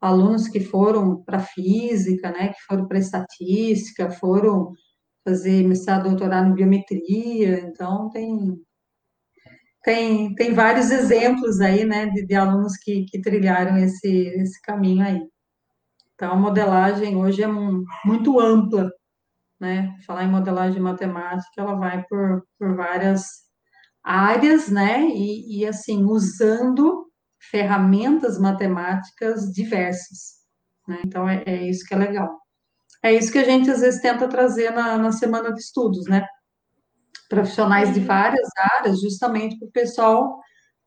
alunos 0.00 0.48
que 0.48 0.60
foram 0.60 1.22
para 1.24 1.40
física, 1.40 2.30
né? 2.30 2.48
Que 2.48 2.60
foram 2.66 2.86
para 2.86 2.98
estatística, 2.98 4.10
foram 4.10 4.72
fazer 5.24 5.64
mestrado, 5.66 6.08
doutorado 6.08 6.48
em 6.50 6.54
biometria. 6.54 7.60
Então, 7.60 8.08
tem, 8.10 8.56
tem, 9.82 10.34
tem 10.34 10.54
vários 10.54 10.90
exemplos 10.90 11.60
aí, 11.60 11.84
né? 11.84 12.06
De, 12.06 12.26
de 12.26 12.34
alunos 12.34 12.76
que, 12.76 13.04
que 13.06 13.20
trilharam 13.20 13.76
esse, 13.78 14.08
esse 14.08 14.60
caminho 14.62 15.04
aí. 15.04 15.20
Então, 16.14 16.32
a 16.32 16.36
modelagem 16.36 17.16
hoje 17.16 17.42
é 17.42 17.48
muito 18.04 18.40
ampla, 18.40 18.90
né? 19.60 19.96
Falar 20.06 20.24
em 20.24 20.30
modelagem 20.30 20.80
matemática, 20.80 21.60
ela 21.60 21.74
vai 21.74 22.04
por, 22.08 22.44
por 22.58 22.76
várias 22.76 23.48
áreas, 24.02 24.68
né? 24.68 25.06
E, 25.06 25.60
e, 25.60 25.66
assim, 25.66 26.04
usando 26.04 27.07
ferramentas 27.38 28.38
matemáticas 28.38 29.52
diversas, 29.52 30.38
né? 30.86 31.00
Então, 31.04 31.28
é, 31.28 31.42
é, 31.46 31.68
isso 31.68 31.86
que 31.86 31.94
é 31.94 31.96
legal. 31.96 32.38
É 33.02 33.12
isso 33.12 33.30
que 33.30 33.38
a 33.38 33.44
gente, 33.44 33.70
às 33.70 33.80
vezes, 33.80 34.00
tenta 34.00 34.28
trazer 34.28 34.70
na, 34.70 34.98
na 34.98 35.12
semana 35.12 35.52
de 35.52 35.60
estudos, 35.60 36.06
né? 36.06 36.26
Profissionais 37.28 37.94
de 37.94 38.00
várias 38.00 38.48
áreas, 38.72 39.00
justamente 39.00 39.58
para 39.58 39.68
o 39.68 39.72
pessoal 39.72 40.40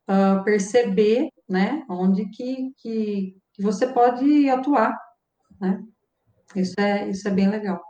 uh, 0.09 0.43
perceber, 0.43 1.29
né? 1.47 1.85
Onde 1.89 2.25
que, 2.29 2.71
que, 2.77 3.37
que 3.53 3.63
você 3.63 3.87
pode 3.87 4.49
atuar, 4.49 4.97
né? 5.59 5.81
Isso 6.55 6.79
é, 6.79 7.09
isso 7.09 7.27
é 7.27 7.31
bem 7.31 7.49
legal. 7.49 7.81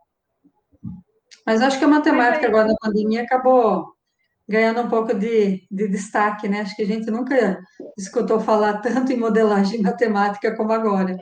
Mas 1.46 1.62
acho 1.62 1.80
que 1.80 1.86
a 1.86 1.88
matemática 1.88 2.48
agora 2.48 2.68
na 2.68 2.76
pandemia 2.80 3.24
acabou 3.24 3.92
ganhando 4.52 4.82
um 4.82 4.90
pouco 4.90 5.14
de, 5.14 5.66
de 5.72 5.88
destaque, 5.88 6.48
né? 6.48 6.62
Acho 6.62 6.76
que 6.76 6.84
a 6.84 6.88
gente 6.88 7.10
nunca 7.10 7.60
escutou 7.98 8.40
falar 8.40 8.80
tanto 8.82 9.12
em 9.12 9.18
modelagem 9.18 9.82
matemática 9.82 10.56
como 10.56 10.72
agora, 10.74 11.18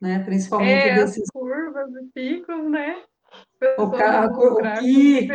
né? 0.00 0.22
Principalmente 0.24 0.88
é, 0.88 0.94
desses 0.94 1.28
curvas 1.32 1.90
e 1.90 2.12
picos, 2.12 2.70
né? 2.70 2.96
O, 3.78 3.82
o, 3.82 3.86
o 3.86 4.78
pico, 4.78 5.34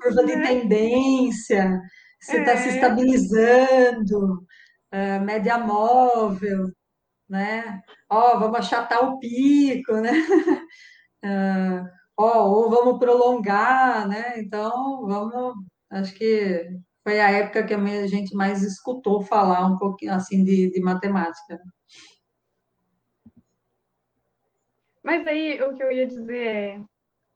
curva 0.00 0.24
de 0.24 0.36
né? 0.36 0.46
tendência, 0.46 1.80
se 2.20 2.36
está 2.36 2.52
é. 2.52 2.56
se 2.58 2.68
estabilizando, 2.68 4.46
uh, 4.94 5.20
média 5.24 5.58
móvel, 5.58 6.68
né? 7.28 7.80
Ó, 8.08 8.38
vamos 8.38 8.58
achatar 8.58 9.02
o 9.04 9.18
pico, 9.18 9.94
né? 9.94 10.12
Uh, 11.24 11.88
ó, 12.16 12.46
ou 12.48 12.70
vamos 12.70 12.98
prolongar, 12.98 14.06
né? 14.06 14.34
Então, 14.38 15.06
vamos, 15.06 15.54
acho 15.92 16.14
que 16.14 16.68
foi 17.02 17.20
a 17.20 17.30
época 17.30 17.64
que 17.64 17.74
a 17.74 18.06
gente 18.06 18.34
mais 18.34 18.62
escutou 18.62 19.22
falar 19.22 19.66
um 19.66 19.78
pouquinho 19.78 20.14
assim 20.14 20.44
de, 20.44 20.70
de 20.70 20.80
matemática. 20.80 21.60
Mas 25.02 25.26
aí 25.26 25.60
o 25.62 25.74
que 25.74 25.82
eu 25.82 25.90
ia 25.90 26.06
dizer 26.06 26.46
é, 26.46 26.80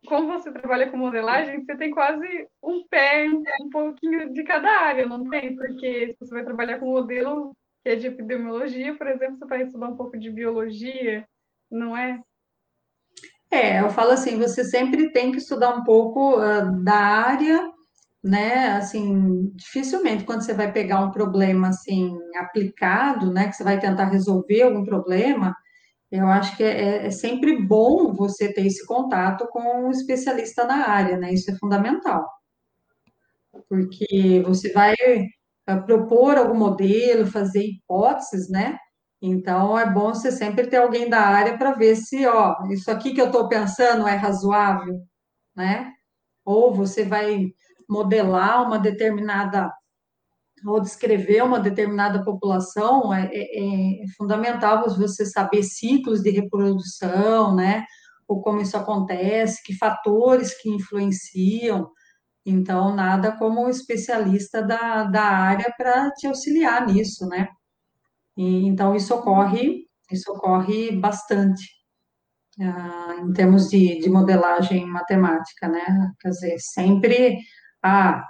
como 0.07 0.33
você 0.33 0.53
trabalha 0.53 0.89
com 0.91 0.97
modelagem, 0.97 1.65
você 1.65 1.77
tem 1.77 1.91
quase 1.91 2.49
um 2.63 2.87
pé, 2.89 3.27
um 3.61 3.71
pouquinho 3.71 4.33
de 4.33 4.45
cada 4.45 4.69
área, 4.69 5.05
não 5.05 5.29
tem? 5.29 5.57
Porque 5.57 6.09
se 6.13 6.17
você 6.21 6.35
vai 6.35 6.45
trabalhar 6.45 6.79
com 6.79 6.87
modelo 6.87 7.53
que 7.83 7.91
é 7.91 7.97
de 7.97 8.07
epidemiologia, 8.07 8.97
por 8.97 9.07
exemplo, 9.07 9.39
você 9.39 9.47
vai 9.47 9.63
estudar 9.63 9.89
um 9.89 9.97
pouco 9.97 10.19
de 10.19 10.31
biologia, 10.31 11.27
não 11.71 11.97
é? 11.97 12.21
É, 13.51 13.81
eu 13.81 13.91
falo 13.91 14.11
assim, 14.11 14.39
você 14.39 14.65
sempre 14.65 15.13
tem 15.13 15.31
que 15.31 15.39
estudar 15.39 15.75
um 15.75 15.85
pouco 15.85 16.37
uh, 16.37 16.83
da 16.83 16.97
área, 16.97 17.71
né? 18.27 18.73
Assim, 18.73 19.53
dificilmente 19.55 20.25
quando 20.25 20.43
você 20.43 20.53
vai 20.53 20.73
pegar 20.73 21.01
um 21.01 21.11
problema 21.13 21.69
assim 21.69 22.13
aplicado, 22.37 23.33
né? 23.33 23.49
Que 23.49 23.53
você 23.55 23.65
vai 23.65 23.79
tentar 23.79 24.07
resolver 24.07 24.63
algum 24.63 24.85
problema, 24.85 25.55
eu 26.11 26.27
acho 26.29 26.57
que 26.57 26.65
é, 26.65 27.07
é 27.07 27.11
sempre 27.11 27.63
bom 27.63 28.13
você 28.15 28.53
ter 28.53 28.67
esse 28.67 28.85
contato 28.87 29.47
com 29.51 29.87
um 29.87 29.91
especialista 29.91 30.65
na 30.65 30.89
área, 30.89 31.17
né? 31.17 31.33
Isso 31.33 31.51
é 31.51 31.57
fundamental. 31.57 32.27
Porque 33.69 34.43
você 34.45 34.73
vai 34.73 34.95
uh, 35.71 35.83
propor 35.87 36.37
algum 36.37 36.57
modelo, 36.57 37.27
fazer 37.27 37.65
hipóteses, 37.65 38.49
né? 38.51 38.77
Então, 39.23 39.79
é 39.79 39.91
bom 39.91 40.15
você 40.15 40.31
sempre 40.33 40.67
ter 40.69 40.77
alguém 40.79 41.09
da 41.09 41.21
área 41.21 41.57
para 41.59 41.73
ver 41.73 41.97
se, 41.97 42.27
ó, 42.27 42.57
isso 42.71 42.91
aqui 42.91 43.15
que 43.15 43.21
eu 43.21 43.27
estou 43.27 43.49
pensando 43.49 44.07
é 44.07 44.15
razoável, 44.17 45.01
né? 45.57 45.93
Ou 46.45 46.75
você 46.75 47.05
vai 47.05 47.53
modelar 47.89 48.67
uma 48.67 48.79
determinada, 48.79 49.71
ou 50.67 50.81
descrever 50.81 51.43
uma 51.43 51.61
determinada 51.61 52.25
população, 52.25 53.13
é, 53.13 53.31
é, 53.33 54.03
é 54.03 54.09
fundamental 54.17 54.85
você 54.97 55.25
saber 55.27 55.63
ciclos 55.63 56.23
de 56.23 56.31
reprodução, 56.31 57.55
né? 57.55 57.85
Ou 58.29 58.43
como 58.43 58.61
isso 58.61 58.77
acontece, 58.77 59.63
que 59.63 59.77
fatores 59.77 60.61
que 60.61 60.69
influenciam. 60.69 61.91
Então, 62.45 62.95
nada 62.95 63.33
como 63.37 63.65
um 63.65 63.69
especialista 63.69 64.63
da, 64.63 65.05
da 65.05 65.23
área 65.23 65.73
para 65.77 66.11
te 66.13 66.27
auxiliar 66.27 66.87
nisso, 66.87 67.27
né? 67.27 67.49
E, 68.37 68.67
então, 68.67 68.95
isso 68.95 69.15
ocorre, 69.15 69.87
isso 70.11 70.31
ocorre 70.33 70.93
bastante 70.93 71.77
ah, 72.61 73.17
em 73.21 73.33
termos 73.33 73.69
de, 73.69 73.99
de, 73.99 74.09
modelagem 74.09 74.87
matemática, 74.87 75.69
né? 75.69 76.13
Quer 76.21 76.31
dizer, 76.31 76.57
sempre, 76.59 77.39
ah, 77.87 78.25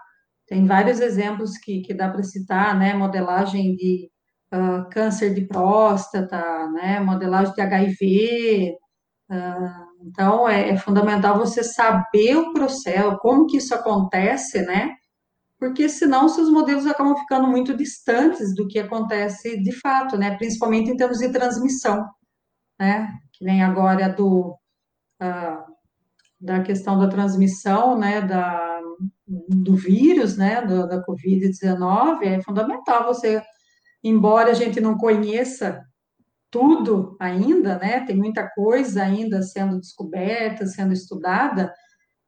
tem 0.47 0.67
vários 0.67 1.01
exemplos 1.01 1.59
que, 1.59 1.81
que 1.83 1.95
dá 1.95 2.09
para 2.09 2.23
citar, 2.23 2.79
né? 2.79 2.95
Modelagem 2.95 3.75
de 3.77 4.11
uh, 4.55 4.89
câncer 4.91 5.35
de 5.35 5.47
próstata, 5.47 6.39
né? 6.73 7.01
Modelagem 7.01 7.55
de 7.55 7.61
HIV, 7.61 8.77
uh, 9.31 9.87
então, 10.07 10.49
é, 10.49 10.71
é, 10.71 10.77
fundamental 10.77 11.39
você 11.39 11.65
saber 11.65 12.37
o 12.37 12.53
processo, 12.53 13.19
como 13.19 13.47
que 13.47 13.57
isso 13.57 13.75
acontece, 13.75 14.63
né? 14.63 14.95
porque 15.59 15.89
senão 15.89 16.29
seus 16.29 16.51
modelos 16.51 16.87
acabam 16.87 17.17
ficando 17.17 17.49
muito 17.49 17.77
distantes 17.77 18.55
do 18.55 18.69
que 18.69 18.79
acontece 18.79 19.61
de 19.63 19.73
fato, 19.73 20.17
né? 20.17 20.37
Principalmente 20.37 20.91
em 20.91 20.97
termos 20.97 21.19
de 21.19 21.31
transmissão, 21.31 22.05
né? 22.79 23.09
Que 23.33 23.45
nem 23.45 23.63
agora 23.63 24.09
do 24.09 24.57
uh, 25.23 25.77
da 26.41 26.63
questão 26.63 26.99
da 26.99 27.09
transmissão, 27.09 27.99
né? 27.99 28.21
Da, 28.21 28.66
do 29.27 29.75
vírus, 29.75 30.37
né? 30.37 30.63
Do, 30.63 30.87
da 30.87 31.05
Covid-19 31.05 32.23
é 32.23 32.43
fundamental 32.43 33.05
você, 33.05 33.43
embora 34.03 34.51
a 34.51 34.55
gente 34.55 34.81
não 34.81 34.97
conheça 34.97 35.83
tudo 36.51 37.17
ainda, 37.21 37.79
né? 37.79 38.01
Tem 38.05 38.17
muita 38.17 38.49
coisa 38.49 39.03
ainda 39.03 39.43
sendo 39.43 39.81
descoberta, 39.81 40.67
sendo 40.67 40.93
estudada 40.93 41.73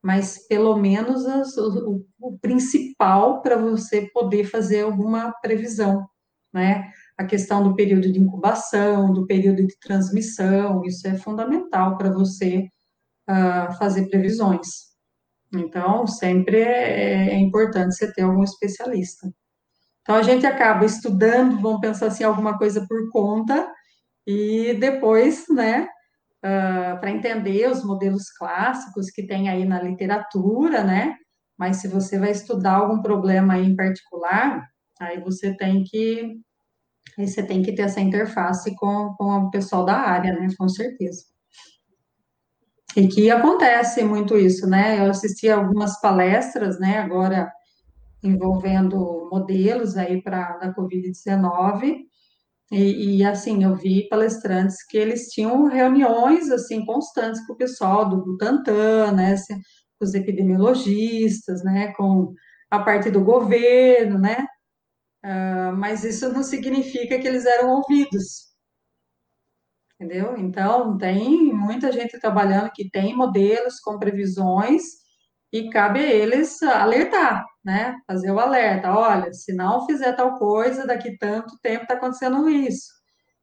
mas 0.02 0.46
pelo 0.46 0.76
menos 0.76 1.26
as, 1.26 1.56
o, 1.56 2.04
o, 2.20 2.38
principal 2.38 3.42
para 3.42 3.56
você 3.56 4.08
poder 4.12 4.44
fazer 4.44 4.82
alguma 4.82 5.32
previsão, 5.42 6.08
né? 6.52 6.90
A 7.16 7.24
questão 7.24 7.62
do 7.62 7.74
período 7.74 8.10
de 8.12 8.20
incubação, 8.20 9.12
do 9.12 9.26
período 9.26 9.66
de 9.66 9.78
transmissão, 9.80 10.84
isso 10.84 11.06
é 11.08 11.16
fundamental 11.16 11.96
para 11.96 12.12
você 12.12 12.68
uh, 13.28 13.76
fazer 13.76 14.08
previsões. 14.08 14.87
Então, 15.52 16.06
sempre 16.06 16.58
é, 16.58 17.30
é 17.30 17.38
importante 17.38 17.94
você 17.94 18.12
ter 18.12 18.22
algum 18.22 18.42
especialista. 18.44 19.30
Então, 20.02 20.16
a 20.16 20.22
gente 20.22 20.46
acaba 20.46 20.84
estudando, 20.84 21.60
vamos 21.60 21.80
pensar 21.80 22.06
assim, 22.08 22.24
alguma 22.24 22.58
coisa 22.58 22.86
por 22.88 23.10
conta, 23.10 23.70
e 24.26 24.74
depois, 24.74 25.46
né, 25.48 25.88
uh, 26.44 27.00
para 27.00 27.10
entender 27.10 27.70
os 27.70 27.84
modelos 27.84 28.30
clássicos 28.30 29.10
que 29.10 29.26
tem 29.26 29.48
aí 29.48 29.64
na 29.64 29.82
literatura, 29.82 30.84
né? 30.84 31.16
Mas 31.58 31.78
se 31.78 31.88
você 31.88 32.18
vai 32.18 32.30
estudar 32.30 32.76
algum 32.76 33.02
problema 33.02 33.54
aí 33.54 33.66
em 33.66 33.76
particular, 33.76 34.68
aí 35.00 35.20
você 35.20 35.56
tem 35.56 35.84
que 35.84 36.40
você 37.16 37.42
tem 37.42 37.62
que 37.62 37.74
ter 37.74 37.82
essa 37.82 38.00
interface 38.00 38.74
com, 38.76 39.14
com 39.16 39.24
o 39.24 39.50
pessoal 39.50 39.84
da 39.84 39.96
área, 39.96 40.32
né? 40.34 40.48
Com 40.58 40.68
certeza. 40.68 41.24
E 42.96 43.06
que 43.06 43.30
acontece 43.30 44.02
muito 44.02 44.36
isso, 44.36 44.66
né? 44.66 44.98
Eu 44.98 45.10
assisti 45.10 45.48
algumas 45.48 46.00
palestras, 46.00 46.78
né? 46.80 46.98
Agora 46.98 47.50
envolvendo 48.22 49.28
modelos 49.30 49.96
aí 49.96 50.20
para 50.22 50.56
da 50.58 50.74
Covid-19, 50.74 52.08
e, 52.70 53.18
e, 53.18 53.24
assim, 53.24 53.64
eu 53.64 53.74
vi 53.74 54.08
palestrantes 54.08 54.84
que 54.86 54.98
eles 54.98 55.28
tinham 55.28 55.66
reuniões 55.68 56.50
assim 56.50 56.84
constantes 56.84 57.44
com 57.46 57.54
o 57.54 57.56
pessoal 57.56 58.08
do 58.08 58.22
Butantan, 58.22 59.12
né, 59.12 59.34
com 59.98 60.04
os 60.04 60.14
epidemiologistas, 60.14 61.64
né, 61.64 61.92
com 61.94 62.34
a 62.70 62.80
parte 62.80 63.10
do 63.10 63.24
governo, 63.24 64.18
né, 64.18 64.46
uh, 65.24 65.74
mas 65.76 66.04
isso 66.04 66.30
não 66.30 66.42
significa 66.42 67.18
que 67.18 67.26
eles 67.26 67.46
eram 67.46 67.70
ouvidos, 67.70 68.47
entendeu? 69.98 70.36
Então, 70.38 70.96
tem 70.96 71.52
muita 71.52 71.90
gente 71.90 72.20
trabalhando 72.20 72.70
que 72.72 72.88
tem 72.88 73.16
modelos 73.16 73.80
com 73.80 73.98
previsões 73.98 74.82
e 75.52 75.70
cabe 75.70 76.00
a 76.00 76.12
eles 76.12 76.62
alertar, 76.62 77.44
né? 77.64 77.96
Fazer 78.06 78.30
o 78.30 78.38
alerta, 78.38 78.92
olha, 78.92 79.32
se 79.32 79.52
não 79.52 79.86
fizer 79.86 80.12
tal 80.14 80.38
coisa, 80.38 80.86
daqui 80.86 81.16
tanto 81.18 81.58
tempo 81.60 81.82
está 81.82 81.94
acontecendo 81.94 82.48
isso. 82.48 82.86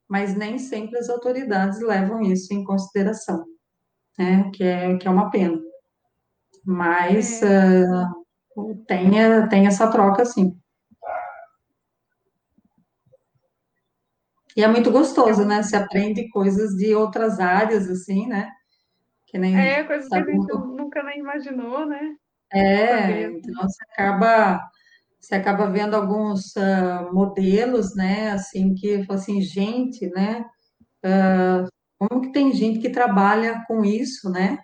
Mas 0.07 0.35
nem 0.35 0.57
sempre 0.57 0.97
as 0.99 1.09
autoridades 1.09 1.81
levam 1.81 2.21
isso 2.21 2.53
em 2.53 2.63
consideração, 2.63 3.43
né? 4.17 4.49
Que 4.53 4.63
é, 4.63 4.97
que 4.97 5.07
é 5.07 5.11
uma 5.11 5.29
pena. 5.29 5.59
Mas 6.65 7.41
uh, 7.41 8.75
tem, 8.87 9.11
tem 9.49 9.67
essa 9.67 9.89
troca, 9.91 10.25
sim. 10.25 10.57
E 14.55 14.63
é 14.63 14.67
muito 14.67 14.89
gostoso, 14.89 15.43
né? 15.45 15.61
Se 15.63 15.75
aprende 15.75 16.29
coisas 16.29 16.75
de 16.75 16.95
outras 16.95 17.39
áreas, 17.39 17.89
assim, 17.89 18.27
né? 18.27 18.49
Que 19.27 19.37
nem, 19.37 19.57
é, 19.57 19.83
coisa 19.83 20.07
que 20.07 20.15
a 20.15 20.23
gente 20.23 20.47
nunca 20.47 21.03
nem 21.03 21.19
imaginou, 21.19 21.85
né? 21.85 22.15
É, 22.53 23.23
então 23.23 23.63
você 23.63 23.83
acaba, 23.91 24.61
você 25.19 25.35
acaba 25.35 25.69
vendo 25.69 25.95
alguns 25.95 26.55
uh, 26.55 27.13
modelos, 27.13 27.95
né, 27.95 28.31
assim, 28.31 28.73
que, 28.75 29.05
assim, 29.09 29.41
gente, 29.41 30.07
né, 30.11 30.45
uh, 31.05 31.67
como 31.97 32.21
que 32.21 32.31
tem 32.31 32.53
gente 32.53 32.79
que 32.79 32.89
trabalha 32.89 33.63
com 33.67 33.83
isso, 33.83 34.29
né? 34.29 34.59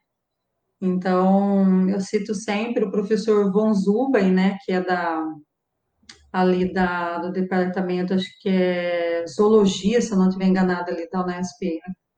Então, 0.80 1.90
eu 1.90 2.00
cito 2.00 2.34
sempre 2.34 2.86
o 2.86 2.92
professor 2.92 3.52
Von 3.52 3.74
Zuben, 3.74 4.32
né, 4.32 4.58
que 4.64 4.72
é 4.72 4.82
da, 4.82 5.22
ali 6.32 6.72
da, 6.74 7.20
do 7.20 7.32
departamento, 7.32 8.14
acho 8.14 8.28
que 8.42 8.50
é 8.50 9.26
zoologia, 9.28 10.02
se 10.02 10.12
eu 10.12 10.18
não 10.18 10.28
estiver 10.28 10.46
enganada, 10.48 10.92
ali 10.92 11.10
da 11.10 11.24
Unesp 11.24 11.60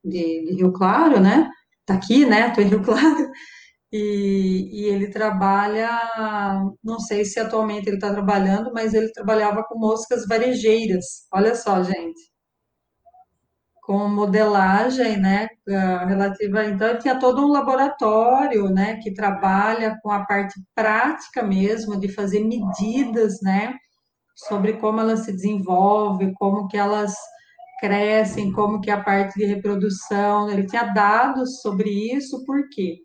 de, 0.03 0.45
de 0.45 0.55
Rio 0.55 0.71
Claro, 0.71 1.19
né? 1.19 1.49
tá 1.85 1.95
aqui, 1.95 2.25
né? 2.25 2.49
Estou 2.49 2.63
em 2.63 2.67
Rio 2.67 2.83
Claro. 2.83 3.31
E, 3.91 4.69
e, 4.73 4.85
ele 4.89 5.09
trabalha, 5.11 5.89
não 6.83 6.99
sei 6.99 7.23
se 7.25 7.39
atualmente 7.39 7.87
ele 7.87 7.97
está 7.97 8.11
trabalhando, 8.11 8.71
mas 8.73 8.93
ele 8.93 9.11
trabalhava 9.11 9.63
com 9.63 9.77
moscas 9.79 10.25
varejeiras. 10.27 11.27
Olha 11.31 11.53
só, 11.55 11.83
gente. 11.83 12.19
Com 13.83 14.07
modelagem, 14.07 15.17
né, 15.19 15.47
ah, 15.69 16.05
relativa. 16.05 16.65
Então, 16.65 16.97
tinha 16.97 17.19
todo 17.19 17.45
um 17.45 17.51
laboratório, 17.51 18.69
né, 18.69 18.97
que 19.03 19.13
trabalha 19.13 19.97
com 20.01 20.09
a 20.09 20.25
parte 20.25 20.53
prática 20.73 21.43
mesmo, 21.43 21.99
de 21.99 22.07
fazer 22.07 22.39
medidas, 22.45 23.41
né, 23.41 23.75
sobre 24.35 24.73
como 24.73 24.99
elas 24.99 25.21
se 25.25 25.31
desenvolvem, 25.31 26.33
como 26.33 26.67
que 26.67 26.77
elas 26.77 27.13
crescem, 27.79 28.51
como 28.53 28.79
que 28.81 28.89
a 28.89 29.03
parte 29.03 29.37
de 29.37 29.45
reprodução, 29.45 30.49
ele 30.49 30.65
tinha 30.65 30.85
dados 30.93 31.61
sobre 31.61 31.89
isso, 31.89 32.43
por 32.45 32.69
quê? 32.69 33.01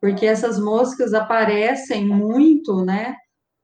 Porque 0.00 0.26
essas 0.26 0.58
moscas 0.58 1.14
aparecem 1.14 2.06
muito, 2.06 2.84
né, 2.84 3.14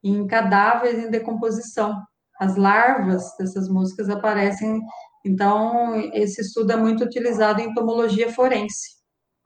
em 0.04 0.26
cadáveres 0.26 1.04
em 1.04 1.10
decomposição. 1.10 2.00
As 2.40 2.56
larvas 2.56 3.24
dessas 3.38 3.68
moscas 3.68 4.08
aparecem, 4.08 4.80
então 5.24 5.96
esse 6.12 6.40
estudo 6.42 6.72
é 6.72 6.76
muito 6.76 7.04
utilizado 7.04 7.60
em 7.60 7.70
entomologia 7.70 8.32
forense, 8.32 8.88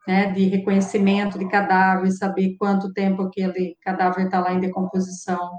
né, 0.07 0.33
de 0.33 0.49
reconhecimento 0.49 1.39
de 1.39 1.49
cadáver, 1.49 2.11
saber 2.13 2.57
quanto 2.59 2.93
tempo 2.93 3.23
aquele 3.23 3.77
cadáver 3.83 4.27
está 4.27 4.41
lá 4.41 4.53
em 4.53 4.61
decomposição. 4.61 5.51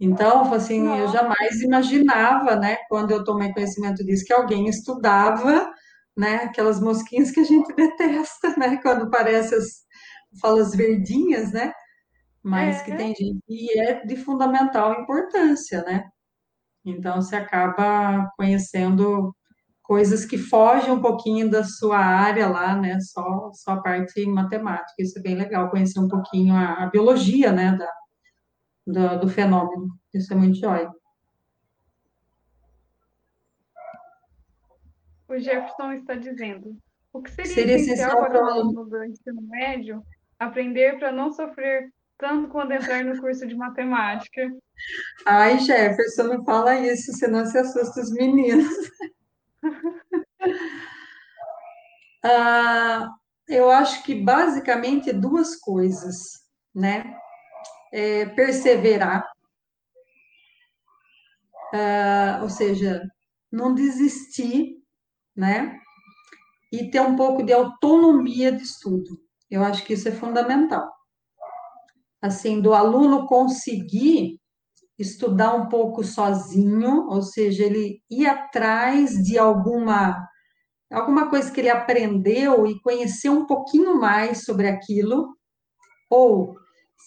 Então, 0.00 0.52
assim, 0.52 0.86
eu 0.98 1.08
jamais 1.08 1.60
imaginava, 1.62 2.56
né, 2.56 2.76
quando 2.88 3.12
eu 3.12 3.22
tomei 3.24 3.52
conhecimento 3.52 4.04
disso, 4.04 4.24
que 4.24 4.32
alguém 4.32 4.68
estudava, 4.68 5.70
né, 6.16 6.36
aquelas 6.44 6.80
mosquinhas 6.80 7.30
que 7.30 7.40
a 7.40 7.44
gente 7.44 7.72
detesta, 7.76 8.56
né, 8.58 8.78
quando 8.82 9.04
aparecem 9.04 9.58
as 9.58 9.82
falas 10.40 10.74
verdinhas, 10.74 11.52
né, 11.52 11.72
mas 12.42 12.80
é. 12.80 12.84
que 12.84 12.96
tem 12.96 13.14
gente 13.14 13.40
que 13.46 13.78
é 13.78 14.04
de 14.04 14.16
fundamental 14.16 15.00
importância, 15.00 15.82
né? 15.84 16.04
Então, 16.84 17.22
você 17.22 17.36
acaba 17.36 18.28
conhecendo 18.36 19.34
coisas 19.82 20.24
que 20.24 20.38
fogem 20.38 20.92
um 20.92 21.00
pouquinho 21.00 21.50
da 21.50 21.64
sua 21.64 21.98
área 21.98 22.48
lá, 22.48 22.74
né? 22.76 22.98
Só, 23.00 23.50
só 23.52 23.72
a 23.72 23.82
parte 23.82 24.26
matemática. 24.26 24.94
Isso 24.98 25.18
é 25.18 25.22
bem 25.22 25.36
legal, 25.36 25.70
conhecer 25.70 26.00
um 26.00 26.08
pouquinho 26.08 26.54
a, 26.54 26.84
a 26.84 26.86
biologia, 26.86 27.52
né? 27.52 27.76
Da, 27.76 27.88
do, 28.86 29.20
do, 29.20 29.28
fenômeno. 29.28 29.88
Isso 30.12 30.32
é 30.32 30.36
muito 30.36 30.58
jóia. 30.58 30.90
O 35.28 35.38
Jefferson 35.38 35.92
está 35.92 36.14
dizendo: 36.14 36.76
o 37.12 37.22
que 37.22 37.30
seria, 37.30 37.52
seria 37.52 37.76
essencial 37.76 38.18
para 38.18 38.42
o 38.42 38.46
aluno 38.46 38.84
do 38.84 39.04
ensino 39.04 39.42
médio 39.42 40.02
aprender 40.38 40.98
para 40.98 41.12
não 41.12 41.32
sofrer 41.32 41.90
tanto 42.18 42.48
quando 42.48 42.72
entrar 42.72 43.04
no 43.04 43.20
curso 43.20 43.46
de 43.46 43.54
matemática? 43.54 44.50
Ai, 45.26 45.58
Jefferson, 45.58 46.24
não 46.24 46.44
fala 46.44 46.78
isso, 46.78 47.12
senão 47.12 47.44
se 47.44 47.58
assusta 47.58 48.00
os 48.00 48.12
meninos. 48.12 48.72
ah, 52.24 53.08
eu 53.48 53.70
acho 53.70 54.02
que 54.04 54.14
basicamente 54.14 55.12
duas 55.12 55.56
coisas, 55.56 56.42
né? 56.74 57.16
É 57.92 58.26
perseverar, 58.26 59.24
ah, 61.74 62.40
ou 62.42 62.48
seja, 62.48 63.02
não 63.50 63.74
desistir, 63.74 64.76
né? 65.36 65.78
E 66.72 66.90
ter 66.90 67.00
um 67.00 67.16
pouco 67.16 67.42
de 67.42 67.52
autonomia 67.52 68.52
de 68.52 68.62
estudo. 68.62 69.20
Eu 69.50 69.62
acho 69.62 69.84
que 69.84 69.92
isso 69.94 70.08
é 70.08 70.12
fundamental. 70.12 70.90
Assim, 72.20 72.60
do 72.60 72.72
aluno 72.72 73.26
conseguir 73.26 74.38
estudar 74.98 75.54
um 75.54 75.68
pouco 75.68 76.04
sozinho, 76.04 77.08
ou 77.08 77.22
seja, 77.22 77.64
ele 77.64 78.00
ir 78.10 78.26
atrás 78.26 79.12
de 79.22 79.38
alguma 79.38 80.26
alguma 80.90 81.30
coisa 81.30 81.50
que 81.50 81.60
ele 81.60 81.70
aprendeu 81.70 82.66
e 82.66 82.80
conhecer 82.82 83.30
um 83.30 83.46
pouquinho 83.46 83.98
mais 83.98 84.44
sobre 84.44 84.68
aquilo, 84.68 85.36
ou 86.10 86.54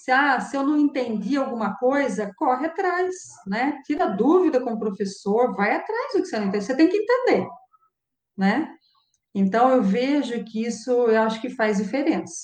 se, 0.03 0.11
ah, 0.11 0.39
se 0.39 0.55
eu 0.55 0.63
não 0.63 0.77
entendi 0.77 1.37
alguma 1.37 1.75
coisa, 1.77 2.31
corre 2.37 2.67
atrás, 2.67 3.15
né? 3.47 3.81
Tira 3.85 4.07
dúvida 4.07 4.59
com 4.61 4.73
o 4.73 4.79
professor, 4.79 5.55
vai 5.55 5.75
atrás 5.75 6.13
do 6.13 6.21
que 6.21 6.27
você 6.27 6.39
não 6.39 6.47
entende, 6.47 6.65
você 6.65 6.75
tem 6.75 6.87
que 6.87 6.97
entender, 6.97 7.47
né? 8.37 8.75
Então, 9.33 9.69
eu 9.69 9.83
vejo 9.83 10.43
que 10.45 10.65
isso, 10.65 10.91
eu 10.91 11.21
acho 11.21 11.41
que 11.41 11.49
faz 11.49 11.77
diferença. 11.77 12.43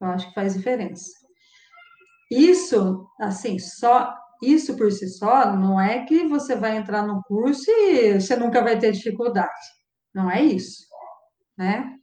Eu 0.00 0.08
acho 0.08 0.28
que 0.28 0.34
faz 0.34 0.54
diferença. 0.54 1.10
Isso, 2.30 3.06
assim, 3.20 3.58
só 3.58 4.14
isso 4.42 4.76
por 4.76 4.90
si 4.92 5.08
só 5.08 5.56
não 5.56 5.80
é 5.80 6.04
que 6.04 6.26
você 6.26 6.54
vai 6.56 6.76
entrar 6.76 7.06
no 7.06 7.22
curso 7.22 7.70
e 7.70 8.20
você 8.20 8.36
nunca 8.36 8.62
vai 8.62 8.78
ter 8.78 8.92
dificuldade. 8.92 9.48
Não 10.14 10.30
é 10.30 10.42
isso, 10.42 10.84
né? 11.56 11.96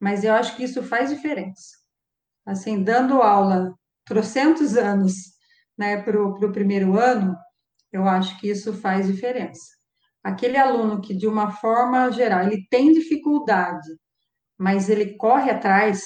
Mas 0.00 0.24
eu 0.24 0.32
acho 0.34 0.56
que 0.56 0.64
isso 0.64 0.82
faz 0.82 1.10
diferença. 1.10 1.76
Assim, 2.44 2.82
dando 2.82 3.22
aula 3.22 3.74
trocentos 4.06 4.76
anos, 4.76 5.12
né, 5.76 6.00
para 6.00 6.22
o 6.22 6.52
primeiro 6.52 6.98
ano, 6.98 7.36
eu 7.92 8.08
acho 8.08 8.38
que 8.38 8.48
isso 8.48 8.72
faz 8.72 9.06
diferença. 9.06 9.76
Aquele 10.24 10.56
aluno 10.56 11.00
que, 11.00 11.14
de 11.14 11.26
uma 11.26 11.50
forma 11.50 12.10
geral, 12.10 12.46
ele 12.46 12.66
tem 12.70 12.92
dificuldade, 12.92 13.86
mas 14.58 14.88
ele 14.88 15.16
corre 15.16 15.50
atrás, 15.50 16.02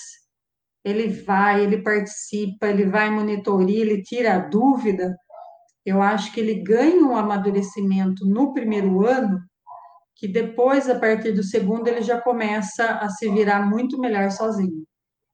ele 0.84 1.08
vai, 1.08 1.62
ele 1.62 1.82
participa, 1.82 2.66
ele 2.66 2.86
vai 2.86 3.10
monitoria, 3.10 3.80
ele 3.80 4.02
tira 4.02 4.34
a 4.34 4.38
dúvida, 4.38 5.14
eu 5.84 6.02
acho 6.02 6.32
que 6.32 6.40
ele 6.40 6.62
ganha 6.62 7.02
um 7.04 7.16
amadurecimento 7.16 8.26
no 8.26 8.52
primeiro 8.52 9.06
ano, 9.06 9.40
que 10.16 10.28
depois, 10.28 10.88
a 10.88 10.98
partir 10.98 11.32
do 11.32 11.42
segundo, 11.42 11.88
ele 11.88 12.02
já 12.02 12.20
começa 12.20 12.84
a 12.84 13.08
se 13.08 13.28
virar 13.30 13.66
muito 13.66 13.98
melhor 13.98 14.30
sozinho. 14.30 14.84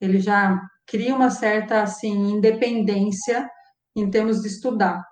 Ele 0.01 0.21
já 0.21 0.61
cria 0.87 1.14
uma 1.14 1.30
certa, 1.30 1.82
assim, 1.82 2.12
independência 2.30 3.49
em 3.95 4.09
termos 4.11 4.43
de 4.43 4.49
estudar, 4.49 5.03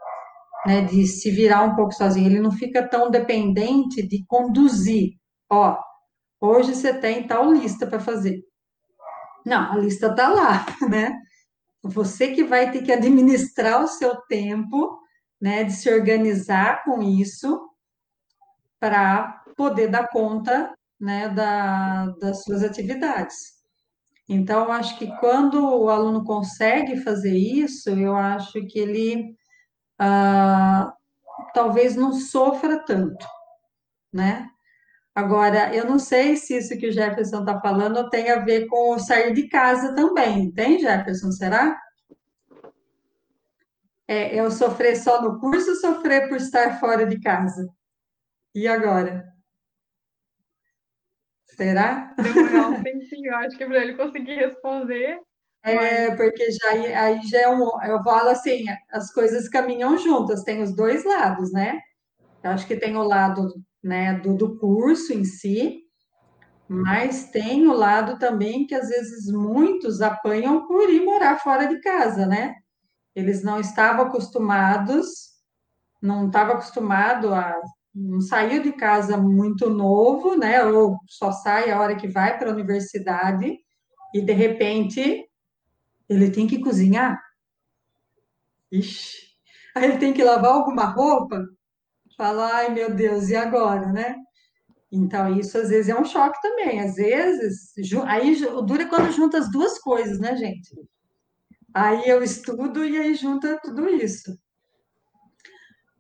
né, 0.67 0.83
de 0.83 1.07
se 1.07 1.31
virar 1.31 1.63
um 1.63 1.75
pouco 1.75 1.93
sozinho. 1.93 2.27
Ele 2.27 2.41
não 2.41 2.53
fica 2.53 2.87
tão 2.89 3.11
dependente 3.11 4.07
de 4.07 4.25
conduzir. 4.27 5.13
Ó, 5.51 5.77
hoje 6.41 6.75
você 6.75 6.95
tem 6.95 7.27
tal 7.27 7.53
lista 7.53 7.87
para 7.87 8.01
fazer. 8.01 8.43
Não, 9.45 9.73
a 9.73 9.77
lista 9.77 10.09
está 10.09 10.29
lá, 10.29 10.65
né? 10.89 11.13
Você 11.83 12.29
que 12.33 12.45
vai 12.45 12.71
ter 12.71 12.83
que 12.83 12.93
administrar 12.93 13.83
o 13.83 13.89
seu 13.89 14.17
tempo 14.23 14.99
né, 15.41 15.65
de 15.65 15.73
se 15.73 15.93
organizar 15.93 16.83
com 16.85 17.03
isso 17.03 17.61
para 18.81 19.43
poder 19.57 19.89
dar 19.89 20.09
conta 20.09 20.75
né, 20.99 21.29
da, 21.29 22.07
das 22.21 22.43
suas 22.43 22.63
atividades. 22.63 23.54
Então, 24.29 24.65
eu 24.65 24.73
acho 24.73 24.99
que 24.99 25.07
quando 25.19 25.63
o 25.63 25.91
aluno 25.91 26.25
consegue 26.25 26.97
fazer 27.03 27.37
isso, 27.37 27.91
eu 27.91 28.17
acho 28.17 28.65
que 28.67 28.79
ele 28.79 29.37
ah, 29.99 30.93
talvez 31.53 31.95
não 31.95 32.13
sofra 32.13 32.79
tanto, 32.85 33.27
né? 34.13 34.49
Agora, 35.15 35.75
eu 35.75 35.85
não 35.87 35.99
sei 35.99 36.37
se 36.37 36.57
isso 36.57 36.77
que 36.77 36.89
o 36.89 36.93
Jefferson 36.93 37.41
está 37.41 37.61
falando 37.61 38.11
tem 38.11 38.31
a 38.31 38.41
ver 38.41 38.67
com 38.67 38.99
sair 38.99 39.33
de 39.33 39.49
casa 39.49 39.95
também, 39.95 40.51
tem, 40.51 40.79
Jefferson? 40.79 41.31
Será? 41.31 41.79
É, 44.09 44.35
eu 44.39 44.51
sofrer 44.51 44.97
só 44.97 45.23
no 45.23 45.39
curso 45.39 45.71
ou 45.71 45.77
sofrer 45.77 46.29
por 46.29 46.37
estar 46.37 46.81
fora 46.81 47.07
de 47.07 47.21
casa? 47.21 47.69
E 48.55 48.67
agora? 48.67 49.34
Será? 51.57 52.15
Demorar 52.19 52.69
um 52.69 52.83
tempinho, 52.83 53.35
acho 53.37 53.57
que 53.57 53.65
para 53.65 53.79
ele 53.79 53.95
conseguir 53.95 54.35
responder. 54.35 55.21
É, 55.63 56.09
mas... 56.09 56.17
porque 56.17 56.51
já 56.51 56.71
aí 56.71 57.21
já 57.27 57.41
é 57.43 57.49
um. 57.49 57.69
Eu 57.83 58.03
falo 58.03 58.29
assim, 58.31 58.65
as 58.93 59.13
coisas 59.13 59.49
caminham 59.49 59.97
juntas, 59.99 60.43
tem 60.43 60.63
os 60.63 60.75
dois 60.75 61.05
lados, 61.05 61.53
né? 61.53 61.81
Eu 62.43 62.51
acho 62.51 62.67
que 62.67 62.77
tem 62.77 62.97
o 62.97 63.03
lado 63.03 63.55
né, 63.83 64.19
do, 64.19 64.37
do 64.37 64.59
curso 64.59 65.13
em 65.13 65.25
si, 65.25 65.83
mas 66.69 67.31
tem 67.31 67.67
o 67.67 67.73
lado 67.73 68.19
também 68.19 68.67
que 68.67 68.75
às 68.75 68.89
vezes 68.89 69.33
muitos 69.33 70.03
apanham 70.03 70.67
por 70.67 70.91
ir 70.91 71.05
morar 71.05 71.39
fora 71.39 71.67
de 71.67 71.81
casa, 71.81 72.27
né? 72.27 72.55
Eles 73.15 73.43
não 73.43 73.61
estavam 73.61 74.07
acostumados, 74.07 75.09
não 76.03 76.27
estava 76.27 76.55
acostumado 76.55 77.33
a 77.33 77.59
não 77.95 78.21
saiu 78.21 78.63
de 78.63 78.73
casa 78.73 79.17
muito 79.17 79.71
novo, 79.71 80.37
né? 80.37 80.65
Ou 80.65 80.99
só 81.07 81.31
sai 81.31 81.71
a 81.71 81.81
hora 81.81 81.95
que 81.95 82.09
vai 82.09 82.37
para 82.37 82.51
a 82.51 82.53
universidade 82.53 83.57
e 84.13 84.21
de 84.21 84.33
repente 84.33 85.25
ele 86.09 86.31
tem 86.31 86.47
que 86.47 86.61
cozinhar. 86.61 87.21
Ixi. 88.73 89.25
Aí 89.77 89.85
ele 89.85 89.99
tem 89.99 90.13
que 90.13 90.25
lavar 90.25 90.53
alguma 90.53 90.85
roupa. 90.85 91.45
Fala, 92.17 92.53
ai 92.55 92.71
meu 92.71 92.95
Deus, 92.95 93.29
e 93.29 93.37
agora, 93.37 93.93
né? 93.93 94.17
Então, 94.91 95.37
isso 95.37 95.59
às 95.59 95.71
vezes 95.71 95.89
é 95.89 95.99
um 95.99 96.05
choque 96.05 96.41
também. 96.41 96.81
Às 96.81 96.95
vezes, 96.95 97.73
aí 98.07 98.37
dura 98.65 98.89
quando 98.89 99.11
junta 99.13 99.39
as 99.39 99.51
duas 99.51 99.79
coisas, 99.79 100.21
né, 100.21 100.37
gente? 100.37 100.71
Aí 101.73 102.09
eu 102.09 102.23
estudo 102.23 102.85
e 102.85 102.97
aí 102.97 103.15
junta 103.15 103.59
tudo 103.61 103.89
isso. 103.89 104.39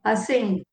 Assim, 0.04 0.64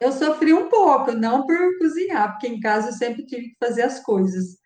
eu 0.00 0.12
sofri 0.12 0.52
um 0.52 0.68
pouco, 0.68 1.12
não 1.12 1.46
por 1.46 1.78
cozinhar, 1.78 2.32
porque 2.32 2.48
em 2.48 2.60
casa 2.60 2.88
eu 2.88 2.92
sempre 2.92 3.24
tive 3.26 3.50
que 3.50 3.56
fazer 3.64 3.82
as 3.82 4.00
coisas. 4.02 4.58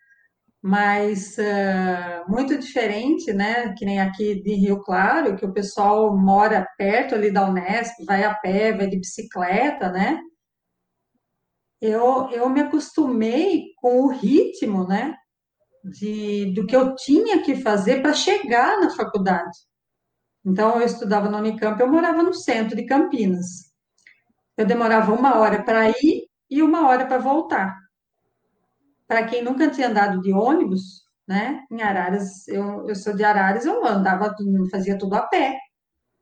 Mas 0.61 1.37
uh, 1.37 2.31
muito 2.31 2.57
diferente, 2.57 3.31
né? 3.33 3.73
Que 3.77 3.85
nem 3.85 3.99
aqui 3.99 4.41
de 4.41 4.55
Rio 4.55 4.81
Claro, 4.81 5.35
que 5.35 5.45
o 5.45 5.53
pessoal 5.53 6.17
mora 6.17 6.67
perto 6.77 7.15
ali 7.15 7.31
da 7.31 7.47
Unesp, 7.47 8.03
vai 8.05 8.23
a 8.23 8.33
pé, 8.33 8.73
vai 8.75 8.87
de 8.87 8.97
bicicleta, 8.97 9.91
né? 9.91 10.19
Eu, 11.81 12.29
eu 12.31 12.49
me 12.49 12.61
acostumei 12.61 13.65
com 13.77 14.01
o 14.01 14.07
ritmo, 14.07 14.87
né? 14.87 15.15
de, 15.85 16.51
do 16.53 16.65
que 16.65 16.75
eu 16.75 16.95
tinha 16.95 17.43
que 17.43 17.55
fazer 17.57 18.01
para 18.01 18.13
chegar 18.13 18.79
na 18.79 18.89
faculdade. 18.89 19.57
Então, 20.43 20.79
eu 20.79 20.85
estudava 20.85 21.29
na 21.29 21.37
Unicamp, 21.37 21.79
eu 21.79 21.91
morava 21.91 22.23
no 22.23 22.33
centro 22.33 22.75
de 22.75 22.85
Campinas. 22.85 23.73
Eu 24.57 24.65
demorava 24.65 25.13
uma 25.13 25.37
hora 25.39 25.63
para 25.63 25.89
ir 25.89 26.27
e 26.49 26.61
uma 26.61 26.87
hora 26.87 27.05
para 27.05 27.17
voltar. 27.17 27.75
Para 29.07 29.25
quem 29.25 29.43
nunca 29.43 29.69
tinha 29.69 29.87
andado 29.89 30.21
de 30.21 30.33
ônibus, 30.33 31.03
né? 31.27 31.63
Em 31.71 31.81
Araras, 31.81 32.47
eu, 32.47 32.87
eu 32.87 32.95
sou 32.95 33.15
de 33.15 33.23
Araras, 33.23 33.65
eu 33.65 33.85
andava, 33.85 34.33
fazia 34.71 34.97
tudo 34.97 35.15
a 35.15 35.23
pé. 35.23 35.57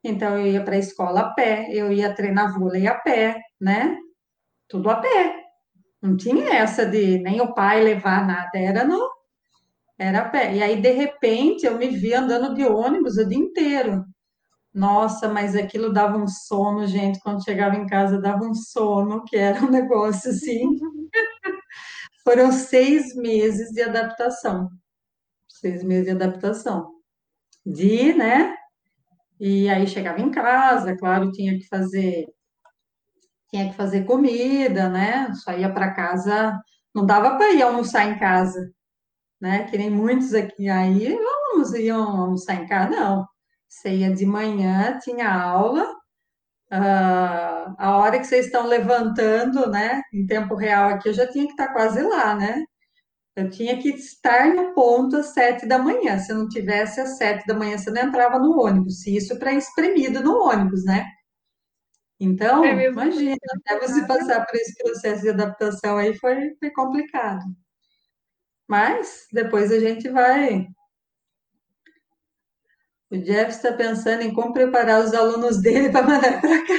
Então, 0.03 0.37
eu 0.37 0.47
ia 0.47 0.63
para 0.63 0.75
a 0.75 0.79
escola 0.79 1.21
a 1.21 1.33
pé, 1.33 1.67
eu 1.71 1.91
ia 1.91 2.13
treinar 2.13 2.53
vôlei 2.57 2.87
a 2.87 2.95
pé, 2.95 3.39
né? 3.59 3.97
Tudo 4.67 4.89
a 4.89 4.95
pé. 4.97 5.43
Não 6.01 6.17
tinha 6.17 6.55
essa 6.55 6.85
de 6.85 7.19
nem 7.19 7.41
o 7.41 7.53
pai 7.53 7.83
levar 7.83 8.25
nada, 8.27 8.51
era 8.57 8.83
no, 8.83 9.09
era 9.97 10.19
a 10.21 10.29
pé. 10.29 10.55
E 10.55 10.63
aí, 10.63 10.81
de 10.81 10.91
repente, 10.91 11.65
eu 11.65 11.77
me 11.77 11.87
vi 11.89 12.13
andando 12.13 12.53
de 12.55 12.65
ônibus 12.65 13.17
o 13.17 13.27
dia 13.27 13.37
inteiro. 13.37 14.05
Nossa, 14.73 15.29
mas 15.29 15.55
aquilo 15.55 15.93
dava 15.93 16.17
um 16.17 16.27
sono, 16.27 16.87
gente. 16.87 17.19
Quando 17.19 17.43
chegava 17.43 17.75
em 17.75 17.85
casa, 17.85 18.19
dava 18.19 18.43
um 18.43 18.53
sono, 18.55 19.23
que 19.25 19.35
era 19.37 19.59
um 19.63 19.69
negócio 19.71 20.31
assim. 20.31 20.79
Foram 22.23 22.51
seis 22.51 23.15
meses 23.15 23.69
de 23.71 23.81
adaptação. 23.81 24.69
Seis 25.49 25.83
meses 25.83 26.05
de 26.05 26.11
adaptação. 26.11 26.91
De, 27.65 28.13
né? 28.13 28.55
E 29.39 29.69
aí 29.69 29.87
chegava 29.87 30.21
em 30.21 30.31
casa, 30.31 30.97
claro, 30.97 31.31
tinha 31.31 31.57
que 31.59 31.67
fazer 31.67 32.27
tinha 33.49 33.69
que 33.69 33.75
fazer 33.75 34.05
comida, 34.05 34.89
né? 34.89 35.33
Só 35.35 35.51
ia 35.53 35.71
para 35.71 35.93
casa, 35.93 36.59
não 36.93 37.05
dava 37.05 37.37
para 37.37 37.51
ir 37.53 37.61
almoçar 37.61 38.05
em 38.09 38.17
casa, 38.19 38.71
né? 39.41 39.65
Que 39.65 39.77
nem 39.77 39.89
muitos 39.91 40.33
aqui 40.35 40.69
aí, 40.69 41.15
vamos 41.17 41.73
iam 41.75 42.03
almoçar 42.21 42.55
em 42.55 42.67
casa, 42.67 42.91
não. 42.91 43.27
Você 43.73 43.89
ia 43.89 44.13
de 44.13 44.25
manhã, 44.25 44.99
tinha 44.99 45.33
aula, 45.33 45.83
uh, 46.71 47.75
a 47.77 47.97
hora 47.97 48.19
que 48.19 48.25
vocês 48.25 48.45
estão 48.45 48.67
levantando, 48.67 49.69
né? 49.69 50.01
Em 50.13 50.25
tempo 50.27 50.55
real 50.55 50.89
aqui, 50.89 51.09
eu 51.09 51.13
já 51.13 51.27
tinha 51.27 51.45
que 51.45 51.51
estar 51.51 51.73
quase 51.73 52.01
lá, 52.01 52.35
né? 52.35 52.63
Eu 53.35 53.49
tinha 53.49 53.77
que 53.81 53.89
estar 53.89 54.53
no 54.53 54.73
ponto 54.75 55.17
às 55.17 55.33
sete 55.33 55.65
da 55.65 55.79
manhã. 55.79 56.19
Se 56.19 56.31
eu 56.31 56.37
não 56.37 56.47
tivesse 56.47 57.01
às 57.01 57.17
sete 57.17 57.45
da 57.47 57.55
manhã, 57.55 57.77
você 57.77 57.89
não 57.91 58.03
entrava 58.03 58.39
no 58.39 58.61
ônibus. 58.61 59.07
Isso 59.07 59.37
para 59.39 59.53
espremido 59.53 60.21
no 60.23 60.43
ônibus, 60.43 60.85
né? 60.85 61.05
Então, 62.19 62.63
é 62.63 62.85
imagina, 62.87 63.35
até 63.65 63.79
você 63.79 64.05
passar 64.07 64.45
por 64.45 64.55
esse 64.55 64.75
processo 64.81 65.23
de 65.23 65.29
adaptação 65.29 65.97
aí 65.97 66.15
foi, 66.19 66.55
foi 66.59 66.69
complicado. 66.71 67.43
Mas 68.67 69.25
depois 69.33 69.71
a 69.71 69.79
gente 69.79 70.09
vai. 70.09 70.67
O 73.13 73.17
Jeff 73.19 73.51
está 73.51 73.71
pensando 73.71 74.23
em 74.23 74.33
como 74.33 74.51
preparar 74.51 75.03
os 75.03 75.13
alunos 75.13 75.61
dele 75.61 75.91
para 75.91 76.01
mandar 76.01 76.41
para 76.41 76.65
cá. 76.65 76.73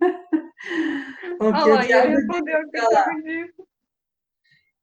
o 1.38 1.52
que 1.52 1.70
o 1.70 2.08
respondeu 2.08 2.70
que 2.70 3.22
disso. 3.22 3.68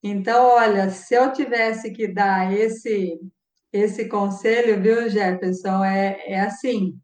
Então, 0.03 0.45
olha, 0.45 0.91
se 0.91 1.15
eu 1.15 1.33
tivesse 1.33 1.91
que 1.91 2.07
dar 2.07 2.53
esse 2.53 3.19
esse 3.73 4.07
conselho, 4.07 4.79
viu, 4.79 5.09
Jefferson, 5.09 5.83
é, 5.83 6.31
é 6.31 6.39
assim, 6.39 6.97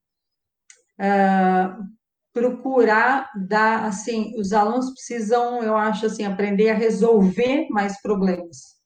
uh, 1.00 1.84
procurar 2.32 3.30
dar, 3.36 3.84
assim, 3.86 4.40
os 4.40 4.54
alunos 4.54 4.94
precisam, 4.94 5.62
eu 5.64 5.76
acho, 5.76 6.06
assim, 6.06 6.24
aprender 6.24 6.70
a 6.70 6.76
resolver 6.76 7.68
mais 7.72 8.00
problemas. 8.02 8.80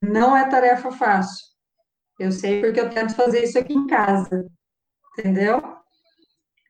Não 0.00 0.36
é 0.36 0.48
tarefa 0.48 0.92
fácil. 0.92 1.47
Eu 2.18 2.32
sei 2.32 2.60
porque 2.60 2.80
eu 2.80 2.90
tento 2.90 3.14
fazer 3.14 3.44
isso 3.44 3.58
aqui 3.58 3.72
em 3.72 3.86
casa, 3.86 4.44
entendeu? 5.16 5.62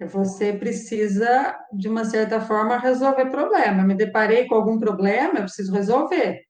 Você 0.01 0.53
precisa, 0.53 1.59
de 1.73 1.89
uma 1.89 2.05
certa 2.05 2.41
forma, 2.41 2.79
resolver 2.79 3.31
problema. 3.31 3.83
Me 3.83 3.95
deparei 3.95 4.47
com 4.47 4.55
algum 4.55 4.79
problema, 4.79 5.39
eu 5.39 5.43
preciso 5.43 5.73
resolver. 5.73 6.41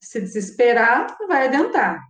Se 0.00 0.20
desesperar, 0.20 1.16
vai 1.26 1.48
adiantar, 1.48 2.00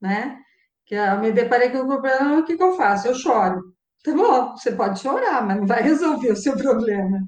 né? 0.00 0.38
Que 0.86 0.94
eu 0.94 1.18
me 1.18 1.32
deparei 1.32 1.70
com 1.70 1.78
algum 1.78 2.00
problema, 2.00 2.38
o 2.38 2.44
que, 2.44 2.56
que 2.56 2.62
eu 2.62 2.76
faço? 2.76 3.08
Eu 3.08 3.14
choro. 3.14 3.74
Tá 4.04 4.12
bom, 4.12 4.52
você 4.56 4.72
pode 4.72 5.00
chorar, 5.00 5.44
mas 5.44 5.56
não 5.58 5.66
vai 5.66 5.82
resolver 5.82 6.30
o 6.32 6.36
seu 6.36 6.56
problema, 6.56 7.18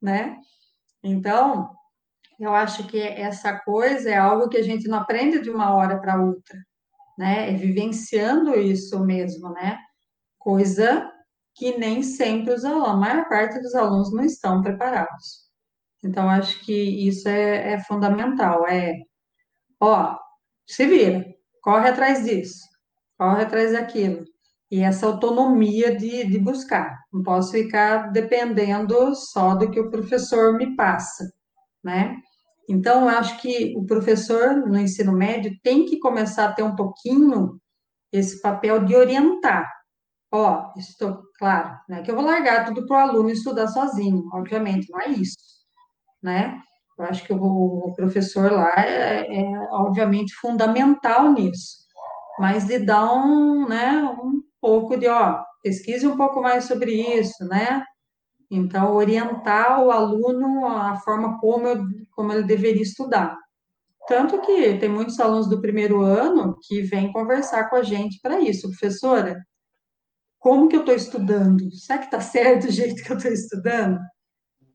né? 0.00 0.36
Então, 1.02 1.70
eu 2.40 2.54
acho 2.54 2.86
que 2.86 3.00
essa 3.00 3.58
coisa 3.60 4.10
é 4.10 4.16
algo 4.16 4.48
que 4.48 4.56
a 4.58 4.62
gente 4.62 4.88
não 4.88 4.98
aprende 4.98 5.40
de 5.40 5.50
uma 5.50 5.74
hora 5.74 5.98
para 6.00 6.22
outra, 6.22 6.58
né? 7.18 7.50
É 7.50 7.54
vivenciando 7.54 8.54
isso 8.56 9.04
mesmo, 9.04 9.50
né? 9.50 9.78
Coisa 10.38 11.12
que 11.54 11.76
nem 11.76 12.02
sempre 12.02 12.54
os 12.54 12.64
alunos, 12.64 12.88
a 12.88 12.96
maior 12.96 13.28
parte 13.28 13.60
dos 13.60 13.74
alunos 13.74 14.12
não 14.12 14.24
estão 14.24 14.62
preparados. 14.62 15.48
Então, 16.04 16.28
acho 16.30 16.64
que 16.64 16.72
isso 17.08 17.28
é, 17.28 17.72
é 17.72 17.80
fundamental. 17.80 18.66
É, 18.68 18.94
ó, 19.80 20.16
se 20.66 20.86
vira, 20.86 21.24
corre 21.60 21.88
atrás 21.88 22.24
disso, 22.24 22.60
corre 23.18 23.42
atrás 23.42 23.72
daquilo. 23.72 24.24
E 24.70 24.80
essa 24.82 25.06
autonomia 25.06 25.96
de, 25.96 26.24
de 26.24 26.38
buscar. 26.38 26.96
Não 27.12 27.22
posso 27.22 27.52
ficar 27.52 28.12
dependendo 28.12 29.14
só 29.16 29.54
do 29.56 29.70
que 29.70 29.80
o 29.80 29.90
professor 29.90 30.56
me 30.56 30.76
passa, 30.76 31.24
né? 31.82 32.16
Então, 32.68 33.02
eu 33.02 33.08
acho 33.08 33.40
que 33.40 33.74
o 33.76 33.86
professor 33.86 34.56
no 34.56 34.78
ensino 34.78 35.12
médio 35.12 35.56
tem 35.62 35.86
que 35.86 35.98
começar 35.98 36.46
a 36.46 36.52
ter 36.52 36.62
um 36.62 36.76
pouquinho 36.76 37.58
esse 38.12 38.40
papel 38.40 38.84
de 38.84 38.94
orientar, 38.94 39.68
Ó, 40.30 40.72
estou 40.76 41.22
claro, 41.38 41.78
né? 41.88 42.02
Que 42.02 42.10
eu 42.10 42.14
vou 42.14 42.24
largar 42.24 42.66
tudo 42.66 42.86
para 42.86 42.96
o 42.96 43.00
aluno 43.00 43.30
estudar 43.30 43.66
sozinho, 43.68 44.28
obviamente, 44.32 44.90
não 44.90 45.00
é 45.00 45.08
isso, 45.08 45.36
né? 46.22 46.60
Eu 46.98 47.04
acho 47.06 47.24
que 47.24 47.32
o, 47.32 47.92
professor 47.96 48.52
lá 48.52 48.74
é, 48.76 49.40
é, 49.40 49.58
obviamente 49.72 50.34
fundamental 50.34 51.32
nisso, 51.32 51.78
mas 52.38 52.66
de 52.66 52.78
dar 52.78 53.12
um, 53.14 53.68
né, 53.68 54.02
um 54.22 54.42
pouco 54.60 54.96
de, 54.98 55.08
ó, 55.08 55.42
pesquise 55.62 56.06
um 56.06 56.16
pouco 56.16 56.42
mais 56.42 56.64
sobre 56.64 56.92
isso, 56.92 57.44
né? 57.46 57.82
Então, 58.50 58.94
orientar 58.94 59.82
o 59.82 59.90
aluno 59.90 60.66
a 60.66 60.96
forma 60.96 61.38
como, 61.38 61.66
eu, 61.66 61.84
como 62.12 62.32
ele 62.32 62.44
deveria 62.44 62.82
estudar. 62.82 63.36
Tanto 64.08 64.40
que 64.40 64.78
tem 64.78 64.88
muitos 64.88 65.20
alunos 65.20 65.48
do 65.48 65.60
primeiro 65.60 66.00
ano 66.02 66.58
que 66.62 66.82
vêm 66.82 67.12
conversar 67.12 67.68
com 67.70 67.76
a 67.76 67.82
gente 67.82 68.20
para 68.22 68.40
isso, 68.40 68.68
professora 68.70 69.36
como 70.38 70.68
que 70.68 70.76
eu 70.76 70.80
estou 70.80 70.94
estudando? 70.94 71.70
Será 71.74 71.98
que 71.98 72.06
está 72.06 72.20
certo 72.20 72.68
o 72.68 72.70
jeito 72.70 73.02
que 73.02 73.12
eu 73.12 73.16
estou 73.16 73.32
estudando? 73.32 73.98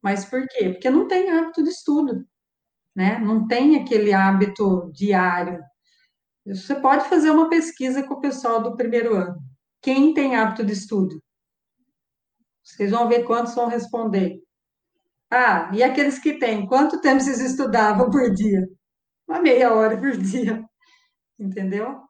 Mas 0.02 0.26
por 0.26 0.46
quê? 0.48 0.70
Porque 0.70 0.90
não 0.90 1.08
tem 1.08 1.30
hábito 1.32 1.64
de 1.64 1.70
estudo, 1.70 2.26
né? 2.96 3.20
Não 3.20 3.48
tem 3.48 3.78
aquele 3.78 4.14
hábito 4.14 4.92
diário. 4.94 5.60
Você 6.46 6.76
pode 6.76 7.10
fazer 7.10 7.32
uma 7.32 7.50
pesquisa 7.50 8.04
com 8.04 8.16
o 8.16 8.22
pessoal 8.22 8.62
do 8.62 8.76
primeiro 8.76 9.16
ano. 9.16 9.38
Quem 9.82 10.14
tem 10.14 10.36
hábito 10.36 10.66
de 10.66 10.74
estudo? 10.74 11.23
Vocês 12.64 12.92
vão 12.92 13.08
ver 13.08 13.24
quantos 13.24 13.54
vão 13.56 13.68
responder. 13.68 14.40
Ah, 15.30 15.72
e 15.74 15.84
aqueles 15.84 16.20
que 16.20 16.40
têm, 16.40 16.68
quanto 16.68 17.02
tempo 17.02 17.20
vocês 17.20 17.40
estudavam 17.42 18.10
por 18.10 18.32
dia? 18.34 18.68
Uma 19.28 19.42
meia 19.42 19.74
hora 19.74 19.98
por 19.98 20.16
dia. 20.18 20.64
Entendeu? 21.40 22.02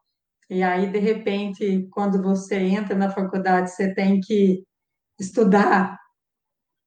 E 0.50 0.62
aí, 0.62 0.90
de 0.90 0.98
repente, 0.98 1.88
quando 1.90 2.22
você 2.22 2.56
entra 2.56 2.94
na 2.94 3.10
faculdade, 3.10 3.70
você 3.70 3.94
tem 3.94 4.20
que 4.20 4.62
estudar 5.18 5.98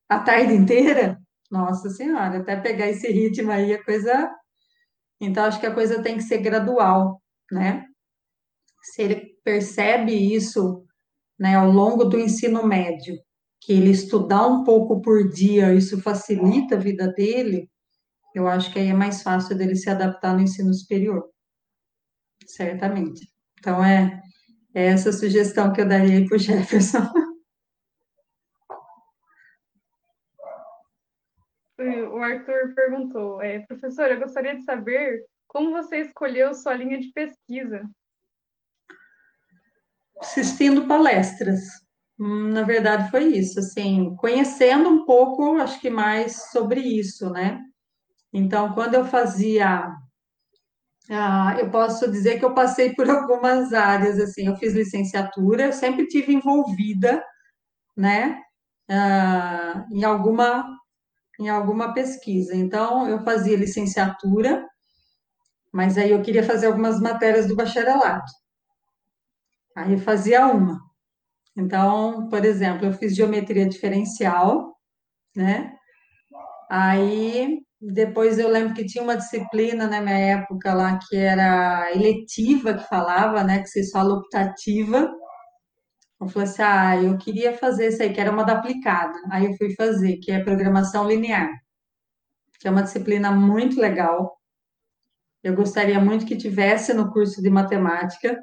a 0.10 0.20
tarde 0.20 0.54
inteira. 0.54 1.20
Nossa 1.50 1.90
Senhora, 1.90 2.40
até 2.40 2.56
pegar 2.56 2.88
esse 2.88 3.08
ritmo 3.12 3.52
aí, 3.52 3.74
a 3.74 3.84
coisa. 3.84 4.30
Então, 5.20 5.46
acho 5.46 5.60
que 5.60 5.66
a 5.66 5.74
coisa 5.74 6.04
tem 6.04 6.18
que 6.18 6.24
ser 6.24 6.40
gradual, 6.40 7.22
né? 7.52 7.86
Se 8.84 9.02
ele 9.02 9.38
percebe 9.44 10.14
isso, 10.14 10.86
né, 11.40 11.56
ao 11.56 11.70
longo 11.72 12.06
do 12.06 12.20
ensino 12.20 12.66
médio, 12.66 13.16
que 13.60 13.74
ele 13.74 13.90
estudar 13.92 14.48
um 14.48 14.64
pouco 14.64 15.02
por 15.02 15.30
dia, 15.30 15.74
isso 15.74 16.02
facilita 16.02 16.76
a 16.76 16.80
vida 16.80 17.08
dele, 17.12 17.70
eu 18.38 18.48
acho 18.48 18.72
que 18.72 18.78
aí 18.78 18.90
é 18.90 18.94
mais 18.94 19.24
fácil 19.24 19.58
dele 19.58 19.76
se 19.76 19.90
adaptar 19.90 20.34
no 20.36 20.42
ensino 20.42 20.74
superior. 20.74 21.28
Certamente. 22.46 23.28
Então, 23.58 23.84
é, 23.84 24.22
é 24.76 24.86
essa 24.86 25.12
sugestão 25.12 25.74
que 25.74 25.82
eu 25.82 25.88
daria 25.88 26.24
para 26.28 26.36
o 26.38 26.40
Jefferson. 26.40 27.12
O 32.12 32.18
Arthur 32.18 32.74
perguntou, 32.76 33.42
é, 33.42 33.60
professora, 33.60 34.14
eu 34.14 34.20
gostaria 34.20 34.56
de 34.56 34.64
saber 34.64 35.26
como 35.48 35.72
você 35.72 36.02
escolheu 36.02 36.54
sua 36.54 36.74
linha 36.74 37.00
de 37.00 37.12
pesquisa. 37.12 37.90
Assistindo 40.20 40.88
palestras. 40.88 41.87
Hum, 42.20 42.50
na 42.52 42.64
verdade, 42.64 43.10
foi 43.12 43.26
isso, 43.38 43.60
assim, 43.60 44.16
conhecendo 44.18 44.90
um 44.90 45.06
pouco, 45.06 45.58
acho 45.58 45.80
que 45.80 45.90
mais 45.90 46.50
sobre 46.52 46.80
isso, 46.82 47.30
né? 47.30 47.60
Então, 48.34 48.74
quando 48.74 48.96
eu 48.96 49.06
fazia 49.06 49.92
ah, 51.10 51.56
eu 51.60 51.70
posso 51.72 52.10
dizer 52.12 52.40
que 52.40 52.46
eu 52.46 52.54
passei 52.54 52.94
por 52.94 53.10
algumas 53.10 53.74
áreas, 53.74 54.20
assim, 54.20 54.48
eu 54.48 54.56
fiz 54.58 54.74
licenciatura, 54.74 55.72
sempre 55.72 56.08
tive 56.08 56.34
envolvida, 56.34 57.24
né, 57.98 58.40
ah, 58.90 59.86
em 59.92 60.04
alguma, 60.06 60.66
em 61.40 61.50
alguma 61.50 61.94
pesquisa. 61.94 62.56
Então, 62.56 63.08
eu 63.10 63.24
fazia 63.24 63.58
licenciatura 63.58 64.66
Mas 65.72 65.98
aí 65.98 66.12
eu 66.12 66.22
queria 66.22 66.44
fazer 66.44 66.68
algumas 66.68 67.00
matérias 67.00 67.48
do 67.48 67.56
bacharelado. 67.56 68.26
Aí 69.78 69.94
eu 69.94 70.00
fazia 70.00 70.46
uma. 70.48 70.78
Então, 71.58 72.30
por 72.30 72.46
exemplo, 72.46 72.86
eu 72.86 72.94
fiz 72.94 73.16
geometria 73.16 73.68
diferencial, 73.68 74.78
né? 75.36 75.74
Aí 76.70 77.60
depois 77.82 78.40
eu 78.40 78.50
lembro 78.50 78.74
que 78.74 78.86
tinha 78.86 79.04
uma 79.04 79.18
disciplina 79.18 79.88
na 79.88 80.02
minha 80.02 80.18
época 80.18 80.74
lá 80.74 81.00
que 81.00 81.16
era 81.16 81.92
eletiva 81.94 82.76
que 82.76 82.88
falava, 82.88 83.44
né? 83.44 83.60
Que 83.62 83.68
se 83.68 83.92
fala 83.92 84.16
optativa. 84.16 85.12
Eu 86.20 86.28
falei 86.30 86.48
assim, 86.48 86.62
ah, 86.64 86.98
eu 86.98 87.18
queria 87.18 87.58
fazer 87.58 87.90
isso 87.90 88.02
aí, 88.02 88.14
que 88.14 88.20
era 88.20 88.32
uma 88.32 88.44
da 88.44 88.54
aplicada. 88.54 89.14
Aí 89.32 89.46
eu 89.46 89.54
fui 89.58 89.74
fazer, 89.76 90.18
que 90.18 90.32
é 90.32 90.44
programação 90.44 91.08
linear, 91.08 91.50
que 92.60 92.68
é 92.68 92.72
uma 92.72 92.84
disciplina 92.84 93.32
muito 93.32 93.80
legal. 93.80 94.38
Eu 95.44 95.56
gostaria 95.56 96.00
muito 96.00 96.26
que 96.26 96.36
tivesse 96.38 96.94
no 96.94 97.12
curso 97.12 97.42
de 97.42 97.50
matemática. 97.50 98.40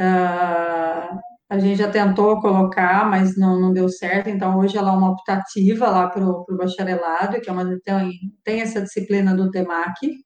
Uh, 0.00 1.31
a 1.52 1.58
gente 1.58 1.76
já 1.76 1.90
tentou 1.90 2.40
colocar, 2.40 3.04
mas 3.10 3.36
não, 3.36 3.60
não 3.60 3.74
deu 3.74 3.86
certo. 3.86 4.30
Então, 4.30 4.58
hoje 4.58 4.78
ela 4.78 4.90
é 4.90 4.96
uma 4.96 5.10
optativa 5.10 5.90
lá 5.90 6.08
para 6.08 6.24
o 6.24 6.46
bacharelado, 6.56 7.38
que 7.42 7.50
é 7.50 7.52
uma, 7.52 7.78
tem, 7.80 8.18
tem 8.42 8.62
essa 8.62 8.80
disciplina 8.80 9.36
do 9.36 9.50
TEMAC. 9.50 10.24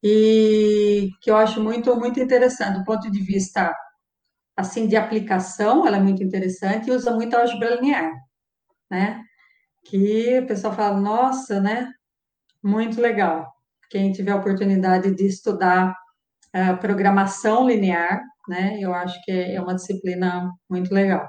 E 0.00 1.10
que 1.20 1.28
eu 1.28 1.36
acho 1.36 1.60
muito, 1.60 1.96
muito 1.96 2.20
interessante, 2.20 2.78
do 2.78 2.84
ponto 2.84 3.10
de 3.10 3.20
vista 3.20 3.74
assim 4.56 4.86
de 4.86 4.94
aplicação, 4.94 5.84
ela 5.84 5.96
é 5.96 6.00
muito 6.00 6.22
interessante 6.22 6.88
e 6.88 6.92
usa 6.92 7.12
muito 7.12 7.34
álgebra 7.34 7.74
linear, 7.74 8.12
né? 8.88 9.24
Que 9.84 10.38
o 10.38 10.46
pessoal 10.46 10.72
fala, 10.72 11.00
nossa, 11.00 11.60
né? 11.60 11.90
Muito 12.62 13.00
legal. 13.00 13.52
Quem 13.90 14.12
tiver 14.12 14.36
oportunidade 14.36 15.12
de 15.16 15.26
estudar 15.26 15.96
programação 16.80 17.66
linear, 17.66 18.22
né? 18.48 18.78
Eu 18.80 18.94
acho 18.94 19.20
que 19.24 19.32
é 19.32 19.60
uma 19.60 19.74
disciplina 19.74 20.50
muito 20.70 20.92
legal. 20.92 21.26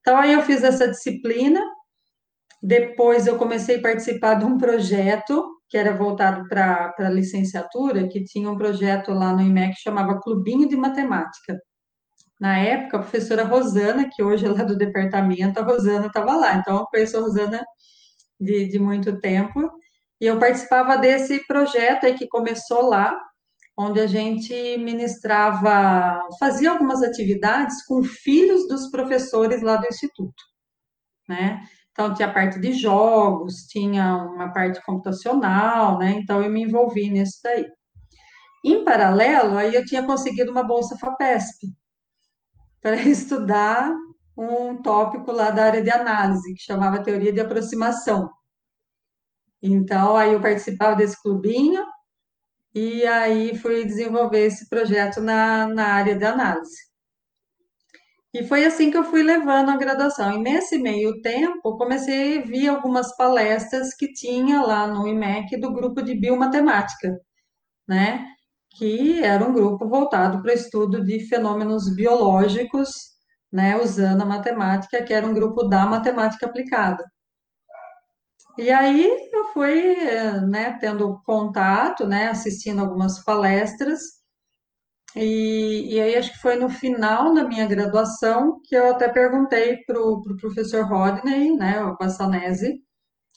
Então, 0.00 0.16
aí 0.16 0.32
eu 0.32 0.42
fiz 0.42 0.64
essa 0.64 0.88
disciplina, 0.88 1.60
depois 2.62 3.26
eu 3.26 3.36
comecei 3.36 3.78
a 3.78 3.82
participar 3.82 4.34
de 4.34 4.44
um 4.44 4.56
projeto 4.58 5.48
que 5.68 5.78
era 5.78 5.96
voltado 5.96 6.46
para 6.48 6.94
a 6.98 7.08
licenciatura, 7.08 8.06
que 8.06 8.22
tinha 8.24 8.50
um 8.50 8.58
projeto 8.58 9.10
lá 9.12 9.32
no 9.32 9.40
IMEC 9.40 9.74
que 9.74 9.80
chamava 9.80 10.20
Clubinho 10.20 10.68
de 10.68 10.76
Matemática. 10.76 11.58
Na 12.38 12.58
época, 12.58 12.98
a 12.98 13.00
professora 13.00 13.44
Rosana, 13.44 14.08
que 14.12 14.22
hoje 14.22 14.44
é 14.44 14.50
lá 14.50 14.64
do 14.64 14.76
departamento, 14.76 15.58
a 15.58 15.62
Rosana 15.62 16.08
estava 16.08 16.36
lá, 16.36 16.56
então 16.56 16.76
eu 16.76 16.86
conheço 16.86 17.16
a 17.16 17.20
Rosana 17.20 17.64
de, 18.38 18.68
de 18.68 18.78
muito 18.78 19.18
tempo, 19.20 19.70
e 20.20 20.26
eu 20.26 20.38
participava 20.38 20.98
desse 20.98 21.46
projeto 21.46 22.04
aí 22.04 22.14
que 22.14 22.28
começou 22.28 22.88
lá, 22.88 23.18
onde 23.76 24.00
a 24.00 24.06
gente 24.06 24.52
ministrava, 24.78 26.20
fazia 26.38 26.70
algumas 26.70 27.02
atividades 27.02 27.84
com 27.86 28.02
filhos 28.02 28.68
dos 28.68 28.90
professores 28.90 29.62
lá 29.62 29.76
do 29.76 29.86
instituto, 29.86 30.42
né? 31.28 31.62
Então 31.92 32.14
tinha 32.14 32.32
parte 32.32 32.58
de 32.58 32.72
jogos, 32.72 33.66
tinha 33.68 34.16
uma 34.16 34.52
parte 34.52 34.82
computacional, 34.84 35.98
né? 35.98 36.12
Então 36.12 36.42
eu 36.42 36.50
me 36.50 36.62
envolvi 36.62 37.10
nisso 37.10 37.38
daí. 37.44 37.66
Em 38.64 38.84
paralelo, 38.84 39.58
aí 39.58 39.74
eu 39.74 39.84
tinha 39.84 40.04
conseguido 40.06 40.52
uma 40.52 40.62
bolsa 40.62 40.96
FAPESP 40.96 41.66
para 42.80 42.96
estudar 43.02 43.92
um 44.36 44.80
tópico 44.82 45.30
lá 45.32 45.50
da 45.50 45.64
área 45.64 45.82
de 45.82 45.90
análise, 45.90 46.54
que 46.54 46.62
chamava 46.62 47.02
teoria 47.02 47.32
de 47.32 47.40
aproximação. 47.40 48.30
Então, 49.62 50.16
aí 50.16 50.32
eu 50.32 50.40
participava 50.40 50.96
desse 50.96 51.20
clubinho, 51.22 51.84
e 52.74 53.06
aí 53.06 53.56
fui 53.58 53.84
desenvolver 53.84 54.46
esse 54.46 54.68
projeto 54.68 55.20
na, 55.20 55.66
na 55.68 55.86
área 55.94 56.16
de 56.16 56.24
análise. 56.24 56.92
E 58.34 58.42
foi 58.44 58.64
assim 58.64 58.90
que 58.90 58.96
eu 58.96 59.04
fui 59.04 59.22
levando 59.22 59.70
a 59.70 59.76
graduação. 59.76 60.32
E 60.32 60.38
nesse 60.42 60.78
meio 60.78 61.20
tempo, 61.20 61.76
comecei 61.76 62.38
a 62.38 62.46
ver 62.46 62.68
algumas 62.68 63.14
palestras 63.16 63.94
que 63.94 64.10
tinha 64.12 64.62
lá 64.62 64.86
no 64.86 65.06
IMEC 65.06 65.58
do 65.60 65.72
grupo 65.72 66.02
de 66.02 66.14
biomatemática, 66.14 67.14
né? 67.88 68.26
Que 68.76 69.22
era 69.22 69.44
um 69.44 69.52
grupo 69.52 69.88
voltado 69.88 70.42
para 70.42 70.52
o 70.52 70.54
estudo 70.54 71.04
de 71.04 71.20
fenômenos 71.28 71.94
biológicos, 71.94 72.90
né? 73.52 73.76
Usando 73.76 74.22
a 74.22 74.26
matemática, 74.26 75.02
que 75.04 75.12
era 75.14 75.26
um 75.26 75.34
grupo 75.34 75.64
da 75.64 75.86
matemática 75.86 76.46
aplicada. 76.46 77.04
E 78.58 78.70
aí 78.70 79.08
eu 79.32 79.46
fui, 79.52 79.94
né, 80.46 80.76
tendo 80.78 81.20
contato, 81.24 82.06
né, 82.06 82.28
assistindo 82.28 82.80
algumas 82.80 83.22
palestras, 83.24 84.00
e, 85.16 85.94
e 85.94 86.00
aí 86.00 86.16
acho 86.16 86.32
que 86.32 86.38
foi 86.38 86.56
no 86.56 86.68
final 86.70 87.34
da 87.34 87.44
minha 87.44 87.66
graduação 87.66 88.60
que 88.64 88.74
eu 88.74 88.90
até 88.90 89.08
perguntei 89.08 89.78
para 89.86 90.00
o 90.00 90.22
pro 90.22 90.36
professor 90.36 90.84
Rodney, 90.86 91.54
né, 91.56 91.82
o 91.82 91.96
Passanese, 91.96 92.82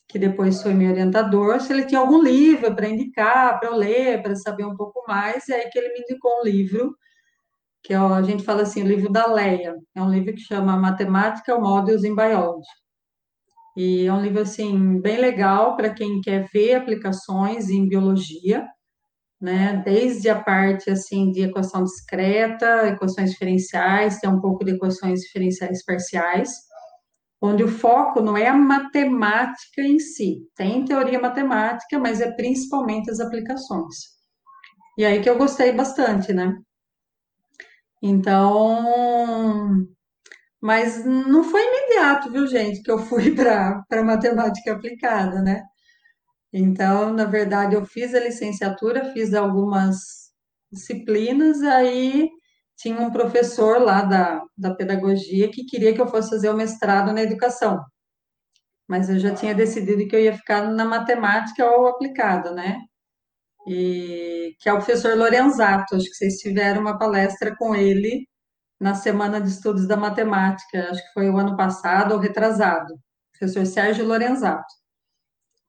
que 0.07 0.19
depois 0.19 0.61
foi 0.61 0.73
meu 0.73 0.91
orientador, 0.91 1.61
se 1.61 1.73
ele 1.73 1.85
tinha 1.85 1.99
algum 2.01 2.21
livro 2.21 2.75
para 2.75 2.87
indicar, 2.89 3.59
para 3.59 3.69
eu 3.69 3.75
ler, 3.75 4.21
para 4.23 4.35
saber 4.35 4.65
um 4.65 4.75
pouco 4.75 5.03
mais, 5.07 5.47
e 5.47 5.53
aí 5.53 5.69
que 5.69 5.79
ele 5.79 5.93
me 5.93 6.01
indicou 6.01 6.41
um 6.41 6.43
livro, 6.43 6.95
que 7.83 7.93
é, 7.93 7.97
a 7.97 8.21
gente 8.23 8.43
fala 8.43 8.63
assim, 8.63 8.83
o 8.83 8.87
livro 8.87 9.11
da 9.11 9.27
Leia, 9.27 9.75
é 9.95 10.01
um 10.01 10.09
livro 10.09 10.33
que 10.33 10.41
chama 10.41 10.77
Matemática, 10.77 11.59
Models 11.59 12.03
in 12.03 12.15
Biology. 12.15 12.67
E 13.75 14.05
é 14.05 14.13
um 14.13 14.21
livro 14.21 14.41
assim 14.41 15.01
bem 15.01 15.17
legal 15.17 15.75
para 15.75 15.93
quem 15.93 16.21
quer 16.21 16.47
ver 16.53 16.75
aplicações 16.75 17.69
em 17.69 17.87
biologia, 17.87 18.65
né? 19.41 19.81
Desde 19.85 20.29
a 20.29 20.41
parte 20.41 20.89
assim 20.89 21.31
de 21.31 21.41
equação 21.43 21.83
discreta, 21.83 22.87
equações 22.87 23.31
diferenciais, 23.31 24.19
tem 24.19 24.29
um 24.29 24.39
pouco 24.39 24.63
de 24.63 24.71
equações 24.71 25.21
diferenciais 25.21 25.83
parciais, 25.83 26.49
onde 27.41 27.63
o 27.63 27.67
foco 27.67 28.21
não 28.21 28.37
é 28.37 28.47
a 28.47 28.55
matemática 28.55 29.81
em 29.81 29.99
si. 29.99 30.47
Tem 30.55 30.85
teoria 30.85 31.19
matemática, 31.19 31.99
mas 31.99 32.21
é 32.21 32.31
principalmente 32.31 33.11
as 33.11 33.19
aplicações. 33.19 34.15
E 34.97 35.05
aí 35.05 35.21
que 35.21 35.29
eu 35.29 35.37
gostei 35.37 35.73
bastante, 35.73 36.33
né? 36.33 36.57
Então, 38.01 39.85
mas 40.65 41.05
não 41.05 41.43
foi 41.43 41.61
imediato, 41.63 42.31
viu, 42.31 42.47
gente, 42.47 42.81
que 42.81 42.89
eu 42.89 42.97
fui 42.97 43.35
para 43.35 44.03
matemática 44.03 44.73
aplicada, 44.73 45.39
né? 45.39 45.61
Então, 46.51 47.13
na 47.13 47.25
verdade, 47.25 47.75
eu 47.75 47.85
fiz 47.85 48.15
a 48.15 48.19
licenciatura, 48.19 49.13
fiz 49.13 49.35
algumas 49.35 49.95
disciplinas, 50.71 51.61
aí 51.61 52.29
tinha 52.77 52.99
um 52.99 53.11
professor 53.11 53.79
lá 53.79 54.01
da, 54.03 54.41
da 54.57 54.73
pedagogia 54.73 55.51
que 55.51 55.65
queria 55.65 55.93
que 55.93 56.01
eu 56.01 56.07
fosse 56.07 56.31
fazer 56.31 56.49
o 56.49 56.57
mestrado 56.57 57.13
na 57.13 57.21
educação. 57.21 57.79
Mas 58.87 59.09
eu 59.09 59.19
já 59.19 59.35
tinha 59.35 59.53
decidido 59.53 60.07
que 60.07 60.15
eu 60.15 60.21
ia 60.21 60.35
ficar 60.35 60.63
na 60.71 60.85
matemática 60.85 61.63
ou 61.65 61.87
aplicada, 61.89 62.51
né? 62.51 62.79
E 63.67 64.55
que 64.59 64.69
é 64.69 64.73
o 64.73 64.77
professor 64.77 65.15
Lorenzato, 65.17 65.95
acho 65.95 66.05
que 66.05 66.15
vocês 66.15 66.37
tiveram 66.37 66.81
uma 66.81 66.97
palestra 66.97 67.55
com 67.55 67.75
ele 67.75 68.27
na 68.79 68.93
Semana 68.93 69.39
de 69.41 69.49
Estudos 69.49 69.87
da 69.87 69.97
Matemática, 69.97 70.89
acho 70.91 71.01
que 71.01 71.13
foi 71.13 71.29
o 71.29 71.37
ano 71.37 71.55
passado 71.55 72.13
ou 72.13 72.19
retrasado, 72.19 72.93
professor 73.31 73.65
Sérgio 73.65 74.05
Lorenzato. 74.05 74.73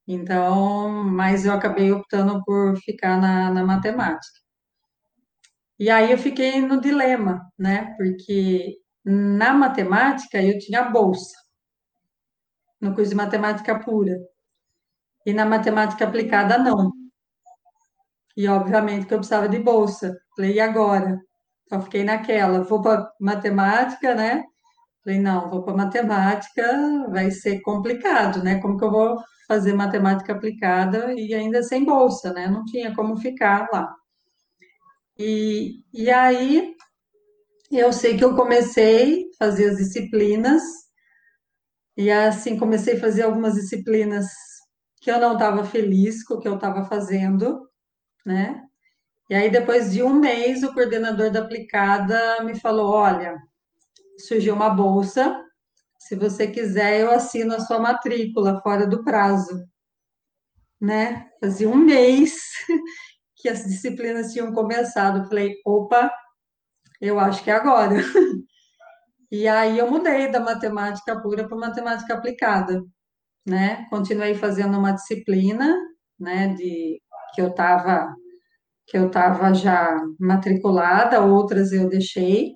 Então, 0.06 0.88
mas 1.04 1.44
eu 1.46 1.52
acabei 1.52 1.90
optando 1.92 2.42
por 2.44 2.76
ficar 2.78 3.20
na, 3.20 3.50
na 3.50 3.64
matemática. 3.64 4.40
E 5.78 5.90
aí 5.90 6.12
eu 6.12 6.18
fiquei 6.18 6.60
no 6.60 6.80
dilema, 6.80 7.50
né? 7.58 7.94
Porque 7.96 8.76
na 9.04 9.52
matemática 9.52 10.42
eu 10.42 10.58
tinha 10.58 10.82
bolsa, 10.90 11.36
no 12.80 12.94
curso 12.94 13.10
de 13.10 13.16
matemática 13.16 13.78
pura. 13.78 14.16
E 15.26 15.32
na 15.32 15.44
matemática 15.44 16.04
aplicada, 16.06 16.56
não. 16.58 16.92
E 18.36 18.48
obviamente 18.48 19.06
que 19.06 19.14
eu 19.14 19.18
precisava 19.18 19.48
de 19.48 19.58
bolsa. 19.58 20.16
Falei, 20.36 20.54
e 20.54 20.60
agora? 20.60 21.20
Então, 21.66 21.82
fiquei 21.82 22.04
naquela, 22.04 22.62
vou 22.62 22.80
para 22.80 23.10
matemática, 23.20 24.14
né? 24.14 24.44
Falei, 25.04 25.20
não, 25.20 25.50
vou 25.50 25.62
para 25.62 25.74
matemática, 25.74 27.06
vai 27.10 27.30
ser 27.30 27.60
complicado, 27.60 28.42
né? 28.42 28.60
Como 28.60 28.78
que 28.78 28.84
eu 28.84 28.90
vou 28.90 29.16
fazer 29.48 29.72
matemática 29.72 30.32
aplicada 30.32 31.12
e 31.14 31.34
ainda 31.34 31.62
sem 31.62 31.84
bolsa, 31.84 32.32
né? 32.32 32.48
Não 32.48 32.64
tinha 32.64 32.94
como 32.94 33.16
ficar 33.16 33.68
lá. 33.72 33.94
E, 35.18 35.82
e 35.92 36.10
aí, 36.10 36.74
eu 37.70 37.92
sei 37.92 38.16
que 38.16 38.24
eu 38.24 38.36
comecei 38.36 39.24
a 39.40 39.44
fazer 39.44 39.70
as 39.70 39.76
disciplinas, 39.76 40.62
e 41.96 42.10
assim, 42.10 42.58
comecei 42.58 42.96
a 42.96 43.00
fazer 43.00 43.22
algumas 43.22 43.54
disciplinas 43.54 44.26
que 45.00 45.10
eu 45.10 45.18
não 45.18 45.32
estava 45.34 45.64
feliz 45.64 46.22
com 46.24 46.34
o 46.34 46.40
que 46.40 46.48
eu 46.48 46.56
estava 46.56 46.84
fazendo, 46.84 47.68
né? 48.24 48.62
E 49.28 49.34
aí, 49.34 49.50
depois 49.50 49.92
de 49.92 50.02
um 50.02 50.14
mês, 50.14 50.62
o 50.62 50.72
coordenador 50.72 51.30
da 51.30 51.40
aplicada 51.40 52.42
me 52.44 52.58
falou: 52.58 52.92
olha, 52.92 53.36
surgiu 54.18 54.54
uma 54.54 54.70
bolsa. 54.70 55.42
Se 55.98 56.14
você 56.14 56.46
quiser, 56.46 57.00
eu 57.00 57.10
assino 57.10 57.54
a 57.54 57.60
sua 57.60 57.80
matrícula 57.80 58.60
fora 58.62 58.86
do 58.86 59.02
prazo. 59.02 59.66
Né? 60.80 61.28
Fazia 61.40 61.68
um 61.68 61.76
mês 61.76 62.34
que 63.36 63.48
as 63.48 63.64
disciplinas 63.64 64.32
tinham 64.32 64.52
começado. 64.52 65.28
Falei, 65.28 65.54
opa, 65.64 66.12
eu 67.00 67.18
acho 67.18 67.42
que 67.42 67.50
é 67.50 67.54
agora. 67.54 67.96
E 69.30 69.48
aí 69.48 69.76
eu 69.76 69.90
mudei 69.90 70.30
da 70.30 70.38
matemática 70.38 71.20
pura 71.20 71.48
para 71.48 71.56
matemática 71.56 72.14
aplicada, 72.14 72.80
né? 73.44 73.84
Continuei 73.90 74.36
fazendo 74.36 74.78
uma 74.78 74.92
disciplina, 74.92 75.76
né, 76.18 76.54
de 76.54 77.02
que 77.34 77.40
eu 77.40 77.48
estava 77.48 78.14
que 78.86 78.96
eu 78.96 79.08
estava 79.08 79.52
já 79.52 79.96
matriculada, 80.18 81.20
outras 81.20 81.72
eu 81.72 81.88
deixei. 81.88 82.54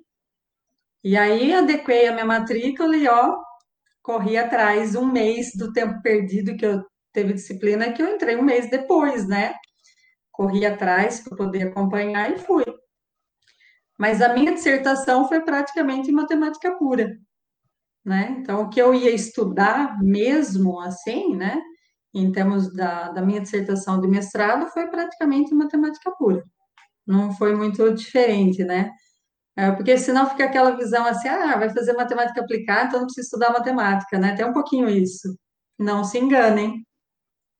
E 1.03 1.16
aí 1.16 1.53
adequei 1.55 2.07
a 2.07 2.12
minha 2.12 2.24
matrícula 2.24 2.97
e 2.97 3.09
ó, 3.09 3.37
corri 4.03 4.37
atrás 4.37 4.95
um 4.95 5.07
mês 5.07 5.53
do 5.57 5.72
tempo 5.72 6.01
perdido 6.03 6.57
que 6.57 6.66
eu 6.66 6.85
teve 7.12 7.33
disciplina 7.33 7.93
que 7.93 8.03
eu 8.03 8.14
entrei 8.14 8.37
um 8.37 8.43
mês 8.43 8.70
depois, 8.70 9.26
né? 9.26 9.55
Corri 10.33 10.64
atrás 10.64 11.20
para 11.20 11.37
poder 11.37 11.68
acompanhar 11.68 12.33
e 12.33 12.39
fui. 12.39 12.64
Mas 13.99 14.22
a 14.22 14.33
minha 14.33 14.55
dissertação 14.55 15.28
foi 15.28 15.41
praticamente 15.41 16.11
em 16.11 16.14
matemática 16.14 16.76
pura, 16.76 17.11
né? 18.05 18.37
Então, 18.39 18.62
o 18.62 18.70
que 18.70 18.81
eu 18.81 18.95
ia 18.95 19.11
estudar 19.11 20.01
mesmo 20.03 20.81
assim, 20.81 21.37
né? 21.37 21.61
Em 22.14 22.32
termos 22.32 22.72
da, 22.74 23.11
da 23.12 23.22
minha 23.22 23.40
dissertação 23.40 24.00
de 24.00 24.08
mestrado, 24.08 24.66
foi 24.68 24.88
praticamente 24.88 25.54
em 25.54 25.56
matemática 25.56 26.11
pura. 26.12 26.44
Não 27.06 27.32
foi 27.32 27.54
muito 27.54 27.92
diferente, 27.94 28.64
né? 28.64 28.90
É, 29.56 29.70
porque 29.72 29.98
senão 29.98 30.28
fica 30.28 30.44
aquela 30.44 30.76
visão 30.76 31.04
assim, 31.06 31.28
ah, 31.28 31.56
vai 31.58 31.68
fazer 31.70 31.92
matemática 31.92 32.40
aplicada, 32.40 32.88
então 32.88 33.00
não 33.00 33.06
precisa 33.06 33.26
estudar 33.26 33.52
matemática, 33.52 34.18
né? 34.18 34.34
Tem 34.34 34.46
um 34.46 34.52
pouquinho 34.52 34.88
isso. 34.88 35.36
Não 35.78 36.04
se 36.04 36.18
enganem. 36.18 36.84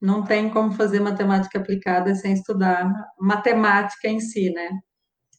Não 0.01 0.23
tem 0.23 0.49
como 0.49 0.71
fazer 0.71 0.99
matemática 0.99 1.59
aplicada 1.59 2.15
sem 2.15 2.33
estudar 2.33 2.91
matemática 3.19 4.07
em 4.07 4.19
si, 4.19 4.51
né? 4.51 4.69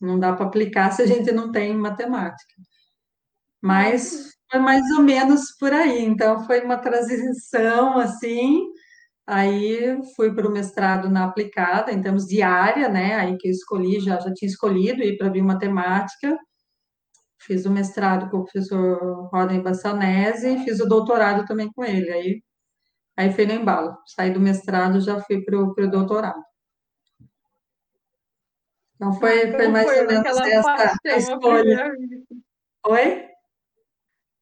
Não 0.00 0.18
dá 0.18 0.32
para 0.34 0.46
aplicar 0.46 0.92
se 0.92 1.02
a 1.02 1.06
gente 1.06 1.32
não 1.32 1.52
tem 1.52 1.74
matemática. 1.74 2.54
Mas 3.60 4.32
foi 4.50 4.60
mais 4.60 4.82
ou 4.92 5.02
menos 5.02 5.52
por 5.58 5.72
aí. 5.72 6.04
Então, 6.04 6.44
foi 6.46 6.60
uma 6.64 6.78
transição 6.78 7.98
assim. 7.98 8.60
Aí 9.27 10.01
fui 10.16 10.35
para 10.35 10.49
o 10.49 10.53
mestrado 10.53 11.09
na 11.09 11.25
aplicada, 11.25 11.93
em 11.93 12.03
termos 12.03 12.27
de 12.27 12.43
área, 12.43 12.89
né? 12.89 13.14
Aí 13.16 13.37
que 13.39 13.49
eu 13.49 13.53
escolhi, 13.53 14.01
já, 14.01 14.18
já 14.18 14.33
tinha 14.35 14.49
escolhido 14.49 15.03
ir 15.03 15.16
para 15.16 15.31
biomatemática. 15.31 16.37
Fiz 17.41 17.66
o 17.66 17.70
mestrado 17.70 18.31
com 18.31 18.39
o 18.39 18.45
professor 18.45 19.29
Rodney 19.33 19.61
Bassanese 19.61 20.49
e 20.49 20.64
fiz 20.64 20.81
o 20.81 20.89
doutorado 20.89 21.45
também 21.47 21.70
com 21.73 21.85
ele. 21.85 22.11
Aí 22.11 22.43
Aí 23.16 23.33
foi 23.33 23.47
no 23.47 23.53
embalo. 23.53 23.97
Saí 24.07 24.33
do 24.33 24.41
mestrado, 24.41 25.01
já 25.01 25.20
fui 25.20 25.45
para 25.45 25.59
o 25.59 25.91
doutorado. 25.91 26.43
Então 28.95 29.12
foi, 29.14 29.51
foi 29.53 29.68
mais 29.68 29.87
foi 29.87 30.01
ou 30.01 30.07
menos 30.07 30.27
essa 30.27 30.99
escolha. 31.07 31.93
Oi? 32.87 33.29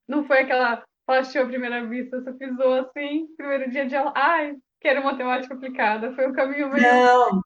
Não 0.06 0.24
foi 0.24 0.40
aquela 0.40 0.84
paixão 1.06 1.42
à 1.42 1.46
primeira 1.46 1.86
vista, 1.86 2.20
você 2.20 2.32
pisou 2.32 2.74
assim, 2.74 3.26
primeiro 3.36 3.70
dia 3.70 3.86
de 3.86 3.96
aula, 3.96 4.12
ai, 4.14 4.56
quero 4.80 5.04
matemática 5.04 5.54
aplicada. 5.54 6.12
Foi 6.12 6.26
um 6.28 6.32
caminho 6.32 6.70
meio. 6.70 6.82
Não, 6.82 7.40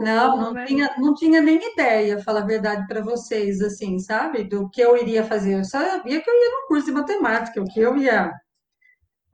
não, 0.00 0.36
não, 0.36 0.52
né? 0.52 0.64
tinha, 0.66 0.94
não 0.98 1.14
tinha 1.14 1.40
nem 1.40 1.58
ideia, 1.72 2.22
falar 2.22 2.42
a 2.42 2.46
verdade 2.46 2.86
para 2.86 3.00
vocês, 3.00 3.60
assim, 3.60 3.98
sabe? 3.98 4.44
Do 4.44 4.68
que 4.70 4.80
eu 4.80 4.96
iria 4.96 5.24
fazer. 5.24 5.54
Eu 5.54 5.64
sabia 5.64 6.20
que 6.20 6.30
eu 6.30 6.34
ia 6.34 6.50
no 6.50 6.68
curso 6.68 6.86
de 6.86 6.92
matemática, 6.92 7.60
o 7.60 7.64
que 7.64 7.80
eu 7.80 7.96
ia 7.96 8.32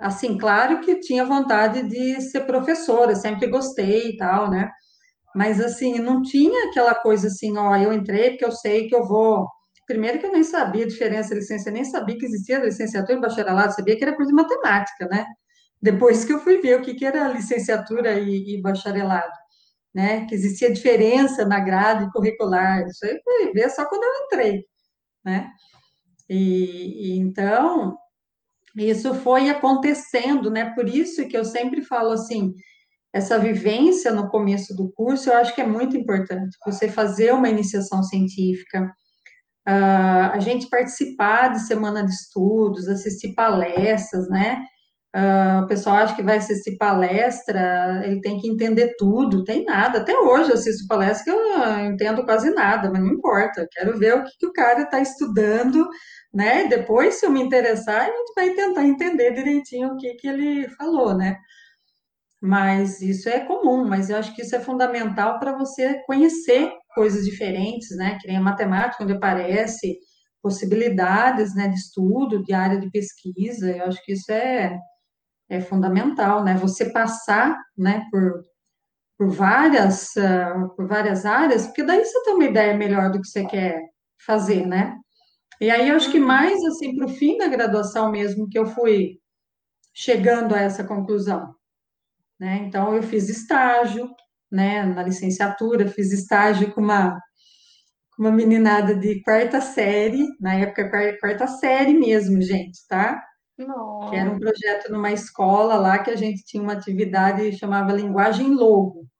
Assim, 0.00 0.38
claro 0.38 0.80
que 0.80 0.98
tinha 1.00 1.26
vontade 1.26 1.82
de 1.82 2.20
ser 2.22 2.46
professora, 2.46 3.14
sempre 3.14 3.46
gostei 3.48 4.10
e 4.10 4.16
tal, 4.16 4.50
né? 4.50 4.70
Mas, 5.34 5.60
assim, 5.60 5.98
não 5.98 6.22
tinha 6.22 6.70
aquela 6.70 6.94
coisa 6.94 7.28
assim, 7.28 7.56
ó, 7.58 7.76
eu 7.76 7.92
entrei 7.92 8.30
porque 8.30 8.44
eu 8.46 8.52
sei 8.52 8.88
que 8.88 8.94
eu 8.96 9.06
vou. 9.06 9.46
Primeiro 9.86 10.18
que 10.18 10.26
eu 10.26 10.32
nem 10.32 10.42
sabia 10.42 10.84
a 10.84 10.88
diferença 10.88 11.30
de 11.30 11.40
licença, 11.40 11.70
nem 11.70 11.84
sabia 11.84 12.16
que 12.18 12.24
existia 12.24 12.58
licenciatura 12.64 13.18
e 13.18 13.20
bacharelado, 13.20 13.74
sabia 13.74 13.96
que 13.96 14.02
era 14.04 14.16
coisa 14.16 14.30
de 14.30 14.36
matemática, 14.36 15.06
né? 15.10 15.26
Depois 15.82 16.24
que 16.24 16.32
eu 16.32 16.40
fui 16.40 16.60
ver 16.60 16.78
o 16.78 16.82
que, 16.82 16.94
que 16.94 17.04
era 17.04 17.28
licenciatura 17.28 18.18
e, 18.18 18.56
e 18.56 18.60
bacharelado, 18.60 19.32
né? 19.94 20.26
Que 20.26 20.34
existia 20.34 20.72
diferença 20.72 21.44
na 21.44 21.60
grade 21.60 22.10
curricular, 22.12 22.86
isso 22.86 23.04
aí 23.04 23.18
fui 23.22 23.52
ver 23.52 23.70
só 23.70 23.86
quando 23.86 24.04
eu 24.04 24.24
entrei, 24.24 24.64
né? 25.24 25.50
E, 26.28 27.14
e 27.14 27.18
então, 27.18 27.96
isso 28.76 29.14
foi 29.14 29.48
acontecendo, 29.48 30.50
né? 30.50 30.72
Por 30.74 30.88
isso 30.88 31.26
que 31.26 31.36
eu 31.36 31.44
sempre 31.44 31.82
falo 31.82 32.12
assim, 32.12 32.54
essa 33.12 33.38
vivência 33.38 34.12
no 34.12 34.28
começo 34.28 34.74
do 34.76 34.90
curso, 34.92 35.30
eu 35.30 35.36
acho 35.36 35.54
que 35.54 35.60
é 35.60 35.66
muito 35.66 35.96
importante. 35.96 36.56
Você 36.64 36.88
fazer 36.88 37.32
uma 37.32 37.48
iniciação 37.48 38.02
científica, 38.02 38.84
uh, 39.68 40.30
a 40.32 40.38
gente 40.38 40.68
participar 40.68 41.48
de 41.48 41.66
semana 41.66 42.04
de 42.04 42.12
estudos, 42.12 42.88
assistir 42.88 43.34
palestras, 43.34 44.28
né? 44.28 44.62
Uh, 45.14 45.64
o 45.64 45.66
pessoal 45.66 45.96
acha 45.96 46.14
que 46.14 46.22
vai 46.22 46.36
assistir 46.36 46.76
palestra, 46.76 48.00
ele 48.04 48.20
tem 48.20 48.38
que 48.38 48.48
entender 48.48 48.94
tudo, 48.96 49.42
tem 49.42 49.64
nada. 49.64 49.98
Até 49.98 50.16
hoje 50.16 50.50
eu 50.50 50.54
assisto 50.54 50.86
palestra 50.86 51.24
que 51.24 51.30
eu 51.30 51.80
entendo 51.86 52.24
quase 52.24 52.50
nada, 52.50 52.88
mas 52.90 53.02
não 53.02 53.10
importa. 53.10 53.66
Quero 53.72 53.98
ver 53.98 54.14
o 54.14 54.24
que, 54.24 54.30
que 54.38 54.46
o 54.46 54.52
cara 54.52 54.82
está 54.82 55.00
estudando, 55.00 55.88
né? 56.32 56.68
Depois, 56.68 57.16
se 57.16 57.26
eu 57.26 57.30
me 57.30 57.42
interessar, 57.42 58.02
a 58.02 58.06
gente 58.06 58.32
vai 58.36 58.50
tentar 58.54 58.84
entender 58.86 59.32
direitinho 59.32 59.88
o 59.88 59.96
que, 59.96 60.14
que 60.14 60.28
ele 60.28 60.68
falou, 60.70 61.16
né? 61.16 61.36
Mas 62.40 63.02
isso 63.02 63.28
é 63.28 63.40
comum, 63.40 63.84
mas 63.86 64.10
eu 64.10 64.16
acho 64.16 64.34
que 64.34 64.42
isso 64.42 64.56
é 64.56 64.60
fundamental 64.60 65.38
para 65.38 65.56
você 65.58 66.02
conhecer 66.06 66.72
coisas 66.94 67.24
diferentes, 67.24 67.96
né? 67.96 68.16
Que 68.20 68.28
nem 68.28 68.36
a 68.36 68.40
matemática, 68.40 69.02
onde 69.02 69.12
aparece 69.12 69.98
possibilidades, 70.42 71.54
né, 71.54 71.68
de 71.68 71.74
estudo, 71.74 72.42
de 72.42 72.52
área 72.52 72.78
de 72.80 72.90
pesquisa, 72.90 73.70
eu 73.70 73.84
acho 73.84 74.02
que 74.04 74.12
isso 74.12 74.30
é, 74.32 74.76
é 75.50 75.60
fundamental, 75.60 76.44
né? 76.44 76.54
Você 76.54 76.90
passar, 76.92 77.58
né, 77.76 78.06
por, 78.10 78.42
por 79.18 79.28
várias, 79.30 80.10
uh, 80.16 80.74
por 80.76 80.86
várias 80.86 81.26
áreas, 81.26 81.66
porque 81.66 81.82
daí 81.82 82.04
você 82.04 82.22
tem 82.22 82.34
uma 82.34 82.44
ideia 82.44 82.74
melhor 82.76 83.10
do 83.10 83.20
que 83.20 83.26
você 83.26 83.44
quer 83.44 83.80
fazer, 84.24 84.66
né? 84.66 84.96
E 85.60 85.70
aí 85.70 85.88
eu 85.88 85.96
acho 85.96 86.10
que 86.10 86.20
uhum. 86.20 86.26
mais 86.26 86.64
assim 86.64 86.96
para 86.96 87.06
o 87.06 87.08
fim 87.08 87.36
da 87.36 87.48
graduação 87.48 88.10
mesmo 88.10 88.48
que 88.48 88.58
eu 88.58 88.66
fui 88.66 89.18
chegando 89.94 90.54
a 90.54 90.60
essa 90.60 90.84
conclusão, 90.84 91.54
né? 92.38 92.62
Então 92.66 92.94
eu 92.94 93.02
fiz 93.02 93.28
estágio, 93.28 94.08
né, 94.50 94.84
na 94.84 95.02
licenciatura, 95.02 95.88
fiz 95.88 96.12
estágio 96.12 96.72
com 96.72 96.80
uma 96.80 97.20
com 98.16 98.24
uma 98.24 98.32
meninada 98.32 98.94
de 98.94 99.22
quarta 99.22 99.60
série, 99.60 100.26
na 100.40 100.54
época 100.54 100.90
quarta 101.20 101.46
série 101.46 101.94
mesmo, 101.94 102.40
gente, 102.42 102.78
tá? 102.88 103.22
Que 104.10 104.16
era 104.16 104.30
um 104.30 104.38
projeto 104.38 104.90
numa 104.90 105.12
escola 105.12 105.76
lá 105.76 105.98
que 105.98 106.10
a 106.10 106.16
gente 106.16 106.44
tinha 106.44 106.62
uma 106.62 106.72
atividade 106.74 107.56
chamava 107.56 107.92
linguagem 107.92 108.54
logo 108.54 109.10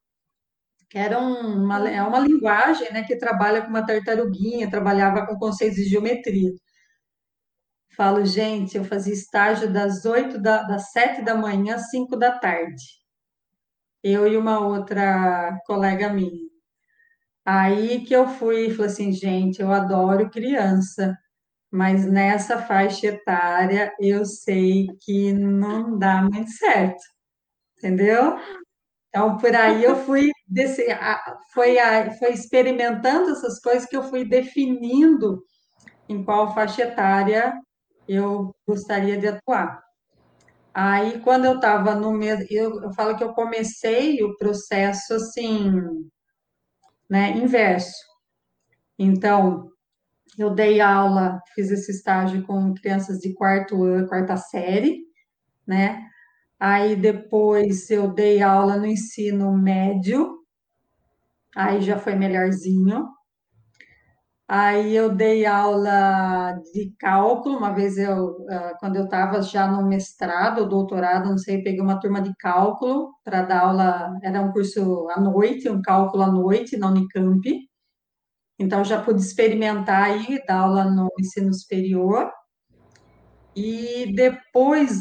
que 0.90 0.98
era 0.98 1.18
uma, 1.20 1.88
é 1.88 2.02
uma 2.02 2.18
linguagem 2.18 2.92
né, 2.92 3.04
que 3.04 3.16
trabalha 3.16 3.62
com 3.62 3.68
uma 3.68 3.86
tartaruguinha, 3.86 4.68
trabalhava 4.68 5.24
com 5.24 5.38
conceitos 5.38 5.76
de 5.76 5.84
geometria. 5.84 6.50
Falo, 7.96 8.26
gente, 8.26 8.76
eu 8.76 8.84
fazia 8.84 9.14
estágio 9.14 9.72
das 9.72 10.04
oito 10.04 10.36
da, 10.40 10.64
das 10.64 10.90
sete 10.90 11.22
da 11.22 11.36
manhã 11.36 11.76
às 11.76 11.90
cinco 11.90 12.16
da 12.16 12.36
tarde. 12.36 12.82
Eu 14.02 14.26
e 14.26 14.36
uma 14.36 14.58
outra 14.58 15.56
colega 15.64 16.12
minha. 16.12 16.48
Aí 17.44 18.04
que 18.04 18.14
eu 18.14 18.26
fui 18.26 18.66
e 18.66 18.74
falei 18.74 18.90
assim, 18.90 19.12
gente, 19.12 19.60
eu 19.62 19.72
adoro 19.72 20.30
criança, 20.30 21.16
mas 21.70 22.04
nessa 22.06 22.58
faixa 22.58 23.06
etária 23.08 23.92
eu 24.00 24.24
sei 24.24 24.88
que 25.00 25.32
não 25.32 25.98
dá 25.98 26.22
muito 26.22 26.50
certo, 26.50 27.02
entendeu? 27.78 28.36
Então, 29.08 29.36
por 29.38 29.54
aí 29.54 29.84
eu 29.84 29.96
fui, 29.96 30.30
desse, 30.46 30.86
foi, 31.52 31.76
foi 32.18 32.32
experimentando 32.32 33.30
essas 33.30 33.60
coisas 33.60 33.88
que 33.88 33.96
eu 33.96 34.04
fui 34.04 34.24
definindo 34.24 35.42
em 36.08 36.24
qual 36.24 36.54
faixa 36.54 36.82
etária 36.82 37.52
eu 38.08 38.54
gostaria 38.66 39.18
de 39.18 39.28
atuar. 39.28 39.82
Aí, 40.72 41.20
quando 41.20 41.44
eu 41.44 41.56
estava 41.56 41.94
no 41.94 42.12
mesmo, 42.12 42.46
eu, 42.50 42.82
eu 42.82 42.92
falo 42.92 43.16
que 43.16 43.24
eu 43.24 43.32
comecei 43.34 44.22
o 44.22 44.36
processo 44.36 45.14
assim, 45.14 45.72
né, 47.08 47.30
inverso. 47.32 47.92
Então, 48.98 49.70
eu 50.42 50.50
dei 50.54 50.80
aula, 50.80 51.40
fiz 51.54 51.70
esse 51.70 51.90
estágio 51.92 52.42
com 52.46 52.74
crianças 52.74 53.18
de 53.18 53.34
quarto 53.34 53.82
ano, 53.84 54.08
quarta 54.08 54.36
série, 54.36 55.00
né? 55.66 56.06
Aí 56.58 56.96
depois 56.96 57.90
eu 57.90 58.12
dei 58.12 58.42
aula 58.42 58.76
no 58.76 58.86
ensino 58.86 59.52
médio, 59.56 60.38
aí 61.56 61.80
já 61.82 61.98
foi 61.98 62.14
melhorzinho. 62.14 63.08
Aí 64.48 64.96
eu 64.96 65.14
dei 65.14 65.46
aula 65.46 66.52
de 66.74 66.92
cálculo, 66.98 67.56
uma 67.56 67.72
vez 67.72 67.96
eu, 67.96 68.36
ah, 68.50 68.74
quando 68.80 68.96
eu 68.96 69.04
estava 69.04 69.40
já 69.42 69.66
no 69.68 69.86
mestrado, 69.86 70.68
doutorado, 70.68 71.30
não 71.30 71.38
sei, 71.38 71.62
peguei 71.62 71.80
uma 71.80 72.00
turma 72.00 72.20
de 72.20 72.34
cálculo 72.36 73.12
para 73.24 73.42
dar 73.42 73.60
aula, 73.60 74.18
era 74.22 74.40
um 74.42 74.50
curso 74.52 75.08
à 75.10 75.20
noite, 75.20 75.68
um 75.68 75.80
cálculo 75.80 76.24
à 76.24 76.26
noite 76.32 76.76
na 76.76 76.88
Unicamp. 76.88 77.69
Então 78.60 78.84
já 78.84 79.00
pude 79.00 79.22
experimentar 79.22 80.04
aí, 80.04 80.38
dar 80.46 80.58
aula 80.58 80.84
no 80.84 81.10
ensino 81.18 81.52
superior. 81.54 82.30
E 83.56 84.12
depois, 84.14 85.00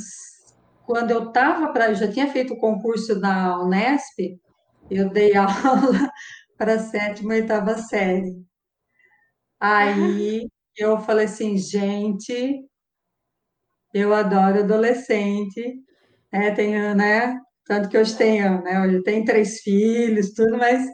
quando 0.85 1.11
eu 1.11 1.27
estava 1.27 1.67
para, 1.73 1.93
já 1.93 2.09
tinha 2.09 2.31
feito 2.31 2.53
o 2.53 2.59
concurso 2.59 3.19
da 3.19 3.59
Unesp, 3.61 4.39
eu 4.89 5.09
dei 5.09 5.35
aula 5.37 6.09
para 6.57 6.75
a 6.75 6.79
sétima 6.79 7.35
e 7.35 7.41
oitava 7.41 7.77
série. 7.77 8.41
Aí 9.59 10.47
eu 10.77 10.97
falei 11.01 11.25
assim, 11.25 11.57
gente, 11.57 12.65
eu 13.93 14.13
adoro 14.13 14.59
adolescente, 14.59 15.83
né? 16.31 16.51
Tenho, 16.51 16.95
né? 16.95 17.37
Tanto 17.65 17.89
que 17.89 17.97
hoje 17.97 18.15
tenho, 18.17 18.61
né? 18.63 18.81
Hoje 18.81 19.03
tenho 19.03 19.25
três 19.25 19.59
filhos, 19.59 20.31
tudo, 20.33 20.57
mas 20.57 20.87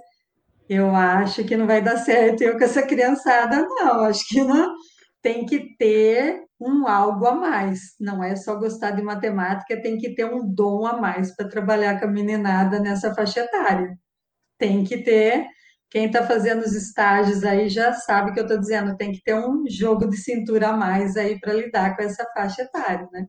eu 0.69 0.95
acho 0.95 1.43
que 1.45 1.57
não 1.57 1.67
vai 1.67 1.81
dar 1.81 1.97
certo 1.97 2.41
eu 2.41 2.57
com 2.57 2.63
essa 2.63 2.81
criançada, 2.83 3.61
não. 3.67 4.01
Acho 4.03 4.27
que 4.27 4.43
não 4.43 4.75
tem 5.21 5.45
que 5.45 5.75
ter 5.77 6.43
um 6.59 6.87
algo 6.87 7.25
a 7.25 7.35
mais. 7.35 7.79
Não 7.99 8.23
é 8.23 8.35
só 8.35 8.55
gostar 8.55 8.91
de 8.91 9.01
matemática, 9.01 9.81
tem 9.81 9.97
que 9.97 10.15
ter 10.15 10.25
um 10.25 10.47
dom 10.47 10.85
a 10.85 10.97
mais 10.97 11.35
para 11.35 11.47
trabalhar 11.49 11.99
com 11.99 12.05
a 12.05 12.11
meninada 12.11 12.79
nessa 12.79 13.13
faixa 13.13 13.41
etária. 13.41 13.97
Tem 14.59 14.83
que 14.83 14.99
ter 15.03 15.47
quem 15.89 16.07
está 16.07 16.25
fazendo 16.27 16.61
os 16.61 16.73
estágios 16.73 17.43
aí 17.43 17.69
já 17.69 17.93
sabe 17.93 18.33
que 18.33 18.39
eu 18.39 18.43
estou 18.43 18.59
dizendo, 18.59 18.97
tem 18.97 19.11
que 19.13 19.23
ter 19.23 19.35
um 19.35 19.63
jogo 19.69 20.09
de 20.09 20.17
cintura 20.17 20.69
a 20.69 20.73
mais 20.77 21.15
aí 21.15 21.39
para 21.39 21.53
lidar 21.53 21.95
com 21.95 22.03
essa 22.03 22.25
faixa 22.33 22.63
etária, 22.63 23.07
né? 23.13 23.27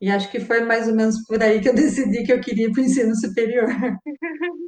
E 0.00 0.10
acho 0.10 0.30
que 0.30 0.40
foi 0.40 0.60
mais 0.64 0.88
ou 0.88 0.94
menos 0.94 1.24
por 1.26 1.42
aí 1.42 1.60
que 1.60 1.68
eu 1.68 1.74
decidi 1.74 2.24
que 2.24 2.32
eu 2.32 2.40
queria 2.40 2.66
ir 2.66 2.72
para 2.72 2.82
o 2.82 2.84
ensino 2.84 3.14
superior. 3.16 3.68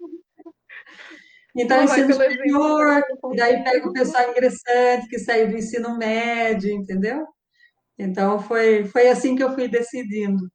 Então, 1.57 1.79
Não, 1.79 1.85
ensino 1.85 2.13
superior, 2.13 3.03
e 3.33 3.37
daí 3.37 3.63
pega 3.63 3.89
o 3.89 3.93
pessoal 3.93 4.31
ingressante 4.31 5.09
que 5.09 5.19
saiu 5.21 5.49
do 5.49 5.57
ensino 5.57 5.97
médio, 5.97 6.73
entendeu? 6.73 7.27
Então, 7.97 8.41
foi, 8.41 8.85
foi 8.87 9.09
assim 9.09 9.37
que 9.37 9.43
eu 9.43 9.55
fui 9.55 9.69
decidindo. 9.69 10.51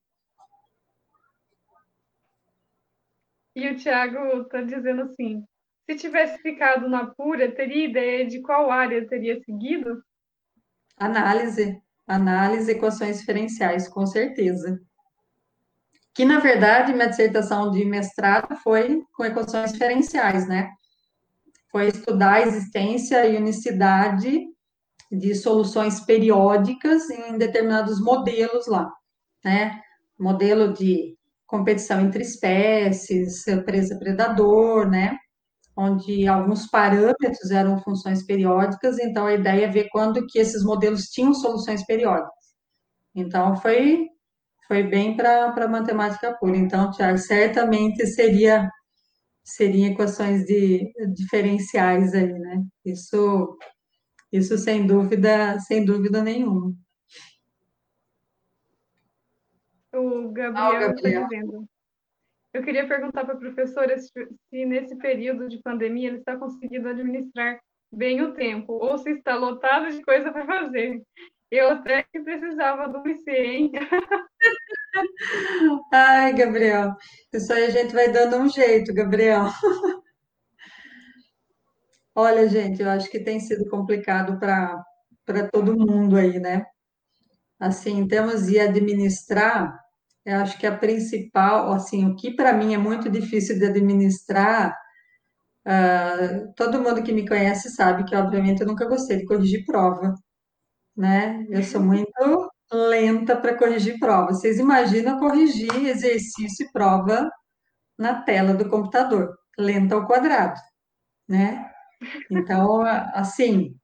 E 3.56 3.70
o 3.70 3.78
Tiago 3.78 4.42
está 4.42 4.62
dizendo 4.62 5.04
assim: 5.04 5.44
se 5.90 5.96
tivesse 5.96 6.38
ficado 6.42 6.88
na 6.88 7.08
pura, 7.08 7.52
teria 7.52 7.86
ideia 7.86 8.28
de 8.28 8.42
qual 8.42 8.70
área 8.70 9.08
teria 9.08 9.42
seguido? 9.44 10.04
Análise, 10.98 11.82
análise, 12.06 12.72
equações 12.72 13.20
diferenciais, 13.20 13.88
com 13.88 14.06
certeza. 14.06 14.80
Que, 16.14 16.26
na 16.26 16.40
verdade, 16.40 16.94
minha 16.94 17.08
dissertação 17.08 17.72
de 17.72 17.86
mestrado 17.86 18.56
foi 18.58 19.02
com 19.14 19.24
equações 19.24 19.72
diferenciais, 19.72 20.48
né? 20.48 20.70
Foi 21.72 21.88
estudar 21.88 22.36
a 22.36 22.42
existência 22.42 23.26
e 23.26 23.38
unicidade 23.38 24.46
de 25.12 25.36
soluções 25.36 26.00
periódicas 26.00 27.10
em 27.10 27.38
determinados 27.38 28.00
modelos 28.02 28.68
lá, 28.68 28.92
né? 29.44 29.80
Modelo 30.20 30.74
de 30.74 31.18
competição 31.48 32.02
entre 32.02 32.24
espécies, 32.24 33.44
presa-predador, 33.66 34.90
né? 34.90 35.18
onde 35.80 36.28
alguns 36.28 36.68
parâmetros 36.68 37.52
eram 37.52 37.80
funções 37.80 38.22
periódicas, 38.26 39.00
então 39.00 39.26
a 39.26 39.34
ideia 39.34 39.64
é 39.64 39.70
ver 39.70 39.88
quando 39.90 40.28
que 40.28 40.38
esses 40.38 40.62
modelos 40.62 41.06
tinham 41.06 41.34
soluções 41.34 41.86
periódicas. 41.86 42.34
Então, 43.16 43.56
foi, 43.56 44.08
foi 44.68 44.84
bem 44.84 45.16
para 45.16 45.70
matemática 45.70 46.36
pura. 46.38 46.58
Então, 46.58 46.92
Tiago, 46.92 47.18
certamente 47.18 48.06
seria 48.08 48.70
seriam 49.56 49.92
equações 49.92 50.46
de 50.46 50.92
diferenciais 51.14 52.14
aí, 52.14 52.32
né? 52.32 52.64
Isso, 52.86 53.58
isso 54.32 54.58
sem 54.58 54.86
dúvida, 54.86 55.60
sem 55.60 55.86
dúvida 55.86 56.22
nenhuma. 56.22 56.74
O 59.94 60.32
Gabriel 60.32 60.92
está 60.92 61.10
dizendo. 61.10 61.68
Eu 62.54 62.64
queria 62.64 62.88
perguntar 62.88 63.26
para 63.26 63.36
a 63.36 63.40
professora 63.40 63.98
se, 64.00 64.12
se, 64.50 64.66
nesse 64.66 64.96
período 64.98 65.48
de 65.48 65.62
pandemia 65.62 66.10
ele 66.10 66.18
está 66.18 66.36
conseguindo 66.36 66.88
administrar 66.88 67.60
bem 67.92 68.22
o 68.22 68.34
tempo, 68.34 68.74
ou 68.74 68.98
se 68.98 69.12
está 69.12 69.36
lotado 69.36 69.90
de 69.92 70.02
coisa 70.02 70.32
para 70.32 70.46
fazer. 70.46 71.02
Eu 71.52 71.70
até 71.72 72.04
que 72.04 72.20
precisava 72.22 72.88
do 72.88 73.08
IC, 73.08 73.32
hein? 73.32 73.72
Ai, 75.94 76.34
Gabriel, 76.34 76.94
isso 77.34 77.52
aí 77.54 77.66
a 77.66 77.70
gente 77.70 77.94
vai 77.94 78.12
dando 78.12 78.38
um 78.38 78.50
jeito, 78.50 78.94
Gabriel. 78.94 79.46
Olha, 82.16 82.48
gente, 82.48 82.82
eu 82.82 82.90
acho 82.90 83.10
que 83.10 83.20
tem 83.24 83.40
sido 83.40 83.70
complicado 83.70 84.38
para 84.40 84.84
todo 85.52 85.78
mundo 85.78 86.18
aí, 86.18 86.40
né? 86.40 86.66
Assim, 87.60 88.08
temos 88.08 88.48
de 88.48 88.60
administrar 88.60 89.78
eu 90.26 90.38
acho 90.40 90.60
que 90.60 90.68
a 90.68 90.78
principal, 90.78 91.72
assim, 91.74 92.06
o 92.06 92.16
que 92.16 92.36
para 92.36 92.54
mim 92.54 92.74
é 92.76 92.78
muito 92.78 93.10
difícil 93.10 93.58
de 93.60 93.66
administrar, 93.66 94.76
uh, 95.68 96.54
todo 96.56 96.82
mundo 96.82 97.04
que 97.04 97.12
me 97.14 97.28
conhece 97.28 97.70
sabe 97.72 98.06
que, 98.06 98.16
obviamente, 98.16 98.62
eu 98.62 98.68
nunca 98.68 98.88
gostei 98.88 99.18
de 99.18 99.26
corrigir 99.26 99.66
prova, 99.66 100.16
né? 100.98 101.46
Eu 101.50 101.64
sou 101.64 101.82
muito 101.82 102.49
lenta 102.72 103.36
para 103.36 103.58
corrigir 103.58 104.00
prova. 104.00 104.34
Vocês 104.34 104.60
imaginam 104.60 105.20
corrigir 105.20 105.74
exercício 105.88 106.66
e 106.66 106.72
prova 106.72 107.30
na 107.98 108.22
tela 108.22 108.54
do 108.54 108.70
computador, 108.70 109.38
lenta 109.58 109.96
ao 109.96 110.08
quadrado, 110.08 110.60
né? 111.28 111.70
Então, 112.32 112.82
assim, 113.14 113.76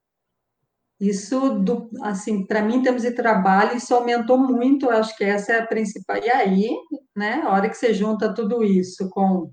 isso, 1.00 1.50
do, 1.60 1.90
assim, 2.02 2.46
para 2.46 2.62
mim, 2.62 2.76
em 2.76 2.82
termos 2.82 3.02
de 3.02 3.10
trabalho, 3.12 3.76
isso 3.76 3.94
aumentou 3.94 4.38
muito, 4.38 4.88
acho 4.90 5.14
que 5.16 5.24
essa 5.24 5.52
é 5.52 5.58
a 5.60 5.66
principal. 5.66 6.16
E 6.18 6.30
aí, 6.30 6.70
né, 7.14 7.42
a 7.44 7.50
hora 7.50 7.68
que 7.68 7.76
você 7.76 7.92
junta 7.92 8.34
tudo 8.34 8.64
isso 8.64 9.08
com 9.10 9.50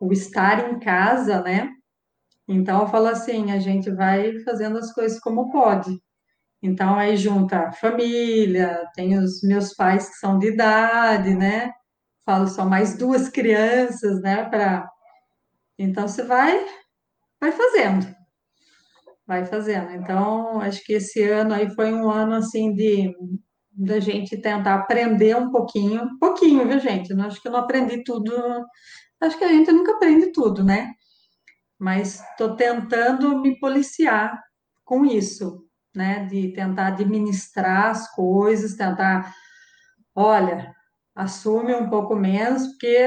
o 0.00 0.12
estar 0.12 0.70
em 0.70 0.78
casa, 0.78 1.42
né, 1.42 1.70
então 2.48 2.82
eu 2.82 2.88
falo 2.88 3.08
assim, 3.08 3.52
a 3.52 3.58
gente 3.58 3.90
vai 3.90 4.38
fazendo 4.40 4.78
as 4.78 4.92
coisas 4.92 5.18
como 5.20 5.50
pode. 5.50 5.98
Então, 6.64 6.96
aí 6.96 7.16
junta 7.16 7.72
família, 7.72 8.84
tem 8.94 9.18
os 9.18 9.42
meus 9.42 9.74
pais 9.74 10.08
que 10.08 10.16
são 10.16 10.38
de 10.38 10.48
idade, 10.48 11.34
né, 11.34 11.72
falo 12.24 12.48
só 12.48 12.64
mais 12.64 12.96
duas 12.98 13.28
crianças, 13.28 14.20
né, 14.22 14.44
para... 14.48 14.88
Então, 15.78 16.08
você 16.08 16.22
vai, 16.24 16.64
vai 17.40 17.52
fazendo 17.52 18.14
vai 19.26 19.44
fazendo. 19.46 19.90
Então, 19.92 20.60
acho 20.60 20.84
que 20.84 20.94
esse 20.94 21.22
ano 21.22 21.54
aí 21.54 21.70
foi 21.74 21.92
um 21.92 22.10
ano 22.10 22.34
assim 22.34 22.74
de 22.74 23.14
da 23.76 23.98
gente 23.98 24.36
tentar 24.36 24.74
aprender 24.76 25.36
um 25.36 25.50
pouquinho, 25.50 26.16
pouquinho, 26.20 26.68
viu, 26.68 26.78
gente? 26.78 27.12
Não 27.12 27.26
acho 27.26 27.42
que 27.42 27.48
eu 27.48 27.52
não 27.52 27.58
aprendi 27.60 28.04
tudo. 28.04 28.32
Acho 29.20 29.36
que 29.36 29.44
a 29.44 29.48
gente 29.48 29.72
nunca 29.72 29.92
aprende 29.96 30.32
tudo, 30.32 30.62
né? 30.62 30.92
Mas 31.78 32.20
estou 32.30 32.54
tentando 32.56 33.40
me 33.40 33.58
policiar 33.58 34.40
com 34.84 35.04
isso, 35.04 35.64
né? 35.94 36.26
De 36.26 36.52
tentar 36.52 36.88
administrar 36.88 37.90
as 37.90 38.10
coisas, 38.14 38.74
tentar, 38.74 39.32
olha, 40.14 40.74
assume 41.14 41.74
um 41.74 41.88
pouco 41.90 42.14
menos, 42.16 42.66
porque 42.68 42.98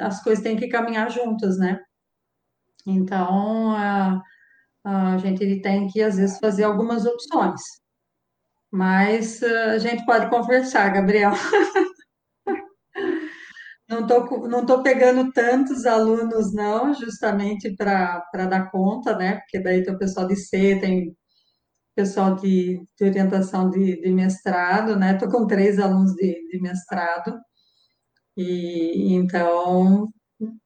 as 0.00 0.22
coisas 0.22 0.42
têm 0.44 0.56
que 0.56 0.68
caminhar 0.68 1.10
juntas, 1.10 1.58
né? 1.58 1.80
Então, 2.86 3.72
uh, 3.72 4.22
a 4.84 5.18
gente 5.18 5.60
tem 5.60 5.88
que, 5.88 6.02
às 6.02 6.16
vezes, 6.16 6.38
fazer 6.38 6.64
algumas 6.64 7.04
opções. 7.06 7.60
Mas 8.70 9.42
eh, 9.42 9.70
a 9.74 9.78
gente 9.78 10.04
pode 10.04 10.28
conversar, 10.30 10.90
Gabriel. 10.92 11.32
Não 13.88 14.00
estou 14.00 14.48
não 14.48 14.66
tô 14.66 14.82
pegando 14.82 15.32
tantos 15.32 15.86
alunos, 15.86 16.52
não, 16.52 16.92
justamente 16.92 17.74
para 17.76 18.20
dar 18.48 18.68
conta, 18.70 19.16
né? 19.16 19.36
Porque 19.36 19.60
daí 19.60 19.82
tem 19.84 19.94
o 19.94 19.98
pessoal 19.98 20.26
de 20.26 20.34
C, 20.36 20.78
tem 20.80 21.16
pessoal 21.96 22.36
de, 22.36 22.80
de 22.98 23.04
orientação 23.04 23.70
de, 23.70 24.00
de, 24.00 24.12
mestrado, 24.12 24.96
né? 24.96 25.14
Estou 25.14 25.30
com 25.30 25.46
três 25.46 25.78
alunos 25.80 26.12
de, 26.14 26.48
de 26.50 26.60
mestrado. 26.60 27.40
E 28.36 29.14
então 29.14 30.10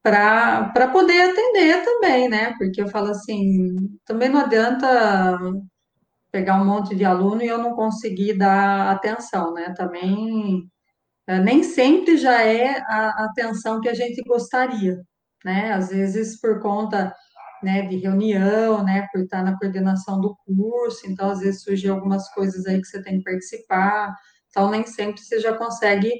para 0.02 0.88
poder 0.92 1.30
atender 1.30 1.84
também, 1.84 2.28
né? 2.28 2.54
Porque 2.58 2.82
eu 2.82 2.88
falo 2.88 3.10
assim, 3.10 3.76
também 4.04 4.28
não 4.28 4.40
adianta 4.40 5.38
pegar 6.32 6.60
um 6.60 6.64
monte 6.64 6.94
de 6.94 7.04
aluno 7.04 7.42
e 7.42 7.48
eu 7.48 7.58
não 7.58 7.74
conseguir 7.74 8.36
dar 8.38 8.90
atenção, 8.90 9.52
né? 9.54 9.72
Também 9.76 10.68
eh, 11.28 11.40
nem 11.40 11.62
sempre 11.62 12.16
já 12.16 12.42
é 12.42 12.80
a 12.86 13.24
atenção 13.26 13.80
que 13.80 13.88
a 13.88 13.94
gente 13.94 14.22
gostaria, 14.26 15.00
né? 15.44 15.72
Às 15.72 15.90
vezes 15.90 16.40
por 16.40 16.60
conta 16.60 17.14
né, 17.62 17.82
de 17.82 17.96
reunião, 17.96 18.84
né, 18.84 19.08
por 19.12 19.22
estar 19.22 19.42
na 19.42 19.58
coordenação 19.58 20.20
do 20.20 20.36
curso, 20.46 21.06
então 21.06 21.30
às 21.30 21.40
vezes 21.40 21.62
surgem 21.62 21.90
algumas 21.90 22.28
coisas 22.32 22.66
aí 22.66 22.80
que 22.80 22.86
você 22.86 23.02
tem 23.02 23.18
que 23.18 23.24
participar, 23.24 24.14
então 24.48 24.70
nem 24.70 24.86
sempre 24.86 25.20
você 25.20 25.40
já 25.40 25.56
consegue, 25.56 26.12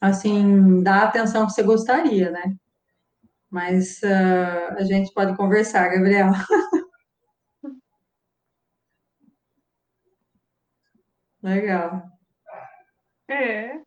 assim, 0.00 0.82
dar 0.82 1.02
a 1.02 1.04
atenção 1.08 1.46
que 1.46 1.52
você 1.52 1.62
gostaria, 1.62 2.30
né? 2.30 2.56
Mas 3.50 4.00
uh, 4.02 4.76
a 4.76 4.82
gente 4.82 5.12
pode 5.14 5.36
conversar, 5.36 5.88
Gabriel. 5.88 6.32
Legal. 11.42 12.02
É, 13.28 13.80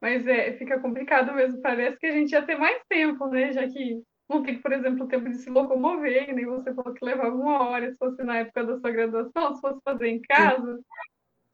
mas 0.00 0.26
é, 0.26 0.52
fica 0.58 0.78
complicado 0.80 1.34
mesmo. 1.34 1.60
Parece 1.62 1.98
que 1.98 2.06
a 2.06 2.12
gente 2.12 2.32
ia 2.32 2.42
ter 2.46 2.56
mais 2.56 2.80
tempo, 2.88 3.26
né? 3.28 3.52
Já 3.52 3.66
que 3.68 4.02
não 4.28 4.42
tem, 4.42 4.60
por 4.60 4.72
exemplo, 4.72 5.04
o 5.04 5.08
tempo 5.08 5.28
de 5.28 5.38
se 5.38 5.48
locomover, 5.48 6.34
nem 6.34 6.46
você 6.46 6.74
falou 6.74 6.92
que 6.92 7.04
levava 7.04 7.34
uma 7.34 7.68
hora, 7.68 7.90
se 7.90 7.96
fosse 7.96 8.22
na 8.24 8.38
época 8.38 8.64
da 8.64 8.78
sua 8.78 8.90
graduação, 8.90 9.54
se 9.54 9.60
fosse 9.60 9.80
fazer 9.84 10.08
em 10.08 10.20
casa, 10.22 10.80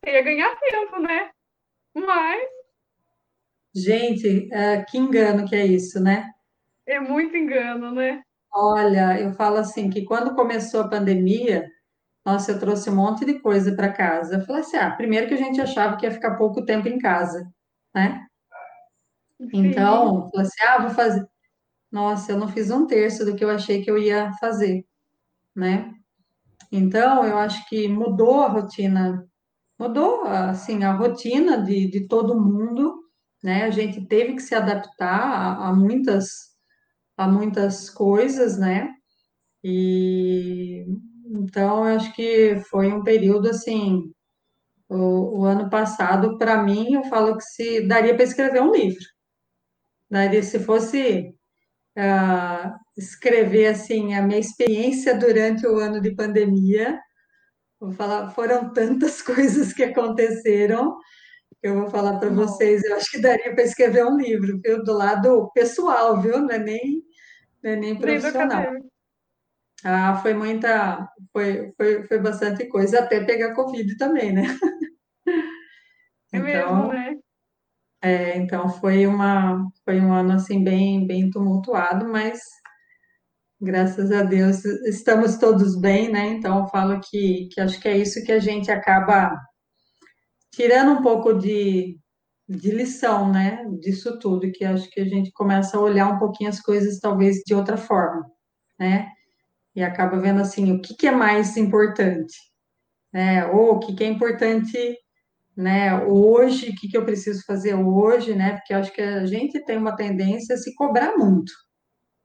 você 0.03 0.12
ia 0.12 0.23
ganhar 0.23 0.57
tempo, 0.57 0.99
né? 1.01 1.31
Mas. 1.94 2.49
Gente, 3.74 4.49
uh, 4.49 4.85
que 4.90 4.99
engano 4.99 5.47
que 5.47 5.55
é 5.55 5.66
isso, 5.66 6.03
né? 6.03 6.31
É 6.86 6.99
muito 6.99 7.36
engano, 7.36 7.93
né? 7.93 8.23
Olha, 8.55 9.20
eu 9.20 9.32
falo 9.32 9.57
assim, 9.57 9.89
que 9.89 10.05
quando 10.05 10.35
começou 10.35 10.82
a 10.82 10.89
pandemia, 10.89 11.70
nossa, 12.24 12.53
eu 12.53 12.59
trouxe 12.59 12.89
um 12.89 12.97
monte 12.97 13.24
de 13.24 13.39
coisa 13.40 13.74
para 13.74 13.93
casa. 13.93 14.36
Eu 14.36 14.44
falei 14.44 14.62
assim, 14.62 14.77
ah, 14.77 14.90
primeiro 14.90 15.27
que 15.27 15.35
a 15.35 15.39
gente 15.39 15.61
achava 15.61 15.97
que 15.97 16.07
ia 16.07 16.12
ficar 16.12 16.36
pouco 16.36 16.65
tempo 16.65 16.89
em 16.89 16.99
casa, 16.99 17.51
né? 17.94 18.27
Então, 19.53 20.31
falei 20.31 20.47
assim, 20.47 20.65
ah, 20.65 20.82
vou 20.82 20.90
fazer. 20.90 21.27
Nossa, 21.93 22.32
eu 22.32 22.39
não 22.39 22.48
fiz 22.48 22.70
um 22.70 22.86
terço 22.86 23.24
do 23.24 23.36
que 23.36 23.44
eu 23.44 23.51
achei 23.51 23.82
que 23.82 23.90
eu 23.90 23.98
ia 23.98 24.32
fazer, 24.40 24.86
né? 25.55 25.94
Então, 26.73 27.24
eu 27.27 27.39
acho 27.39 27.69
que 27.69 27.86
mudou 27.89 28.40
a 28.40 28.48
rotina, 28.48 29.28
mudou, 29.78 30.24
assim, 30.24 30.85
a 30.85 30.93
rotina 30.94 31.62
de, 31.62 31.89
de 31.90 32.09
todo 32.09 32.40
mundo, 32.40 32.94
né? 33.43 33.64
A 33.64 33.70
gente 33.70 34.06
teve 34.06 34.35
que 34.35 34.43
se 34.43 34.55
adaptar 34.55 35.20
a, 35.20 35.69
a 35.69 35.74
muitas, 35.74 36.28
a 37.16 37.28
muitas 37.28 37.90
coisas, 37.90 38.59
né? 38.59 38.90
E 39.64 40.86
então, 41.27 41.78
eu 41.89 41.97
acho 41.97 42.14
que 42.14 42.56
foi 42.70 42.93
um 42.93 43.02
período 43.02 43.48
assim. 43.51 44.12
O, 44.89 45.40
o 45.40 45.44
ano 45.44 45.70
passado, 45.70 46.39
para 46.39 46.62
mim, 46.62 46.94
eu 46.94 47.05
falo 47.05 47.36
que 47.36 47.44
se 47.44 47.86
daria 47.89 48.14
para 48.14 48.24
escrever 48.24 48.62
um 48.62 48.73
livro. 48.73 49.05
Daria, 50.10 50.43
se 50.43 50.59
fosse 50.59 51.35
uh, 51.98 52.73
escrever 52.97 53.69
assim 53.69 54.14
a 54.14 54.23
minha 54.23 54.39
experiência 54.39 55.14
durante 55.14 55.66
o 55.66 55.78
ano 55.78 56.01
de 56.01 56.14
pandemia, 56.14 56.98
vou 57.81 57.93
falar, 57.93 58.31
foram 58.31 58.73
tantas 58.73 59.20
coisas 59.23 59.73
que 59.73 59.85
aconteceram 59.85 60.97
eu 61.62 61.77
vou 61.77 61.89
falar 61.89 62.19
para 62.19 62.28
vocês, 62.28 62.82
eu 62.82 62.97
acho 62.97 63.09
que 63.09 63.20
daria 63.20 63.55
para 63.55 63.62
escrever 63.62 64.05
um 64.05 64.16
livro, 64.16 64.60
viu? 64.60 64.82
Do 64.82 64.93
lado 64.93 65.48
pessoal, 65.55 66.20
viu? 66.20 66.40
Não 66.40 66.51
é 66.51 66.59
nem, 66.59 67.05
não 67.62 67.70
é 67.70 67.77
nem 67.77 67.97
profissional. 67.97 68.64
Ah, 69.85 70.16
foi 70.16 70.35
muita, 70.35 71.09
foi, 71.32 71.73
foi, 71.77 72.02
foi 72.02 72.19
bastante 72.19 72.66
coisa, 72.66 72.98
até 72.98 73.24
pegar 73.24 73.55
Covid 73.55 73.97
também, 73.97 74.32
né? 74.32 74.43
É 76.32 76.39
então, 76.39 76.89
mesmo, 76.89 76.93
né? 76.93 77.16
É, 78.03 78.37
então 78.37 78.69
foi 78.69 79.07
uma, 79.07 79.65
foi 79.85 80.01
um 80.01 80.12
ano 80.12 80.33
assim 80.33 80.62
bem, 80.62 81.07
bem 81.07 81.31
tumultuado, 81.31 82.09
mas 82.09 82.41
graças 83.61 84.11
a 84.11 84.23
Deus 84.23 84.65
estamos 84.87 85.37
todos 85.39 85.81
bem, 85.81 86.11
né? 86.11 86.29
Então 86.29 86.61
eu 86.61 86.69
falo 86.69 87.01
que, 87.01 87.49
que 87.53 87.61
acho 87.61 87.81
que 87.81 87.89
é 87.89 87.97
isso 87.97 88.24
que 88.24 88.33
a 88.33 88.41
gente 88.41 88.70
acaba 88.70 89.37
tirando 90.53 90.99
um 90.99 91.03
pouco 91.03 91.35
de, 91.35 91.99
de 92.49 92.70
lição, 92.73 93.31
né? 93.33 93.65
Disso 93.81 94.19
tudo, 94.19 94.51
que 94.53 94.65
acho 94.65 94.91
que 94.91 95.01
a 95.01 95.05
gente 95.07 95.31
começa 95.33 95.77
a 95.77 95.81
olhar 95.81 96.09
um 96.09 96.19
pouquinho 96.19 96.51
as 96.51 96.61
coisas 96.61 96.99
talvez 96.99 97.37
de 97.47 97.55
outra 97.55 97.77
forma, 97.77 98.27
né? 98.79 99.09
e 99.74 99.83
acaba 99.83 100.19
vendo 100.19 100.41
assim 100.41 100.73
o 100.73 100.81
que, 100.81 100.95
que 100.95 101.07
é 101.07 101.12
mais 101.12 101.57
importante, 101.57 102.37
né? 103.12 103.47
Ou 103.47 103.77
o 103.77 103.79
que, 103.81 103.95
que 103.95 104.05
é 104.05 104.09
importante, 104.09 104.99
né? 105.57 106.05
Hoje, 106.05 106.70
o 106.70 106.74
que, 106.74 106.89
que 106.89 106.97
eu 106.97 107.05
preciso 107.05 107.45
fazer 107.45 107.74
hoje, 107.74 108.35
né? 108.35 108.55
Porque 108.57 108.74
acho 108.74 108.93
que 108.93 109.03
a 109.03 109.27
gente 109.27 109.65
tem 109.65 109.77
uma 109.79 109.97
tendência 109.97 110.55
a 110.55 110.59
se 110.59 110.74
cobrar 110.74 111.16
muito, 111.16 111.53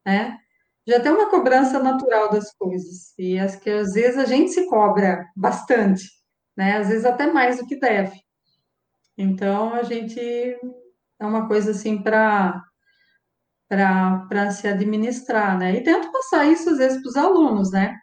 né? 0.05 0.37
Já 0.87 1.01
tem 1.01 1.11
uma 1.11 1.29
cobrança 1.29 1.79
natural 1.79 2.29
das 2.31 2.53
coisas 2.55 3.13
e 3.17 3.37
acho 3.37 3.59
que 3.59 3.69
às 3.69 3.93
vezes 3.93 4.17
a 4.17 4.25
gente 4.25 4.51
se 4.51 4.67
cobra 4.67 5.25
bastante, 5.35 6.03
né? 6.55 6.77
Às 6.77 6.89
vezes 6.89 7.05
até 7.05 7.27
mais 7.31 7.57
do 7.57 7.67
que 7.67 7.77
deve. 7.79 8.15
Então 9.17 9.73
a 9.73 9.83
gente 9.83 10.19
é 10.19 11.25
uma 11.25 11.47
coisa 11.47 11.71
assim 11.71 12.01
para 12.01 12.63
para 13.69 14.49
se 14.51 14.67
administrar, 14.67 15.57
né? 15.57 15.75
E 15.75 15.83
tento 15.83 16.11
passar 16.11 16.45
isso 16.45 16.69
às 16.69 16.77
vezes 16.77 17.01
para 17.01 17.09
os 17.09 17.17
alunos, 17.17 17.71
né? 17.71 17.99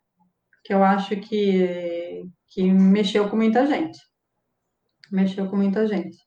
Que 0.65 0.75
eu 0.75 0.85
acho 0.85 1.17
que, 1.17 2.25
que 2.49 2.71
mexeu 2.73 3.31
com 3.31 3.37
muita 3.37 3.67
gente. 3.67 3.99
Mexeu 5.11 5.49
com 5.49 5.57
muita 5.57 5.87
gente. 5.87 6.19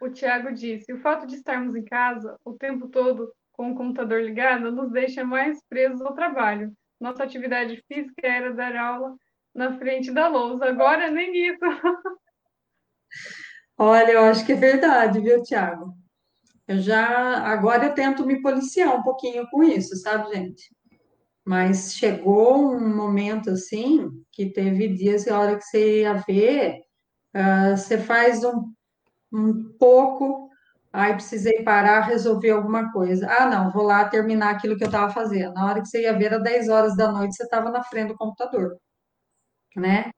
O 0.00 0.10
Tiago 0.10 0.52
disse: 0.52 0.92
o 0.92 1.00
fato 1.00 1.26
de 1.26 1.36
estarmos 1.36 1.74
em 1.74 1.84
casa 1.84 2.38
o 2.44 2.54
tempo 2.54 2.88
todo 2.88 3.32
com 3.52 3.72
o 3.72 3.74
computador 3.74 4.22
ligado 4.22 4.70
nos 4.70 4.92
deixa 4.92 5.24
mais 5.24 5.58
presos 5.68 6.00
ao 6.02 6.14
trabalho. 6.14 6.72
Nossa 7.00 7.24
atividade 7.24 7.82
física 7.88 8.26
era 8.26 8.52
dar 8.52 8.76
aula 8.76 9.16
na 9.54 9.78
frente 9.78 10.12
da 10.12 10.28
lousa, 10.28 10.66
agora 10.66 11.10
nem 11.10 11.48
isso. 11.48 11.60
Olha, 13.78 14.12
eu 14.12 14.24
acho 14.24 14.44
que 14.44 14.52
é 14.52 14.56
verdade, 14.56 15.20
viu, 15.20 15.42
Tiago? 15.42 15.94
Eu 16.66 16.78
já, 16.78 17.38
agora 17.46 17.86
eu 17.86 17.94
tento 17.94 18.26
me 18.26 18.40
policiar 18.42 18.94
um 18.94 19.02
pouquinho 19.02 19.46
com 19.50 19.62
isso, 19.62 19.96
sabe, 19.96 20.34
gente? 20.34 20.74
Mas 21.46 21.94
chegou 21.94 22.74
um 22.74 22.96
momento 22.96 23.50
assim 23.50 24.10
que 24.32 24.50
teve 24.50 24.88
dias 24.88 25.26
e 25.26 25.30
a 25.30 25.38
hora 25.38 25.56
que 25.56 25.62
você 25.64 26.00
ia 26.00 26.14
ver, 26.14 26.80
uh, 27.36 27.76
você 27.76 27.98
faz 27.98 28.42
um, 28.42 28.72
um 29.32 29.72
pouco, 29.78 30.50
aí 30.92 31.14
precisei 31.14 31.62
parar, 31.62 32.00
resolver 32.00 32.50
alguma 32.50 32.90
coisa. 32.92 33.28
Ah, 33.30 33.46
não, 33.48 33.70
vou 33.70 33.84
lá 33.84 34.08
terminar 34.08 34.50
aquilo 34.50 34.76
que 34.76 34.82
eu 34.82 34.88
estava 34.88 35.12
fazendo. 35.12 35.54
Na 35.54 35.66
hora 35.66 35.80
que 35.80 35.88
você 35.88 36.02
ia 36.02 36.18
ver, 36.18 36.26
era 36.26 36.40
10 36.40 36.68
horas 36.68 36.96
da 36.96 37.12
noite, 37.12 37.36
você 37.36 37.44
estava 37.44 37.70
na 37.70 37.84
frente 37.84 38.08
do 38.08 38.16
computador, 38.16 38.76
né? 39.76 40.10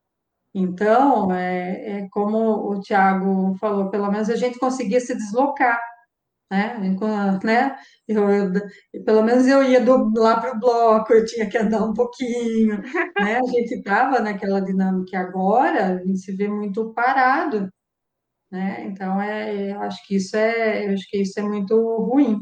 Então, 0.54 1.32
é, 1.34 2.00
é 2.00 2.08
como 2.10 2.70
o 2.70 2.80
Tiago 2.80 3.54
falou, 3.60 3.90
pelo 3.90 4.10
menos 4.10 4.30
a 4.30 4.36
gente 4.36 4.58
conseguia 4.58 5.00
se 5.00 5.14
deslocar 5.14 5.80
né? 6.50 6.78
né? 7.44 7.76
Eu, 8.06 8.30
eu, 8.30 8.52
pelo 9.04 9.22
menos 9.22 9.46
eu 9.46 9.62
ia 9.62 9.80
do, 9.80 10.12
lá 10.16 10.40
para 10.40 10.56
o 10.56 10.60
bloco, 10.60 11.12
eu 11.12 11.24
tinha 11.24 11.48
que 11.48 11.58
andar 11.58 11.84
um 11.84 11.92
pouquinho, 11.94 12.80
né? 13.18 13.38
A 13.38 13.46
gente 13.50 13.74
estava 13.74 14.20
naquela 14.20 14.60
dinâmica 14.60 15.18
agora, 15.20 15.86
a 15.86 15.98
gente 15.98 16.18
se 16.18 16.32
vê 16.34 16.48
muito 16.48 16.92
parado, 16.94 17.68
né? 18.50 18.84
Então 18.86 19.20
é, 19.20 19.72
eu 19.72 19.82
acho 19.82 20.06
que 20.06 20.16
isso 20.16 20.36
é, 20.36 20.88
eu 20.88 20.94
acho 20.94 21.04
que 21.10 21.18
isso 21.22 21.38
é 21.40 21.42
muito 21.42 21.76
ruim. 21.98 22.40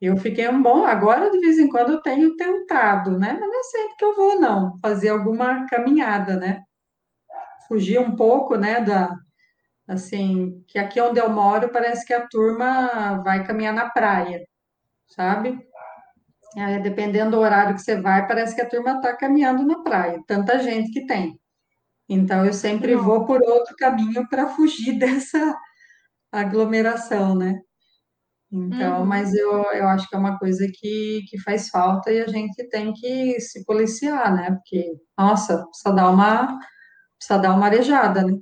Eu 0.00 0.16
fiquei 0.16 0.48
um 0.48 0.62
bom, 0.62 0.84
agora 0.86 1.30
de 1.30 1.40
vez 1.40 1.58
em 1.58 1.68
quando 1.68 1.92
eu 1.94 2.02
tenho 2.02 2.36
tentado, 2.36 3.18
né? 3.18 3.32
Mas 3.32 3.40
não 3.50 3.60
é 3.60 3.62
sempre 3.64 3.96
que 3.96 4.04
eu 4.04 4.14
vou, 4.16 4.40
não, 4.40 4.78
fazer 4.80 5.08
alguma 5.10 5.66
caminhada, 5.66 6.36
né? 6.36 6.62
Fugir 7.68 7.98
um 8.00 8.16
pouco, 8.16 8.56
né, 8.56 8.80
da, 8.80 9.14
assim, 9.88 10.62
que 10.68 10.78
aqui 10.78 11.00
onde 11.00 11.18
eu 11.18 11.30
moro 11.30 11.70
parece 11.72 12.04
que 12.04 12.12
a 12.12 12.26
turma 12.28 13.22
vai 13.24 13.42
caminhar 13.44 13.72
na 13.72 13.88
praia, 13.88 14.46
sabe? 15.06 15.58
É, 16.56 16.78
dependendo 16.78 17.32
do 17.32 17.38
horário 17.38 17.74
que 17.74 17.82
você 17.82 18.00
vai, 18.00 18.26
parece 18.26 18.54
que 18.54 18.60
a 18.60 18.68
turma 18.68 18.96
está 18.96 19.16
caminhando 19.16 19.66
na 19.66 19.82
praia, 19.82 20.20
tanta 20.26 20.58
gente 20.58 20.90
que 20.92 21.06
tem. 21.06 21.40
Então 22.08 22.44
eu 22.44 22.52
sempre 22.52 22.94
Não. 22.94 23.02
vou 23.02 23.24
por 23.24 23.42
outro 23.42 23.74
caminho 23.76 24.28
para 24.28 24.48
fugir 24.48 24.98
dessa 24.98 25.56
aglomeração, 26.32 27.34
né? 27.34 27.60
Então, 28.50 29.00
uhum. 29.00 29.06
mas 29.06 29.34
eu, 29.34 29.50
eu 29.72 29.86
acho 29.88 30.08
que 30.08 30.16
é 30.16 30.18
uma 30.18 30.38
coisa 30.38 30.66
que, 30.72 31.22
que 31.28 31.38
faz 31.40 31.68
falta 31.68 32.10
e 32.10 32.20
a 32.20 32.26
gente 32.28 32.66
tem 32.70 32.94
que 32.94 33.38
se 33.40 33.64
policiar, 33.64 34.34
né? 34.34 34.52
Porque, 34.52 34.90
nossa, 35.18 35.66
precisa 35.66 35.94
dar 35.94 36.10
uma, 36.10 36.58
precisa 37.18 37.38
dar 37.38 37.54
uma 37.54 37.66
arejada, 37.66 38.22
né? 38.24 38.32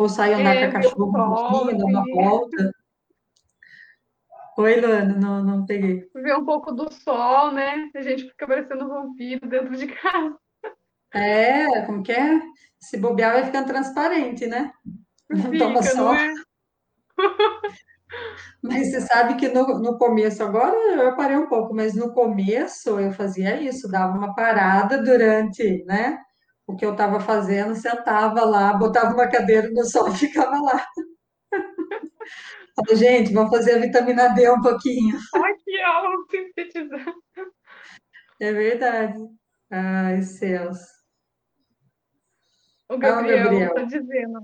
Ou 0.00 0.08
sai 0.08 0.32
andar 0.32 0.56
é, 0.56 0.70
com 0.70 0.78
a 0.78 0.80
cachorro 0.80 1.08
um 1.08 1.12
pouquinho, 1.12 1.78
dar 1.78 1.84
uma 1.84 2.04
volta. 2.14 2.74
Oi, 4.56 4.80
Luana, 4.80 5.14
não, 5.14 5.44
não 5.44 5.66
peguei. 5.66 6.08
Ver 6.14 6.38
um 6.38 6.44
pouco 6.46 6.72
do 6.72 6.90
sol, 6.90 7.52
né? 7.52 7.90
A 7.94 8.00
gente 8.00 8.24
fica 8.24 8.46
parecendo 8.46 8.88
vampiro 8.88 9.46
dentro 9.46 9.76
de 9.76 9.86
casa. 9.88 10.38
É, 11.12 11.82
como 11.82 12.02
que 12.02 12.12
é? 12.12 12.40
Se 12.80 12.96
bobear 12.96 13.34
vai 13.34 13.44
ficando 13.44 13.66
transparente, 13.66 14.46
né? 14.46 14.72
Não 15.28 15.50
Fica, 15.50 15.58
toma 15.58 15.82
sol. 15.82 16.14
É? 16.14 16.32
Mas 18.64 18.90
você 18.90 19.02
sabe 19.02 19.36
que 19.36 19.48
no, 19.48 19.80
no 19.80 19.98
começo, 19.98 20.42
agora 20.42 20.74
eu 20.94 21.14
parei 21.14 21.36
um 21.36 21.46
pouco, 21.46 21.74
mas 21.74 21.94
no 21.94 22.12
começo 22.12 22.98
eu 22.98 23.12
fazia 23.12 23.60
isso, 23.60 23.90
dava 23.90 24.16
uma 24.16 24.34
parada 24.34 25.02
durante, 25.02 25.84
né? 25.84 26.18
O 26.70 26.76
que 26.76 26.86
eu 26.86 26.92
estava 26.92 27.18
fazendo, 27.18 27.74
sentava 27.74 28.44
lá, 28.44 28.72
botava 28.72 29.12
uma 29.12 29.28
cadeira 29.28 29.68
no 29.70 29.84
sol 29.84 30.08
e 30.08 30.16
ficava 30.16 30.56
lá. 30.60 30.86
Falei, 32.76 32.96
gente, 32.96 33.32
vamos 33.32 33.50
fazer 33.50 33.74
a 33.74 33.80
vitamina 33.80 34.28
D 34.28 34.48
um 34.48 34.60
pouquinho. 34.60 35.18
Ai, 35.34 35.52
que 35.64 35.80
aula 35.80 36.16
sintetizar. 36.30 37.12
É 38.40 38.52
verdade. 38.52 39.18
Ai, 39.68 40.22
céus. 40.22 40.78
O 42.88 42.96
Gabriel 42.96 43.52
está 43.52 43.82
dizendo. 43.82 44.40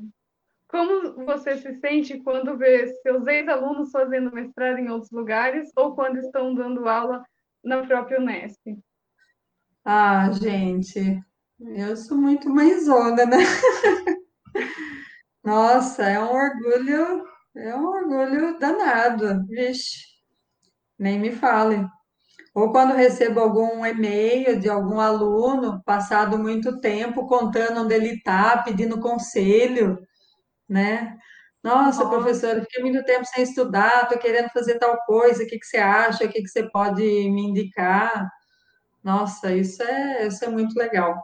Como 0.67 1.25
você 1.25 1.57
se 1.59 1.79
sente 1.79 2.19
quando 2.19 2.59
vê 2.59 2.89
seus 3.03 3.25
ex-alunos 3.29 3.93
fazendo 3.93 4.33
mestrado 4.33 4.79
em 4.79 4.91
outros 4.91 5.13
lugares 5.13 5.71
ou 5.77 5.95
quando 5.95 6.19
estão 6.19 6.53
dando 6.57 6.89
aula 6.89 7.25
na 7.63 7.87
própria 7.87 8.19
Unesp? 8.19 8.77
Ah, 9.85 10.29
gente, 10.33 11.23
eu 11.61 11.97
sou 11.97 12.17
muito 12.17 12.49
mãezona, 12.51 13.25
né? 13.27 13.37
Nossa, 15.45 16.03
é 16.05 16.21
um 16.21 16.33
orgulho, 16.33 17.25
é 17.57 17.75
um 17.77 17.87
orgulho 17.87 18.59
danado, 18.59 19.45
vixe, 19.47 20.01
nem 20.99 21.19
me 21.21 21.33
fale. 21.33 21.87
Ou 22.55 22.73
quando 22.73 22.95
recebo 22.95 23.41
algum 23.41 23.87
e-mail 23.87 24.61
de 24.61 24.69
algum 24.71 25.01
aluno, 25.01 25.83
passado 25.85 26.39
muito 26.39 26.81
tempo, 26.81 27.27
contando 27.29 27.83
onde 27.83 27.95
ele 27.95 28.15
está, 28.17 28.63
pedindo 28.63 29.01
conselho, 29.01 29.99
né? 30.69 31.17
Nossa, 31.65 32.05
Nossa. 32.05 32.11
professora, 32.11 32.63
fiquei 32.63 32.83
muito 32.83 33.05
tempo 33.05 33.25
sem 33.27 33.45
estudar, 33.45 34.05
estou 34.05 34.19
querendo 34.19 34.51
fazer 34.51 34.79
tal 34.79 34.99
coisa, 35.07 35.45
o 35.45 35.47
que 35.49 35.59
que 35.59 35.67
você 35.67 35.79
acha? 35.79 36.25
O 36.27 36.29
que 36.31 36.43
que 36.43 36.49
você 36.49 36.69
pode 36.71 37.03
me 37.03 37.43
indicar? 37.51 38.29
Nossa, 39.05 39.53
isso 39.55 39.83
é, 39.83 40.27
isso 40.29 40.45
é 40.45 40.49
muito 40.49 40.75
legal. 40.79 41.17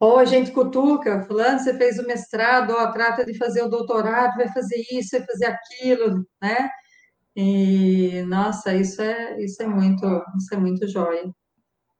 Ou 0.00 0.18
a 0.18 0.24
gente 0.26 0.52
cutuca, 0.52 1.22
fulano, 1.24 1.58
você 1.58 1.74
fez 1.76 1.98
o 1.98 2.06
mestrado, 2.06 2.72
ó, 2.72 2.92
trata 2.92 3.24
de 3.24 3.36
fazer 3.38 3.62
o 3.62 3.68
doutorado, 3.68 4.36
vai 4.36 4.48
fazer 4.52 4.82
isso, 4.92 5.16
vai 5.18 5.26
fazer 5.26 5.46
aquilo, 5.46 6.26
né? 6.42 6.68
E, 7.36 8.22
nossa, 8.22 8.74
isso 8.74 9.02
é, 9.02 9.40
isso 9.42 9.62
é 9.62 9.66
muito, 9.66 10.06
isso 10.38 10.54
é 10.54 10.56
muito 10.58 10.88
jóia, 10.88 11.30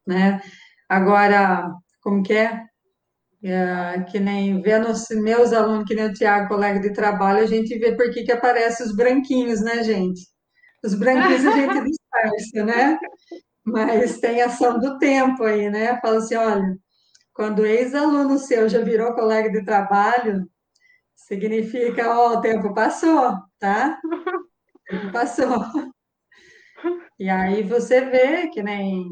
né? 0.06 0.40
Agora, 0.88 1.70
como 2.02 2.22
que 2.22 2.34
é? 2.34 2.64
É, 3.42 4.02
que 4.10 4.18
nem 4.20 4.60
vendo 4.62 4.88
os 4.90 5.08
meus 5.10 5.52
alunos, 5.52 5.84
que 5.86 5.94
nem 5.94 6.06
o 6.06 6.12
Tiago, 6.12 6.48
colega 6.48 6.80
de 6.80 6.92
trabalho, 6.92 7.40
a 7.44 7.46
gente 7.46 7.78
vê 7.78 7.94
por 7.96 8.10
que 8.12 8.24
que 8.24 8.32
aparece 8.32 8.82
os 8.82 8.94
branquinhos, 8.96 9.60
né, 9.62 9.84
gente? 9.84 10.22
Os 10.84 10.94
branquinhos 10.94 11.46
a 11.46 11.52
gente 11.52 11.84
disfarça, 11.84 12.64
né? 12.64 12.98
Mas 13.64 14.20
tem 14.20 14.42
ação 14.42 14.78
do 14.78 14.98
tempo 14.98 15.44
aí, 15.44 15.70
né? 15.70 16.00
Fala 16.00 16.18
assim, 16.18 16.36
olha, 16.36 16.78
quando 17.36 17.66
ex-aluno 17.66 18.38
seu 18.38 18.66
já 18.66 18.80
virou 18.80 19.14
colega 19.14 19.50
de 19.50 19.62
trabalho, 19.62 20.48
significa, 21.14 22.18
ó, 22.18 22.38
o 22.38 22.40
tempo 22.40 22.72
passou, 22.72 23.34
tá? 23.58 24.00
O 24.04 24.90
tempo 24.90 25.12
passou. 25.12 25.64
E 27.18 27.28
aí 27.28 27.62
você 27.62 28.02
vê 28.02 28.48
que 28.48 28.62
nem 28.62 29.02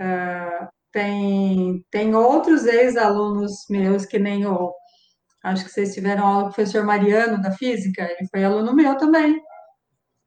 uh, 0.00 0.68
tem, 0.92 1.84
tem 1.90 2.14
outros 2.14 2.64
ex-alunos 2.64 3.66
meus 3.68 4.06
que 4.06 4.18
nem 4.18 4.46
o. 4.46 4.72
Acho 5.42 5.64
que 5.64 5.70
vocês 5.70 5.92
tiveram 5.92 6.26
aula 6.26 6.42
com 6.44 6.50
o 6.50 6.54
professor 6.54 6.84
Mariano 6.84 7.42
da 7.42 7.50
física, 7.50 8.02
ele 8.02 8.28
foi 8.28 8.44
aluno 8.44 8.74
meu 8.74 8.96
também. 8.96 9.38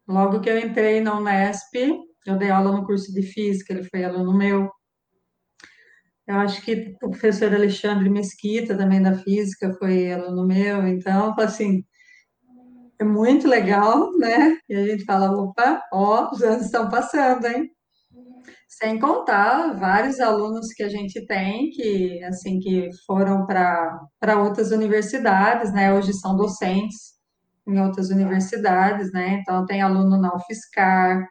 Logo 0.08 0.40
que 0.40 0.50
eu 0.50 0.60
entrei 0.60 1.02
na 1.02 1.18
Unesp, 1.18 1.74
eu 2.26 2.38
dei 2.38 2.52
aula 2.52 2.72
no 2.72 2.86
curso 2.86 3.12
de 3.14 3.24
física, 3.24 3.74
ele 3.74 3.84
foi 3.90 4.04
aluno 4.04 4.38
meu. 4.38 4.70
Eu 6.28 6.36
acho 6.36 6.62
que 6.62 6.96
o 7.02 7.10
professor 7.10 7.54
Alexandre 7.54 8.10
Mesquita, 8.10 8.76
também 8.78 9.02
da 9.02 9.14
física, 9.16 9.74
foi 9.80 10.12
aluno 10.12 10.46
meu. 10.46 10.86
Então, 10.88 11.34
assim, 11.40 11.84
é 13.00 13.04
muito 13.04 13.48
legal, 13.48 14.12
né? 14.18 14.58
E 14.70 14.76
a 14.76 14.86
gente 14.86 15.06
fala, 15.06 15.32
opa, 15.32 15.82
ó, 15.94 16.30
os 16.32 16.42
anos 16.42 16.66
estão 16.66 16.90
passando, 16.90 17.46
hein? 17.46 17.70
Sem 18.68 19.00
contar 19.00 19.74
vários 19.80 20.20
alunos 20.20 20.68
que 20.74 20.84
a 20.84 20.90
gente 20.90 21.26
tem 21.26 21.70
que, 21.70 22.22
assim, 22.24 22.60
que 22.60 22.90
foram 23.06 23.46
para 23.46 24.42
outras 24.44 24.72
universidades, 24.72 25.72
né? 25.74 25.94
Hoje 25.94 26.14
são 26.14 26.36
docentes 26.36 27.16
em 27.68 27.80
outras 27.80 28.10
universidades, 28.10 29.12
né? 29.14 29.40
Então, 29.42 29.66
tem 29.66 29.82
aluno 29.82 30.20
na 30.20 30.36
UFSCar, 30.36 31.26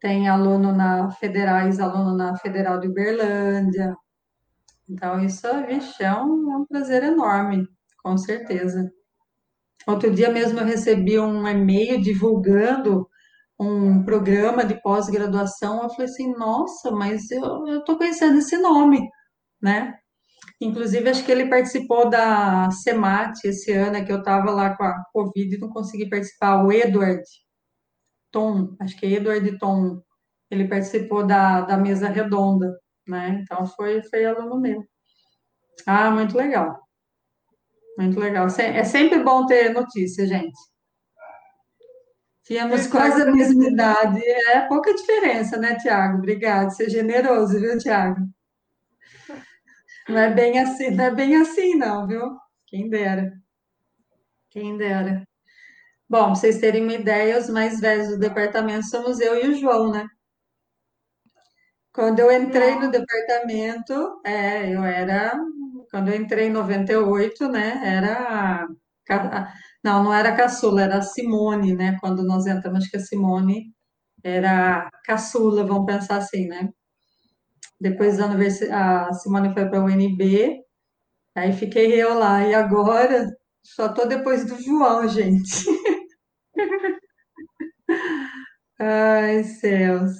tem 0.00 0.28
aluno 0.28 0.72
na 0.72 1.10
Federais, 1.10 1.80
aluno 1.80 2.16
na 2.16 2.36
Federal 2.36 2.78
de 2.78 2.88
Uberlândia. 2.88 3.94
Então, 4.88 5.22
isso, 5.24 5.46
vixe, 5.66 6.02
é 6.02 6.12
um, 6.12 6.52
é 6.52 6.56
um 6.58 6.66
prazer 6.66 7.02
enorme, 7.02 7.66
com 8.02 8.16
certeza. 8.16 8.90
Outro 9.86 10.10
dia 10.12 10.30
mesmo 10.30 10.60
eu 10.60 10.64
recebi 10.64 11.18
um 11.18 11.46
e-mail 11.46 12.00
divulgando 12.00 13.08
um 13.58 14.04
programa 14.04 14.64
de 14.64 14.80
pós-graduação. 14.82 15.82
Eu 15.82 15.90
falei 15.90 16.06
assim, 16.06 16.32
nossa, 16.36 16.90
mas 16.90 17.30
eu 17.30 17.78
estou 17.78 17.96
conhecendo 17.96 18.38
esse 18.38 18.56
nome, 18.58 19.08
né? 19.60 19.94
Inclusive, 20.60 21.08
acho 21.08 21.24
que 21.24 21.32
ele 21.32 21.48
participou 21.48 22.08
da 22.08 22.70
SEMAT 22.70 23.44
esse 23.44 23.72
ano, 23.72 24.04
que 24.04 24.12
eu 24.12 24.18
estava 24.18 24.50
lá 24.50 24.76
com 24.76 24.84
a 24.84 25.04
Covid 25.12 25.54
e 25.54 25.58
não 25.58 25.68
consegui 25.68 26.08
participar. 26.08 26.64
O 26.64 26.72
Edward 26.72 27.22
Tom, 28.36 28.76
acho 28.78 28.94
que 28.98 29.06
é 29.06 29.12
Edward 29.12 29.58
Tom, 29.58 30.02
ele 30.50 30.68
participou 30.68 31.26
da, 31.26 31.62
da 31.62 31.78
mesa 31.78 32.06
redonda, 32.06 32.78
né? 33.08 33.40
Então, 33.42 33.64
foi, 33.64 34.02
foi 34.02 34.26
aluno 34.26 34.60
meu. 34.60 34.84
Ah, 35.86 36.10
muito 36.10 36.36
legal. 36.36 36.78
Muito 37.96 38.20
legal. 38.20 38.46
É 38.58 38.84
sempre 38.84 39.24
bom 39.24 39.46
ter 39.46 39.70
notícia, 39.72 40.26
gente. 40.26 40.58
Tínhamos 42.44 42.86
quase 42.88 43.22
a 43.22 43.32
mesma 43.32 43.68
idade. 43.68 44.22
É 44.22 44.68
pouca 44.68 44.94
diferença, 44.94 45.56
né, 45.56 45.76
Tiago? 45.76 46.18
Obrigado. 46.18 46.76
Ser 46.76 46.90
generoso, 46.90 47.58
viu, 47.58 47.78
Tiago? 47.78 48.20
Não 50.10 50.18
é 50.18 50.30
bem 50.30 50.58
assim, 50.58 50.90
não 50.90 51.04
é 51.04 51.10
bem 51.10 51.36
assim, 51.36 51.74
não, 51.74 52.06
viu? 52.06 52.36
Quem 52.66 52.90
dera. 52.90 53.32
Quem 54.50 54.76
dera. 54.76 55.26
Bom, 56.08 56.24
pra 56.24 56.34
vocês 56.34 56.58
terem 56.58 56.82
uma 56.82 56.94
ideia, 56.94 57.38
os 57.38 57.48
mais 57.48 57.78
velhos 57.80 58.08
do 58.08 58.18
departamento 58.18 58.86
somos 58.88 59.20
eu 59.20 59.36
e 59.44 59.48
o 59.50 59.54
João, 59.54 59.90
né? 59.92 60.04
Quando 61.92 62.20
eu 62.20 62.30
entrei 62.30 62.76
no 62.78 62.90
departamento, 62.90 64.20
é, 64.24 64.72
eu 64.74 64.84
era. 64.84 65.32
Quando 65.90 66.08
eu 66.08 66.16
entrei 66.16 66.46
em 66.48 66.50
98, 66.50 67.48
né? 67.48 67.80
Era. 67.84 68.66
Não, 69.82 70.02
não 70.04 70.12
era 70.14 70.36
caçula, 70.36 70.82
era 70.82 70.98
a 70.98 71.02
Simone, 71.02 71.74
né? 71.74 71.96
Quando 72.00 72.22
nós 72.24 72.46
entramos, 72.46 72.80
acho 72.82 72.90
que 72.90 72.96
a 72.96 73.00
Simone 73.00 73.72
era 74.24 74.90
caçula, 75.04 75.64
vamos 75.66 75.86
pensar 75.86 76.16
assim, 76.18 76.46
né? 76.48 76.70
Depois 77.80 78.16
da 78.18 78.26
universidade, 78.26 78.72
a 78.72 79.12
Simone 79.12 79.52
foi 79.52 79.66
para 79.68 79.78
a 79.78 79.84
UNB, 79.84 80.60
aí 81.36 81.52
fiquei 81.52 81.92
eu 82.02 82.14
lá. 82.18 82.46
E 82.46 82.54
agora, 82.54 83.28
só 83.64 83.88
tô 83.92 84.06
depois 84.06 84.46
do 84.46 84.60
João, 84.62 85.08
gente. 85.08 85.66
Ai, 88.78 89.42
céus. 89.44 90.12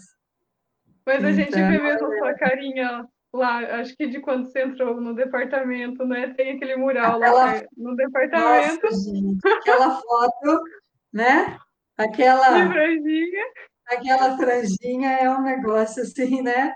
Mas 1.07 1.25
a 1.25 1.33
gente 1.33 1.49
então, 1.49 1.71
vê 1.71 1.79
mesmo 1.79 2.07
a 2.07 2.19
sua 2.19 2.35
carinha 2.35 3.07
lá, 3.33 3.59
acho 3.81 3.97
que 3.97 4.07
de 4.07 4.21
quando 4.21 4.47
você 4.47 4.63
entrou 4.63 5.01
no 5.01 5.15
departamento, 5.15 6.05
né? 6.05 6.35
Tem 6.35 6.57
aquele 6.57 6.77
mural 6.77 7.17
aquela... 7.17 7.45
lá 7.45 7.63
no 7.77 7.95
departamento. 7.95 8.85
Nossa, 8.85 9.05
gente, 9.05 9.49
aquela 9.49 10.01
foto, 10.01 10.63
né? 11.13 11.59
Aquela. 11.97 12.63
De 12.63 12.73
franjinha. 12.73 13.45
Aquela 13.89 14.37
franjinha 14.37 15.13
é 15.13 15.31
um 15.31 15.43
negócio 15.43 16.03
assim, 16.03 16.43
né? 16.43 16.73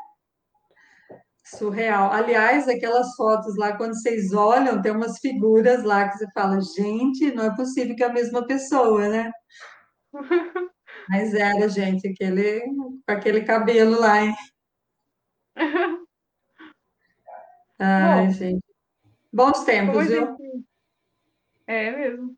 Surreal. 1.56 2.12
Aliás, 2.12 2.68
aquelas 2.68 3.14
fotos 3.16 3.56
lá, 3.56 3.76
quando 3.76 3.94
vocês 3.94 4.32
olham, 4.32 4.80
tem 4.80 4.92
umas 4.92 5.18
figuras 5.18 5.82
lá 5.82 6.08
que 6.08 6.18
você 6.18 6.30
fala, 6.32 6.60
gente, 6.60 7.32
não 7.34 7.44
é 7.44 7.56
possível 7.56 7.96
que 7.96 8.04
é 8.04 8.06
a 8.06 8.12
mesma 8.12 8.46
pessoa, 8.46 9.08
né? 9.08 9.32
Mas 11.08 11.34
era, 11.34 11.68
gente, 11.68 12.06
aquele, 12.06 12.60
com 12.60 13.00
aquele 13.08 13.42
cabelo 13.42 13.98
lá, 13.98 14.22
hein? 14.22 14.34
Ai, 17.78 18.26
Bom, 18.26 18.32
gente. 18.32 18.64
Bons 19.32 19.64
tempos, 19.64 20.06
viu? 20.06 20.26
Gente... 20.26 20.64
É 21.66 21.90
mesmo. 21.90 22.36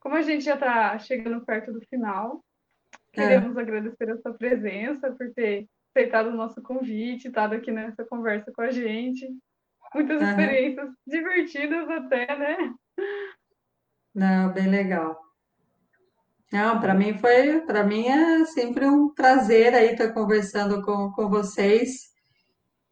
Como 0.00 0.16
a 0.16 0.22
gente 0.22 0.44
já 0.44 0.54
está 0.54 0.98
chegando 0.98 1.44
perto 1.44 1.72
do 1.72 1.80
final, 1.82 2.44
é. 3.12 3.14
queremos 3.14 3.56
é. 3.56 3.60
agradecer 3.60 4.10
a 4.10 4.16
sua 4.16 4.34
presença 4.34 5.12
por 5.12 5.32
ter 5.32 5.68
aceitado 5.96 6.28
o 6.28 6.36
nosso 6.36 6.60
convite, 6.60 7.28
estado 7.28 7.54
aqui 7.54 7.72
nessa 7.72 8.04
conversa 8.04 8.52
com 8.52 8.60
a 8.60 8.70
gente. 8.70 9.26
Muitas 9.94 10.20
uhum. 10.20 10.28
experiências 10.28 10.90
divertidas 11.06 11.88
até, 11.88 12.38
né? 12.38 12.74
Não, 14.14 14.52
bem 14.52 14.68
legal. 14.68 15.18
Não, 16.52 16.78
para 16.80 16.94
mim 16.94 17.14
foi, 17.18 17.60
para 17.62 17.82
mim 17.82 18.06
é 18.06 18.44
sempre 18.44 18.86
um 18.86 19.12
prazer 19.12 19.74
aí 19.74 19.92
estar 19.92 20.12
conversando 20.12 20.82
com, 20.82 21.10
com 21.12 21.28
vocês. 21.28 22.14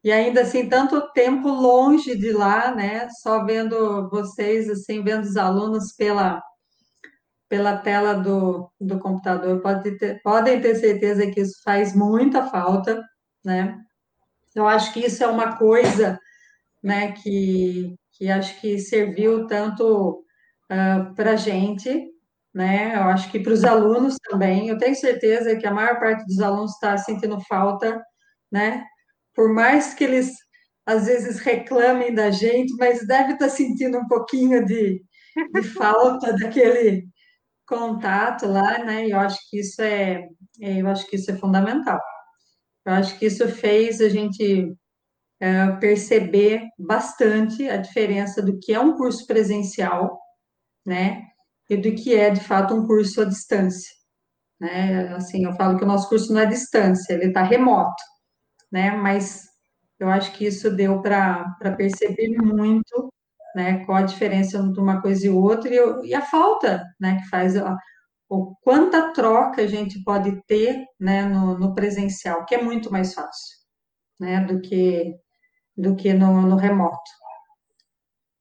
E 0.03 0.11
ainda 0.11 0.43
assim, 0.43 0.69
tanto 0.69 1.13
tempo 1.13 1.49
longe 1.49 2.17
de 2.17 2.33
lá, 2.33 2.75
né? 2.75 3.09
Só 3.23 3.45
vendo 3.45 4.09
vocês, 4.11 4.69
assim, 4.69 5.03
vendo 5.03 5.25
os 5.25 5.37
alunos 5.37 5.93
pela, 5.93 6.43
pela 7.55 7.77
tela 7.77 8.15
do, 8.15 8.69
do 8.81 8.99
computador. 8.99 9.61
Pode 9.63 9.97
ter, 9.97 10.21
podem 10.23 10.61
ter 10.61 10.75
certeza 10.75 11.31
que 11.31 11.41
isso 11.41 11.63
faz 11.63 11.95
muita 11.95 12.49
falta, 12.49 13.01
né? 13.45 13.79
Eu 14.57 14.67
acho 14.67 14.93
que 14.93 15.07
isso 15.07 15.23
é 15.23 15.29
uma 15.29 15.57
coisa, 15.57 16.19
né, 16.83 17.13
que, 17.13 17.95
que 18.13 18.29
acho 18.29 18.61
que 18.61 18.77
serviu 18.81 19.47
tanto 19.47 20.25
uh, 20.69 21.15
para 21.15 21.35
a 21.35 21.37
gente, 21.37 22.11
né? 22.53 22.97
Eu 22.97 23.03
acho 23.05 23.31
que 23.31 23.39
para 23.39 23.53
os 23.53 23.63
alunos 23.63 24.17
também. 24.29 24.69
Eu 24.69 24.77
tenho 24.77 24.97
certeza 24.97 25.55
que 25.55 25.67
a 25.67 25.73
maior 25.73 26.01
parte 26.01 26.27
dos 26.27 26.41
alunos 26.41 26.73
está 26.73 26.99
sentindo 26.99 27.41
falta, 27.43 28.03
né? 28.51 28.85
Por 29.33 29.55
mais 29.55 29.95
que 29.95 30.03
eles 30.03 30.33
às 30.85 31.07
vezes 31.07 31.39
reclamem 31.39 32.13
da 32.13 32.33
gente, 32.33 32.75
mas 32.79 33.07
deve 33.07 33.35
estar 33.35 33.47
tá 33.47 33.49
sentindo 33.49 33.97
um 33.97 34.09
pouquinho 34.09 34.65
de, 34.65 35.01
de 35.55 35.63
falta 35.63 36.33
daquele 36.37 37.14
contato 37.67 38.47
lá, 38.47 38.79
né? 38.85 39.09
Eu 39.09 39.19
acho 39.21 39.39
que 39.51 39.61
isso 39.61 39.81
é, 39.83 40.29
é, 40.61 40.81
eu 40.83 40.89
acho 40.89 41.07
que 41.07 41.17
isso 41.17 41.31
é 41.31 41.37
fundamental. 41.37 42.01
Eu 42.87 42.95
acho 42.95 43.19
que 43.19 43.27
isso 43.27 43.49
fez 43.49 44.01
a 44.01 44.09
gente 44.09 44.75
é, 45.41 45.73
perceber 45.77 46.63
bastante 46.79 47.69
a 47.69 47.77
diferença 47.79 48.43
do 48.43 48.59
que 48.61 48.73
é 48.75 48.81
um 48.81 48.97
curso 48.97 49.27
presencial, 49.27 50.19
né? 50.87 51.23
E 51.71 51.77
do 51.77 51.95
que 51.95 52.15
é, 52.15 52.31
de 52.31 52.41
fato, 52.41 52.75
um 52.75 52.87
curso 52.87 53.23
à 53.23 53.25
distância. 53.25 53.91
Né? 54.61 55.09
Assim, 55.15 55.45
eu 55.45 55.53
falo 55.55 55.79
que 55.79 55.85
o 55.85 55.87
nosso 55.87 56.09
curso 56.09 56.33
não 56.33 56.41
é 56.41 56.47
distância, 56.47 57.15
ele 57.15 57.27
está 57.27 57.43
remoto, 57.43 58.03
né? 58.73 58.91
Mas 58.93 59.45
eu 59.99 60.09
acho 60.09 60.33
que 60.33 60.47
isso 60.47 60.71
deu 60.71 61.01
para 61.03 61.57
perceber 61.77 62.29
muito, 62.39 63.13
né? 63.55 63.85
Qual 63.85 63.99
a 63.99 64.03
diferença 64.03 64.63
de 64.63 64.81
uma 64.81 65.01
coisa 65.01 65.27
e 65.27 65.31
outra 65.31 65.71
e, 65.73 66.09
e 66.09 66.15
a 66.15 66.23
falta, 66.23 66.83
né? 67.01 67.19
Que 67.21 67.29
faz 67.29 67.57
a, 67.57 67.77
o 68.29 68.55
quanta 68.63 69.13
troca 69.13 69.63
a 69.63 69.67
gente 69.67 70.03
pode 70.03 70.41
ter, 70.47 70.85
né? 71.01 71.25
No, 71.27 71.59
no 71.59 71.75
presencial, 71.75 72.45
que 72.45 72.55
é 72.55 72.63
muito 72.63 72.91
mais 72.93 73.15
fácil, 73.15 73.57
né? 74.21 74.41
Do 74.45 74.61
que 74.61 75.15
do 75.77 75.97
que 75.97 76.13
no, 76.13 76.43
no 76.43 76.57
remoto. 76.57 77.11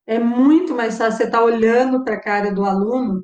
É 0.06 0.20
muito 0.20 0.76
mais 0.76 0.98
fácil 0.98 1.18
você 1.18 1.24
estar 1.24 1.40
tá 1.40 1.44
olhando 1.44 2.04
para 2.04 2.16
a 2.16 2.22
cara 2.22 2.52
do 2.54 2.66
aluno 2.66 3.24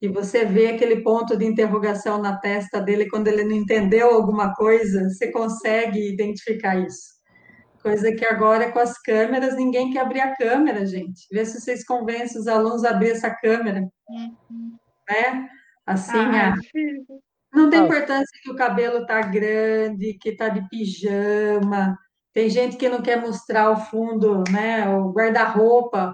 e 0.00 0.08
você 0.08 0.44
vê 0.44 0.68
aquele 0.68 1.02
ponto 1.02 1.36
de 1.36 1.44
interrogação 1.44 2.20
na 2.20 2.38
testa 2.38 2.80
dele 2.80 3.08
quando 3.08 3.28
ele 3.28 3.44
não 3.44 3.56
entendeu 3.56 4.10
alguma 4.12 4.54
coisa, 4.54 5.08
você 5.08 5.32
consegue 5.32 6.12
identificar 6.12 6.78
isso. 6.78 7.15
Coisa 7.86 8.10
que 8.10 8.24
agora 8.24 8.72
com 8.72 8.80
as 8.80 9.00
câmeras, 9.00 9.54
ninguém 9.54 9.92
quer 9.92 10.00
abrir 10.00 10.18
a 10.18 10.34
câmera, 10.34 10.84
gente. 10.84 11.24
Vê 11.30 11.46
se 11.46 11.60
vocês 11.60 11.84
convencem 11.84 12.40
os 12.40 12.48
alunos 12.48 12.84
a 12.84 12.90
abrir 12.90 13.10
essa 13.10 13.30
câmera. 13.30 13.88
Uhum. 14.08 14.76
Né? 15.08 15.48
Assim, 15.86 16.18
ah, 16.18 16.54
a... 16.54 17.56
não 17.56 17.70
tem 17.70 17.84
importância 17.84 18.26
que 18.42 18.50
o 18.50 18.56
cabelo 18.56 19.02
está 19.02 19.20
grande, 19.20 20.18
que 20.20 20.30
está 20.30 20.48
de 20.48 20.68
pijama, 20.68 21.96
tem 22.34 22.50
gente 22.50 22.76
que 22.76 22.88
não 22.88 23.00
quer 23.00 23.20
mostrar 23.20 23.70
o 23.70 23.76
fundo, 23.76 24.42
né? 24.50 24.88
O 24.88 25.12
guarda-roupa. 25.12 26.12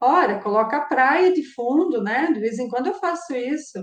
Olha, 0.00 0.40
coloca 0.40 0.76
a 0.76 0.86
praia 0.86 1.32
de 1.32 1.44
fundo, 1.54 2.02
né? 2.02 2.32
De 2.32 2.40
vez 2.40 2.58
em 2.58 2.68
quando 2.68 2.88
eu 2.88 2.94
faço 2.94 3.32
isso. 3.32 3.78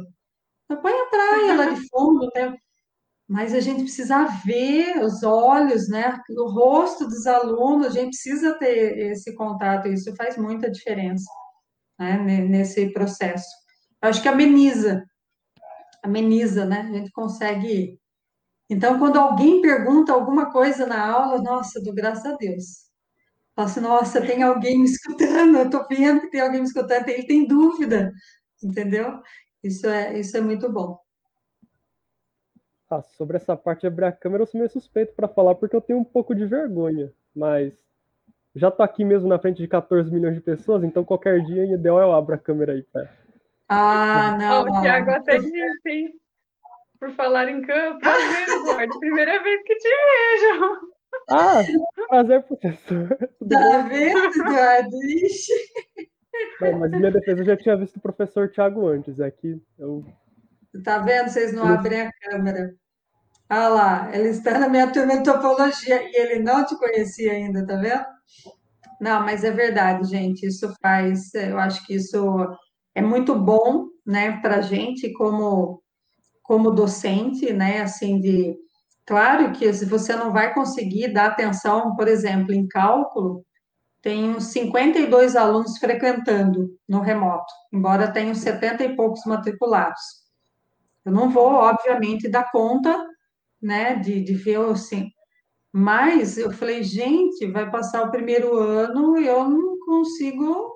Eu 0.70 0.82
ponho 0.82 1.06
a 1.06 1.10
praia 1.10 1.56
lá 1.56 1.70
de 1.70 1.88
fundo, 1.90 2.30
né? 2.36 2.54
Mas 3.30 3.54
a 3.54 3.60
gente 3.60 3.84
precisa 3.84 4.26
ver 4.44 5.04
os 5.04 5.22
olhos, 5.24 5.88
né? 5.88 6.20
O 6.32 6.50
rosto 6.50 7.08
dos 7.08 7.28
alunos, 7.28 7.88
a 7.88 7.90
gente 7.92 8.10
precisa 8.10 8.58
ter 8.58 8.98
esse 9.12 9.36
contato, 9.36 9.88
isso 9.88 10.16
faz 10.16 10.36
muita 10.36 10.72
diferença 10.72 11.30
né? 12.00 12.18
nesse 12.18 12.92
processo. 12.92 13.48
Eu 14.02 14.10
acho 14.10 14.22
que 14.22 14.28
ameniza, 14.28 15.04
ameniza, 16.04 16.66
né? 16.66 16.82
A 16.82 16.98
gente 16.98 17.12
consegue 17.12 18.00
então, 18.70 19.00
quando 19.00 19.18
alguém 19.18 19.62
pergunta 19.62 20.14
alguma 20.14 20.52
coisa 20.52 20.86
na 20.86 21.04
aula, 21.04 21.42
nossa, 21.42 21.82
do 21.82 21.92
graças 21.94 22.26
a 22.26 22.36
Deus. 22.36 22.90
Falo 23.56 23.68
assim, 23.68 23.80
nossa, 23.82 24.22
tem 24.22 24.44
alguém 24.44 24.80
me 24.80 24.86
escutando, 24.86 25.58
eu 25.58 25.66
estou 25.66 25.88
vendo 25.90 26.22
que 26.22 26.30
tem 26.30 26.42
alguém 26.42 26.62
me 26.62 26.68
escutando, 26.68 27.10
ele 27.10 27.26
tem 27.26 27.48
dúvida, 27.48 28.12
entendeu? 28.64 29.20
Isso 29.64 29.88
é, 29.88 30.20
isso 30.20 30.38
é 30.38 30.42
muito 30.42 30.72
bom. 30.72 31.00
Ah, 32.90 33.02
sobre 33.02 33.38
essa 33.38 33.56
parte 33.56 33.82
de 33.82 33.88
abrir 33.88 34.06
a 34.06 34.12
câmera, 34.12 34.44
eu 34.44 34.48
sou 34.48 34.60
meio 34.60 34.72
suspeito 34.72 35.14
para 35.14 35.28
falar, 35.28 35.56
porque 35.56 35.76
eu 35.76 35.82
tenho 35.82 36.00
um 36.00 36.04
pouco 36.04 36.34
de 36.34 36.46
vergonha, 36.46 37.12
mas 37.36 37.74
já 38.56 38.72
tô 38.72 38.82
aqui 38.82 39.06
mesmo 39.06 39.28
na 39.28 39.38
frente 39.38 39.58
de 39.58 39.68
14 39.68 40.12
milhões 40.12 40.36
de 40.36 40.42
pessoas, 40.42 40.84
então 40.84 41.04
qualquer 41.04 41.44
dia, 41.46 41.66
em 41.66 41.74
ideal, 41.74 42.00
eu 42.00 42.14
abro 42.14 42.34
a 42.34 42.38
câmera 42.38 42.74
aí. 42.74 42.82
Pra... 42.82 43.08
Ah, 43.68 44.36
não. 44.40 44.64
O 44.64 44.82
Thiago 44.82 45.12
até 45.12 45.38
disse, 45.38 46.20
por 47.00 47.12
falar 47.12 47.48
em 47.50 47.62
campo. 47.62 48.00
Prazer, 48.00 48.50
Eduardo. 48.50 49.00
Primeira 49.00 49.42
vez 49.42 49.64
que 49.64 49.76
te 49.76 49.88
vejo. 49.88 50.90
Ah, 51.30 51.62
prazer, 52.10 52.44
professor. 52.44 53.18
Tá 53.50 53.88
vendo, 53.88 54.42
Eduardo? 54.42 55.04
Ixi. 55.04 55.54
Não, 56.62 56.80
mas 56.80 56.92
minha 56.92 57.12
defesa 57.12 57.42
eu 57.42 57.46
já 57.46 57.58
tinha 57.58 57.78
visto 57.78 57.98
o 57.98 58.02
professor 58.02 58.50
Thiago 58.50 58.88
antes. 58.88 59.20
É 59.20 59.32
que 59.32 59.62
eu. 59.78 60.04
Tá 60.84 61.00
vendo? 61.00 61.30
Vocês 61.30 61.54
não 61.54 61.66
abrem 61.66 62.02
a 62.02 62.12
câmera. 62.22 62.76
Ah 63.50 63.68
lá, 63.70 64.16
ele 64.16 64.30
está 64.30 64.60
na 64.60 64.70
minha 64.70 64.92
turma 64.92 65.18
de 65.18 65.24
topologia 65.24 66.04
e 66.04 66.16
ele 66.16 66.44
não 66.44 66.66
te 66.66 66.78
conhecia 66.78 67.34
ainda, 67.34 67.66
tá 67.66 67.76
vendo? 67.78 68.06
Não, 69.02 69.22
mas 69.24 69.44
é 69.44 69.52
verdade, 69.52 70.08
gente. 70.10 70.46
Isso 70.46 70.72
faz, 70.82 71.34
eu 71.36 71.58
acho 71.60 71.86
que 71.86 71.96
isso 71.96 72.20
é 72.96 73.02
muito 73.02 73.36
bom, 73.36 73.88
né, 74.06 74.40
para 74.42 74.62
gente 74.62 75.12
como 75.14 75.82
como 76.44 76.72
docente, 76.72 77.54
né, 77.54 77.82
assim, 77.82 78.20
de, 78.20 78.56
claro 79.06 79.52
que 79.54 79.72
se 79.72 79.86
você 79.86 80.16
não 80.16 80.34
vai 80.34 80.54
conseguir 80.54 81.14
dar 81.14 81.28
atenção, 81.28 81.96
por 81.96 82.08
exemplo, 82.08 82.54
em 82.54 82.68
cálculo, 82.68 83.46
uns 84.08 84.46
52 84.46 85.36
alunos 85.36 85.78
frequentando 85.78 86.70
no 86.88 87.02
remoto, 87.02 87.54
embora 87.72 88.12
tenham 88.12 88.34
70 88.34 88.84
e 88.84 88.96
poucos 88.96 89.26
matriculados. 89.26 90.02
Eu 91.06 91.12
não 91.12 91.30
vou, 91.30 91.54
obviamente, 91.54 92.30
dar 92.30 92.52
conta, 92.52 93.06
né, 93.62 93.96
de, 93.96 94.22
de 94.22 94.34
ver 94.34 94.60
assim, 94.60 95.12
mas 95.72 96.38
eu 96.38 96.52
falei, 96.52 96.84
gente, 96.84 97.46
vai 97.52 97.70
passar 97.70 98.04
o 98.04 98.12
primeiro 98.12 98.58
ano 98.58 99.20
e 99.20 99.28
eu 99.28 99.48
não 99.48 99.78
consigo, 99.80 100.74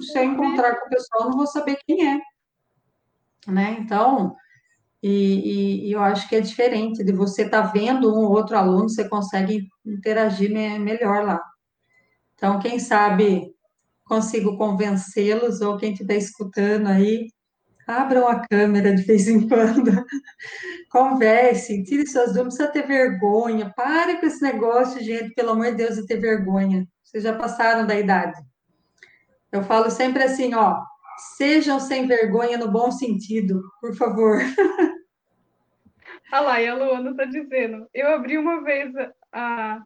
se 0.00 0.18
eu 0.18 0.24
encontrar 0.24 0.76
com 0.76 0.86
o 0.86 0.90
pessoal, 0.90 1.30
não 1.30 1.36
vou 1.36 1.46
saber 1.46 1.78
quem 1.86 2.08
é. 2.08 2.20
Né? 3.46 3.76
Então, 3.80 4.34
e, 5.02 5.08
e, 5.08 5.88
e, 5.88 5.92
eu 5.92 6.02
acho 6.02 6.28
que 6.28 6.36
é 6.36 6.40
diferente 6.40 7.04
de 7.04 7.12
você 7.12 7.42
estar 7.42 7.62
tá 7.62 7.68
vendo 7.68 8.14
um 8.14 8.24
ou 8.24 8.32
outro 8.32 8.56
aluno, 8.56 8.88
você 8.88 9.08
consegue 9.08 9.68
interagir 9.84 10.50
me, 10.50 10.78
melhor 10.78 11.24
lá. 11.24 11.40
Então, 12.34 12.58
quem 12.58 12.78
sabe 12.78 13.54
consigo 14.04 14.56
convencê-los, 14.56 15.60
ou 15.60 15.76
quem 15.76 15.92
estiver 15.92 16.16
escutando 16.16 16.88
aí, 16.88 17.28
abram 17.90 18.28
a 18.28 18.46
câmera 18.46 18.94
de 18.94 19.02
vez 19.02 19.28
em 19.28 19.48
quando, 19.48 19.90
conversem, 20.90 21.82
tire 21.82 22.06
suas 22.06 22.32
dúvidas, 22.32 22.36
não 22.36 22.44
precisa 22.44 22.68
ter 22.68 22.86
vergonha, 22.86 23.72
pare 23.76 24.18
com 24.18 24.26
esse 24.26 24.42
negócio, 24.42 25.02
gente, 25.02 25.34
pelo 25.34 25.50
amor 25.50 25.66
de 25.66 25.76
Deus, 25.76 25.96
de 25.96 26.06
ter 26.06 26.18
vergonha. 26.18 26.86
Vocês 27.02 27.24
já 27.24 27.36
passaram 27.36 27.86
da 27.86 27.98
idade. 27.98 28.40
Eu 29.52 29.62
falo 29.64 29.90
sempre 29.90 30.22
assim, 30.22 30.54
ó, 30.54 30.80
Sejam 31.36 31.78
sem 31.78 32.06
vergonha 32.06 32.56
no 32.56 32.70
bom 32.70 32.90
sentido, 32.90 33.62
por 33.80 33.94
favor. 33.94 34.38
Ah 36.32 36.42
lá, 36.42 36.62
e 36.62 36.68
a 36.68 36.76
Luana 36.76 37.10
está 37.10 37.24
dizendo, 37.24 37.88
eu 37.92 38.14
abri 38.14 38.38
uma 38.38 38.62
vez 38.62 38.94
a, 39.32 39.82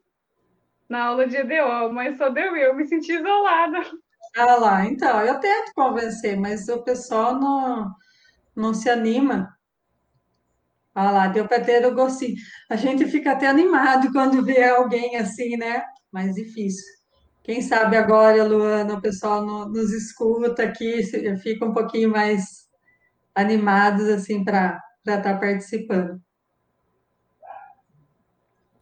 na 0.86 1.04
aula 1.04 1.26
de 1.26 1.38
EDO, 1.38 1.90
mas 1.90 2.18
só 2.18 2.28
deu 2.28 2.54
eu, 2.54 2.74
me 2.74 2.84
senti 2.84 3.14
isolada. 3.14 3.80
Ah 4.36 4.56
lá, 4.56 4.84
então, 4.84 5.20
eu 5.20 5.38
tento 5.38 5.72
convencer, 5.74 6.36
mas 6.36 6.68
o 6.68 6.82
pessoal 6.82 7.38
não, 7.38 7.94
não 8.56 8.74
se 8.74 8.90
anima. 8.90 9.56
Ah 10.94 11.10
lá, 11.10 11.26
deu 11.28 11.46
para 11.46 11.62
ter 11.62 11.84
o 11.86 11.94
gostinho. 11.94 12.36
A 12.70 12.76
gente 12.76 13.06
fica 13.06 13.32
até 13.32 13.46
animado 13.46 14.10
quando 14.12 14.44
vê 14.44 14.64
alguém 14.64 15.16
assim, 15.16 15.56
né? 15.56 15.84
Mais 16.12 16.34
difícil. 16.34 16.84
Quem 17.44 17.62
sabe 17.62 17.96
agora, 17.96 18.44
Luana, 18.44 18.94
o 18.94 19.00
pessoal 19.00 19.44
no, 19.44 19.66
nos 19.68 19.92
escuta 19.92 20.62
aqui, 20.64 21.02
fica 21.42 21.64
um 21.66 21.72
pouquinho 21.72 22.10
mais 22.10 22.64
animados 23.34 24.08
assim 24.08 24.44
para 24.44 24.80
estar 25.06 25.22
tá 25.22 25.38
participando. 25.38 26.20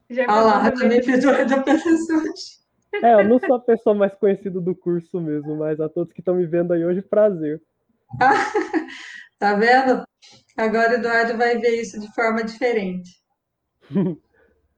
Já 0.08 0.24
Olha 0.28 0.42
lá, 0.42 0.70
também 0.70 1.02
fiz 1.02 1.22
da 1.22 1.62
professor. 1.62 2.22
É, 2.94 3.14
eu 3.14 3.24
não 3.28 3.38
sou 3.38 3.54
a 3.54 3.60
pessoa 3.60 3.94
mais 3.94 4.14
conhecida 4.14 4.60
do 4.60 4.74
curso 4.74 5.20
mesmo, 5.20 5.56
mas 5.56 5.80
a 5.80 5.88
todos 5.88 6.12
que 6.12 6.20
estão 6.20 6.34
me 6.34 6.46
vendo 6.46 6.72
aí 6.72 6.84
hoje, 6.84 7.00
prazer. 7.00 7.60
tá 9.38 9.54
vendo? 9.54 10.04
Agora 10.56 10.92
o 10.92 10.94
Eduardo 10.94 11.36
vai 11.36 11.58
ver 11.58 11.80
isso 11.80 11.98
de 11.98 12.12
forma 12.14 12.44
diferente. 12.44 13.10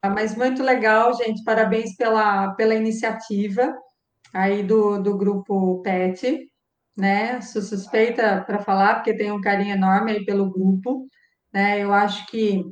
Ah, 0.02 0.10
mas 0.10 0.36
muito 0.36 0.62
legal, 0.62 1.12
gente. 1.14 1.42
Parabéns 1.42 1.96
pela, 1.96 2.54
pela 2.54 2.74
iniciativa 2.74 3.74
aí 4.32 4.62
do, 4.62 5.00
do 5.02 5.16
grupo 5.16 5.82
PET, 5.82 6.46
né? 6.96 7.40
Sou 7.40 7.62
suspeita 7.62 8.42
para 8.46 8.60
falar, 8.60 8.96
porque 8.96 9.16
tenho 9.16 9.36
um 9.36 9.40
carinho 9.40 9.74
enorme 9.74 10.12
aí 10.12 10.24
pelo 10.24 10.50
grupo, 10.50 11.08
né? 11.52 11.80
Eu 11.80 11.92
acho 11.92 12.26
que, 12.26 12.62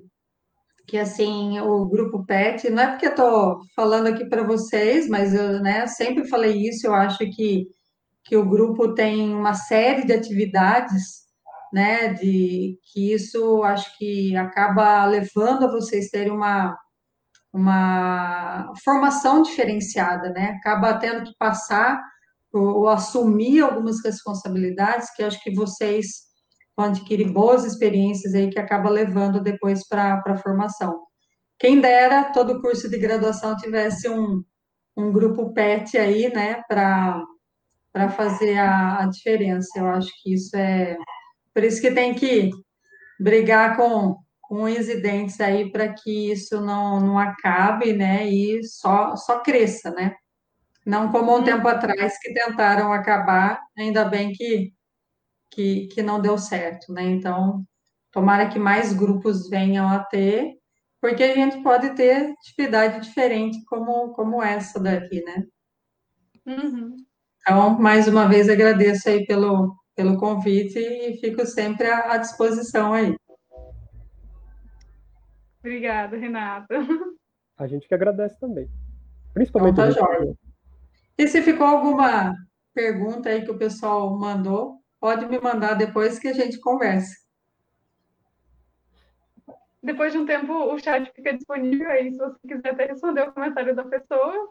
que 0.87 0.99
assim, 0.99 1.59
o 1.61 1.87
grupo 1.87 2.25
PET, 2.27 2.69
não 2.71 2.83
é 2.83 2.87
porque 2.89 3.07
estou 3.07 3.61
falando 3.75 4.09
aqui 4.09 4.25
para 4.27 4.43
vocês, 4.43 5.09
mas 5.09 5.35
eu 5.35 5.61
né, 5.61 5.87
sempre 5.87 6.29
falei 6.29 6.69
isso, 6.69 6.87
eu 6.87 6.95
acho 6.95 7.19
que, 7.31 7.67
que 8.25 8.37
o 8.37 8.49
grupo 8.49 8.95
tem 8.95 9.35
uma 9.35 9.55
série 9.55 10.05
de 10.05 10.13
atividades 10.13 11.23
né, 11.73 12.13
de 12.13 12.79
que 12.93 13.13
isso 13.15 13.63
acho 13.63 13.97
que 13.97 14.37
acaba 14.37 15.07
levando 15.07 15.65
a 15.65 15.71
vocês 15.71 16.11
terem 16.11 16.31
uma, 16.31 16.77
uma 17.53 18.73
formação 18.85 19.41
diferenciada, 19.41 20.31
né? 20.31 20.59
Acaba 20.59 20.99
tendo 20.99 21.25
que 21.25 21.33
passar 21.39 21.99
ou, 22.53 22.81
ou 22.81 22.89
assumir 22.89 23.61
algumas 23.63 24.05
responsabilidades 24.05 25.11
que 25.15 25.23
acho 25.23 25.43
que 25.43 25.55
vocês 25.55 26.32
vão 26.77 26.86
adquirir 26.86 27.31
boas 27.32 27.65
experiências 27.65 28.35
aí 28.35 28.51
que 28.51 28.59
acaba 28.59 28.89
levando 28.89 29.43
depois 29.43 29.86
para 29.86 30.23
a 30.27 30.36
formação. 30.36 31.01
Quem 31.59 31.81
dera 31.81 32.32
todo 32.32 32.61
curso 32.61 32.89
de 32.89 32.99
graduação 32.99 33.57
tivesse 33.57 34.09
um, 34.09 34.43
um 34.97 35.12
grupo 35.12 35.53
PET 35.53 35.97
aí, 35.97 36.32
né, 36.32 36.62
para 36.69 38.11
fazer 38.16 38.59
a, 38.59 39.03
a 39.03 39.07
diferença. 39.07 39.78
Eu 39.78 39.86
acho 39.89 40.11
que 40.23 40.35
isso 40.35 40.57
é. 40.57 40.97
Por 41.55 41.62
isso 41.62 41.81
que 41.81 41.90
tem 41.90 42.15
que 42.15 42.51
brigar 43.20 43.77
com, 43.77 44.16
com 44.40 44.62
unhas 44.62 44.89
e 44.89 45.01
dentes 45.01 45.40
aí 45.40 45.70
para 45.70 45.93
que 45.93 46.32
isso 46.32 46.61
não, 46.61 47.01
não 47.01 47.19
acabe, 47.19 47.93
né, 47.93 48.27
e 48.27 48.62
só, 48.65 49.16
só 49.16 49.40
cresça, 49.40 49.90
né? 49.90 50.15
Não 50.85 51.12
como 51.12 51.36
um 51.36 51.44
tempo 51.44 51.66
atrás 51.69 52.19
que 52.19 52.35
tentaram 52.35 52.93
acabar, 52.93 53.61
ainda 53.78 54.05
bem 54.05 54.32
que, 54.32 54.73
que, 55.53 55.87
que 55.89 56.03
não 56.03 56.20
deu 56.20 56.37
certo, 56.39 56.93
né? 56.93 57.03
Então, 57.03 57.65
tomara 58.11 58.49
que 58.49 58.59
mais 58.59 58.93
grupos 58.93 59.49
venham 59.49 59.89
a 59.89 60.01
ter, 60.01 60.55
porque 61.01 61.23
a 61.23 61.35
gente 61.35 61.62
pode 61.62 61.95
ter 61.95 62.33
atividade 62.33 63.01
diferente 63.01 63.62
como, 63.66 64.12
como 64.15 64.43
essa 64.43 64.81
daqui, 64.81 65.23
né? 65.23 65.45
Uhum. 66.47 66.97
Então, 67.41 67.79
mais 67.79 68.09
uma 68.09 68.27
vez 68.29 68.49
agradeço 68.49 69.09
aí 69.09 69.27
pelo, 69.27 69.77
pelo 69.95 70.16
convite 70.16 70.79
e 70.79 71.19
fico 71.19 71.45
sempre 71.47 71.87
à, 71.89 72.12
à 72.12 72.16
disposição 72.16 72.93
aí. 72.93 73.15
Obrigada, 75.61 76.16
Renata. 76.16 76.74
A 77.57 77.66
gente 77.66 77.87
que 77.87 77.95
agradece 77.95 78.39
também. 78.41 78.69
Principalmente. 79.33 79.73
Então, 79.73 79.95
tá. 79.95 80.35
E 81.16 81.29
se 81.29 81.43
ficou 81.43 81.66
alguma 81.66 82.35
pergunta 82.74 83.29
aí 83.29 83.45
que 83.45 83.51
o 83.51 83.59
pessoal 83.59 84.19
mandou, 84.19 84.82
pode 85.03 85.27
me 85.27 85.41
mandar 85.41 85.74
depois 85.74 86.20
que 86.20 86.29
a 86.29 86.33
gente 86.33 86.61
conversa. 86.61 87.12
Depois 89.83 90.12
de 90.12 90.19
um 90.19 90.24
tempo, 90.24 90.53
o 90.53 90.79
chat 90.79 91.11
fica 91.12 91.35
disponível 91.35 91.91
aí, 91.91 92.12
se 92.12 92.19
você 92.19 92.39
quiser 92.47 92.69
até 92.69 92.87
responder 92.87 93.23
o 93.23 93.33
comentário 93.33 93.74
da 93.74 93.85
pessoa. 93.85 94.51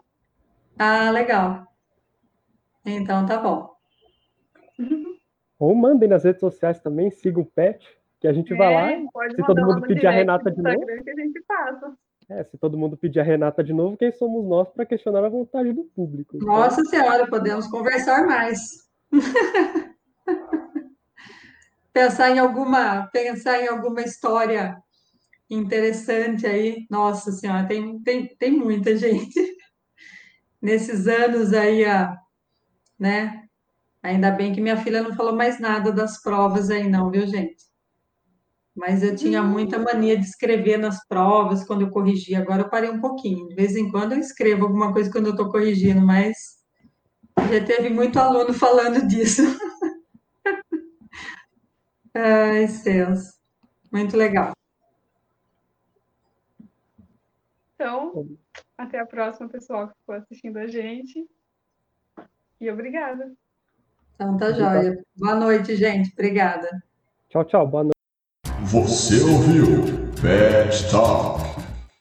Ah, 0.78 1.10
legal. 1.10 1.66
Então 2.84 3.24
tá 3.24 3.38
bom. 3.38 3.74
Ou 5.58 5.74
mandem 5.74 6.06
nas 6.06 6.24
redes 6.24 6.40
sociais 6.40 6.78
também, 6.80 7.10
siga 7.10 7.40
o 7.40 7.46
Pet, 7.46 7.82
que 8.20 8.28
a 8.28 8.32
gente 8.34 8.52
é, 8.52 8.56
vai 8.56 8.74
lá. 8.74 9.30
Se 9.30 9.46
todo 9.46 9.64
mundo 9.64 9.86
pedir 9.86 10.06
a 10.06 10.10
Renata 10.10 10.50
de 10.50 10.60
novo. 10.60 10.84
Que 10.84 11.10
a 11.10 11.14
gente 11.14 11.42
passa. 11.48 11.96
É, 12.28 12.44
se 12.44 12.58
todo 12.58 12.76
mundo 12.76 12.94
pedir 12.98 13.20
a 13.20 13.24
Renata 13.24 13.64
de 13.64 13.72
novo, 13.72 13.96
quem 13.96 14.12
somos 14.12 14.44
nós 14.44 14.68
para 14.68 14.84
questionar 14.84 15.24
a 15.24 15.30
vontade 15.30 15.72
do 15.72 15.84
público? 15.84 16.36
Então... 16.36 16.46
Nossa 16.46 16.84
Senhora, 16.84 17.26
podemos 17.26 17.66
conversar 17.68 18.26
mais. 18.26 18.86
pensar 21.92 22.30
em 22.30 22.38
alguma, 22.38 23.06
pensar 23.08 23.60
em 23.60 23.68
alguma 23.68 24.02
história 24.02 24.76
interessante 25.50 26.46
aí. 26.46 26.86
Nossa 26.90 27.32
Senhora, 27.32 27.66
tem, 27.66 28.00
tem, 28.02 28.26
tem 28.36 28.50
muita 28.50 28.96
gente. 28.96 29.40
Nesses 30.60 31.06
anos 31.06 31.52
aí, 31.52 31.84
né? 32.98 33.42
Ainda 34.02 34.30
bem 34.30 34.52
que 34.52 34.60
minha 34.60 34.76
filha 34.76 35.02
não 35.02 35.14
falou 35.14 35.34
mais 35.34 35.60
nada 35.60 35.92
das 35.92 36.20
provas 36.20 36.70
aí, 36.70 36.88
não, 36.88 37.10
viu, 37.10 37.26
gente? 37.26 37.62
Mas 38.74 39.02
eu 39.02 39.14
tinha 39.14 39.42
muita 39.42 39.78
mania 39.78 40.16
de 40.16 40.24
escrever 40.24 40.78
nas 40.78 41.06
provas 41.06 41.64
quando 41.64 41.82
eu 41.82 41.90
corrigia. 41.90 42.38
Agora 42.38 42.62
eu 42.62 42.70
parei 42.70 42.90
um 42.90 43.00
pouquinho. 43.00 43.46
De 43.48 43.54
vez 43.54 43.76
em 43.76 43.90
quando 43.90 44.12
eu 44.12 44.18
escrevo 44.18 44.64
alguma 44.64 44.92
coisa 44.92 45.10
quando 45.10 45.26
eu 45.26 45.32
estou 45.32 45.50
corrigindo, 45.50 46.00
mas 46.00 46.36
já 47.50 47.64
teve 47.64 47.90
muito 47.90 48.18
aluno 48.18 48.52
falando 48.54 49.04
disso. 49.06 49.42
Ai, 52.14 52.68
céus. 52.68 53.38
Muito 53.90 54.16
legal. 54.16 54.52
Então, 57.74 58.28
até 58.78 59.00
a 59.00 59.06
próxima, 59.06 59.48
pessoal 59.48 59.88
que 59.88 59.94
ficou 59.98 60.14
assistindo 60.14 60.56
a 60.58 60.66
gente. 60.66 61.26
E 62.60 62.70
obrigada. 62.70 63.32
Então 64.14 64.36
tá 64.36 64.52
jóia. 64.52 65.02
Boa 65.16 65.34
noite, 65.34 65.74
gente. 65.74 66.12
Obrigada. 66.12 66.68
Tchau, 67.28 67.44
tchau. 67.44 67.66
Boa 67.66 67.84
noite. 67.84 67.96
Você 68.70 69.20
ouviu 69.22 69.82
Pet 70.20 70.90
Talk. 70.90 71.51